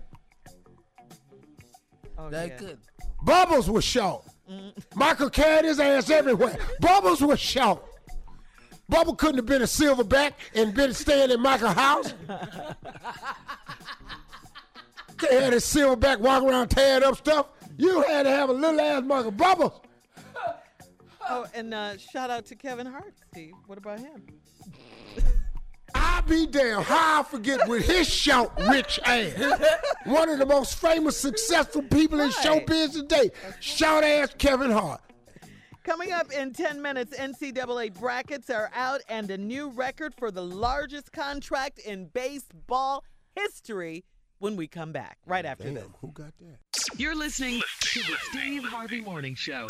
Oh, 2.18 2.30
they 2.30 2.50
could. 2.50 2.78
Bubbles 3.24 3.70
was 3.70 3.84
short. 3.84 4.26
Mm. 4.50 4.74
Michael 4.96 5.30
carried 5.30 5.66
his 5.66 5.80
ass 5.80 6.10
everywhere. 6.10 6.58
Bubbles 6.80 7.22
was 7.22 7.40
short. 7.40 7.84
Bubble 8.90 9.16
couldn't 9.16 9.38
have 9.38 9.46
been 9.46 9.62
a 9.62 9.66
silverback 9.66 10.34
and 10.54 10.74
been 10.74 10.94
staying 10.94 11.32
in 11.32 11.40
Michael's 11.40 11.74
house. 11.74 12.14
They 15.22 15.42
had 15.42 15.54
a 15.54 15.58
silverback 15.58 16.20
walking 16.20 16.50
around 16.50 16.70
tearing 16.70 17.04
up 17.04 17.16
stuff. 17.16 17.48
You 17.78 18.02
had 18.02 18.24
to 18.24 18.30
have 18.30 18.50
a 18.50 18.54
little 18.54 18.82
ass 18.82 19.04
Michael 19.04 19.32
Bubbles. 19.32 19.80
Oh, 21.32 21.46
and 21.54 21.74
uh, 21.74 21.98
shout 21.98 22.30
out 22.30 22.46
to 22.48 22.56
Kevin 22.56 22.86
Hart, 22.86 23.14
Steve. 23.32 23.54
What 23.66 23.78
about 23.78 24.00
him? 24.00 24.22
I 25.16 25.22
I 26.22 26.22
be 26.22 26.46
damn 26.46 26.84
how 26.84 27.22
I 27.22 27.24
forget 27.24 27.68
with 27.68 27.86
his 27.86 28.08
shout 28.08 28.52
rich 28.70 29.00
ass. 29.06 29.34
One 30.06 30.30
of 30.30 30.40
the 30.40 30.46
most 30.46 30.76
famous, 30.76 31.18
successful 31.18 31.82
people 31.84 32.20
in 32.20 32.30
showbiz 32.30 32.94
today. 32.94 33.32
Short 33.60 34.04
ass 34.04 34.34
Kevin 34.38 34.72
Hart. 34.72 35.02
Coming 35.84 36.12
up 36.12 36.32
in 36.32 36.54
10 36.54 36.82
minutes, 36.82 37.18
NCAA 37.18 37.94
brackets 38.00 38.50
are 38.50 38.70
out 38.76 39.02
and 39.10 39.32
a 39.32 39.38
new 39.38 39.70
record 39.70 40.14
for 40.14 40.30
the 40.30 40.44
largest 40.44 41.12
contract 41.12 41.80
in 41.80 42.06
baseball 42.06 43.04
history 43.36 44.04
when 44.38 44.56
we 44.56 44.68
come 44.68 44.92
back, 44.92 45.18
right 45.26 45.46
after 45.46 45.72
this. 45.72 45.88
Who 46.02 46.12
got 46.12 46.34
that? 46.40 47.00
You're 47.00 47.16
listening 47.16 47.62
to 47.82 48.00
the 48.00 48.16
Steve 48.30 48.64
Harvey 48.64 49.02
Morning 49.02 49.34
Show. 49.34 49.68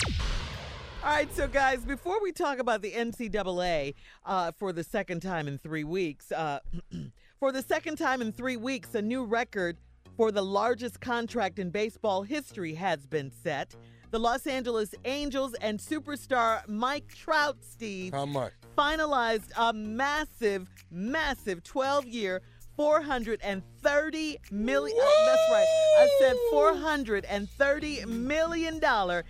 All 1.04 1.10
right, 1.10 1.34
so 1.36 1.48
guys, 1.48 1.84
before 1.84 2.22
we 2.22 2.32
talk 2.32 2.60
about 2.60 2.82
the 2.84 2.92
NCAA 2.92 3.96
uh, 4.26 4.52
for 4.52 4.72
the 4.72 4.84
second 4.84 5.22
time 5.22 5.48
in 5.48 5.58
three 5.58 5.84
weeks, 5.84 6.32
uh, 6.32 6.60
for 7.40 7.52
the 7.52 7.64
second 7.64 7.98
time 7.98 8.22
in 8.22 8.32
three 8.32 8.56
weeks, 8.58 8.94
a 8.94 9.02
new 9.02 9.24
record 9.26 9.78
for 10.16 10.32
the 10.32 10.44
largest 10.44 11.02
contract 11.02 11.58
in 11.58 11.72
baseball 11.72 12.22
history 12.22 12.76
has 12.76 13.08
been 13.08 13.32
set. 13.44 13.76
The 14.12 14.20
Los 14.20 14.46
Angeles 14.46 14.94
Angels 15.06 15.56
and 15.56 15.80
superstar 15.80 16.68
Mike 16.68 17.08
Trout, 17.16 17.58
Steve, 17.62 18.14
How 18.14 18.26
much? 18.28 18.54
finalized 18.78 19.50
a 19.58 19.74
massive, 19.74 20.68
massive 20.92 21.64
12 21.64 22.06
year, 22.10 22.42
430 22.78 24.38
million. 24.52 24.98
uh, 25.00 25.26
that's 25.26 25.52
right. 25.52 25.66
I 25.98 26.18
said 26.20 26.36
430 26.52 28.06
million 28.06 28.80
dollar 28.80 29.24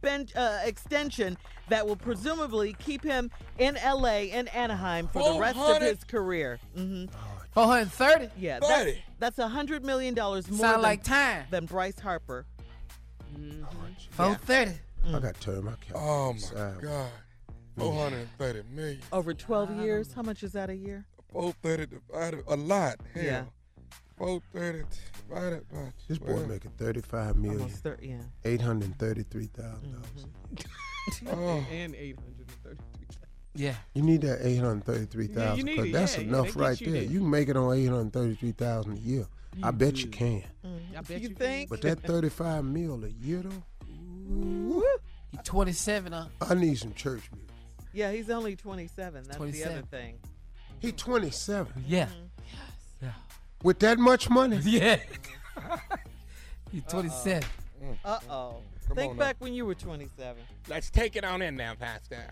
expen- 0.00 0.36
uh, 0.36 0.60
extension 0.64 1.36
that 1.68 1.86
will 1.86 1.96
presumably 1.96 2.74
keep 2.78 3.02
him 3.04 3.30
in 3.58 3.76
LA 3.84 4.28
and 4.32 4.48
Anaheim 4.54 5.08
for 5.08 5.22
the 5.22 5.38
rest 5.38 5.56
of 5.56 5.64
400? 5.66 5.86
his 5.86 6.04
career. 6.04 6.58
hmm 6.74 7.04
430? 7.52 8.30
Yeah, 8.38 8.60
that's, 8.60 8.72
30. 8.72 9.02
that's 9.18 9.38
a 9.38 9.48
hundred 9.48 9.84
million 9.84 10.14
dollars 10.14 10.48
more 10.48 10.60
Sound 10.60 10.74
than, 10.76 10.82
like 10.82 11.02
time. 11.02 11.44
than 11.50 11.66
Bryce 11.66 11.98
Harper. 11.98 12.46
430. 14.12 14.78
I 15.08 15.18
got 15.18 15.34
to 15.34 15.40
turn 15.40 15.64
my 15.64 15.72
camera. 15.80 16.02
Oh 16.02 16.32
my 16.32 16.38
Side. 16.38 16.80
God. 16.80 17.10
430 17.76 18.62
million. 18.74 19.00
Over 19.12 19.34
12 19.34 19.80
years, 19.80 20.12
how 20.12 20.22
much 20.22 20.42
is 20.42 20.52
that 20.52 20.70
a 20.70 20.76
year? 20.76 21.06
430 21.32 21.86
divided 21.96 22.44
a 22.46 22.56
lot. 22.56 22.96
Hell. 23.14 23.24
Yeah. 23.24 23.44
430 24.18 24.84
divided 25.34 25.68
by 25.68 25.92
This 26.08 26.18
boy 26.18 26.26
12. 26.32 26.48
making 26.48 26.70
thirty-five 26.72 27.36
million. 27.36 27.62
Almost 27.62 27.82
thir- 27.82 27.98
yeah. 28.02 28.16
Eight 28.44 28.60
hundred 28.60 28.98
thirty-three 28.98 29.46
thousand 29.46 29.94
Mm-hmm. 29.94 30.54
dollars. 30.54 30.66
Oh. 31.32 31.64
and 31.72 31.94
833. 31.94 32.76
Yeah. 33.54 33.74
You 33.94 34.02
need 34.02 34.20
that 34.22 34.40
eight 34.46 34.56
hundred 34.58 34.84
thirty-three 34.84 35.26
Yeah, 35.28 35.34
thousand. 35.34 35.58
you 35.58 35.64
need 35.64 35.76
Cause 35.76 35.92
that's 35.92 36.14
Yeah, 36.16 36.20
yeah, 36.22 36.28
enough 36.28 36.46
they 36.46 36.52
get 36.52 36.60
right 36.60 36.80
you 36.80 36.86
there. 36.92 37.00
there. 37.02 37.10
You 37.10 37.18
can 37.20 37.30
make 37.30 37.48
it 37.48 37.56
on 37.56 37.74
eight 37.76 37.86
hundred 37.86 38.12
thirty-three 38.12 38.52
thousand 38.52 38.92
a 38.98 39.00
year. 39.00 39.26
I 39.62 39.70
bet 39.72 39.96
you 40.02 40.08
can. 40.08 40.44
I 40.96 41.00
bet 41.00 41.20
you, 41.20 41.28
you 41.30 41.34
think? 41.34 41.70
But 41.70 41.80
that 41.82 42.00
thirty-five 42.02 42.64
mil 42.64 43.02
a 43.04 43.08
year 43.08 43.42
though, 43.42 44.82
He 45.32 45.38
27, 45.44 46.12
huh? 46.12 46.26
I 46.48 46.54
need 46.54 46.78
some 46.78 46.92
church 46.94 47.22
music. 47.32 47.48
Yeah, 47.92 48.12
he's 48.12 48.30
only 48.30 48.54
27. 48.56 49.24
That's 49.26 49.38
the 49.38 49.64
other 49.64 49.82
thing. 49.90 50.18
He 50.80 50.92
twenty-seven. 50.92 51.84
Yeah. 51.88 52.06
Mm-hmm. 52.06 52.14
With 53.62 53.78
that 53.80 53.98
much 53.98 54.30
money? 54.30 54.58
Yeah. 54.64 54.98
He's 56.72 56.84
27. 56.84 57.42
Uh 58.04 58.18
oh. 58.30 58.56
Come 58.86 58.96
Think 58.96 59.10
on 59.12 59.16
now. 59.16 59.24
back 59.24 59.36
when 59.40 59.52
you 59.54 59.66
were 59.66 59.74
27. 59.74 60.36
Let's 60.68 60.88
take 60.90 61.16
it 61.16 61.24
on 61.24 61.42
in 61.42 61.56
now, 61.56 61.74
Pastor. 61.74 62.30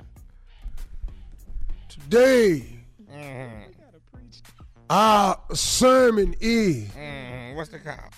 Today, 1.88 2.64
our 4.88 5.38
sermon 5.54 6.34
is 6.40 6.88
Mm, 6.90 7.56
what's 7.56 7.70
the 7.70 7.78
call? 7.80 8.10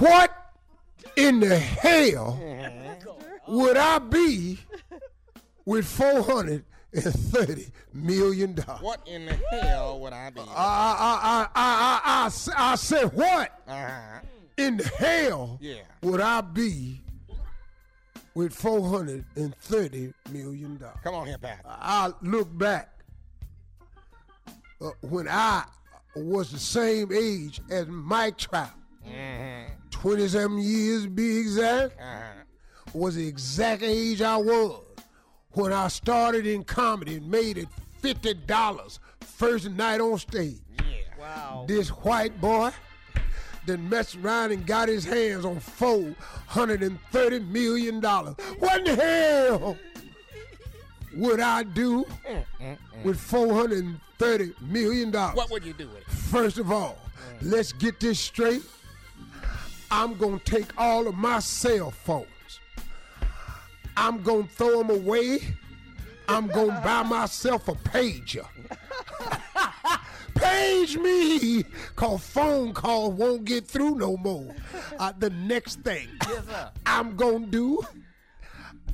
what 0.00 0.30
in 1.16 1.40
the 1.40 1.56
hell 1.58 2.38
would 3.48 3.76
I 3.76 3.98
be 4.00 4.58
with 5.64 5.86
four 5.86 6.22
hundred 6.22 6.64
and 7.04 7.14
thirty 7.14 7.66
million 7.92 8.54
dollars? 8.54 8.82
What 8.82 9.00
in 9.06 9.26
the 9.26 9.34
hell 9.34 10.00
would 10.00 10.12
I 10.12 10.30
be? 10.30 10.40
I 10.40 10.44
I 10.46 11.48
I 11.54 12.26
I 12.26 12.28
I 12.28 12.72
I 12.72 12.74
said, 12.76 13.12
what 13.12 13.52
Uh-huh. 13.68 14.20
in 14.56 14.76
the 14.78 14.88
hell 14.98 15.58
Yeah. 15.60 15.74
would 16.02 16.20
I 16.20 16.40
be 16.40 17.00
with 18.34 18.52
four 18.54 18.88
hundred 18.88 19.24
and 19.36 19.54
thirty 19.56 20.12
million 20.30 20.76
dollars? 20.78 20.96
Come 21.04 21.14
on 21.14 21.26
here, 21.26 21.38
Pat. 21.38 21.60
I 21.66 22.12
look 22.22 22.56
back 22.56 22.90
uh, 24.80 24.90
when 25.00 25.26
I 25.28 25.64
was 26.14 26.50
the 26.50 26.58
same 26.58 27.12
age 27.12 27.60
as 27.70 27.86
Mike 27.88 28.38
Trout, 28.38 28.70
Mm-hmm. 29.06 29.72
27 29.90 30.58
years 30.58 31.06
be 31.06 31.38
exact, 31.38 31.94
Uh-huh. 32.00 32.42
was 32.92 33.14
the 33.14 33.26
exact 33.26 33.82
age 33.82 34.20
I 34.20 34.36
was 34.36 34.82
when 35.56 35.72
I 35.72 35.88
started 35.88 36.46
in 36.46 36.64
comedy 36.64 37.16
and 37.16 37.30
made 37.30 37.56
it 37.56 37.68
$50 38.02 38.98
first 39.20 39.70
night 39.70 40.00
on 40.02 40.18
stage. 40.18 40.60
Yeah. 40.78 40.84
Wow. 41.18 41.64
This 41.66 41.88
white 41.88 42.38
boy 42.40 42.70
then 43.64 43.88
messed 43.88 44.16
around 44.16 44.52
and 44.52 44.66
got 44.66 44.88
his 44.88 45.04
hands 45.04 45.46
on 45.46 45.56
$430 45.56 47.48
million. 47.48 48.00
What 48.02 48.78
in 48.78 48.84
the 48.84 48.94
hell 48.96 49.76
would 51.14 51.40
I 51.40 51.62
do 51.62 52.04
with 53.02 53.18
$430 53.18 54.60
million? 54.60 55.10
What 55.10 55.50
would 55.50 55.64
you 55.64 55.72
do 55.72 55.88
with 55.88 55.96
it? 55.98 56.10
First 56.10 56.58
of 56.58 56.70
all, 56.70 56.98
mm. 57.40 57.50
let's 57.50 57.72
get 57.72 57.98
this 57.98 58.20
straight. 58.20 58.62
I'm 59.90 60.18
going 60.18 60.38
to 60.38 60.44
take 60.44 60.66
all 60.76 61.08
of 61.08 61.14
my 61.14 61.38
cell 61.38 61.90
phones. 61.90 62.26
I'm 63.96 64.22
going 64.22 64.46
to 64.48 64.52
throw 64.54 64.82
them 64.82 64.90
away. 64.90 65.38
I'm 66.28 66.48
going 66.48 66.70
to 66.70 66.80
buy 66.82 67.02
myself 67.02 67.68
a 67.68 67.74
pager. 67.74 68.46
Page 70.34 70.98
me, 70.98 71.64
cause 71.94 72.20
phone 72.22 72.74
call 72.74 73.10
won't 73.10 73.46
get 73.46 73.66
through 73.66 73.94
no 73.94 74.18
more. 74.18 74.54
Uh, 74.98 75.12
the 75.18 75.30
next 75.30 75.80
thing 75.80 76.08
I'm 76.84 77.16
gonna 77.16 77.46
do, 77.46 77.80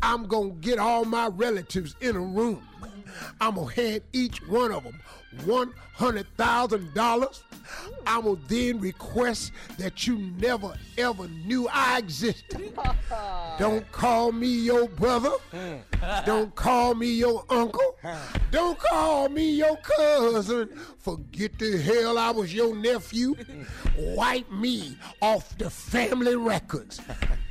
I'm 0.03 0.27
gonna 0.29 0.51
get 0.61 0.79
all 0.79 1.05
my 1.05 1.27
relatives 1.27 1.97
in 2.01 2.15
a 2.15 2.20
room. 2.20 2.62
I'm 3.41 3.57
gonna 3.57 3.73
hand 3.73 4.03
each 4.12 4.39
one 4.47 4.70
of 4.70 4.85
them 4.85 5.01
one 5.45 5.73
hundred 5.95 6.27
thousand 6.37 6.93
dollars. 6.95 7.45
I 8.07 8.19
will 8.19 8.39
then 8.49 8.81
request 8.81 9.53
that 9.79 10.07
you 10.07 10.19
never 10.39 10.75
ever 10.99 11.29
knew 11.29 11.69
I 11.73 11.99
existed. 11.99 12.73
Don't 13.59 13.91
call 13.93 14.33
me 14.33 14.49
your 14.49 14.89
brother. 14.89 15.33
Don't 16.27 16.55
call 16.55 16.95
me 16.95 17.07
your 17.15 17.45
uncle. 17.49 17.97
Don't 18.51 18.79
call 18.79 19.29
me 19.29 19.51
your 19.53 19.77
cousin. 19.77 20.69
Forget 20.99 21.59
the 21.59 21.79
hell 21.79 22.19
I 22.19 22.31
was 22.31 22.53
your 22.53 22.75
nephew. 22.77 23.35
Wipe 23.97 24.51
me 24.51 24.97
off 25.21 25.57
the 25.59 25.71
family 25.71 26.37
records. 26.37 27.01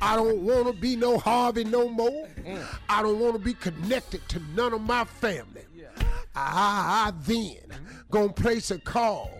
I 0.00 0.16
don't 0.16 0.40
want 0.42 0.66
to 0.66 0.72
be 0.72 0.96
no 0.96 1.18
Harvey 1.18 1.64
no 1.64 1.88
more. 1.88 2.28
I 2.88 3.02
don't 3.02 3.18
want 3.20 3.34
to 3.34 3.38
be 3.38 3.54
connected 3.54 4.28
to 4.30 4.40
none 4.54 4.72
of 4.72 4.82
my 4.82 5.04
family. 5.04 5.62
I, 6.34 7.08
I 7.08 7.12
then 7.26 7.56
gonna 8.10 8.32
place 8.32 8.70
a 8.70 8.78
call. 8.78 9.30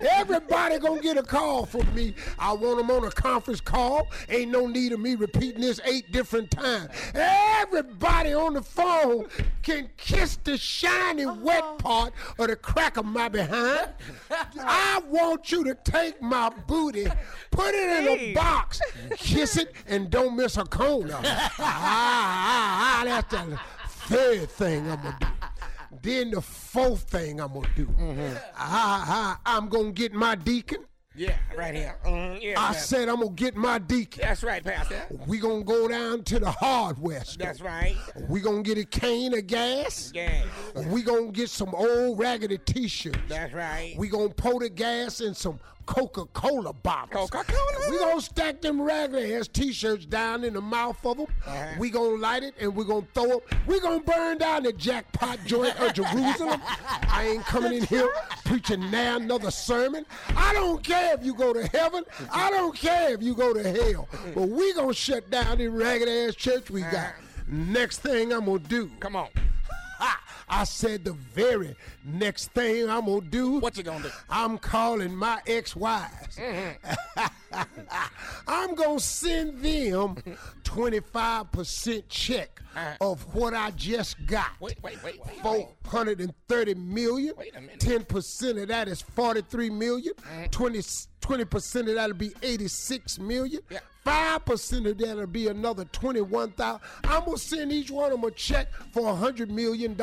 Everybody 0.00 0.78
gonna 0.78 1.02
get 1.02 1.18
a 1.18 1.22
call 1.22 1.66
from 1.66 1.94
me. 1.94 2.14
I 2.38 2.54
want 2.54 2.78
them 2.78 2.90
on 2.90 3.04
a 3.04 3.10
conference 3.10 3.60
call. 3.60 4.08
Ain't 4.30 4.50
no 4.50 4.66
need 4.66 4.92
of 4.92 5.00
me 5.00 5.14
repeating 5.14 5.60
this 5.60 5.78
eight 5.84 6.10
different 6.10 6.50
times. 6.50 6.88
Everybody 7.14 8.32
on 8.32 8.54
the 8.54 8.62
phone 8.62 9.26
can 9.62 9.90
kiss 9.98 10.36
the 10.42 10.56
shiny 10.56 11.26
wet 11.26 11.62
part 11.78 12.14
of 12.38 12.48
the 12.48 12.56
crack 12.56 12.96
of 12.96 13.04
my 13.04 13.28
behind. 13.28 13.90
I 14.58 15.02
want 15.06 15.52
you 15.52 15.64
to 15.64 15.74
take 15.74 16.22
my 16.22 16.48
booty, 16.66 17.06
put 17.50 17.74
it 17.74 18.02
in 18.02 18.08
a 18.08 18.32
box, 18.32 18.80
kiss 19.18 19.58
it, 19.58 19.74
and 19.86 20.08
don't 20.08 20.34
miss 20.34 20.56
a 20.56 20.64
corner. 20.64 21.20
ah, 21.22 21.54
ah, 21.58 23.00
ah, 23.00 23.02
that's 23.04 23.30
the 23.34 23.60
third 24.06 24.50
thing 24.50 24.90
I'm 24.90 24.96
gonna 25.02 25.16
do. 25.20 25.26
Then 26.02 26.30
the 26.30 26.40
fourth 26.40 27.02
thing 27.02 27.40
I'm 27.40 27.52
gonna 27.52 27.68
do, 27.76 27.88
I, 28.56 29.36
I, 29.46 29.56
I'm 29.56 29.68
gonna 29.68 29.92
get 29.92 30.12
my 30.12 30.34
deacon. 30.34 30.84
Yeah, 31.16 31.36
right 31.56 31.74
here. 31.74 31.98
Mm, 32.06 32.40
yeah, 32.40 32.52
I 32.52 32.68
Pastor. 32.68 32.96
said 32.96 33.08
I'm 33.08 33.16
gonna 33.20 33.30
get 33.32 33.56
my 33.56 33.78
deacon. 33.78 34.22
That's 34.22 34.42
right, 34.42 34.62
Pastor. 34.64 35.02
We 35.26 35.38
gonna 35.38 35.64
go 35.64 35.88
down 35.88 36.22
to 36.24 36.38
the 36.38 36.50
hardware 36.50 37.24
store. 37.24 37.46
That's 37.46 37.60
right. 37.60 37.96
We 38.28 38.40
gonna 38.40 38.62
get 38.62 38.78
a 38.78 38.84
cane 38.84 39.36
of 39.36 39.46
gas. 39.46 40.12
Yeah. 40.14 40.44
We 40.88 41.02
gonna 41.02 41.32
get 41.32 41.50
some 41.50 41.74
old 41.74 42.18
raggedy 42.18 42.58
t-shirts. 42.58 43.18
That's 43.28 43.52
right. 43.52 43.94
We 43.98 44.08
gonna 44.08 44.30
pour 44.30 44.60
the 44.60 44.70
gas 44.70 45.20
in 45.20 45.34
some 45.34 45.58
Coca-Cola 45.90 46.72
bottles. 46.72 47.30
Coca-Cola? 47.30 47.90
We 47.90 47.98
gonna 47.98 48.20
stack 48.20 48.60
them 48.60 48.80
raggedy 48.80 49.34
ass 49.34 49.48
t-shirts 49.48 50.06
down 50.06 50.44
in 50.44 50.54
the 50.54 50.60
mouth 50.60 51.04
of 51.04 51.16
them. 51.16 51.26
Uh-huh. 51.44 51.66
We 51.80 51.90
gonna 51.90 52.14
light 52.14 52.44
it 52.44 52.54
and 52.60 52.76
we 52.76 52.84
gonna 52.84 53.08
throw 53.12 53.26
them. 53.26 53.40
We 53.66 53.80
gonna 53.80 53.98
burn 53.98 54.38
down 54.38 54.62
the 54.62 54.72
jackpot 54.72 55.40
joint 55.46 55.76
of 55.80 55.92
Jerusalem. 55.92 56.62
I 57.08 57.32
ain't 57.32 57.44
coming 57.44 57.72
in 57.72 57.82
here 57.82 58.08
preaching 58.44 58.88
now 58.92 59.16
another 59.16 59.50
sermon. 59.50 60.06
I 60.36 60.54
don't 60.54 60.80
care 60.84 61.14
if 61.14 61.24
you 61.24 61.34
go 61.34 61.52
to 61.52 61.66
heaven. 61.66 62.04
I 62.32 62.50
don't 62.50 62.76
care 62.76 63.12
if 63.12 63.20
you 63.20 63.34
go 63.34 63.52
to 63.52 63.68
hell. 63.68 64.08
But 64.32 64.48
we 64.48 64.72
gonna 64.74 64.94
shut 64.94 65.28
down 65.28 65.58
this 65.58 65.70
ragged 65.70 66.08
ass 66.08 66.36
church 66.36 66.70
we 66.70 66.82
got. 66.82 67.14
Next 67.48 67.98
thing 67.98 68.32
I'm 68.32 68.44
gonna 68.44 68.60
do. 68.60 68.92
Come 69.00 69.16
on. 69.16 69.28
I 70.50 70.64
said 70.64 71.04
the 71.04 71.12
very 71.12 71.76
next 72.04 72.48
thing 72.48 72.90
I'm 72.90 73.06
gonna 73.06 73.20
do. 73.20 73.58
What 73.60 73.76
you 73.76 73.84
gonna 73.84 74.02
do? 74.02 74.10
I'm 74.28 74.58
calling 74.58 75.14
my 75.14 75.40
ex-wives. 75.46 76.38
I'm 78.48 78.74
gonna 78.74 78.98
send 78.98 79.62
them 79.62 80.16
25% 80.64 82.02
check 82.08 82.60
of 83.00 83.22
what 83.34 83.54
I 83.54 83.70
just 83.72 84.16
got. 84.26 84.46
Uh-huh. 84.46 84.56
Wait, 84.60 84.82
wait, 84.82 85.02
wait, 85.04 85.20
wait. 85.24 85.68
430 85.84 86.74
million. 86.74 87.34
Wait 87.36 87.54
a 87.56 87.60
minute. 87.60 87.78
10% 87.78 88.62
of 88.62 88.68
that 88.68 88.88
is 88.88 89.00
43 89.00 89.70
million. 89.70 90.12
Uh-huh. 90.18 90.46
20 90.50 90.80
20% 91.20 91.88
of 91.88 91.94
that'll 91.94 92.16
be 92.16 92.32
86 92.42 93.18
million. 93.18 93.60
Yeah. 93.70 93.80
5% 94.04 94.90
of 94.90 94.98
that'll 94.98 95.26
be 95.26 95.48
another 95.48 95.84
21,000. 95.86 96.80
I'm 97.04 97.24
going 97.24 97.36
to 97.36 97.42
send 97.42 97.72
each 97.72 97.90
one 97.90 98.12
of 98.12 98.20
them 98.20 98.28
a 98.28 98.30
check 98.32 98.72
for 98.92 99.02
$100 99.02 99.48
million. 99.48 99.96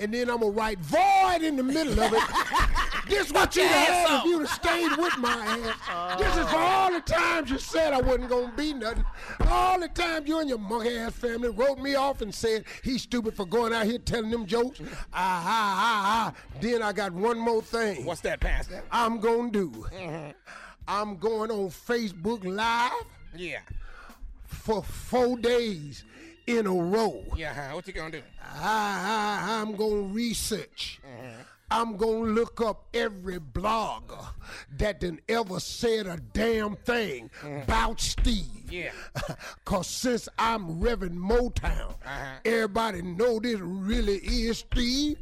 And 0.00 0.14
then 0.14 0.30
I'm 0.30 0.40
going 0.40 0.52
to 0.52 0.58
write 0.58 0.78
void 0.80 1.42
in 1.42 1.56
the 1.56 1.62
middle 1.62 1.98
of 2.00 2.12
it. 2.12 2.22
this 3.08 3.32
what 3.32 3.54
you'd 3.54 3.66
have 3.66 4.08
had 4.08 4.18
if 4.18 4.24
you'd 4.24 4.40
have 4.40 4.50
stayed 4.50 4.96
with 4.96 5.16
my 5.18 5.30
ass. 5.30 6.18
This 6.18 6.36
is 6.36 6.50
for 6.50 6.58
all 6.58 6.92
the 6.92 7.00
times 7.00 7.50
you 7.50 7.58
said 7.58 7.92
I 7.92 8.00
wasn't 8.00 8.28
going 8.28 8.50
to 8.50 8.56
be 8.56 8.74
nothing. 8.74 9.04
All 9.48 9.78
the 9.78 9.88
times 9.88 10.28
you 10.28 10.40
and 10.40 10.48
your 10.48 10.58
monkey 10.58 10.96
ass 10.96 11.12
family 11.12 11.50
wrote 11.50 11.78
me 11.78 11.94
off 11.94 12.22
and 12.22 12.34
said 12.34 12.64
he's 12.82 13.02
stupid 13.02 13.34
for 13.34 13.46
going 13.46 13.72
out 13.72 13.86
here 13.86 13.98
telling 13.98 14.30
them 14.30 14.46
jokes. 14.46 14.80
Ah, 15.12 15.42
ah, 15.44 15.44
ah, 15.46 16.34
ah. 16.34 16.60
Then 16.60 16.82
I 16.82 16.92
got 16.92 17.12
one 17.12 17.38
more 17.38 17.62
thing. 17.62 18.04
What's 18.04 18.20
that, 18.22 18.40
Pastor? 18.40 18.82
I'm 18.90 19.20
going 19.20 19.52
to 19.52 19.70
do. 19.70 20.34
I'm 20.88 21.16
going 21.16 21.50
on 21.50 21.70
Facebook 21.70 22.44
Live 22.44 23.04
Yeah. 23.36 23.60
for 24.44 24.82
four 24.82 25.36
days 25.38 26.04
in 26.46 26.66
a 26.66 26.72
row. 26.72 27.24
Yeah, 27.36 27.54
huh? 27.54 27.74
what 27.74 27.86
you 27.86 27.92
gonna 27.92 28.10
do? 28.10 28.22
I, 28.42 29.40
I, 29.42 29.60
I'm 29.60 29.76
going 29.76 30.08
to 30.08 30.14
research. 30.14 31.00
Mm-hmm. 31.06 31.40
I'm 31.72 31.96
going 31.96 32.24
to 32.24 32.30
look 32.32 32.60
up 32.60 32.88
every 32.92 33.38
blogger 33.38 34.26
that 34.76 35.00
done 35.00 35.20
ever 35.28 35.60
said 35.60 36.08
a 36.08 36.16
damn 36.32 36.74
thing 36.74 37.30
mm-hmm. 37.40 37.62
about 37.62 38.00
Steve. 38.00 38.44
Yeah. 38.68 38.90
Because 39.64 39.86
since 39.86 40.28
I'm 40.36 40.80
Reverend 40.80 41.16
Motown, 41.16 41.94
uh-huh. 42.04 42.38
everybody 42.44 43.02
know 43.02 43.38
this 43.38 43.60
really 43.60 44.16
is 44.16 44.58
Steve. 44.58 45.18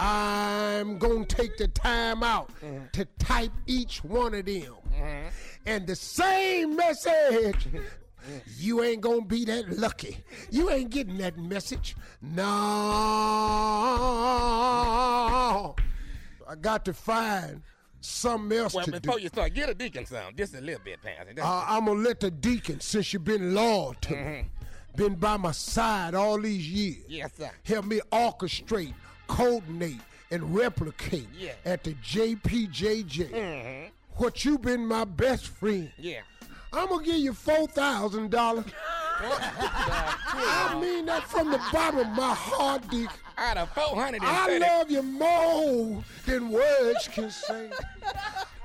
I'm 0.00 0.98
going 0.98 1.26
to 1.26 1.36
take 1.36 1.56
the 1.56 1.68
time 1.68 2.22
out 2.22 2.50
mm-hmm. 2.62 2.86
to 2.92 3.04
type 3.18 3.52
each 3.66 4.02
one 4.02 4.34
of 4.34 4.46
them. 4.46 4.74
Mm-hmm. 4.92 5.28
And 5.66 5.86
the 5.86 5.96
same 5.96 6.76
message 6.76 7.68
you 8.58 8.82
ain't 8.82 9.00
gonna 9.00 9.24
be 9.24 9.44
that 9.46 9.78
lucky. 9.78 10.18
You 10.50 10.70
ain't 10.70 10.90
getting 10.90 11.18
that 11.18 11.38
message. 11.38 11.96
No. 12.20 12.40
I 16.48 16.54
got 16.60 16.84
to 16.86 16.92
find 16.92 17.62
something 18.00 18.58
else 18.58 18.74
Well, 18.74 18.84
to 18.84 18.90
do. 18.92 19.00
before 19.00 19.20
you 19.20 19.28
start, 19.28 19.54
get 19.54 19.68
a 19.68 19.74
deacon 19.74 20.06
sound 20.06 20.36
just 20.36 20.54
a 20.54 20.60
little 20.60 20.80
bit, 20.84 21.00
Pastor. 21.02 21.34
Uh, 21.40 21.64
I'm 21.68 21.86
gonna 21.86 22.00
let 22.00 22.20
the 22.20 22.30
deacon, 22.30 22.80
since 22.80 23.12
you've 23.12 23.24
been 23.24 23.54
loyal 23.54 23.94
to 24.02 24.10
me, 24.10 24.16
mm-hmm. 24.16 24.96
been 24.96 25.14
by 25.14 25.36
my 25.36 25.52
side 25.52 26.14
all 26.14 26.40
these 26.40 26.68
years, 26.68 27.04
Yes, 27.08 27.32
sir. 27.36 27.50
help 27.64 27.84
me 27.86 28.00
orchestrate, 28.10 28.94
coordinate, 29.30 30.00
and 30.30 30.54
replicate 30.54 31.28
Yeah. 31.36 31.52
at 31.64 31.84
the 31.84 31.94
JPJJ. 31.94 33.90
What 34.16 34.44
you 34.44 34.58
been 34.58 34.86
my 34.86 35.04
best 35.04 35.46
friend. 35.46 35.90
Yeah. 35.96 36.20
I'm 36.72 36.88
gonna 36.88 37.04
give 37.04 37.16
you 37.16 37.32
four 37.32 37.66
thousand 37.68 38.30
dollars. 38.30 38.66
I 39.22 40.78
mean 40.80 41.06
that 41.06 41.24
from 41.24 41.50
the 41.50 41.60
bottom 41.72 42.00
of 42.00 42.08
my 42.08 42.34
heart, 42.34 42.88
Deacon. 42.88 43.08
Out 43.36 43.56
of 43.56 43.70
430. 43.70 44.26
I 44.26 44.58
love 44.58 44.90
you 44.90 45.02
more 45.02 46.04
than 46.26 46.50
words 46.50 47.08
can 47.08 47.30
say. 47.30 47.70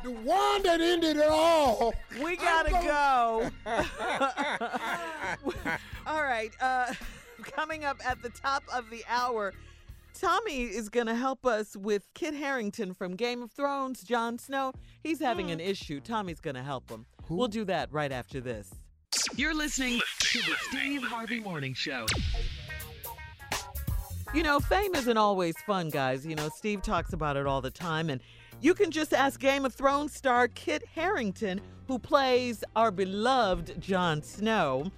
The 0.03 0.11
one 0.11 0.63
that 0.63 0.81
ended 0.81 1.17
it 1.17 1.29
all. 1.29 1.93
We 2.21 2.35
gotta 2.35 2.71
go. 2.71 3.49
All 6.07 6.23
right. 6.23 6.51
Uh, 6.61 6.93
coming 7.41 7.83
up 7.85 7.97
at 8.05 8.21
the 8.21 8.29
top 8.29 8.63
of 8.73 8.89
the 8.89 9.03
hour, 9.09 9.53
Tommy 10.15 10.63
is 10.63 10.87
going 10.87 11.07
to 11.07 11.15
help 11.15 11.45
us 11.45 11.75
with 11.75 12.07
Kit 12.13 12.33
Harington 12.33 12.93
from 12.93 13.15
Game 13.15 13.43
of 13.43 13.51
Thrones, 13.51 14.01
Jon 14.01 14.39
Snow. 14.39 14.71
He's 15.03 15.19
having 15.19 15.51
an 15.51 15.59
hmm. 15.59 15.65
issue. 15.65 15.99
Tommy's 15.99 16.39
going 16.39 16.55
to 16.55 16.63
help 16.63 16.89
him. 16.89 17.05
We'll 17.27 17.49
do 17.49 17.65
that 17.65 17.91
right 17.91 18.11
after 18.11 18.39
this. 18.39 18.71
You're 19.35 19.53
listening 19.53 19.99
to 20.19 20.39
the 20.39 20.55
Steve 20.69 21.03
Harvey 21.03 21.41
Morning 21.41 21.73
Show. 21.73 22.05
You 24.33 24.43
know, 24.43 24.59
fame 24.59 24.95
isn't 24.95 25.17
always 25.17 25.55
fun, 25.65 25.89
guys. 25.89 26.25
You 26.25 26.35
know, 26.35 26.49
Steve 26.55 26.81
talks 26.81 27.13
about 27.13 27.35
it 27.35 27.45
all 27.45 27.61
the 27.61 27.71
time. 27.71 28.09
And 28.09 28.21
you 28.61 28.73
can 28.73 28.91
just 28.91 29.13
ask 29.13 29.39
Game 29.39 29.65
of 29.65 29.73
Thrones 29.73 30.13
star 30.13 30.47
Kit 30.47 30.83
Harington, 30.93 31.59
who 31.87 31.99
plays 31.99 32.63
our 32.75 32.91
beloved 32.91 33.81
Jon 33.81 34.21
Snow. 34.21 34.91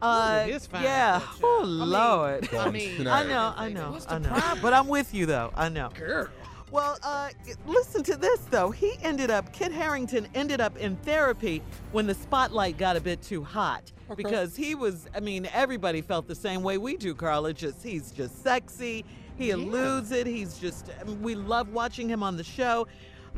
Uh, 0.00 0.44
it 0.46 0.54
is 0.54 0.66
fine, 0.66 0.82
yeah. 0.84 1.18
that 1.18 1.28
Oh, 1.42 1.62
child. 1.64 1.66
I 1.66 1.70
mean- 1.80 1.90
Lord. 1.90 2.54
I 2.54 2.70
mean- 2.70 3.06
I 3.08 3.24
know, 3.24 3.52
I 3.56 3.68
know, 3.68 3.98
I 4.08 4.18
know. 4.18 4.54
But 4.62 4.72
I'm 4.72 4.88
with 4.88 5.12
you, 5.14 5.26
though. 5.26 5.50
I 5.54 5.68
know. 5.68 5.90
Girl. 5.94 6.28
Well, 6.70 6.98
uh, 7.02 7.30
listen 7.66 8.02
to 8.04 8.16
this 8.16 8.40
though. 8.50 8.70
He 8.70 8.98
ended 9.02 9.30
up, 9.30 9.52
Kit 9.54 9.72
Harington 9.72 10.28
ended 10.34 10.60
up 10.60 10.76
in 10.76 10.96
therapy 10.96 11.62
when 11.92 12.06
the 12.06 12.14
spotlight 12.14 12.76
got 12.76 12.94
a 12.94 13.00
bit 13.00 13.22
too 13.22 13.42
hot 13.42 13.90
because 14.16 14.54
he 14.54 14.74
was. 14.74 15.06
I 15.14 15.20
mean, 15.20 15.48
everybody 15.54 16.02
felt 16.02 16.26
the 16.28 16.34
same 16.34 16.62
way 16.62 16.76
we 16.76 16.98
do, 16.98 17.14
Carla. 17.14 17.54
Just 17.54 17.82
he's 17.82 18.10
just 18.12 18.42
sexy. 18.42 19.06
He 19.38 19.48
eludes 19.50 20.10
it. 20.12 20.26
He's 20.26 20.58
just. 20.58 20.90
We 21.22 21.34
love 21.34 21.70
watching 21.70 22.06
him 22.06 22.22
on 22.22 22.36
the 22.36 22.44
show. 22.44 22.86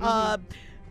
Uh, 0.02 0.38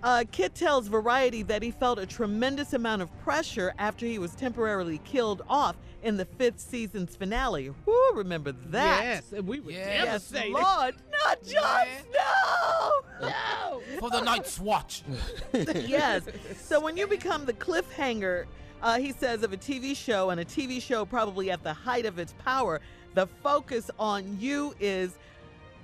uh, 0.03 0.23
Kit 0.31 0.55
tells 0.55 0.87
Variety 0.87 1.43
that 1.43 1.61
he 1.61 1.71
felt 1.71 1.99
a 1.99 2.05
tremendous 2.05 2.73
amount 2.73 3.01
of 3.01 3.09
pressure 3.23 3.73
after 3.77 4.05
he 4.05 4.19
was 4.19 4.33
temporarily 4.35 4.99
killed 4.99 5.41
off 5.49 5.75
in 6.03 6.15
the 6.15 6.25
fifth 6.25 6.59
season's 6.59 7.15
finale. 7.15 7.71
Whoo, 7.85 8.11
remember 8.13 8.53
that? 8.67 9.03
Yes, 9.03 9.31
and 9.33 9.45
we 9.45 9.59
were 9.59 9.71
Yes, 9.71 10.29
devastated. 10.29 10.53
Lord, 10.53 10.95
not 11.25 11.43
Jon 11.43 11.87
Snow. 12.11 13.27
No. 13.27 13.81
For 13.99 14.09
the 14.09 14.21
Night's 14.21 14.59
Watch. 14.59 15.03
yes. 15.53 16.23
So 16.57 16.79
when 16.79 16.95
you 16.95 17.05
become 17.05 17.45
the 17.45 17.53
cliffhanger, 17.53 18.45
uh, 18.81 18.97
he 18.97 19.11
says, 19.11 19.43
of 19.43 19.51
a 19.51 19.57
TV 19.57 19.93
show, 19.95 20.29
and 20.29 20.39
a 20.39 20.45
TV 20.45 20.81
show 20.81 21.03
probably 21.03 21.51
at 21.51 21.61
the 21.63 21.73
height 21.73 22.05
of 22.05 22.17
its 22.17 22.33
power, 22.45 22.79
the 23.13 23.27
focus 23.43 23.91
on 23.99 24.37
you 24.39 24.73
is 24.79 25.17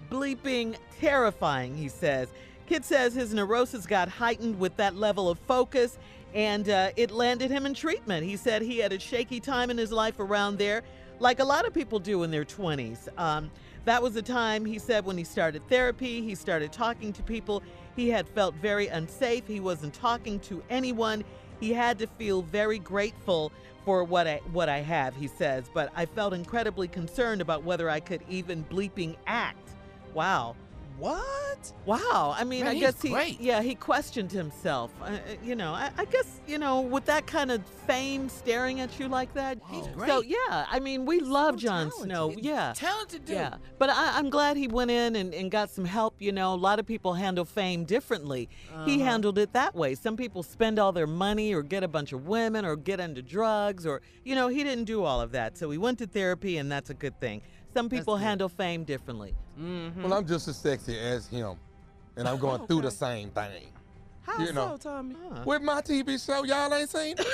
bleeping 0.10 0.78
terrifying, 1.00 1.76
he 1.76 1.90
says. 1.90 2.30
Kit 2.68 2.84
says 2.84 3.14
his 3.14 3.34
neurosis 3.34 3.86
got 3.86 4.10
heightened 4.10 4.60
with 4.60 4.76
that 4.78 4.96
level 4.96 5.30
of 5.30 5.38
focus 5.40 5.98
and 6.34 6.68
uh, 6.68 6.90
it 6.96 7.12
landed 7.12 7.52
him 7.52 7.66
in 7.66 7.74
treatment. 7.74 8.26
He 8.26 8.36
said 8.36 8.62
he 8.62 8.80
had 8.80 8.92
a 8.92 9.00
shaky 9.00 9.40
time 9.40 9.70
in 9.70 9.78
his 9.78 9.92
life 9.92 10.20
around 10.20 10.58
there, 10.58 10.84
like 11.20 11.40
a 11.40 11.46
lot 11.46 11.66
of 11.66 11.74
people 11.74 12.00
do 12.00 12.24
in 12.24 12.32
their 12.32 12.44
20s. 12.44 13.08
Um, 13.18 13.50
that 13.86 14.02
was 14.02 14.16
the 14.16 14.22
time, 14.22 14.66
he 14.66 14.80
said, 14.80 15.06
when 15.06 15.18
he 15.18 15.24
started 15.24 15.68
therapy, 15.70 16.22
he 16.22 16.34
started 16.36 16.74
talking 16.74 17.14
to 17.14 17.24
people. 17.24 17.62
He 17.96 18.10
had 18.10 18.28
felt 18.28 18.56
very 18.56 18.88
unsafe. 18.88 19.48
He 19.48 19.60
wasn't 19.60 19.94
talking 19.94 20.40
to 20.42 20.62
anyone. 20.70 21.24
He 21.60 21.72
had 21.72 22.00
to 22.00 22.08
feel 22.08 22.42
very 22.42 22.80
grateful 22.80 23.52
for 23.86 24.04
what 24.04 24.26
I 24.28 24.42
what 24.52 24.68
I 24.68 24.80
have, 24.80 25.16
he 25.16 25.28
says, 25.28 25.70
but 25.72 25.92
I 25.96 26.08
felt 26.08 26.34
incredibly 26.34 26.88
concerned 26.88 27.40
about 27.40 27.64
whether 27.64 27.88
I 27.88 28.00
could 28.00 28.24
even 28.28 28.66
bleeping 28.66 29.16
act. 29.28 29.70
Wow. 30.16 30.56
What? 30.98 31.72
Wow. 31.86 32.34
I 32.38 32.44
mean, 32.44 32.66
Man, 32.66 32.76
I 32.76 32.80
guess 32.80 33.02
he 33.02 33.10
great. 33.10 33.40
yeah, 33.42 33.62
he 33.62 33.76
questioned 33.76 34.32
himself. 34.32 34.92
Uh, 35.02 35.18
you 35.44 35.56
know, 35.56 35.72
I, 35.72 35.90
I 35.98 36.06
guess, 36.06 36.40
you 36.48 36.58
know, 36.58 36.82
with 36.82 37.06
that 37.06 37.28
kind 37.28 37.52
of 37.52 37.66
fame 37.88 38.30
staring 38.30 38.80
at 38.80 39.00
you 39.00 39.08
like 39.08 39.34
that. 39.34 39.58
He's 39.70 39.86
great. 39.88 40.10
So, 40.10 40.22
yeah, 40.22 40.66
I 40.70 40.80
mean, 40.80 41.06
we 41.06 41.20
love 41.20 41.58
Jon 41.58 41.92
Snow. 41.92 42.34
Yeah. 42.38 42.74
Talented 42.76 43.26
dude. 43.26 43.36
Yeah, 43.36 43.56
but 43.78 43.90
I, 43.90 44.18
I'm 44.18 44.30
glad 44.30 44.58
he 44.58 44.68
went 44.68 44.90
in 44.92 45.16
and, 45.16 45.34
and 45.34 45.52
got 45.52 45.70
some 45.70 45.86
help. 45.86 46.16
You 46.20 46.32
know, 46.32 46.54
a 46.54 46.56
lot 46.56 46.80
of 46.80 46.86
people 46.86 47.14
handle 47.14 47.46
fame 47.46 47.84
differently. 47.86 48.50
He 48.86 48.96
Uh-huh. 48.96 49.04
handled 49.06 49.38
it 49.38 49.54
that 49.54 49.76
way. 49.76 49.96
Some 49.96 50.16
people 50.18 50.44
spend 50.44 50.80
all 50.80 50.92
their 50.92 51.08
money 51.08 51.54
or 51.54 51.62
get 51.62 51.84
a 51.84 51.88
bunch 51.88 52.14
of 52.14 52.26
women 52.28 52.66
or 52.66 52.76
get 52.76 53.00
into 53.00 53.22
drugs 53.22 53.86
or, 53.86 54.02
you 54.24 54.36
know, 54.36 54.48
he 54.48 54.64
didn't 54.64 54.86
do 54.86 55.04
all 55.04 55.20
of 55.22 55.32
that. 55.32 55.58
So 55.58 55.70
he 55.70 55.78
went 55.78 56.00
to 56.00 56.08
therapy, 56.08 56.58
and 56.58 56.72
that's 56.72 56.90
a 56.90 56.94
good 56.94 57.20
thing. 57.20 57.42
Some 57.76 57.90
people 57.90 58.16
handle 58.16 58.48
fame 58.48 58.86
differently. 58.86 59.36
Well, 59.58 60.14
I'm 60.14 60.26
just 60.26 60.48
as 60.48 60.56
sexy 60.56 60.98
as 60.98 61.28
him, 61.28 61.58
and 62.16 62.26
I'm 62.26 62.40
going 62.40 62.66
through 62.68 62.84
the 62.84 62.90
same 62.90 63.32
thing. 63.32 63.68
How 64.22 64.42
you 64.42 64.54
know, 64.54 64.78
so, 64.80 64.92
Tommy? 64.92 65.18
with 65.44 65.62
my 65.62 65.82
TV 65.82 66.26
show, 66.26 66.46
y'all 66.46 66.74
ain't 66.74 66.90
seen. 66.90 67.16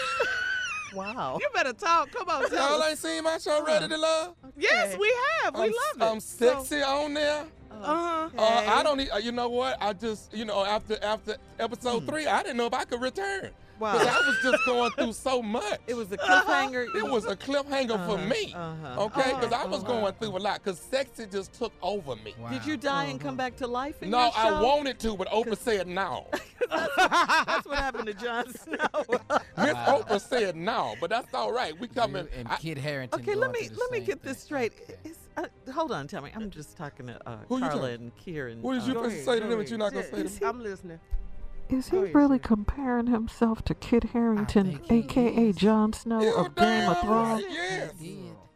Wow. 0.93 1.37
You 1.39 1.47
better 1.53 1.71
talk. 1.71 2.11
Come 2.11 2.27
on, 2.27 2.49
tell 2.49 2.69
y'all 2.69 2.81
us. 2.81 2.89
ain't 2.89 2.97
seen 2.97 3.23
my 3.23 3.37
show, 3.37 3.63
Ready 3.63 3.87
to 3.87 3.97
Love. 3.97 4.35
Yes, 4.57 4.97
we 4.97 5.15
have. 5.41 5.55
We 5.55 5.61
I'm, 5.61 5.69
love 5.69 5.75
it. 5.95 6.03
I'm 6.03 6.19
sexy 6.19 6.81
on 6.81 7.13
there. 7.13 7.45
Uh-huh. 7.71 8.29
Uh, 8.37 8.41
I 8.67 8.83
don't. 8.83 8.97
Need, 8.97 9.09
uh, 9.09 9.17
you 9.19 9.31
know 9.31 9.47
what? 9.47 9.77
I 9.79 9.93
just, 9.93 10.33
you 10.33 10.43
know, 10.43 10.65
after 10.65 11.01
after 11.01 11.37
episode 11.59 12.05
three, 12.05 12.27
I 12.27 12.43
didn't 12.43 12.57
know 12.57 12.65
if 12.65 12.73
I 12.73 12.83
could 12.83 13.01
return. 13.01 13.51
Wow. 13.81 13.97
'Cause 13.97 14.07
I 14.07 14.27
was 14.27 14.37
just 14.43 14.65
going 14.65 14.91
through 14.91 15.13
so 15.13 15.41
much. 15.41 15.79
It 15.87 15.95
was 15.95 16.11
a 16.11 16.17
cliffhanger. 16.17 16.95
It 16.95 17.03
was 17.09 17.25
a 17.25 17.35
cliffhanger 17.35 18.05
for 18.05 18.13
Uh-huh, 18.13 18.27
me. 18.27 18.53
uh-huh. 18.55 19.05
Okay, 19.05 19.33
because 19.33 19.51
I 19.51 19.61
Uh-huh, 19.63 19.69
was 19.69 19.83
going 19.83 20.13
through 20.13 20.37
a 20.37 20.39
lot. 20.39 20.63
Because 20.63 20.79
sexy 20.79 21.25
just 21.25 21.53
took 21.53 21.73
over 21.81 22.15
me. 22.17 22.35
Did 22.51 22.63
you 22.65 22.77
die 22.77 23.05
and 23.05 23.19
come 23.19 23.35
back 23.35 23.55
to 23.57 23.65
life 23.67 24.03
in 24.03 24.11
No, 24.11 24.21
your 24.25 24.31
show? 24.33 24.37
I 24.39 24.61
wanted 24.61 24.99
to, 24.99 25.17
but 25.17 25.27
Oprah 25.29 25.57
said 25.57 25.87
no. 25.87 26.27
That's 26.69 27.65
what 27.65 27.77
happened 27.79 28.05
to 28.07 28.13
Jon 28.13 28.53
Snow. 28.53 28.77
Miss 29.57 29.73
Oprah 29.73 30.21
said 30.21 30.55
no, 30.55 30.95
but 31.01 31.09
that's 31.09 31.33
all 31.33 31.51
right. 31.51 31.77
We 31.77 31.87
coming. 31.87 32.27
and 32.35 32.47
I- 32.47 32.57
Kit 32.57 32.77
Harington. 32.77 33.19
Okay, 33.19 33.33
let 33.35 33.51
me 33.51 33.67
let 33.75 33.91
me 33.91 33.97
same 33.97 34.05
get 34.05 34.21
this 34.23 34.39
straight. 34.39 34.73
Is, 35.03 35.17
uh, 35.37 35.47
hold 35.73 35.91
on, 35.91 36.07
tell 36.07 36.21
me. 36.21 36.31
I'm 36.35 36.49
just 36.49 36.77
talking 36.77 37.07
to 37.07 37.19
uh, 37.27 37.37
Who 37.49 37.55
you 37.55 37.61
Carla 37.61 37.81
talking- 37.89 37.93
and 37.95 38.15
Kieran. 38.17 38.61
What 38.61 38.73
did 38.75 38.83
you 38.83 38.91
uh, 38.91 39.03
supposed 39.03 39.15
to 39.17 39.23
say 39.25 39.39
to 39.39 39.47
them 39.47 39.57
that 39.59 39.69
you're 39.69 39.79
not 39.79 39.91
gonna 39.93 40.05
say 40.05 40.23
to 40.23 40.29
me? 40.29 40.47
I'm 40.47 40.61
listening. 40.61 40.99
Is 41.71 41.89
he 41.89 41.97
really 41.97 42.37
comparing 42.39 43.07
himself 43.07 43.63
to 43.65 43.73
Kit 43.73 44.03
Harington, 44.05 44.81
aka 44.89 45.51
Jon 45.53 45.93
Snow 45.93 46.35
of 46.35 46.53
Game 46.55 46.89
of 46.89 46.99
Thrones? 47.01 47.43
Yes. 47.49 47.93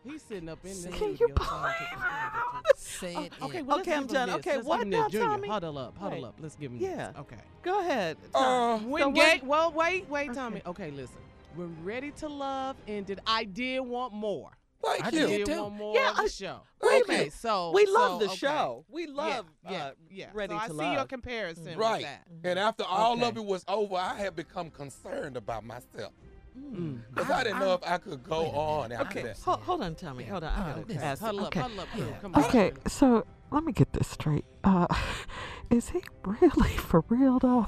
He's 0.04 0.22
sitting 0.22 0.50
up 0.50 0.60
in 0.64 0.70
this. 0.70 0.86
Can 0.94 1.18
you 1.18 1.30
trying 1.36 1.74
to- 1.74 2.64
Say. 2.76 3.30
Okay, 3.42 3.62
well, 3.64 3.80
Okay, 3.80 3.94
I'm 3.94 4.06
done. 4.06 4.28
this. 4.28 4.36
Okay, 4.38 4.56
Let's 4.58 4.68
what 4.68 4.80
give 4.80 4.88
now, 4.90 5.10
Junior, 5.10 5.28
Tommy? 5.28 5.48
Huddle 5.48 5.78
up, 5.78 5.98
huddle 5.98 6.20
Wait. 6.20 6.28
up. 6.28 6.36
Let's 6.40 6.56
give 6.56 6.72
him 6.72 6.78
Yeah. 6.78 7.08
this. 7.12 7.18
Okay. 7.22 7.38
Go 7.64 7.80
ahead. 7.80 8.18
Uh, 8.34 8.78
When 8.80 9.02
So 9.02 9.12
gay, 9.12 9.42
well, 9.44 9.72
wait, 9.72 10.08
wait, 10.10 10.34
Tommy. 10.34 10.62
Okay, 10.66 10.92
listen. 10.92 11.18
When 11.56 11.76
Ready 11.84 12.12
to 12.12 12.28
Love 12.30 12.76
ended, 12.88 13.20
I 13.26 13.46
did 13.46 13.80
want 13.80 14.14
more. 14.14 14.52
Thank 14.86 15.06
I 15.06 15.10
you. 15.10 15.28
did 15.28 15.46
too. 15.48 15.62
want 15.62 15.76
more 15.76 15.96
Yeah, 15.96 16.12
of 16.12 16.18
the 16.18 16.24
I- 16.24 16.28
show. 16.28 16.62
wait 16.82 17.04
a 17.04 17.08
minute. 17.08 17.34
so 17.34 17.72
we 17.74 17.86
so, 17.86 17.92
love 17.94 18.20
the 18.20 18.26
okay. 18.28 18.36
show. 18.36 18.86
We 18.90 19.08
love 19.08 19.46
yeah, 19.70 19.86
uh, 19.86 19.92
yeah. 20.10 20.26
Ready 20.34 20.54
so 20.54 20.58
to 20.60 20.64
I 20.64 20.68
see 20.68 20.74
Love. 20.74 20.94
your 20.94 21.06
comparison 21.06 21.78
Right. 21.78 21.98
with 21.98 22.02
that. 22.04 22.28
And 22.50 22.60
after 22.60 22.84
all 22.84 23.14
Okay. 23.14 23.28
of 23.28 23.38
it 23.38 23.46
was 23.46 23.64
over, 23.68 23.96
I 23.96 24.16
had 24.16 24.36
become 24.36 24.70
concerned 24.70 25.38
about 25.38 25.64
myself. 25.66 26.14
Mm. 26.58 27.02
Because 27.14 27.30
I, 27.30 27.44
didn't 27.44 27.60
know 27.60 27.74
if 27.74 27.82
I 27.86 27.98
could 27.98 28.24
go 28.24 28.46
on 28.52 28.92
after 28.92 29.08
Okay, 29.20 29.24
that. 29.24 29.38
hold, 29.40 29.60
hold 29.62 29.82
on, 29.84 29.96
Tommy. 29.96 30.24
Hold 30.24 30.44
on. 30.46 30.54
I 30.54 30.82
gotta 30.88 31.04
ask. 31.06 31.22
Huddle 31.22 31.42
up, 31.42 31.48
okay. 31.48 31.60
huddle 31.60 31.80
up. 31.82 31.88
Yeah. 31.98 32.06
Come 32.22 32.36
on. 32.36 32.44
Okay, 32.46 32.72
so 32.88 33.26
let 33.52 33.64
me 33.64 33.74
get 33.74 33.92
this 33.94 34.08
straight. 34.08 34.46
Uh, 34.64 34.88
is 35.70 35.90
he 35.90 36.02
really 36.24 36.70
for 36.78 37.04
real 37.10 37.40
though? 37.40 37.66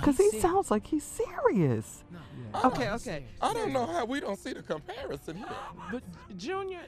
Because 0.00 0.16
he 0.16 0.24
serious. 0.30 0.42
sounds 0.42 0.70
like 0.70 0.86
he's 0.88 1.04
serious. 1.04 2.03
No, 2.52 2.58
I 2.62 2.66
Okay, 2.68 2.90
okay. 2.90 3.24
I 3.40 3.52
don't 3.52 3.72
know 3.72 3.86
how 3.86 4.04
we 4.04 4.20
don't 4.20 4.38
see 4.38 4.52
the 4.52 4.62
comparison 4.62 5.36
here. 5.36 5.46
But 5.92 6.02
Junior, 6.36 6.80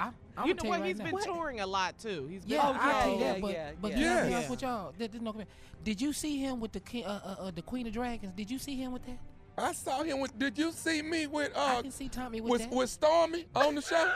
I, 0.00 0.10
I'm 0.36 0.46
you 0.48 0.54
know 0.54 0.62
tell 0.62 0.70
what? 0.70 0.80
right 0.80 0.88
He's 0.88 0.98
now. 0.98 1.04
been 1.04 1.18
touring 1.22 1.60
a 1.60 1.66
lot 1.66 1.98
too. 1.98 2.26
He's 2.30 2.42
been 2.44 2.52
Yeah, 2.56 2.68
Oh, 2.68 2.76
I 2.78 2.88
yeah, 3.06 3.06
yeah, 3.16 3.32
that, 3.32 3.40
but, 3.40 3.50
yeah, 3.52 3.70
but 3.80 3.90
yeah. 3.92 3.96
can 3.96 4.06
I 4.26 4.28
Yes. 4.40 4.50
with 4.50 4.62
y'all? 4.62 4.94
There- 4.96 5.08
there's 5.08 5.22
no 5.22 5.34
Did 5.82 6.00
you 6.00 6.12
see 6.12 6.38
him 6.38 6.60
with 6.60 6.72
the 6.72 6.80
king, 6.80 7.04
uh, 7.04 7.36
uh, 7.38 7.42
uh, 7.44 7.50
the 7.50 7.62
Queen 7.62 7.86
of 7.86 7.92
Dragons? 7.92 8.32
Did 8.34 8.50
you 8.50 8.58
see 8.58 8.76
him 8.76 8.92
with 8.92 9.04
that? 9.06 9.18
I 9.56 9.72
saw 9.72 10.02
him 10.02 10.20
with. 10.20 10.36
Did 10.38 10.58
you 10.58 10.72
see 10.72 11.00
me 11.02 11.26
with 11.28 11.52
I 11.56 11.76
uh 11.78 11.82
can 11.82 11.90
see 11.92 12.08
Tommy 12.08 12.40
with, 12.40 12.50
with 12.50 12.60
that. 12.62 12.72
with 12.72 12.90
Stormy 12.90 13.46
on 13.54 13.74
the 13.76 13.82
show? 13.82 14.12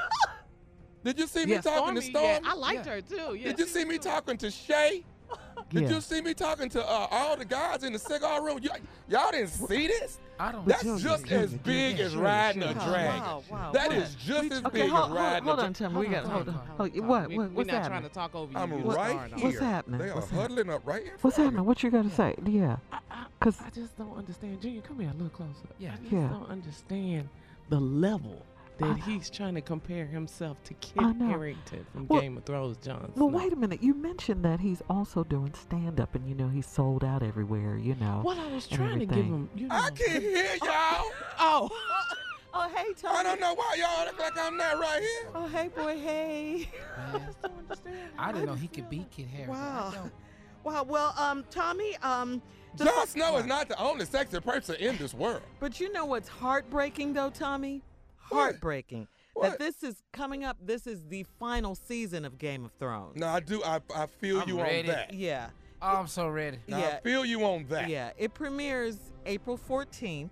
Did 1.04 1.18
you 1.18 1.26
see 1.28 1.46
me 1.46 1.52
yeah, 1.52 1.60
talking 1.60 1.78
Stormy, 1.78 2.00
to 2.00 2.06
yeah, 2.06 2.38
Stormy? 2.38 2.48
I 2.48 2.54
liked 2.54 2.86
Yeah. 2.86 2.92
her 2.94 3.00
too. 3.00 3.34
Yeah, 3.34 3.44
Did 3.48 3.58
you 3.60 3.66
see 3.66 3.84
me 3.84 3.94
good. 3.98 4.02
talking 4.02 4.36
to 4.38 4.50
Shay? 4.50 5.04
Did 5.70 5.82
Yeah. 5.82 5.90
you 5.96 6.00
see 6.00 6.22
me 6.22 6.32
talking 6.32 6.70
to 6.70 6.82
uh, 6.82 7.06
all 7.10 7.36
the 7.36 7.44
guys 7.44 7.82
in 7.84 7.92
the 7.92 7.98
cigar 7.98 8.42
room? 8.42 8.58
Y- 8.62 8.78
y'all 9.08 9.30
didn't 9.30 9.48
see 9.48 9.86
this? 9.86 10.18
I 10.40 10.52
don't. 10.52 10.66
That's 10.66 10.82
Junior, 10.82 10.98
just 11.02 11.24
Junior, 11.26 11.42
as 11.44 11.50
Junior, 11.50 11.62
big 11.64 11.98
yeah, 11.98 12.04
as 12.06 12.12
sure, 12.12 12.22
riding 12.22 12.62
sure. 12.62 12.70
a 12.70 12.74
Oh, 12.74 12.90
dragon. 12.90 13.20
wow, 13.22 13.42
wow. 13.50 13.72
That 13.72 13.88
What- 13.88 13.96
is 13.98 14.14
just 14.14 14.52
as 14.52 14.64
Okay, 14.64 14.82
big 14.82 14.90
hold, 14.90 15.10
as 15.10 15.16
riding 15.16 15.44
hold 15.44 15.58
a 15.58 15.62
on, 15.62 15.72
Tommy. 15.74 15.94
We 15.98 16.06
Hold 16.06 16.10
got 16.14 16.24
on, 16.24 16.30
hold 16.30 16.44
hold 16.44 16.48
on. 16.48 16.54
on, 16.54 16.66
Hold, 16.78 16.90
Tommy, 16.94 17.00
what, 17.00 17.28
we, 17.28 17.36
what, 17.38 17.50
we're 17.50 17.54
what's 17.56 17.66
not 17.66 17.72
trying 17.72 17.92
happening? 17.92 18.08
to 18.10 18.14
talk 18.14 18.34
over 18.34 18.52
you. 18.52 18.58
I'm 18.58 18.72
You 18.72 18.78
right 18.92 19.34
here. 19.34 19.44
What's 19.46 19.58
happening? 19.58 19.98
They 20.00 20.08
are 20.10 20.14
What's 20.14 20.30
huddling 20.30 20.70
up 20.70 20.86
right 20.86 21.02
in 21.02 21.08
front 21.08 21.24
What's 21.24 21.36
happening? 21.36 21.64
What 21.66 21.82
you 21.82 21.90
got 21.90 22.02
to 22.04 22.10
say? 22.10 22.34
Yeah. 22.46 22.76
Because 23.38 23.60
I 23.60 23.70
just 23.70 23.98
don't 23.98 24.16
understand. 24.16 24.62
Junior, 24.62 24.80
come 24.80 25.00
here 25.00 25.10
a 25.10 25.12
little 25.12 25.28
closer. 25.28 25.52
Yeah. 25.78 25.92
I 25.92 25.96
just 25.98 26.12
Yeah. 26.12 26.28
don't 26.28 26.48
understand 26.48 27.28
the 27.68 27.78
level 27.80 28.42
that 28.78 28.90
I- 28.90 28.94
he's 29.10 29.28
trying 29.30 29.54
to 29.54 29.60
compare 29.60 30.06
himself 30.06 30.62
to 30.64 30.74
Kit 30.74 31.02
Harington 31.20 31.86
from 31.92 32.06
Well- 32.08 32.20
Game 32.20 32.36
of 32.36 32.44
Thrones, 32.44 32.76
John. 32.78 33.12
Well, 33.16 33.28
Snow. 33.28 33.38
wait 33.38 33.52
a 33.52 33.56
minute. 33.56 33.82
You 33.82 33.94
mentioned 33.94 34.44
that 34.44 34.60
he's 34.60 34.82
also 34.88 35.24
doing 35.24 35.52
stand 35.54 36.00
up 36.00 36.14
and, 36.14 36.28
you 36.28 36.34
know, 36.34 36.48
he's 36.48 36.66
sold 36.66 37.04
out 37.04 37.22
everywhere, 37.22 37.76
you 37.76 37.94
know. 37.96 38.22
Well, 38.24 38.38
I 38.38 38.46
was 38.52 38.66
trying 38.66 38.98
to 39.00 39.06
give 39.06 39.24
him. 39.26 39.48
You 39.54 39.68
know, 39.68 39.74
I 39.76 39.90
can't 39.90 40.22
hear 40.22 40.46
y'all. 40.64 41.04
Oh, 41.38 41.70
Oh, 42.54 42.66
hey, 42.74 42.92
Tommy. 43.00 43.14
I 43.18 43.22
don't 43.22 43.40
know 43.40 43.54
why 43.54 43.76
y'all 43.78 44.06
look 44.06 44.18
like 44.18 44.36
I'm 44.38 44.56
not 44.56 44.80
right 44.80 45.00
here. 45.00 45.30
Oh, 45.34 45.46
hey, 45.48 45.68
boy, 45.68 45.98
hey. 45.98 46.68
Man, 47.12 47.34
I 48.18 48.32
didn't 48.32 48.46
know 48.46 48.54
he 48.54 48.68
could 48.68 48.88
beat 48.88 49.10
Kit 49.10 49.26
Harington. 49.28 49.54
Wow. 49.54 50.10
Wow. 50.64 50.82
Well, 50.84 51.14
um, 51.18 51.44
Tommy, 51.50 51.96
um, 51.98 52.40
Jon 52.74 53.06
Snow 53.06 53.36
is 53.36 53.44
not 53.44 53.68
the 53.68 53.78
only 53.78 54.06
sexy 54.06 54.40
person 54.40 54.76
in 54.76 54.96
this 54.96 55.12
world. 55.12 55.42
But 55.60 55.78
you 55.78 55.92
know 55.92 56.06
what's 56.06 56.28
heartbreaking, 56.28 57.12
though, 57.12 57.30
Tommy? 57.30 57.82
Heartbreaking. 58.30 59.08
What? 59.34 59.50
That 59.50 59.58
this 59.58 59.82
is 59.82 60.02
coming 60.12 60.44
up. 60.44 60.56
This 60.60 60.86
is 60.86 61.04
the 61.08 61.24
final 61.38 61.74
season 61.74 62.24
of 62.24 62.38
Game 62.38 62.64
of 62.64 62.72
Thrones. 62.78 63.16
No, 63.16 63.28
I 63.28 63.40
do. 63.40 63.62
I, 63.62 63.80
I 63.94 64.06
feel 64.06 64.40
I'm 64.40 64.48
you 64.48 64.60
ready. 64.60 64.80
on 64.88 64.94
that. 64.94 65.14
Yeah. 65.14 65.50
Oh, 65.80 65.96
I'm 65.96 66.06
so 66.08 66.28
ready. 66.28 66.58
Now, 66.66 66.78
Yeah. 66.78 66.96
I 66.96 67.00
feel 67.00 67.24
you 67.24 67.44
on 67.44 67.66
that. 67.68 67.88
Yeah. 67.88 68.10
It 68.18 68.34
premieres 68.34 68.98
April 69.26 69.56
14th. 69.56 70.30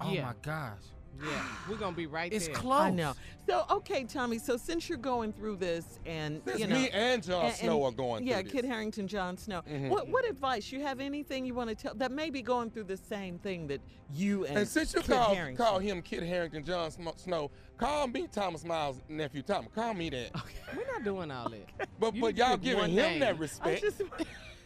Oh 0.00 0.10
Yeah. 0.12 0.22
my 0.26 0.34
gosh. 0.42 0.80
Yeah, 1.22 1.42
we're 1.68 1.76
gonna 1.76 1.94
be 1.96 2.06
right 2.06 2.32
It's 2.32 2.46
there. 2.46 2.52
It's 2.52 2.60
close. 2.60 2.80
I 2.80 2.90
know. 2.90 3.12
So, 3.48 3.64
okay, 3.70 4.04
Tommy. 4.04 4.38
So, 4.38 4.56
since 4.56 4.88
you're 4.88 4.96
going 4.98 5.32
through 5.32 5.56
this, 5.56 5.98
and 6.06 6.40
Since 6.46 6.60
you 6.60 6.66
know, 6.66 6.74
me 6.76 6.88
and 6.90 7.22
Jon 7.22 7.46
and- 7.46 7.54
Snow 7.54 7.84
and- 7.86 7.94
are 7.94 7.96
going 7.96 8.26
yeah, 8.26 8.36
through. 8.40 8.44
Yeah, 8.46 8.52
Kit 8.52 8.64
Harington, 8.64 9.06
Jon 9.08 9.36
Snow. 9.36 9.62
Mhm. 9.68 9.88
What 9.90 10.08
what 10.08 10.28
advice 10.28 10.72
you 10.72 10.80
have? 10.82 10.98
Anything 11.00 11.44
you 11.44 11.52
want 11.54 11.68
to 11.68 11.74
tell 11.74 11.94
that 11.96 12.10
may 12.10 12.30
be 12.30 12.40
going 12.42 12.70
through 12.70 12.84
the 12.84 12.96
same 12.96 13.38
thing 13.38 13.66
that 13.66 13.80
you 14.14 14.44
and, 14.46 14.58
And 14.58 14.68
since 14.68 14.94
you 14.94 15.00
Kit 15.02 15.10
call, 15.16 15.34
Harington. 15.34 15.64
call 15.64 15.78
him 15.78 16.00
Kit 16.02 16.22
Harington, 16.22 16.64
Jon 16.64 16.90
Snow, 16.90 17.50
call 17.76 18.06
me 18.06 18.26
Thomas 18.32 18.64
Miles' 18.64 19.00
nephew 19.08 19.42
Thomas. 19.42 19.70
Call 19.74 19.92
me 19.94 20.08
that. 20.10 20.30
Okay. 20.36 20.54
We're 20.76 20.90
not 20.92 21.04
doing 21.04 21.30
all 21.30 21.48
that. 21.50 21.88
But 22.00 22.14
You 22.14 22.20
but 22.22 22.36
y'all 22.36 22.56
giving 22.56 22.84
him 22.90 22.94
name. 22.96 23.20
that 23.20 23.34
I 23.34 23.38
respect. 23.38 23.82
just 23.82 24.00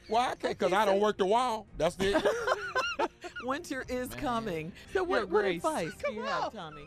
Why? 0.08 0.30
I 0.30 0.34
can't, 0.36 0.56
because 0.58 0.72
I 0.72 0.84
don't 0.86 1.00
work 1.00 1.18
the 1.18 1.26
wall. 1.26 1.66
That's 1.76 1.96
it. 1.98 2.22
winter 3.44 3.84
is 3.88 4.08
coming. 4.10 4.72
So, 4.92 5.02
what, 5.04 5.18
Your 5.18 5.26
what 5.26 5.42
grace. 5.42 5.56
advice 5.56 5.92
do 6.04 6.12
you 6.12 6.22
have, 6.22 6.52
Tommy? 6.52 6.86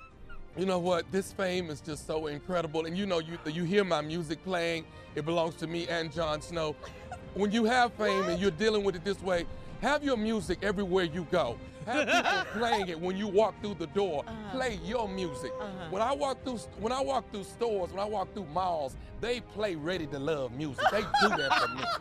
You 0.58 0.66
know 0.66 0.80
what? 0.80 1.10
This 1.12 1.32
fame 1.32 1.70
is 1.70 1.82
just 1.82 2.08
so 2.08 2.28
incredible. 2.28 2.86
And 2.86 2.98
you 2.98 3.06
know, 3.06 3.20
you 3.20 3.38
you 3.46 3.64
hear 3.64 3.84
my 3.84 4.02
music 4.02 4.44
playing. 4.44 4.86
It 5.16 5.24
belongs 5.26 5.56
to 5.58 5.68
me 5.68 5.88
and 5.88 6.12
Jon 6.12 6.42
Snow. 6.42 6.76
When 7.36 7.52
you 7.52 7.66
have 7.66 7.94
fame 7.98 8.24
and 8.24 8.40
you're 8.42 8.52
dealing 8.52 8.84
with 8.84 8.96
it 8.96 9.04
this 9.04 9.22
way, 9.22 9.46
have 9.82 10.04
your 10.04 10.18
music 10.18 10.60
everywhere 10.64 11.04
you 11.06 11.28
go. 11.32 11.58
Have 11.86 12.08
people 12.08 12.46
playing 12.60 12.88
it 12.90 13.00
when 13.00 13.16
you 13.16 13.28
walk 13.28 13.54
through 13.62 13.76
the 13.76 13.88
door. 13.88 14.26
Play 14.52 14.80
your 14.84 15.08
music. 15.08 15.52
Uh-huh. 15.60 15.88
When 15.92 16.02
I 16.02 16.14
walk 16.14 16.44
through 16.44 16.58
when 16.80 16.92
I 16.92 17.02
walk 17.02 17.32
through 17.32 17.44
stores, 17.44 17.92
when 17.92 18.00
I 18.00 18.06
walk 18.06 18.34
through 18.34 18.48
malls, 18.48 18.96
they 19.22 19.42
play 19.42 19.76
Ready 19.76 20.08
to 20.08 20.20
Love 20.20 20.54
music. 20.54 20.84
They 20.92 21.02
do 21.02 21.30
that 21.30 21.54
for 21.62 21.76
me. 21.76 21.84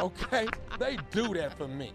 Okay? 0.00 0.48
They 0.80 0.98
do 1.12 1.32
that 1.34 1.56
for 1.56 1.68
me. 1.68 1.92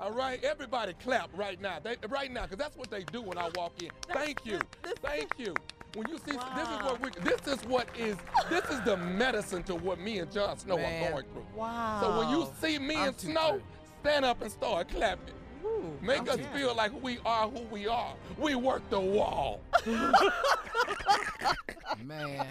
All 0.00 0.12
right, 0.12 0.42
everybody 0.42 0.94
clap 0.94 1.28
right 1.36 1.60
now. 1.60 1.78
They, 1.78 1.96
right 2.08 2.32
now, 2.32 2.44
because 2.44 2.56
that's 2.56 2.74
what 2.74 2.90
they 2.90 3.02
do 3.12 3.20
when 3.20 3.36
I 3.36 3.50
walk 3.54 3.74
in. 3.82 3.90
Thank 4.08 4.46
you, 4.46 4.58
thank 5.02 5.28
you. 5.36 5.54
When 5.94 6.08
you 6.08 6.16
see, 6.18 6.32
this 6.32 6.68
is 6.68 6.82
what 6.82 7.00
we, 7.02 7.10
this 7.22 7.46
is 7.46 7.62
what 7.66 7.86
is, 7.98 8.16
this 8.48 8.64
is 8.70 8.80
the 8.86 8.96
medicine 8.96 9.62
to 9.64 9.74
what 9.74 10.00
me 10.00 10.20
and 10.20 10.32
Jon 10.32 10.56
Snow 10.58 10.78
Man. 10.78 11.02
are 11.04 11.10
going 11.10 11.24
through. 11.34 11.44
Wow. 11.54 12.00
So 12.00 12.18
when 12.18 12.30
you 12.30 12.48
see 12.62 12.78
me 12.78 12.96
I'm 12.96 13.08
and 13.08 13.20
Snow, 13.20 13.52
good. 13.52 13.62
stand 14.00 14.24
up 14.24 14.40
and 14.40 14.50
start 14.50 14.88
clapping. 14.88 15.34
Ooh, 15.66 15.84
Make 16.00 16.22
us 16.22 16.36
okay. 16.36 16.46
feel 16.54 16.74
like 16.74 16.92
we 17.02 17.18
are 17.26 17.48
who 17.50 17.60
we 17.70 17.86
are. 17.86 18.14
We 18.38 18.54
work 18.54 18.88
the 18.88 19.00
wall. 19.00 19.60
Man. 22.06 22.46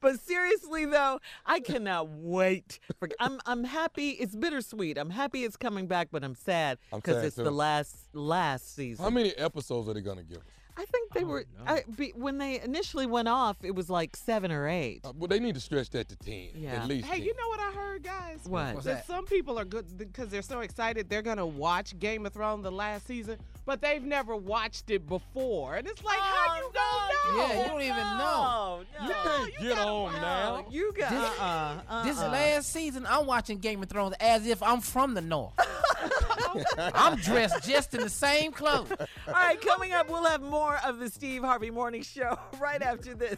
But 0.00 0.20
seriously 0.20 0.84
though, 0.86 1.20
I 1.44 1.60
cannot 1.60 2.08
wait. 2.10 2.78
For, 2.98 3.08
I'm 3.20 3.40
I'm 3.46 3.64
happy. 3.64 4.10
It's 4.10 4.34
bittersweet. 4.34 4.98
I'm 4.98 5.10
happy 5.10 5.44
it's 5.44 5.56
coming 5.56 5.86
back, 5.86 6.08
but 6.10 6.24
I'm 6.24 6.34
sad 6.34 6.78
because 6.92 7.24
it's 7.24 7.36
too. 7.36 7.44
the 7.44 7.50
last 7.50 7.96
last 8.12 8.74
season. 8.74 9.02
How 9.02 9.10
many 9.10 9.30
episodes 9.36 9.88
are 9.88 9.94
they 9.94 10.00
gonna 10.00 10.24
give 10.24 10.38
us? 10.38 10.44
I 10.78 10.84
think 10.84 11.12
they 11.14 11.24
were 11.24 11.44
I, 11.66 11.84
be, 11.96 12.12
when 12.14 12.38
they 12.38 12.60
initially 12.60 13.06
went 13.06 13.28
off. 13.28 13.56
It 13.62 13.74
was 13.74 13.88
like 13.88 14.14
seven 14.16 14.52
or 14.52 14.68
eight. 14.68 15.00
Uh, 15.04 15.12
well, 15.16 15.28
they 15.28 15.38
need 15.40 15.54
to 15.54 15.60
stretch 15.60 15.90
that 15.90 16.08
to 16.10 16.16
ten, 16.16 16.48
Yeah. 16.54 16.82
at 16.82 16.88
least. 16.88 17.06
Hey, 17.08 17.18
10. 17.18 17.26
you 17.26 17.34
know 17.34 17.48
what 17.48 17.60
I 17.60 17.72
heard, 17.72 18.02
guys? 18.02 18.40
What? 18.44 18.74
What's 18.74 18.86
that, 18.86 18.96
that? 18.98 19.06
some 19.06 19.24
people 19.24 19.58
are 19.58 19.64
good 19.64 19.86
because 19.96 20.28
they're 20.28 20.42
so 20.42 20.60
excited 20.60 21.08
they're 21.08 21.22
gonna 21.22 21.46
watch 21.46 21.98
Game 21.98 22.26
of 22.26 22.32
Thrones 22.32 22.62
the 22.62 22.70
last 22.70 23.06
season, 23.06 23.38
but 23.64 23.80
they've 23.80 24.02
never 24.02 24.36
watched 24.36 24.90
it 24.90 25.06
before, 25.06 25.76
and 25.76 25.86
it's 25.88 26.04
like, 26.04 26.18
how 26.18 26.56
you 26.56 26.70
gonna 26.74 27.38
know? 27.38 27.46
Yeah, 27.54 27.62
you 27.62 27.68
don't 27.68 27.82
even 27.82 27.96
know. 27.96 28.82
No, 29.00 29.06
You 29.08 29.14
can't 29.14 29.52
get 29.60 29.78
on 29.78 30.12
now. 30.12 30.66
You 30.70 30.92
got 30.92 31.10
This- 31.10 31.40
uh-uh, 31.40 32.04
This 32.04 32.18
uh-uh. 32.18 32.28
last 32.30 32.72
season, 32.72 33.06
I'm 33.08 33.26
watching 33.26 33.58
Game 33.58 33.82
of 33.82 33.88
Thrones 33.88 34.14
as 34.20 34.46
if 34.46 34.62
I'm 34.62 34.80
from 34.80 35.14
the 35.14 35.20
North. 35.22 35.54
I'm 36.94 37.16
dressed 37.18 37.64
just 37.68 37.94
in 37.94 38.00
the 38.00 38.08
same 38.10 38.52
clothes. 38.52 38.90
All 39.26 39.32
right, 39.32 39.60
coming 39.60 39.92
up, 39.92 40.08
we'll 40.08 40.24
have 40.24 40.42
more 40.66 40.78
of 40.84 40.98
the 40.98 41.08
Steve 41.08 41.44
Harvey 41.44 41.70
Morning 41.70 42.02
Show 42.02 42.36
right 42.58 42.82
after 42.82 43.14
this. 43.14 43.36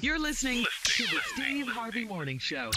You're 0.00 0.20
listening 0.20 0.64
to 0.84 1.02
the 1.02 1.18
Steve 1.34 1.66
Harvey 1.66 2.04
Morning 2.04 2.38
Show. 2.38 2.70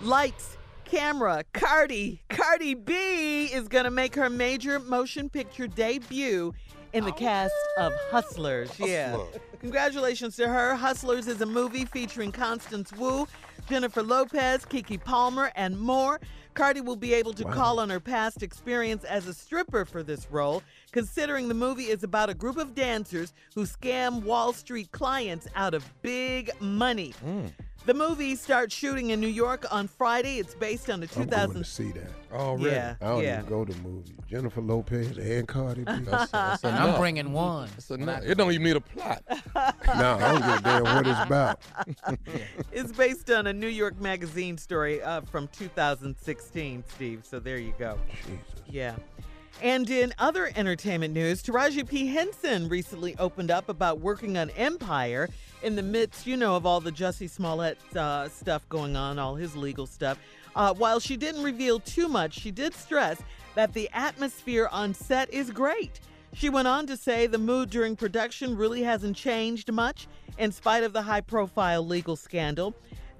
Lights, 0.00 0.56
camera, 0.86 1.44
Cardi. 1.52 2.22
Cardi 2.30 2.72
B 2.72 3.44
is 3.52 3.68
going 3.68 3.84
to 3.84 3.90
make 3.90 4.14
her 4.14 4.30
major 4.30 4.80
motion 4.80 5.28
picture 5.28 5.66
debut 5.66 6.54
in 6.94 7.04
the 7.04 7.12
cast 7.12 7.52
of 7.76 7.92
Hustlers. 8.10 8.70
Yeah. 8.78 9.18
Congratulations 9.60 10.36
to 10.36 10.48
her. 10.48 10.74
Hustlers 10.74 11.26
is 11.26 11.42
a 11.42 11.46
movie 11.46 11.84
featuring 11.84 12.32
Constance 12.32 12.90
Wu, 12.94 13.28
Jennifer 13.68 14.02
Lopez, 14.02 14.64
Keke 14.64 15.02
Palmer, 15.02 15.50
and 15.56 15.78
more. 15.78 16.20
Cardi 16.54 16.80
will 16.80 16.96
be 16.96 17.14
able 17.14 17.32
to 17.32 17.44
call 17.44 17.80
on 17.80 17.90
her 17.90 17.98
past 17.98 18.42
experience 18.42 19.02
as 19.04 19.26
a 19.26 19.34
stripper 19.34 19.84
for 19.84 20.04
this 20.04 20.28
role, 20.30 20.62
considering 20.92 21.48
the 21.48 21.54
movie 21.54 21.84
is 21.84 22.04
about 22.04 22.30
a 22.30 22.34
group 22.34 22.58
of 22.58 22.74
dancers 22.74 23.32
who 23.54 23.64
scam 23.64 24.22
Wall 24.22 24.52
Street 24.52 24.92
clients 24.92 25.48
out 25.56 25.74
of 25.74 25.84
big 26.02 26.50
money. 26.60 27.10
Hmm. 27.22 27.46
The 27.86 27.92
movie 27.92 28.34
starts 28.34 28.74
shooting 28.74 29.10
in 29.10 29.20
New 29.20 29.26
York 29.26 29.66
on 29.70 29.88
Friday. 29.88 30.38
It's 30.38 30.54
based 30.54 30.88
on 30.88 31.00
the 31.00 31.08
I'm 31.16 31.24
2000. 31.24 31.50
going 31.50 31.62
to 31.62 31.70
see 31.70 31.92
that. 31.92 32.10
Already. 32.32 32.74
Yeah, 32.74 32.94
I 33.02 33.04
don't 33.04 33.22
yeah. 33.22 33.38
even 33.40 33.50
go 33.50 33.64
to 33.66 33.74
movies. 33.78 34.14
Jennifer 34.26 34.62
Lopez 34.62 35.18
and 35.18 35.46
Cardi 35.46 35.84
B. 35.84 35.92
That's, 36.00 36.30
that's 36.30 36.64
And. 36.64 36.76
I'm 36.76 36.98
bringing 36.98 37.32
one. 37.32 37.68
That's 37.74 37.90
enough. 37.90 38.22
It 38.24 38.36
don't 38.36 38.50
even 38.52 38.64
need 38.64 38.76
a 38.76 38.80
plot. 38.80 39.22
no, 39.28 40.18
I 40.18 40.32
don't 40.32 40.40
give 40.40 40.58
a 40.58 40.62
damn 40.62 40.84
what 40.84 41.06
it's 41.06 41.20
about. 41.20 41.60
It's 42.72 42.90
based 42.90 43.30
on 43.30 43.46
a 43.46 43.52
New 43.52 43.68
York 43.68 44.00
Magazine 44.00 44.58
story 44.58 45.00
uh, 45.02 45.20
from 45.20 45.48
2016, 45.48 46.84
Steve. 46.88 47.24
So 47.24 47.38
there 47.38 47.58
you 47.58 47.74
go. 47.78 47.98
Jesus. 48.26 48.40
Yeah. 48.66 48.96
And 49.64 49.88
in 49.88 50.12
other 50.18 50.52
entertainment 50.56 51.14
news, 51.14 51.42
Taraji 51.42 51.88
P. 51.88 52.06
Henson 52.08 52.68
recently 52.68 53.16
opened 53.18 53.50
up 53.50 53.70
about 53.70 53.98
working 53.98 54.36
on 54.36 54.50
Empire 54.50 55.30
in 55.62 55.74
the 55.74 55.82
midst, 55.82 56.26
you 56.26 56.36
know, 56.36 56.54
of 56.54 56.66
all 56.66 56.82
the 56.82 56.92
Jussie 56.92 57.30
Smollett 57.30 57.78
uh, 57.96 58.28
stuff 58.28 58.68
going 58.68 58.94
on, 58.94 59.18
all 59.18 59.36
his 59.36 59.56
legal 59.56 59.86
stuff. 59.86 60.18
Uh, 60.54 60.74
while 60.74 61.00
she 61.00 61.16
didn't 61.16 61.42
reveal 61.42 61.80
too 61.80 62.08
much, 62.08 62.38
she 62.38 62.50
did 62.50 62.74
stress 62.74 63.22
that 63.54 63.72
the 63.72 63.88
atmosphere 63.94 64.68
on 64.70 64.92
set 64.92 65.32
is 65.32 65.50
great. 65.50 65.98
She 66.34 66.50
went 66.50 66.68
on 66.68 66.86
to 66.88 66.96
say 66.98 67.26
the 67.26 67.38
mood 67.38 67.70
during 67.70 67.96
production 67.96 68.58
really 68.58 68.82
hasn't 68.82 69.16
changed 69.16 69.72
much 69.72 70.08
in 70.36 70.52
spite 70.52 70.84
of 70.84 70.92
the 70.92 71.00
high 71.00 71.22
profile 71.22 71.86
legal 71.86 72.16
scandal. 72.16 72.74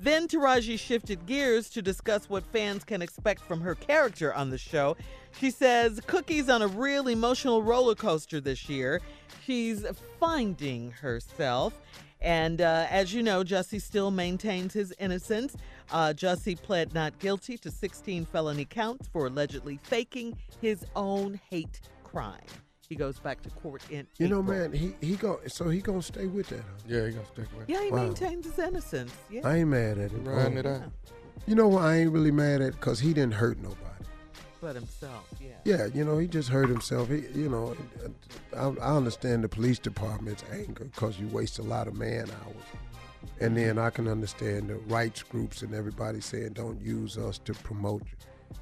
Then 0.04 0.28
Taraji 0.28 0.78
shifted 0.78 1.24
gears 1.24 1.70
to 1.70 1.80
discuss 1.80 2.28
what 2.28 2.44
fans 2.44 2.84
can 2.84 3.00
expect 3.00 3.40
from 3.40 3.62
her 3.62 3.74
character 3.74 4.34
on 4.34 4.50
the 4.50 4.58
show. 4.58 4.98
She 5.40 5.50
says, 5.50 5.98
Cookie's 6.00 6.50
on 6.50 6.60
a 6.60 6.66
real 6.66 7.08
emotional 7.08 7.62
roller 7.62 7.94
coaster 7.94 8.38
this 8.38 8.68
year. 8.68 9.00
She's 9.46 9.86
finding 10.20 10.90
herself. 10.90 11.80
And 12.20 12.60
uh, 12.60 12.86
as 12.90 13.14
you 13.14 13.22
know, 13.22 13.44
Jussie 13.44 13.80
still 13.80 14.10
maintains 14.10 14.74
his 14.74 14.92
innocence. 14.98 15.56
Uh, 15.90 16.12
Jussie 16.14 16.60
pled 16.60 16.92
not 16.92 17.18
guilty 17.18 17.56
to 17.56 17.70
16 17.70 18.26
felony 18.26 18.66
counts 18.66 19.08
for 19.08 19.28
allegedly 19.28 19.80
faking 19.84 20.36
his 20.60 20.84
own 20.94 21.40
hate 21.48 21.80
crime. 22.02 22.42
He 22.88 22.94
goes 22.96 23.18
back 23.18 23.42
to 23.42 23.50
court 23.50 23.82
in 23.90 24.06
You 24.18 24.28
know, 24.28 24.42
man, 24.42 24.72
he 24.72 24.94
he 25.00 25.16
go 25.16 25.40
so 25.46 25.68
he 25.68 25.80
gonna 25.80 26.02
stay 26.02 26.26
with 26.26 26.48
that. 26.48 26.60
Huh? 26.60 26.64
Yeah, 26.86 27.06
he 27.06 27.12
gonna 27.12 27.26
stick 27.26 27.46
with 27.56 27.68
it. 27.68 27.72
Yeah, 27.72 27.82
he 27.82 27.90
Wow. 27.90 28.04
maintains 28.04 28.46
his 28.46 28.58
innocence. 28.58 29.12
Yeah. 29.30 29.48
I 29.48 29.58
ain't 29.58 29.70
mad 29.70 29.98
at 29.98 30.10
him. 30.10 30.24
Riding 30.24 30.58
it 30.58 30.66
oh. 30.66 30.74
out. 30.74 30.92
You 31.46 31.54
know 31.54 31.68
what? 31.68 31.84
I 31.84 31.96
ain't 31.98 32.12
really 32.12 32.30
mad 32.30 32.62
at 32.62 32.72
because 32.72 33.00
he 33.00 33.12
didn't 33.12 33.34
hurt 33.34 33.58
nobody. 33.58 33.80
But 34.60 34.76
himself, 34.76 35.28
yeah. 35.40 35.56
Yeah, 35.64 35.86
you 35.94 36.06
know, 36.06 36.16
he 36.16 36.26
just 36.26 36.48
hurt 36.48 36.70
himself. 36.70 37.10
He, 37.10 37.24
you 37.34 37.50
know, 37.50 37.76
I, 38.56 38.68
I 38.82 38.96
understand 38.96 39.44
the 39.44 39.48
police 39.48 39.78
department's 39.78 40.42
anger 40.50 40.84
because 40.84 41.20
you 41.20 41.28
waste 41.28 41.58
a 41.58 41.62
lot 41.62 41.86
of 41.86 41.98
man 41.98 42.30
hours. 42.30 42.56
And 43.40 43.54
mm-hmm. 43.54 43.66
then 43.66 43.78
I 43.78 43.90
can 43.90 44.08
understand 44.08 44.70
the 44.70 44.76
rights 44.76 45.22
groups 45.22 45.60
and 45.60 45.74
everybody 45.74 46.22
saying 46.22 46.54
don't 46.54 46.80
use 46.80 47.18
us 47.18 47.38
to 47.40 47.52
promote 47.52 48.02
you. 48.02 48.16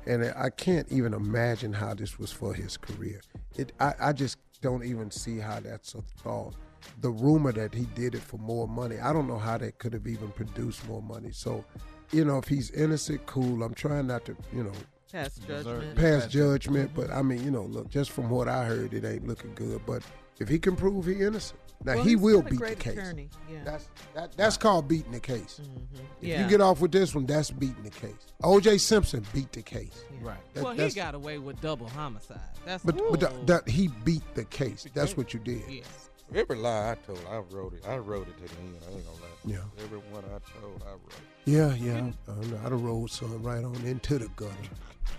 And 0.07 0.33
I 0.37 0.51
can't 0.51 0.91
even 0.91 1.15
imagine 1.15 1.73
how 1.73 1.95
this 1.95 2.19
was 2.19 2.33
for 2.33 2.53
his 2.55 2.77
career. 2.77 3.21
It, 3.57 3.73
I, 3.81 3.95
I 4.01 4.13
just 4.13 4.39
don't 4.61 4.85
even 4.85 5.11
see 5.11 5.39
how 5.39 5.61
that's 5.61 5.95
a 5.95 6.03
thought. 6.23 6.55
The 7.01 7.11
rumor 7.11 7.53
that 7.53 7.75
he 7.75 7.85
did 7.95 8.15
it 8.15 8.23
for 8.23 8.39
more 8.39 8.67
money, 8.67 8.99
I 8.99 9.13
don't 9.13 9.29
know 9.29 9.39
how 9.39 9.59
that 9.59 9.79
could 9.79 9.93
have 9.93 10.07
even 10.07 10.31
produced 10.33 10.87
more 10.89 11.03
money. 11.03 11.31
So, 11.33 11.65
you 12.11 12.25
know, 12.25 12.39
if 12.39 12.49
he's 12.49 12.71
innocent, 12.73 13.25
cool. 13.27 13.63
I'm 13.63 13.75
trying 13.75 14.09
not 14.09 14.25
to, 14.25 14.37
you 14.53 14.65
know, 14.65 14.73
Pass 15.13 15.37
judgment. 15.47 15.95
pass 15.95 16.27
judgment, 16.27 16.91
but 16.95 17.11
I 17.11 17.21
mean, 17.21 17.45
you 17.45 17.51
know, 17.51 17.65
look, 17.65 17.91
just 17.91 18.11
from 18.13 18.31
what 18.31 18.49
I 18.49 18.65
heard, 18.65 18.95
it 18.95 19.05
ain't 19.05 19.27
looking 19.29 19.55
good. 19.55 19.83
But 19.87 20.03
if 20.41 20.49
he 20.49 20.59
can 20.59 20.75
prove 20.75 21.05
he 21.07 21.21
innocent, 21.21 21.61
now 21.85 21.95
Well, 21.95 22.05
he 22.05 22.11
he's 22.11 22.19
will 22.19 22.41
got 22.43 22.47
a 22.53 22.55
beat 22.55 22.61
the 22.69 22.75
case. 22.77 22.93
attorney, 22.99 23.29
yeah. 23.51 23.59
That's 23.65 23.89
that, 24.15 24.33
that's 24.37 24.57
called 24.57 24.89
beating 24.89 25.13
the 25.13 25.21
case. 25.21 25.61
If 25.61 25.67
Mm-hmm. 25.67 26.05
Yeah. 26.27 26.43
you 26.45 26.49
get 26.49 26.61
off 26.61 26.81
with 26.81 26.93
this 26.93 27.15
one, 27.15 27.27
that's 27.27 27.51
beating 27.51 27.83
the 27.83 27.91
case. 27.91 28.15
O.J. 28.45 28.79
Simpson 28.79 29.25
beat 29.33 29.51
the 29.53 29.63
case. 29.63 30.05
Right. 30.21 30.37
That- 30.55 30.65
well, 30.65 30.75
he 30.75 30.91
got 30.91 31.15
away 31.15 31.39
with 31.39 31.61
double 31.61 31.89
homicide. 31.89 32.39
That's 32.65 32.85
But 32.85 32.97
but 33.11 33.21
the, 33.21 33.63
the, 33.65 33.71
he 33.71 33.89
beat 34.05 34.23
the 34.35 34.45
case. 34.45 34.87
That's 34.95 35.17
what 35.17 35.35
you 35.35 35.41
did. 35.41 35.63
yes. 35.69 36.11
Every 36.35 36.57
lie 36.57 36.93
I 36.93 36.95
told, 37.07 37.21
I 37.31 37.39
wrote 37.39 37.75
it. 37.75 37.87
I 37.87 37.99
wrote 37.99 38.29
it 38.29 38.37
to 38.39 38.55
the 38.55 38.61
end. 38.61 38.77
I 38.89 38.95
ain't 38.95 39.05
gonna 39.05 39.17
lie. 39.17 39.29
Yeah. 39.45 39.85
Every 39.85 39.99
one 39.99 40.25
I 40.25 40.61
told, 40.61 40.83
I 40.87 40.93
wrote. 40.93 41.13
Yeah, 41.45 41.75
yeah. 41.75 42.11
I, 42.29 42.33
don't 42.33 42.51
know. 42.51 42.61
I'd 42.65 42.73
rolled 42.73 43.11
some 43.11 43.43
right 43.43 43.65
on 43.65 43.77
into 43.85 44.19
the 44.19 44.29
gutter. 44.37 44.55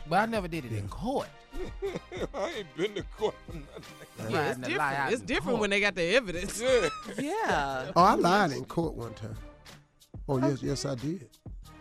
But 0.10 0.20
I 0.20 0.26
never 0.26 0.48
did 0.48 0.66
it 0.66 0.72
in 0.72 0.88
court. 0.88 1.28
I 2.34 2.50
ain't 2.58 2.78
been 2.78 2.96
to 2.96 3.04
court 3.18 3.36
for 3.46 3.56
nothing. 3.56 3.84
Yeah, 4.18 4.26
it's 4.26 4.34
Riding 4.34 4.62
the 4.62 4.78
lie 4.78 4.90
different. 4.90 5.14
It's 5.14 5.22
different 5.22 5.50
court. 5.50 5.62
when 5.62 5.70
they 5.70 5.80
got 5.80 5.96
the 5.96 6.16
evidence. 6.16 6.62
Yeah. 6.62 6.90
Yeah. 7.20 7.92
Oh, 7.96 8.04
I 8.04 8.14
lied 8.16 8.52
in 8.52 8.66
court 8.66 8.96
one 8.96 9.14
time. 9.14 9.38
Oh 10.28 10.38
yes, 10.38 10.64
yes 10.64 10.86
I 10.86 10.96
did. 10.96 11.30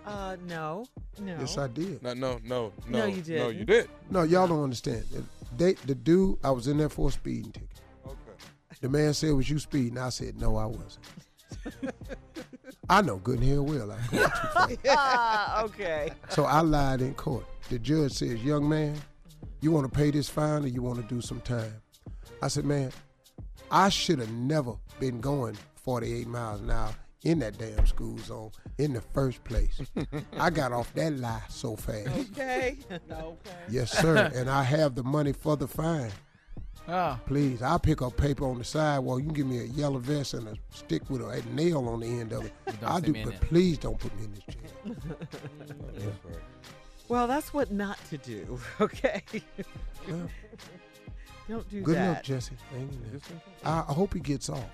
Uh, 0.04 0.36
no. 0.46 0.84
No. 1.20 1.36
Yes 1.38 1.56
I 1.58 1.68
did. 1.68 2.02
No, 2.02 2.12
no, 2.12 2.40
no, 2.44 2.72
no. 2.88 2.98
No, 2.98 3.06
you 3.06 3.22
did. 3.22 3.38
No, 3.38 3.48
you 3.48 3.64
didn't. 3.64 3.88
did. 3.88 3.90
No, 4.10 4.22
y'all 4.24 4.48
don't 4.48 4.64
understand. 4.64 5.04
They, 5.56 5.74
the 5.74 5.94
dude, 5.94 6.38
I 6.42 6.50
was 6.50 6.66
in 6.66 6.78
there 6.78 6.88
for 6.88 7.08
a 7.08 7.12
speeding 7.12 7.52
ticket. 7.52 7.68
The 8.82 8.88
man 8.88 9.14
said, 9.14 9.32
"Was 9.32 9.48
you 9.48 9.58
speeding?" 9.58 9.96
I 9.96 10.10
said, 10.10 10.38
"No, 10.40 10.56
I 10.56 10.66
wasn't." 10.66 11.06
I 12.90 13.00
know 13.00 13.16
good 13.16 13.38
and 13.38 13.48
hell 13.48 13.64
well 13.64 13.92
I 13.92 13.96
too 14.08 14.18
fast. 14.18 14.78
Ah, 14.88 15.62
okay. 15.64 16.10
So 16.28 16.44
I 16.44 16.60
lied 16.60 17.00
in 17.00 17.14
court. 17.14 17.46
The 17.70 17.78
judge 17.78 18.12
says, 18.12 18.42
"Young 18.44 18.68
man, 18.68 19.00
you 19.60 19.70
want 19.70 19.90
to 19.90 19.98
pay 19.98 20.10
this 20.10 20.28
fine 20.28 20.64
or 20.64 20.66
you 20.66 20.82
want 20.82 21.00
to 21.00 21.14
do 21.14 21.20
some 21.20 21.40
time?" 21.40 21.74
I 22.42 22.48
said, 22.48 22.64
"Man, 22.64 22.90
I 23.70 23.88
should 23.88 24.18
have 24.18 24.32
never 24.32 24.74
been 24.98 25.20
going 25.20 25.56
48 25.76 26.26
miles 26.26 26.60
an 26.60 26.70
hour 26.70 26.94
in 27.22 27.38
that 27.38 27.56
damn 27.58 27.86
school 27.86 28.18
zone 28.18 28.50
in 28.78 28.92
the 28.92 29.00
first 29.00 29.44
place. 29.44 29.80
I 30.36 30.50
got 30.50 30.72
off 30.72 30.92
that 30.94 31.12
lie 31.14 31.42
so 31.48 31.76
fast. 31.76 32.08
Okay. 32.08 32.78
okay. 32.90 33.56
Yes, 33.70 33.96
sir. 33.96 34.30
and 34.34 34.50
I 34.50 34.64
have 34.64 34.96
the 34.96 35.04
money 35.04 35.32
for 35.32 35.56
the 35.56 35.68
fine. 35.68 36.10
Oh. 36.88 37.18
Please, 37.26 37.62
I'll 37.62 37.78
pick 37.78 38.02
up 38.02 38.16
paper 38.16 38.44
on 38.44 38.58
the 38.58 38.64
side. 38.64 38.96
sidewalk. 38.96 39.20
You 39.20 39.26
can 39.26 39.34
give 39.34 39.46
me 39.46 39.60
a 39.60 39.64
yellow 39.64 39.98
vest 39.98 40.34
and 40.34 40.48
a 40.48 40.54
stick 40.70 41.08
with 41.08 41.22
a, 41.22 41.28
a 41.28 41.42
nail 41.54 41.88
on 41.88 42.00
the 42.00 42.06
end 42.06 42.32
of 42.32 42.44
it. 42.44 42.52
I'll 42.84 43.00
do, 43.00 43.12
but 43.12 43.24
there. 43.24 43.38
please 43.40 43.78
don't 43.78 43.98
put 43.98 44.14
me 44.18 44.24
in 44.24 44.32
this 44.32 44.44
jail. 44.44 44.96
That's. 45.94 46.12
Well, 47.08 47.26
that's 47.26 47.52
what 47.52 47.70
not 47.70 47.98
to 48.08 48.16
do. 48.16 48.58
Okay. 48.80 49.22
Well, 50.08 50.30
Don't 51.46 51.68
do 51.68 51.82
good 51.82 51.96
that. 51.96 52.00
Good 52.00 52.14
luck, 52.14 52.22
Jesse. 52.22 52.54
Hang 52.70 52.88
in. 52.88 53.20
I, 53.64 53.84
I 53.86 53.92
hope 53.92 54.14
he 54.14 54.20
gets 54.20 54.48
off. 54.48 54.64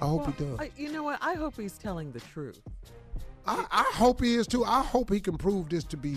I 0.00 0.06
hope 0.06 0.26
he 0.26 0.44
does. 0.44 0.58
I, 0.58 0.70
you 0.76 0.90
know 0.90 1.02
what? 1.02 1.18
I 1.20 1.34
hope 1.34 1.60
he's 1.60 1.76
telling 1.76 2.12
the 2.12 2.20
truth. 2.20 2.62
I, 3.46 3.66
I 3.70 3.90
hope 3.94 4.22
he 4.22 4.36
is 4.36 4.46
too. 4.46 4.64
I 4.64 4.82
hope 4.82 5.12
he 5.12 5.20
can 5.20 5.36
prove 5.36 5.68
this 5.68 5.84
to 5.84 5.96
be 5.98 6.16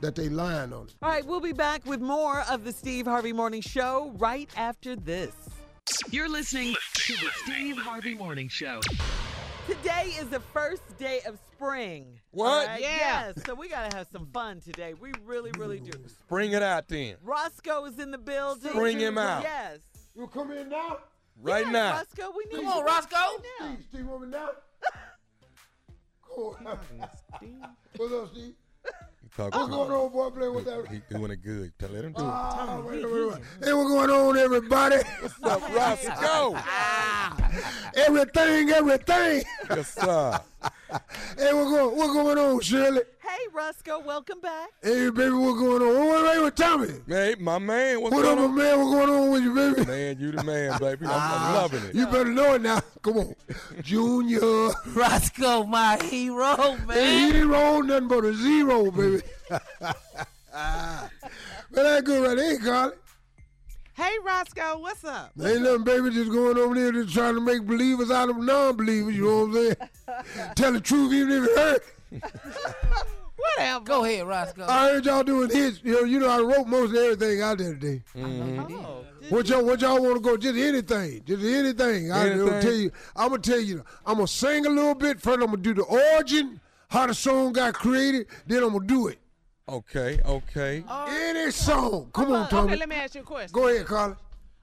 that 0.00 0.14
they 0.14 0.28
lying 0.28 0.72
on 0.72 0.86
it. 0.86 0.94
All 1.02 1.08
right, 1.10 1.24
we'll 1.26 1.40
be 1.40 1.52
back 1.52 1.84
with 1.86 2.00
more 2.00 2.42
of 2.50 2.64
the 2.64 2.72
Steve 2.72 3.06
Harvey 3.06 3.32
Morning 3.32 3.60
Show 3.60 4.12
right 4.16 4.48
after 4.56 4.94
this. 4.96 5.32
You're 6.10 6.28
listening 6.28 6.74
to 6.94 7.12
the 7.14 7.30
Steve 7.44 7.76
Harvey 7.78 8.14
Morning 8.14 8.48
Show. 8.48 8.80
Today 9.66 10.14
is 10.18 10.28
the 10.28 10.40
first 10.40 10.82
day 10.98 11.20
of 11.26 11.38
spring. 11.52 12.20
What? 12.30 12.46
All 12.48 12.66
right? 12.66 12.80
Yeah. 12.80 12.88
Yes. 13.36 13.42
So 13.44 13.54
we 13.54 13.68
gotta 13.68 13.94
have 13.96 14.06
some 14.10 14.26
fun 14.32 14.60
today. 14.60 14.94
We 14.94 15.12
really, 15.24 15.50
really 15.58 15.80
do. 15.80 15.90
Bring 16.28 16.52
it 16.52 16.62
out 16.62 16.88
then. 16.88 17.16
Roscoe 17.22 17.84
is 17.86 17.98
in 17.98 18.10
the 18.10 18.18
building. 18.18 18.72
Bring 18.72 18.98
him 18.98 19.18
out. 19.18 19.42
Yes. 19.42 19.78
You 20.14 20.26
come 20.26 20.52
in 20.52 20.68
now? 20.68 20.98
Right 21.40 21.64
Yes, 21.66 21.72
now. 21.72 21.92
Roscoe, 21.92 22.32
we 22.36 22.44
need 22.46 22.64
Come 22.64 22.68
on, 22.68 22.78
you 22.78 22.84
Roscoe. 22.84 23.16
right 23.16 23.38
now. 23.60 23.66
Steve, 23.74 23.86
Steve, 23.90 24.06
want 24.06 24.22
me 24.22 24.28
now? 24.28 24.50
Cool. 26.22 26.58
What's 27.96 28.12
up, 28.12 28.28
Steve? 28.32 28.54
He 29.28 29.42
talking 29.42 29.60
What's 29.60 29.74
going 29.74 29.90
on, 29.90 30.10
boy? 30.10 30.30
Play 30.30 30.48
with 30.48 30.64
that. 30.64 30.86
He 30.88 31.00
doing 31.14 31.30
it 31.30 31.42
good. 31.42 31.72
Tell 31.78 31.90
let 31.90 32.04
him 32.04 32.12
do 32.12 32.22
it. 32.22 32.26
Ah, 32.26 32.80
wait, 32.84 33.04
wait, 33.04 33.28
wait. 33.28 33.38
Hey, 33.62 33.72
what's 33.72 33.90
going 33.90 34.10
on, 34.10 34.38
everybody? 34.38 34.96
What's 35.20 35.42
up, 35.42 35.74
Roscoe? 35.74 36.56
everything, 37.96 38.70
everything. 38.70 39.42
yes, 39.70 39.94
sir. 39.94 40.40
Hey, 40.60 41.52
what's 41.52 41.70
going, 41.70 41.96
what's 41.96 42.12
going 42.12 42.38
on, 42.38 42.60
Shirley? 42.60 43.02
Hey, 43.22 43.46
Roscoe. 43.52 44.00
Welcome 44.00 44.40
back. 44.40 44.70
Hey, 44.82 45.10
baby, 45.10 45.30
what's 45.30 45.58
going 45.60 45.82
on? 45.82 46.06
What, 46.08 46.22
what, 46.24 46.42
what, 46.42 46.56
Tommy? 46.56 46.88
Hey, 47.06 47.36
my 47.38 47.58
man, 47.58 48.00
what's 48.00 48.14
What 48.14 48.22
going 48.22 48.38
up, 48.38 48.44
on? 48.44 48.56
my 48.56 48.62
man? 48.62 48.78
What's 48.78 48.90
going 48.90 49.10
on 49.10 49.30
with 49.30 49.42
you, 49.44 49.54
baby? 49.54 49.84
Man, 49.86 50.18
you 50.18 50.32
the 50.32 50.42
man, 50.42 50.78
baby. 50.80 51.06
I'm, 51.06 51.12
I'm 51.12 51.20
Ah, 51.20 51.52
loving 51.62 51.84
it. 51.84 51.94
You 51.94 52.06
better 52.06 52.32
know 52.32 52.54
it 52.54 52.62
now. 52.62 52.80
Come 53.02 53.18
on. 53.18 53.34
Junior. 53.82 54.40
Roscoe, 54.94 55.64
my 55.64 55.98
hero, 56.02 56.56
Hey, 56.56 56.76
man. 56.86 57.32
he 57.32 57.38
ain't 57.38 57.46
roll 57.48 57.82
nothing 57.82 58.08
but 58.08 58.24
a 58.24 58.34
zero, 58.34 58.90
baby. 58.90 59.22
man, 59.50 61.10
that 61.72 62.04
good 62.04 62.26
right 62.26 62.36
there, 62.36 62.58
Carla. 62.58 62.92
Hey, 63.98 64.14
Roscoe, 64.24 64.78
what's 64.78 65.02
up? 65.04 65.32
Ain't 65.42 65.62
nothing, 65.62 65.82
baby, 65.82 66.10
just 66.10 66.30
going 66.30 66.56
over 66.56 66.72
there 66.72 66.92
just 66.92 67.12
trying 67.12 67.34
to 67.34 67.40
make 67.40 67.66
believers 67.66 68.12
out 68.12 68.30
of 68.30 68.36
non-believers, 68.36 69.12
you 69.16 69.24
know 69.24 69.46
what 69.46 69.46
I'm 69.46 69.54
saying? 69.54 70.54
Tell 70.54 70.72
the 70.72 70.80
truth 70.80 71.12
even 71.12 71.42
if 71.42 71.48
it 71.50 71.58
hurt. 71.58 71.84
Whatever. 73.36 73.84
Go 73.84 74.04
ahead, 74.04 74.28
Roscoe. 74.28 74.66
I 74.68 74.90
heard 74.90 75.04
y'all 75.04 75.24
doing 75.24 75.50
hits. 75.50 75.80
You 75.82 75.94
know, 75.94 76.00
you 76.04 76.20
know 76.20 76.28
I 76.28 76.38
wrote 76.38 76.68
most 76.68 76.90
of 76.90 76.96
everything 76.96 77.42
out 77.42 77.58
there 77.58 77.74
today. 77.74 78.00
Mm-hmm. 78.14 78.72
Oh. 78.72 79.04
What 79.30 79.48
y'all 79.48 79.64
what 79.64 79.80
y'all 79.80 80.00
want 80.00 80.14
to 80.14 80.20
go? 80.20 80.36
Just 80.36 80.56
anything. 80.56 81.22
Just 81.24 81.42
anything. 81.42 81.56
anything. 81.80 82.12
I 82.12 82.26
Anything? 82.26 82.44
will 82.44 82.62
tell 82.62 82.72
you. 82.72 82.92
I'm 83.16 83.28
gonna 83.30 83.42
tell 83.42 83.60
you. 83.60 83.84
I'm 84.06 84.14
gonna 84.14 84.28
sing 84.28 84.64
a 84.64 84.70
little 84.70 84.94
bit. 84.94 85.20
First, 85.20 85.40
I'm 85.40 85.46
gonna 85.46 85.56
do 85.58 85.74
the 85.74 85.82
origin, 85.82 86.60
how 86.88 87.06
the 87.06 87.14
song 87.14 87.52
got 87.52 87.74
created. 87.74 88.28
Then 88.46 88.62
I'm 88.62 88.72
gonna 88.72 88.86
do 88.86 89.08
it. 89.08 89.18
Okay, 89.68 90.18
okay. 90.24 90.82
Any 91.08 91.50
song. 91.50 92.10
Come 92.14 92.32
on, 92.32 92.48
Tommy. 92.48 92.68
Okay, 92.68 92.76
let 92.78 92.88
me 92.88 92.96
ask 92.96 93.14
you 93.14 93.20
a 93.20 93.24
question. 93.24 93.52
Go 93.52 93.68
ahead, 93.68 93.86
Carla. 93.86 94.16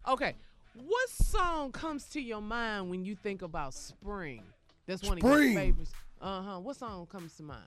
Okay, 0.08 0.34
what 0.74 1.10
song 1.10 1.72
comes 1.72 2.06
to 2.06 2.22
your 2.22 2.42
mind 2.42 2.90
when 2.90 3.06
you 3.06 3.16
think 3.16 3.42
about 3.44 3.74
spring? 3.74 4.42
That's 4.88 5.04
one 5.04 5.18
of 5.18 5.24
your 5.24 5.54
favorites. 5.54 5.92
Uh 6.20 6.42
huh. 6.42 6.60
What 6.60 6.76
song 6.76 7.06
comes 7.06 7.36
to 7.38 7.44
mind? 7.44 7.62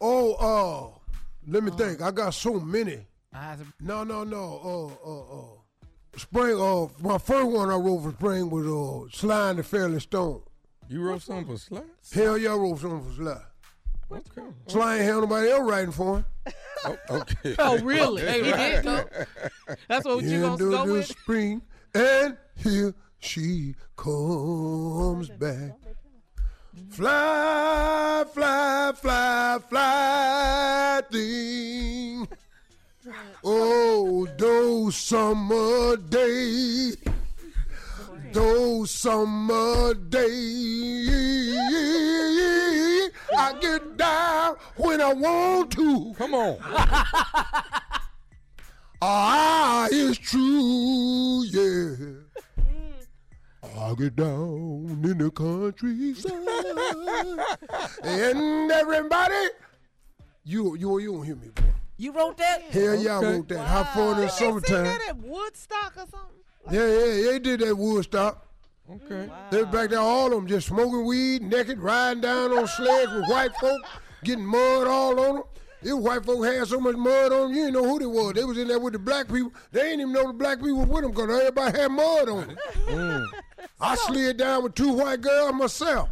Oh, 0.00 0.34
uh, 0.34 0.98
let 1.46 1.62
me 1.62 1.70
think. 1.70 2.02
I 2.02 2.10
got 2.10 2.34
so 2.34 2.54
many. 2.58 2.98
I 3.32 3.56
No, 3.80 4.02
no, 4.02 4.24
no. 4.24 4.98
Uh, 5.04 5.08
uh, 5.08 5.40
uh. 5.40 6.18
Spring. 6.18 6.60
Uh, 6.60 6.88
my 7.00 7.18
first 7.18 7.46
one 7.46 7.70
I 7.70 7.76
wrote 7.76 8.02
for 8.02 8.12
spring 8.12 8.50
was 8.50 8.66
uh, 8.66 9.16
Sly 9.16 9.50
and 9.50 9.58
the 9.60 9.62
Family 9.62 10.00
Stone. 10.00 10.42
You 10.88 11.02
wrote 11.02 11.22
something 11.22 11.46
for 11.46 11.58
Sly? 11.58 11.82
Hell 12.12 12.36
yeah, 12.36 12.52
I 12.52 12.56
wrote 12.56 12.80
something 12.80 13.08
for 13.08 13.14
Sly. 13.22 13.40
Okay. 14.12 14.42
Sly 14.66 14.96
ain't 14.96 15.04
had 15.04 15.14
nobody 15.16 15.50
else 15.50 15.70
writing 15.70 15.92
for 15.92 16.16
him. 16.18 16.24
Oh, 16.84 16.98
oh 17.10 17.16
okay. 17.18 17.54
Oh, 17.58 17.78
really? 17.78 18.22
Okay. 18.22 18.42
He 18.44 18.52
did 18.52 18.84
go. 18.84 19.04
That's 19.88 20.04
what 20.04 20.24
you 20.24 20.40
gonna 20.40 20.52
Into 20.52 20.70
go 20.70 20.86
the 20.86 20.92
with? 20.94 21.06
spring, 21.06 21.62
and 21.94 22.36
here 22.56 22.94
she 23.18 23.74
comes 23.96 25.28
back. 25.28 25.72
Fly, 26.90 28.24
fly, 28.32 28.92
fly, 28.96 29.58
fly, 29.68 31.02
thing. 31.10 32.26
Oh, 33.44 34.26
those 34.36 34.96
summer 34.96 35.96
days, 35.96 36.96
those 38.32 38.90
summer 38.90 39.94
days, 39.94 40.28
I 43.36 43.52
get 43.60 43.96
down 43.96 44.56
when 44.76 45.00
I 45.00 45.12
want 45.12 45.70
to. 45.72 46.14
Come 46.16 46.34
on. 46.34 46.58
Ah, 49.02 49.88
it's 49.90 50.18
true, 50.18 51.42
yeah. 51.44 51.94
I 53.80 53.94
get 53.94 54.14
down 54.14 55.00
in 55.02 55.16
the 55.16 55.30
countryside, 55.30 56.32
and 58.02 58.70
everybody, 58.70 59.46
you 60.44 60.76
you 60.76 60.98
you 60.98 61.12
don't 61.14 61.24
hear 61.24 61.36
me, 61.36 61.48
boy. 61.48 61.62
You 61.96 62.12
wrote 62.12 62.36
that? 62.36 62.60
Hell 62.62 62.94
yeah, 62.96 63.18
I 63.18 63.22
wrote 63.22 63.48
that. 63.48 63.66
How 63.66 63.84
far 63.84 64.12
in 64.12 64.18
the 64.20 64.28
Sing 64.28 64.48
summertime? 64.50 64.84
that 64.84 65.00
at 65.08 65.16
Woodstock 65.16 65.92
or 65.96 66.06
something? 66.10 66.70
Yeah, 66.70 66.86
yeah, 66.86 67.30
they 67.30 67.38
did 67.38 67.60
that 67.60 67.74
Woodstock. 67.76 68.46
Okay. 68.90 69.30
They 69.50 69.62
was 69.62 69.72
back 69.72 69.90
there, 69.90 70.00
all 70.00 70.26
of 70.26 70.32
them 70.32 70.46
just 70.46 70.68
smoking 70.68 71.04
weed, 71.04 71.42
naked, 71.42 71.78
riding 71.78 72.22
down 72.22 72.52
on 72.52 72.66
sleds 72.66 73.12
with 73.12 73.28
white 73.28 73.54
folk, 73.60 73.80
getting 74.24 74.44
mud 74.44 74.86
all 74.86 75.20
on 75.20 75.34
them. 75.36 75.44
These 75.82 75.94
white 75.94 76.24
folk 76.24 76.44
had 76.44 76.66
so 76.66 76.78
much 76.80 76.96
mud 76.96 77.32
on 77.32 77.48
them, 77.48 77.50
you 77.54 77.64
didn't 77.66 77.74
know 77.74 77.88
who 77.88 77.98
they 78.00 78.06
was. 78.06 78.32
They 78.34 78.44
was 78.44 78.58
in 78.58 78.68
there 78.68 78.80
with 78.80 78.92
the 78.92 78.98
black 78.98 79.28
people. 79.28 79.52
They 79.72 79.82
didn't 79.82 80.00
even 80.00 80.12
know 80.12 80.26
the 80.26 80.32
black 80.32 80.58
people 80.58 80.78
was 80.78 80.88
with 80.88 81.02
them 81.02 81.12
because 81.12 81.40
everybody 81.40 81.78
had 81.78 81.90
mud 81.90 82.28
on 82.28 82.46
them. 82.48 82.56
Mm. 82.86 83.26
I 83.80 83.94
slid 83.94 84.36
down 84.36 84.64
with 84.64 84.74
two 84.74 84.92
white 84.92 85.20
girls 85.20 85.54
myself. 85.54 86.10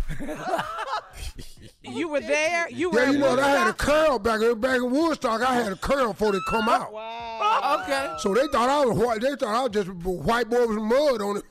You 1.83 2.09
were 2.09 2.21
there. 2.21 2.69
You 2.71 2.91
were. 2.91 3.01
Yeah, 3.01 3.09
at 3.09 3.13
you 3.13 3.19
know, 3.19 3.39
I 3.39 3.49
had 3.49 3.69
a 3.69 3.73
curl 3.73 4.19
back, 4.19 4.41
back 4.61 4.77
in 4.77 4.91
Woodstock. 4.91 5.41
I 5.43 5.55
had 5.55 5.73
a 5.73 5.77
curl 5.77 6.13
before 6.13 6.33
they 6.33 6.39
come 6.49 6.69
out. 6.69 6.93
Wow. 6.93 7.83
Okay. 7.83 8.15
So 8.19 8.35
they 8.35 8.47
thought 8.49 8.69
I 8.69 8.85
was 8.85 8.99
white. 8.99 9.21
They 9.21 9.35
thought 9.37 9.55
I 9.55 9.63
was 9.63 9.71
just 9.73 9.89
a 9.89 9.93
white 9.93 10.51
boy 10.51 10.67
with 10.67 10.77
some 10.77 10.89
mud 10.89 11.23
on 11.23 11.37
it. 11.39 11.45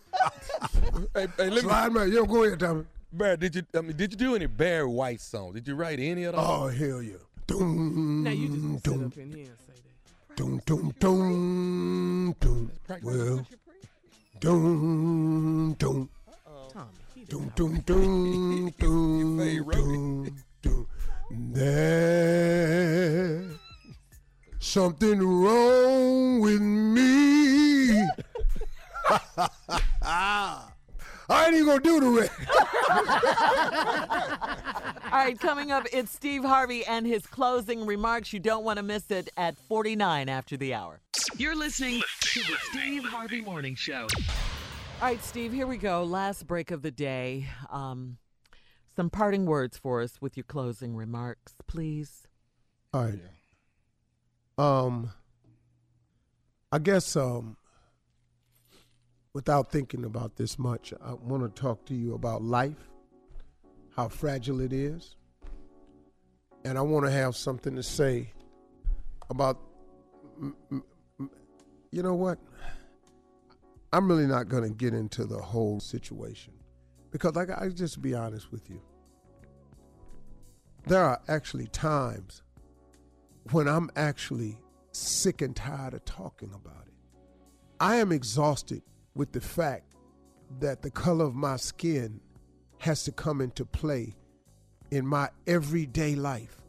Hey, 1.15 1.27
hey, 1.37 1.39
let 1.49 1.53
me. 1.53 1.59
Slide 1.61 1.91
man, 1.93 2.11
yo, 2.11 2.25
go 2.25 2.43
ahead, 2.43 2.59
Tommy. 2.59 2.83
Barry, 3.11 3.37
did 3.37 3.55
you? 3.55 3.63
I 3.75 3.81
mean, 3.81 3.95
did 3.97 4.11
you 4.11 4.17
do 4.17 4.35
any 4.35 4.45
Barry 4.47 4.85
White 4.87 5.21
songs? 5.21 5.53
Did 5.55 5.67
you 5.67 5.75
write 5.75 5.99
any 5.99 6.23
of 6.25 6.35
those? 6.35 6.43
Oh 6.45 6.67
hell 6.67 7.01
yeah. 7.01 7.15
Doom, 7.47 8.23
Now 8.23 8.31
you 8.31 8.49
just 8.49 8.61
gonna 8.61 8.73
sit 8.79 8.83
doom, 8.83 9.05
up 9.05 9.17
in 9.17 9.31
here 9.31 9.45
and 9.45 9.57
say 9.65 9.73
that. 10.27 10.35
doom, 10.35 10.61
doom, 10.65 10.93
doom, 10.99 12.35
doom. 12.39 12.71
Well, 13.01 13.47
doom, 14.41 15.73
doom, 15.79 16.09
Tommy, 16.73 16.89
he 17.15 17.21
did 17.21 17.29
doom, 17.29 17.43
not 17.45 17.55
doom, 17.55 17.79
doom, 17.87 18.73
doom, 18.79 19.37
doom, 19.71 20.35
doom. 20.61 20.87
There's 21.53 23.45
something 24.59 25.19
wrong 25.19 26.41
with 26.41 26.61
me. 26.61 28.05
I 31.29 31.45
ain't 31.45 31.55
even 31.55 31.65
gonna 31.65 31.79
do 31.81 31.99
the 31.99 32.09
rest. 32.09 32.31
All 35.11 35.23
right, 35.23 35.39
coming 35.39 35.71
up, 35.71 35.85
it's 35.91 36.11
Steve 36.11 36.43
Harvey 36.43 36.85
and 36.85 37.05
his 37.05 37.25
closing 37.25 37.85
remarks. 37.85 38.31
You 38.31 38.39
don't 38.39 38.63
want 38.63 38.77
to 38.77 38.83
miss 38.83 39.09
it 39.11 39.29
at 39.37 39.57
49 39.57 40.29
after 40.29 40.57
the 40.57 40.73
hour. 40.73 41.01
You're 41.37 41.55
listening 41.55 42.01
to 42.21 42.39
the 42.39 42.55
Steve 42.69 43.03
Harvey 43.03 43.41
Morning 43.41 43.75
Show. 43.75 44.07
All 45.01 45.07
right, 45.09 45.23
Steve, 45.23 45.53
here 45.53 45.67
we 45.67 45.77
go. 45.77 46.03
Last 46.03 46.47
break 46.47 46.71
of 46.71 46.81
the 46.81 46.91
day. 46.91 47.47
Um, 47.69 48.17
some 48.95 49.09
parting 49.09 49.45
words 49.45 49.77
for 49.77 50.01
us 50.01 50.21
with 50.21 50.35
your 50.37 50.43
closing 50.45 50.95
remarks, 50.95 51.53
please. 51.67 52.27
All 52.93 53.05
right. 53.05 53.19
Um, 54.57 55.11
I 56.71 56.79
guess 56.79 57.15
um, 57.15 57.57
without 59.37 59.71
thinking 59.71 60.03
about 60.03 60.35
this 60.35 60.57
much, 60.57 60.91
I 60.99 61.13
want 61.13 61.43
to 61.43 61.61
talk 61.61 61.85
to 61.85 61.93
you 61.93 62.15
about 62.15 62.41
life, 62.41 62.89
how 63.95 64.07
fragile 64.07 64.61
it 64.61 64.73
is, 64.73 65.15
and 66.65 66.75
I 66.75 66.81
want 66.81 67.05
to 67.05 67.11
have 67.11 67.35
something 67.35 67.75
to 67.75 67.83
say 67.83 68.33
about. 69.29 69.59
You 70.39 72.01
know 72.01 72.15
what? 72.15 72.39
I'm 73.93 74.07
really 74.09 74.25
not 74.25 74.49
going 74.49 74.63
to 74.63 74.75
get 74.75 74.95
into 74.95 75.23
the 75.25 75.37
whole 75.37 75.79
situation 75.79 76.53
because, 77.11 77.35
like, 77.35 77.51
I 77.51 77.69
just 77.69 78.01
be 78.01 78.15
honest 78.15 78.51
with 78.51 78.67
you. 78.71 78.81
There 80.87 81.03
are 81.03 81.21
actually 81.27 81.67
times 81.67 82.41
when 83.51 83.67
I'm 83.67 83.91
actually 83.95 84.57
sick 84.93 85.43
and 85.43 85.55
tired 85.55 85.93
of 85.93 86.05
talking 86.05 86.49
about 86.55 86.87
it. 86.87 86.93
I 87.79 87.97
am 87.97 88.11
exhausted 88.11 88.81
with 89.17 89.31
the 89.31 89.41
fact 89.41 89.95
that 90.59 90.81
the 90.81 90.91
color 90.91 91.25
of 91.25 91.35
my 91.35 91.57
skin 91.57 92.21
has 92.77 93.03
to 93.03 93.11
come 93.11 93.41
into 93.41 93.65
play 93.65 94.15
in 94.91 95.05
my 95.05 95.29
everyday 95.47 96.15
life, 96.15 96.61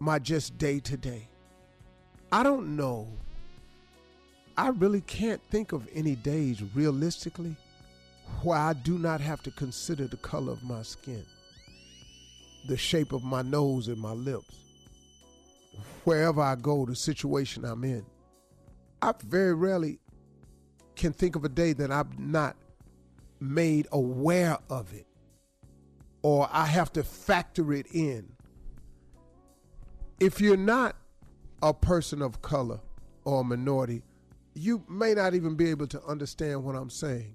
my 0.00 0.18
just 0.18 0.58
day 0.58 0.80
to 0.80 0.96
day. 0.96 1.28
I 2.32 2.42
don't 2.42 2.74
know. 2.74 3.06
I 4.56 4.68
really 4.68 5.02
can't 5.02 5.40
think 5.50 5.72
of 5.72 5.86
any 5.94 6.16
days 6.16 6.62
realistically 6.74 7.56
where 8.42 8.58
I 8.58 8.72
do 8.72 8.98
not 8.98 9.20
have 9.20 9.42
to 9.42 9.50
consider 9.50 10.06
the 10.08 10.16
color 10.16 10.52
of 10.52 10.62
my 10.62 10.82
skin, 10.82 11.24
the 12.66 12.76
shape 12.76 13.12
of 13.12 13.22
my 13.22 13.42
nose 13.42 13.88
and 13.88 13.98
my 13.98 14.12
lips 14.12 14.62
wherever 16.04 16.40
I 16.40 16.56
go, 16.56 16.84
the 16.84 16.96
situation 16.96 17.64
I'm 17.64 17.84
in. 17.84 18.04
I 19.00 19.12
very 19.24 19.54
rarely 19.54 19.98
can 20.96 21.12
think 21.12 21.36
of 21.36 21.44
a 21.44 21.48
day 21.48 21.72
that 21.72 21.90
I'm 21.90 22.10
not 22.18 22.56
made 23.40 23.86
aware 23.92 24.58
of 24.70 24.92
it 24.94 25.06
or 26.22 26.48
I 26.52 26.66
have 26.66 26.92
to 26.92 27.02
factor 27.02 27.72
it 27.72 27.86
in. 27.92 28.32
If 30.20 30.40
you're 30.40 30.56
not 30.56 30.96
a 31.62 31.74
person 31.74 32.22
of 32.22 32.42
color 32.42 32.80
or 33.24 33.40
a 33.40 33.44
minority, 33.44 34.02
you 34.54 34.84
may 34.88 35.14
not 35.14 35.34
even 35.34 35.56
be 35.56 35.70
able 35.70 35.88
to 35.88 36.02
understand 36.04 36.62
what 36.62 36.76
I'm 36.76 36.90
saying. 36.90 37.34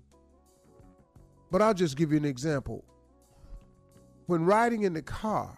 But 1.52 1.62
I'll 1.62 1.74
just 1.74 1.98
give 1.98 2.12
you 2.12 2.18
an 2.18 2.26
example. 2.26 2.86
When 4.28 4.46
riding 4.46 4.84
in 4.84 4.94
the 4.94 5.02
car, 5.02 5.58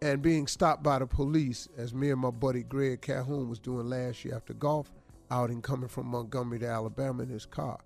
and 0.00 0.22
being 0.22 0.46
stopped 0.46 0.82
by 0.82 0.98
the 0.98 1.06
police 1.06 1.68
as 1.76 1.92
me 1.92 2.10
and 2.10 2.20
my 2.20 2.30
buddy 2.30 2.62
Greg 2.62 3.00
Calhoun 3.00 3.48
was 3.48 3.58
doing 3.58 3.88
last 3.88 4.24
year 4.24 4.34
after 4.36 4.54
golf 4.54 4.92
outing 5.30 5.62
coming 5.62 5.88
from 5.88 6.06
Montgomery 6.06 6.58
to 6.60 6.66
Alabama 6.66 7.22
in 7.22 7.28
his 7.28 7.46
car. 7.46 7.78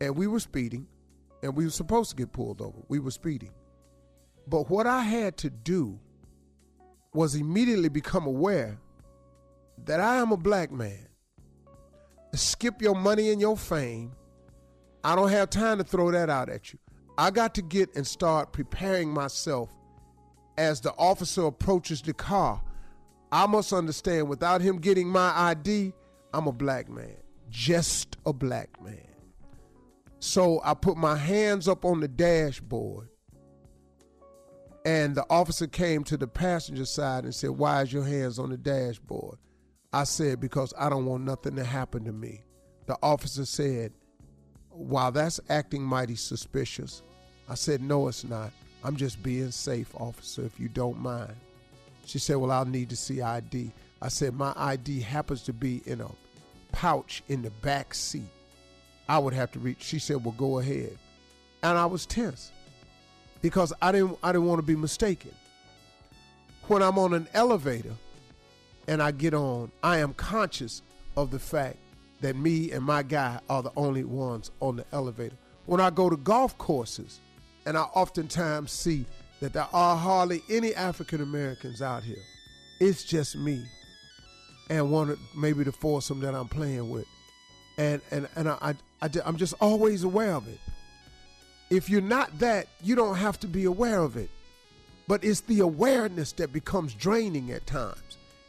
And 0.00 0.16
we 0.16 0.26
were 0.26 0.40
speeding 0.40 0.86
and 1.42 1.54
we 1.54 1.64
were 1.64 1.70
supposed 1.70 2.10
to 2.10 2.16
get 2.16 2.32
pulled 2.32 2.60
over. 2.60 2.78
We 2.88 2.98
were 2.98 3.10
speeding. 3.10 3.52
But 4.46 4.70
what 4.70 4.86
I 4.86 5.02
had 5.02 5.36
to 5.38 5.50
do 5.50 5.98
was 7.12 7.34
immediately 7.34 7.88
become 7.88 8.26
aware 8.26 8.78
that 9.84 10.00
I 10.00 10.16
am 10.16 10.32
a 10.32 10.36
black 10.36 10.70
man. 10.70 11.08
Skip 12.34 12.82
your 12.82 12.94
money 12.94 13.30
and 13.30 13.40
your 13.40 13.56
fame. 13.56 14.12
I 15.04 15.14
don't 15.14 15.30
have 15.30 15.50
time 15.50 15.78
to 15.78 15.84
throw 15.84 16.10
that 16.10 16.28
out 16.28 16.48
at 16.48 16.72
you. 16.72 16.78
I 17.16 17.30
got 17.30 17.54
to 17.54 17.62
get 17.62 17.94
and 17.94 18.06
start 18.06 18.52
preparing 18.52 19.08
myself 19.08 19.70
as 20.58 20.80
the 20.80 20.92
officer 20.98 21.44
approaches 21.44 22.02
the 22.02 22.14
car. 22.14 22.62
I 23.30 23.46
must 23.46 23.72
understand 23.72 24.28
without 24.28 24.60
him 24.60 24.78
getting 24.78 25.08
my 25.08 25.32
ID, 25.36 25.92
I'm 26.34 26.48
a 26.48 26.52
black 26.52 26.88
man, 26.88 27.16
just 27.48 28.16
a 28.26 28.32
black 28.32 28.82
man. 28.82 29.06
So 30.18 30.60
I 30.64 30.74
put 30.74 30.96
my 30.96 31.16
hands 31.16 31.68
up 31.68 31.84
on 31.84 32.00
the 32.00 32.08
dashboard, 32.08 33.08
and 34.84 35.14
the 35.14 35.24
officer 35.30 35.68
came 35.68 36.02
to 36.04 36.16
the 36.16 36.26
passenger 36.26 36.86
side 36.86 37.22
and 37.22 37.32
said, 37.32 37.50
Why 37.50 37.82
is 37.82 37.92
your 37.92 38.02
hands 38.02 38.40
on 38.40 38.50
the 38.50 38.56
dashboard? 38.56 39.38
I 39.92 40.02
said, 40.02 40.40
Because 40.40 40.74
I 40.76 40.88
don't 40.88 41.06
want 41.06 41.22
nothing 41.22 41.54
to 41.54 41.64
happen 41.64 42.04
to 42.06 42.12
me. 42.12 42.42
The 42.86 42.98
officer 43.00 43.44
said, 43.44 43.92
Wow, 44.72 45.10
that's 45.10 45.38
acting 45.48 45.82
mighty 45.82 46.16
suspicious. 46.16 47.02
I 47.48 47.54
said, 47.54 47.80
No, 47.80 48.08
it's 48.08 48.24
not. 48.24 48.50
I'm 48.82 48.96
just 48.96 49.22
being 49.22 49.52
safe, 49.52 49.94
officer, 49.94 50.42
if 50.42 50.58
you 50.58 50.68
don't 50.68 50.98
mind. 50.98 51.36
She 52.06 52.18
said, 52.18 52.38
Well, 52.38 52.50
I'll 52.50 52.64
need 52.64 52.90
to 52.90 52.96
see 52.96 53.22
ID. 53.22 53.70
I 54.02 54.08
said, 54.08 54.34
My 54.34 54.52
ID 54.56 55.00
happens 55.00 55.42
to 55.42 55.52
be 55.52 55.80
in 55.86 56.00
a 56.00 56.08
pouch 56.74 57.22
in 57.28 57.42
the 57.42 57.50
back 57.50 57.94
seat. 57.94 58.28
I 59.08 59.18
would 59.18 59.32
have 59.32 59.52
to 59.52 59.58
reach. 59.60 59.82
She 59.82 60.00
said, 60.00 60.24
Well, 60.24 60.34
go 60.36 60.58
ahead. 60.58 60.98
And 61.62 61.78
I 61.78 61.86
was 61.86 62.04
tense 62.04 62.50
because 63.40 63.72
I 63.80 63.92
didn't 63.92 64.18
I 64.22 64.32
didn't 64.32 64.48
want 64.48 64.58
to 64.58 64.66
be 64.66 64.76
mistaken. 64.76 65.30
When 66.66 66.82
I'm 66.82 66.98
on 66.98 67.14
an 67.14 67.28
elevator 67.32 67.94
and 68.88 69.00
I 69.00 69.12
get 69.12 69.34
on, 69.34 69.70
I 69.82 69.98
am 69.98 70.14
conscious 70.14 70.82
of 71.16 71.30
the 71.30 71.38
fact 71.38 71.76
that 72.20 72.36
me 72.36 72.72
and 72.72 72.84
my 72.84 73.02
guy 73.02 73.38
are 73.48 73.62
the 73.62 73.72
only 73.76 74.04
ones 74.04 74.50
on 74.60 74.76
the 74.76 74.84
elevator. 74.92 75.36
When 75.66 75.80
I 75.80 75.90
go 75.90 76.10
to 76.10 76.16
golf 76.16 76.56
courses, 76.58 77.20
and 77.66 77.78
I 77.78 77.82
oftentimes 77.82 78.72
see 78.72 79.06
that 79.40 79.52
there 79.52 79.68
are 79.72 79.96
hardly 79.96 80.42
any 80.50 80.74
African 80.74 81.22
Americans 81.22 81.80
out 81.80 82.02
here. 82.02 82.22
It's 82.80 83.04
just 83.04 83.36
me 83.36 83.64
and 84.70 84.90
wanted 84.90 85.18
maybe 85.36 85.64
the 85.64 85.72
foursome 85.72 86.20
that 86.20 86.34
I'm 86.34 86.48
playing 86.48 86.90
with. 86.90 87.06
And 87.76 88.00
and 88.10 88.28
and 88.36 88.48
I, 88.48 88.56
I, 88.60 88.74
I 89.02 89.10
I'm 89.24 89.36
just 89.36 89.54
always 89.60 90.04
aware 90.04 90.34
of 90.34 90.48
it. 90.48 90.60
If 91.70 91.90
you're 91.90 92.00
not 92.00 92.38
that, 92.38 92.68
you 92.82 92.94
don't 92.94 93.16
have 93.16 93.40
to 93.40 93.46
be 93.46 93.64
aware 93.64 94.00
of 94.00 94.16
it. 94.16 94.30
But 95.06 95.24
it's 95.24 95.40
the 95.40 95.60
awareness 95.60 96.32
that 96.32 96.52
becomes 96.52 96.94
draining 96.94 97.50
at 97.50 97.66
times. 97.66 97.98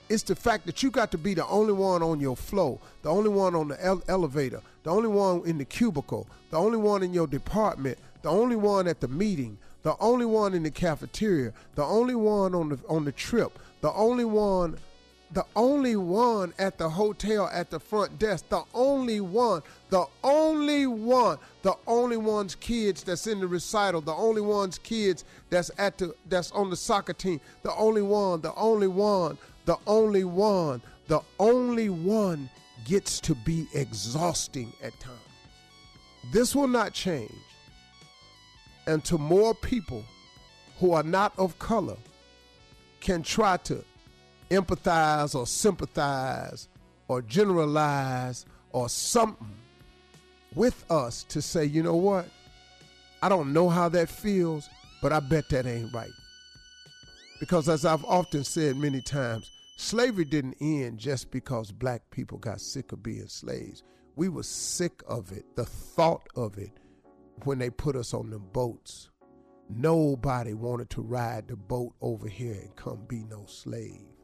It's 0.08 0.24
the 0.24 0.36
fact 0.36 0.68
that 0.68 0.84
you 0.84 0.92
got 0.92 1.12
to 1.12 1.18
be 1.18 1.34
the 1.34 1.46
only 1.48 1.74
one 1.74 2.04
on 2.04 2.20
your 2.20 2.36
flow, 2.36 2.80
the 3.02 3.10
only 3.10 3.30
one 3.30 3.56
on 3.56 3.70
the 3.70 3.84
ele- 3.84 4.04
elevator, 4.08 4.62
the 4.84 4.92
only 4.92 5.10
one 5.10 5.42
in 5.46 5.58
the 5.58 5.66
cubicle, 5.66 6.28
the 6.52 6.58
only 6.58 6.78
one 6.78 7.02
in 7.02 7.14
your 7.14 7.26
department, 7.26 7.98
the 8.22 8.30
only 8.30 8.56
one 8.56 8.88
at 8.88 9.02
the 9.02 9.08
meeting, 9.08 9.58
the 9.82 9.96
only 10.00 10.26
one 10.26 10.54
in 10.54 10.64
the 10.64 10.72
cafeteria, 10.72 11.54
the 11.74 11.84
only 11.84 12.16
one 12.16 12.54
on 12.54 12.70
the 12.70 12.80
on 12.88 13.06
the 13.06 13.12
trip, 13.12 13.58
the 13.82 13.92
only 13.94 14.26
one 14.26 14.78
the 15.36 15.46
only 15.54 15.98
one 15.98 16.54
at 16.58 16.78
the 16.78 16.90
hotel 16.90 17.50
at 17.52 17.70
the 17.70 17.78
front 17.80 18.18
desk, 18.18 18.48
the 18.48 18.64
only 18.74 19.20
one, 19.20 19.62
the 19.90 20.06
only 20.24 20.88
one, 20.88 21.38
the 21.62 21.76
only 21.88 22.16
one's 22.16 22.56
kids 22.56 23.04
that's 23.04 23.28
in 23.28 23.42
the 23.42 23.48
recital, 23.48 24.00
the 24.00 24.14
only 24.14 24.40
one's 24.40 24.78
kids 24.78 25.26
that's 25.50 25.70
at 25.78 25.98
the 25.98 26.16
that's 26.30 26.52
on 26.52 26.70
the 26.70 26.76
soccer 26.78 27.12
team, 27.12 27.42
the 27.64 27.76
only 27.76 28.02
one, 28.02 28.40
the 28.40 28.56
only 28.56 28.88
one, 28.88 29.38
the 29.66 29.76
only 29.86 30.24
one, 30.24 30.82
the 31.08 31.20
only 31.38 31.90
one 31.90 32.50
gets 32.86 33.20
to 33.20 33.36
be 33.36 33.68
exhausting 33.74 34.72
at 34.82 34.98
times. 35.02 35.20
This 36.32 36.56
will 36.56 36.70
not 36.70 36.94
change 36.94 37.34
until 38.88 39.18
more 39.18 39.54
people 39.54 40.06
who 40.80 40.94
are 40.94 41.04
not 41.04 41.34
of 41.38 41.60
color 41.60 41.98
can 43.02 43.22
try 43.22 43.58
to 43.58 43.84
empathize 44.50 45.36
or 45.36 45.48
sympathize 45.48 46.68
or 47.08 47.22
generalize 47.22 48.46
or 48.72 48.90
something 48.90 49.48
with 50.56 50.86
us 50.90 51.24
to 51.24 51.42
say, 51.42 51.66
you 51.66 51.84
know 51.84 51.96
what? 51.96 52.28
I 53.22 53.30
don't 53.30 53.54
know 53.54 53.70
how 53.70 53.90
that 53.90 54.10
feels, 54.10 54.70
but 55.02 55.12
I 55.12 55.20
bet 55.20 55.50
that 55.50 55.66
ain't 55.66 55.94
right. 55.94 56.12
Because 57.40 57.68
as 57.68 57.86
I've 57.86 58.06
often 58.06 58.44
said 58.44 58.78
many 58.78 59.02
times, 59.02 59.52
slavery 59.78 60.26
didn't 60.26 60.58
end 60.62 61.00
just 61.00 61.32
because 61.32 61.72
black 61.72 62.10
people 62.12 62.38
got 62.38 62.62
sick 62.62 62.92
of 62.92 63.04
being 63.04 63.28
slaves. 63.28 63.84
We 64.16 64.30
were 64.30 64.44
sick 64.44 65.04
of 65.08 65.32
it, 65.32 65.46
the 65.56 65.66
thought 65.66 66.28
of 66.36 66.58
it, 66.58 66.72
when 67.44 67.60
they 67.60 67.70
put 67.70 67.96
us 67.96 68.14
on 68.14 68.30
them 68.30 68.48
boats. 68.54 69.10
Nobody 69.70 70.54
wanted 70.54 70.90
to 70.92 71.02
ride 71.02 71.48
the 71.48 71.56
boat 71.56 71.94
over 72.00 72.28
here 72.28 72.54
and 72.54 72.76
come 72.76 73.04
be 73.08 73.24
no 73.24 73.46
slave. 73.48 74.15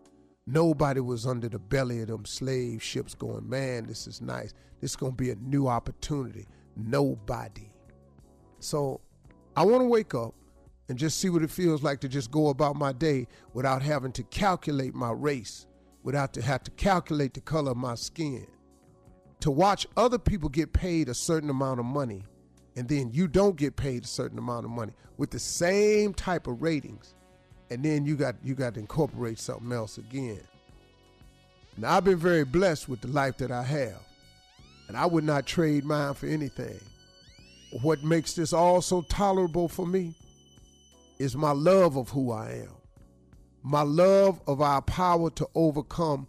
Nobody 0.48 1.00
was 1.00 1.28
under 1.28 1.48
the 1.48 1.60
belly 1.60 2.02
of 2.02 2.08
them 2.08 2.26
slave 2.26 2.82
ships 2.82 3.14
going, 3.14 3.48
man, 3.48 3.86
this 3.86 4.08
is 4.08 4.22
nice. 4.22 4.54
This 4.80 4.92
is 4.92 4.96
going 4.96 5.14
to 5.14 5.18
be 5.18 5.30
a 5.30 5.36
new 5.36 5.68
opportunity. 5.68 6.48
Nobody. 6.76 7.72
So 8.60 9.02
I 9.56 9.64
want 9.64 9.82
to 9.82 9.88
wake 9.88 10.16
up 10.16 10.34
and 10.90 10.98
just 10.98 11.20
see 11.20 11.30
what 11.30 11.44
it 11.44 11.52
feels 11.52 11.84
like 11.84 12.00
to 12.02 12.10
just 12.10 12.32
go 12.32 12.50
about 12.50 12.76
my 12.76 12.92
day 12.92 13.28
without 13.54 13.82
having 13.82 14.12
to 14.14 14.24
calculate 14.24 14.96
my 14.96 15.12
race, 15.12 15.68
without 16.04 16.34
to 16.34 16.42
have 16.42 16.64
to 16.64 16.72
calculate 16.72 17.34
the 17.34 17.42
color 17.42 17.72
of 17.72 17.78
my 17.78 17.96
skin. 17.96 18.48
To 19.42 19.52
watch 19.52 19.88
other 19.96 20.20
people 20.20 20.50
get 20.50 20.74
paid 20.74 21.08
a 21.08 21.14
certain 21.14 21.50
amount 21.50 21.80
of 21.80 21.86
money 21.86 22.24
and 22.76 22.88
then 22.88 23.12
you 23.12 23.28
don't 23.28 23.56
get 23.56 23.76
paid 23.76 24.04
a 24.04 24.08
certain 24.08 24.38
amount 24.38 24.66
of 24.66 24.72
money 24.72 24.94
with 25.18 25.32
the 25.32 25.40
same 25.40 26.14
type 26.14 26.48
of 26.48 26.62
ratings 26.62 27.16
and 27.72 27.82
then 27.82 28.06
you 28.06 28.18
got 28.18 28.36
you 28.44 28.54
got 28.54 28.74
to 28.74 28.82
incorporate 28.82 29.40
something 29.40 29.72
else 29.72 29.98
again. 29.98 30.42
Now 31.78 31.96
i've 31.96 32.04
been 32.04 32.18
very 32.18 32.44
blessed 32.44 32.90
with 32.90 33.00
the 33.00 33.08
life 33.08 33.38
that 33.38 33.50
i 33.50 33.64
have. 33.64 34.02
And 34.90 34.98
i 34.98 35.06
would 35.06 35.24
not 35.24 35.46
trade 35.48 35.86
mine 35.86 36.14
for 36.14 36.28
anything. 36.28 36.80
What 37.82 38.04
makes 38.04 38.34
this 38.34 38.52
all 38.52 38.82
so 38.82 39.04
tolerable 39.04 39.70
for 39.70 39.88
me 39.88 40.14
is 41.18 41.38
my 41.38 41.52
love 41.52 41.96
of 41.96 42.10
who 42.10 42.34
i 42.34 42.52
am. 42.52 42.76
My 43.64 43.84
love 43.84 44.42
of 44.48 44.60
our 44.60 44.82
power 44.82 45.30
to 45.32 45.48
overcome 45.56 46.28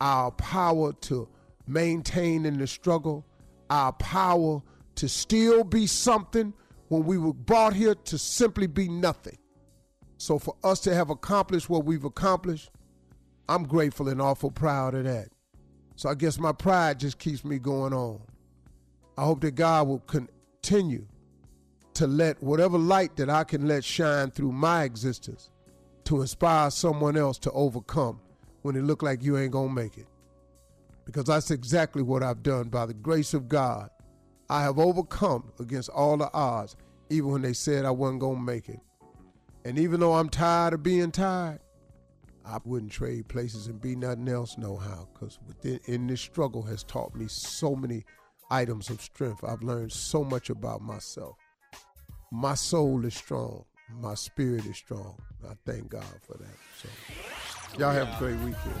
our 0.00 0.30
power 0.30 0.94
to 0.94 1.28
maintain 1.66 2.46
in 2.46 2.58
the 2.58 2.66
struggle 2.66 3.26
our 3.68 3.92
power 3.92 4.62
to 4.94 5.08
still 5.10 5.62
be 5.62 5.86
something 5.86 6.54
when 6.88 7.04
we 7.04 7.18
were 7.18 7.34
brought 7.34 7.74
here 7.74 7.94
to 7.94 8.16
simply 8.16 8.66
be 8.66 8.88
nothing. 8.88 9.36
So 10.20 10.38
for 10.38 10.54
us 10.62 10.80
to 10.80 10.94
have 10.94 11.08
accomplished 11.08 11.70
what 11.70 11.86
we've 11.86 12.04
accomplished, 12.04 12.70
I'm 13.48 13.64
grateful 13.64 14.06
and 14.06 14.20
awful 14.20 14.50
proud 14.50 14.94
of 14.94 15.04
that. 15.04 15.28
So 15.96 16.10
I 16.10 16.14
guess 16.14 16.38
my 16.38 16.52
pride 16.52 17.00
just 17.00 17.18
keeps 17.18 17.42
me 17.42 17.58
going 17.58 17.94
on. 17.94 18.20
I 19.16 19.24
hope 19.24 19.40
that 19.40 19.52
God 19.52 19.88
will 19.88 20.00
continue 20.00 21.06
to 21.94 22.06
let 22.06 22.42
whatever 22.42 22.76
light 22.76 23.16
that 23.16 23.30
I 23.30 23.44
can 23.44 23.66
let 23.66 23.82
shine 23.82 24.30
through 24.30 24.52
my 24.52 24.84
existence 24.84 25.48
to 26.04 26.20
inspire 26.20 26.70
someone 26.70 27.16
else 27.16 27.38
to 27.38 27.50
overcome 27.52 28.20
when 28.60 28.76
it 28.76 28.82
look 28.82 29.02
like 29.02 29.22
you 29.22 29.38
ain't 29.38 29.52
gonna 29.52 29.72
make 29.72 29.96
it. 29.96 30.06
Because 31.06 31.24
that's 31.24 31.50
exactly 31.50 32.02
what 32.02 32.22
I've 32.22 32.42
done 32.42 32.68
by 32.68 32.84
the 32.84 32.94
grace 32.94 33.32
of 33.32 33.48
God 33.48 33.88
I 34.50 34.64
have 34.64 34.78
overcome 34.78 35.50
against 35.58 35.88
all 35.88 36.18
the 36.18 36.30
odds, 36.34 36.76
even 37.08 37.30
when 37.30 37.40
they 37.40 37.54
said 37.54 37.86
I 37.86 37.90
wasn't 37.90 38.20
to 38.20 38.36
make 38.36 38.68
it. 38.68 38.80
And 39.64 39.78
even 39.78 40.00
though 40.00 40.14
I'm 40.14 40.28
tired 40.28 40.74
of 40.74 40.82
being 40.82 41.10
tired, 41.12 41.60
I 42.44 42.58
wouldn't 42.64 42.92
trade 42.92 43.28
places 43.28 43.66
and 43.66 43.80
be 43.80 43.94
nothing 43.94 44.28
else 44.28 44.56
no 44.56 44.76
how, 44.76 45.08
because 45.12 45.38
within 45.46 45.78
in 45.84 46.06
this 46.06 46.20
struggle 46.20 46.62
has 46.62 46.82
taught 46.82 47.14
me 47.14 47.26
so 47.28 47.76
many 47.76 48.04
items 48.50 48.90
of 48.90 49.00
strength. 49.00 49.44
I've 49.44 49.62
learned 49.62 49.92
so 49.92 50.24
much 50.24 50.50
about 50.50 50.80
myself. 50.80 51.36
My 52.32 52.54
soul 52.54 53.04
is 53.04 53.14
strong. 53.14 53.64
My 54.00 54.14
spirit 54.14 54.64
is 54.66 54.76
strong. 54.76 55.18
I 55.48 55.54
thank 55.66 55.90
God 55.90 56.04
for 56.26 56.38
that. 56.38 56.56
So 56.80 56.88
y'all 57.78 57.92
have 57.92 58.08
a 58.08 58.18
great 58.18 58.38
weekend. 58.38 58.80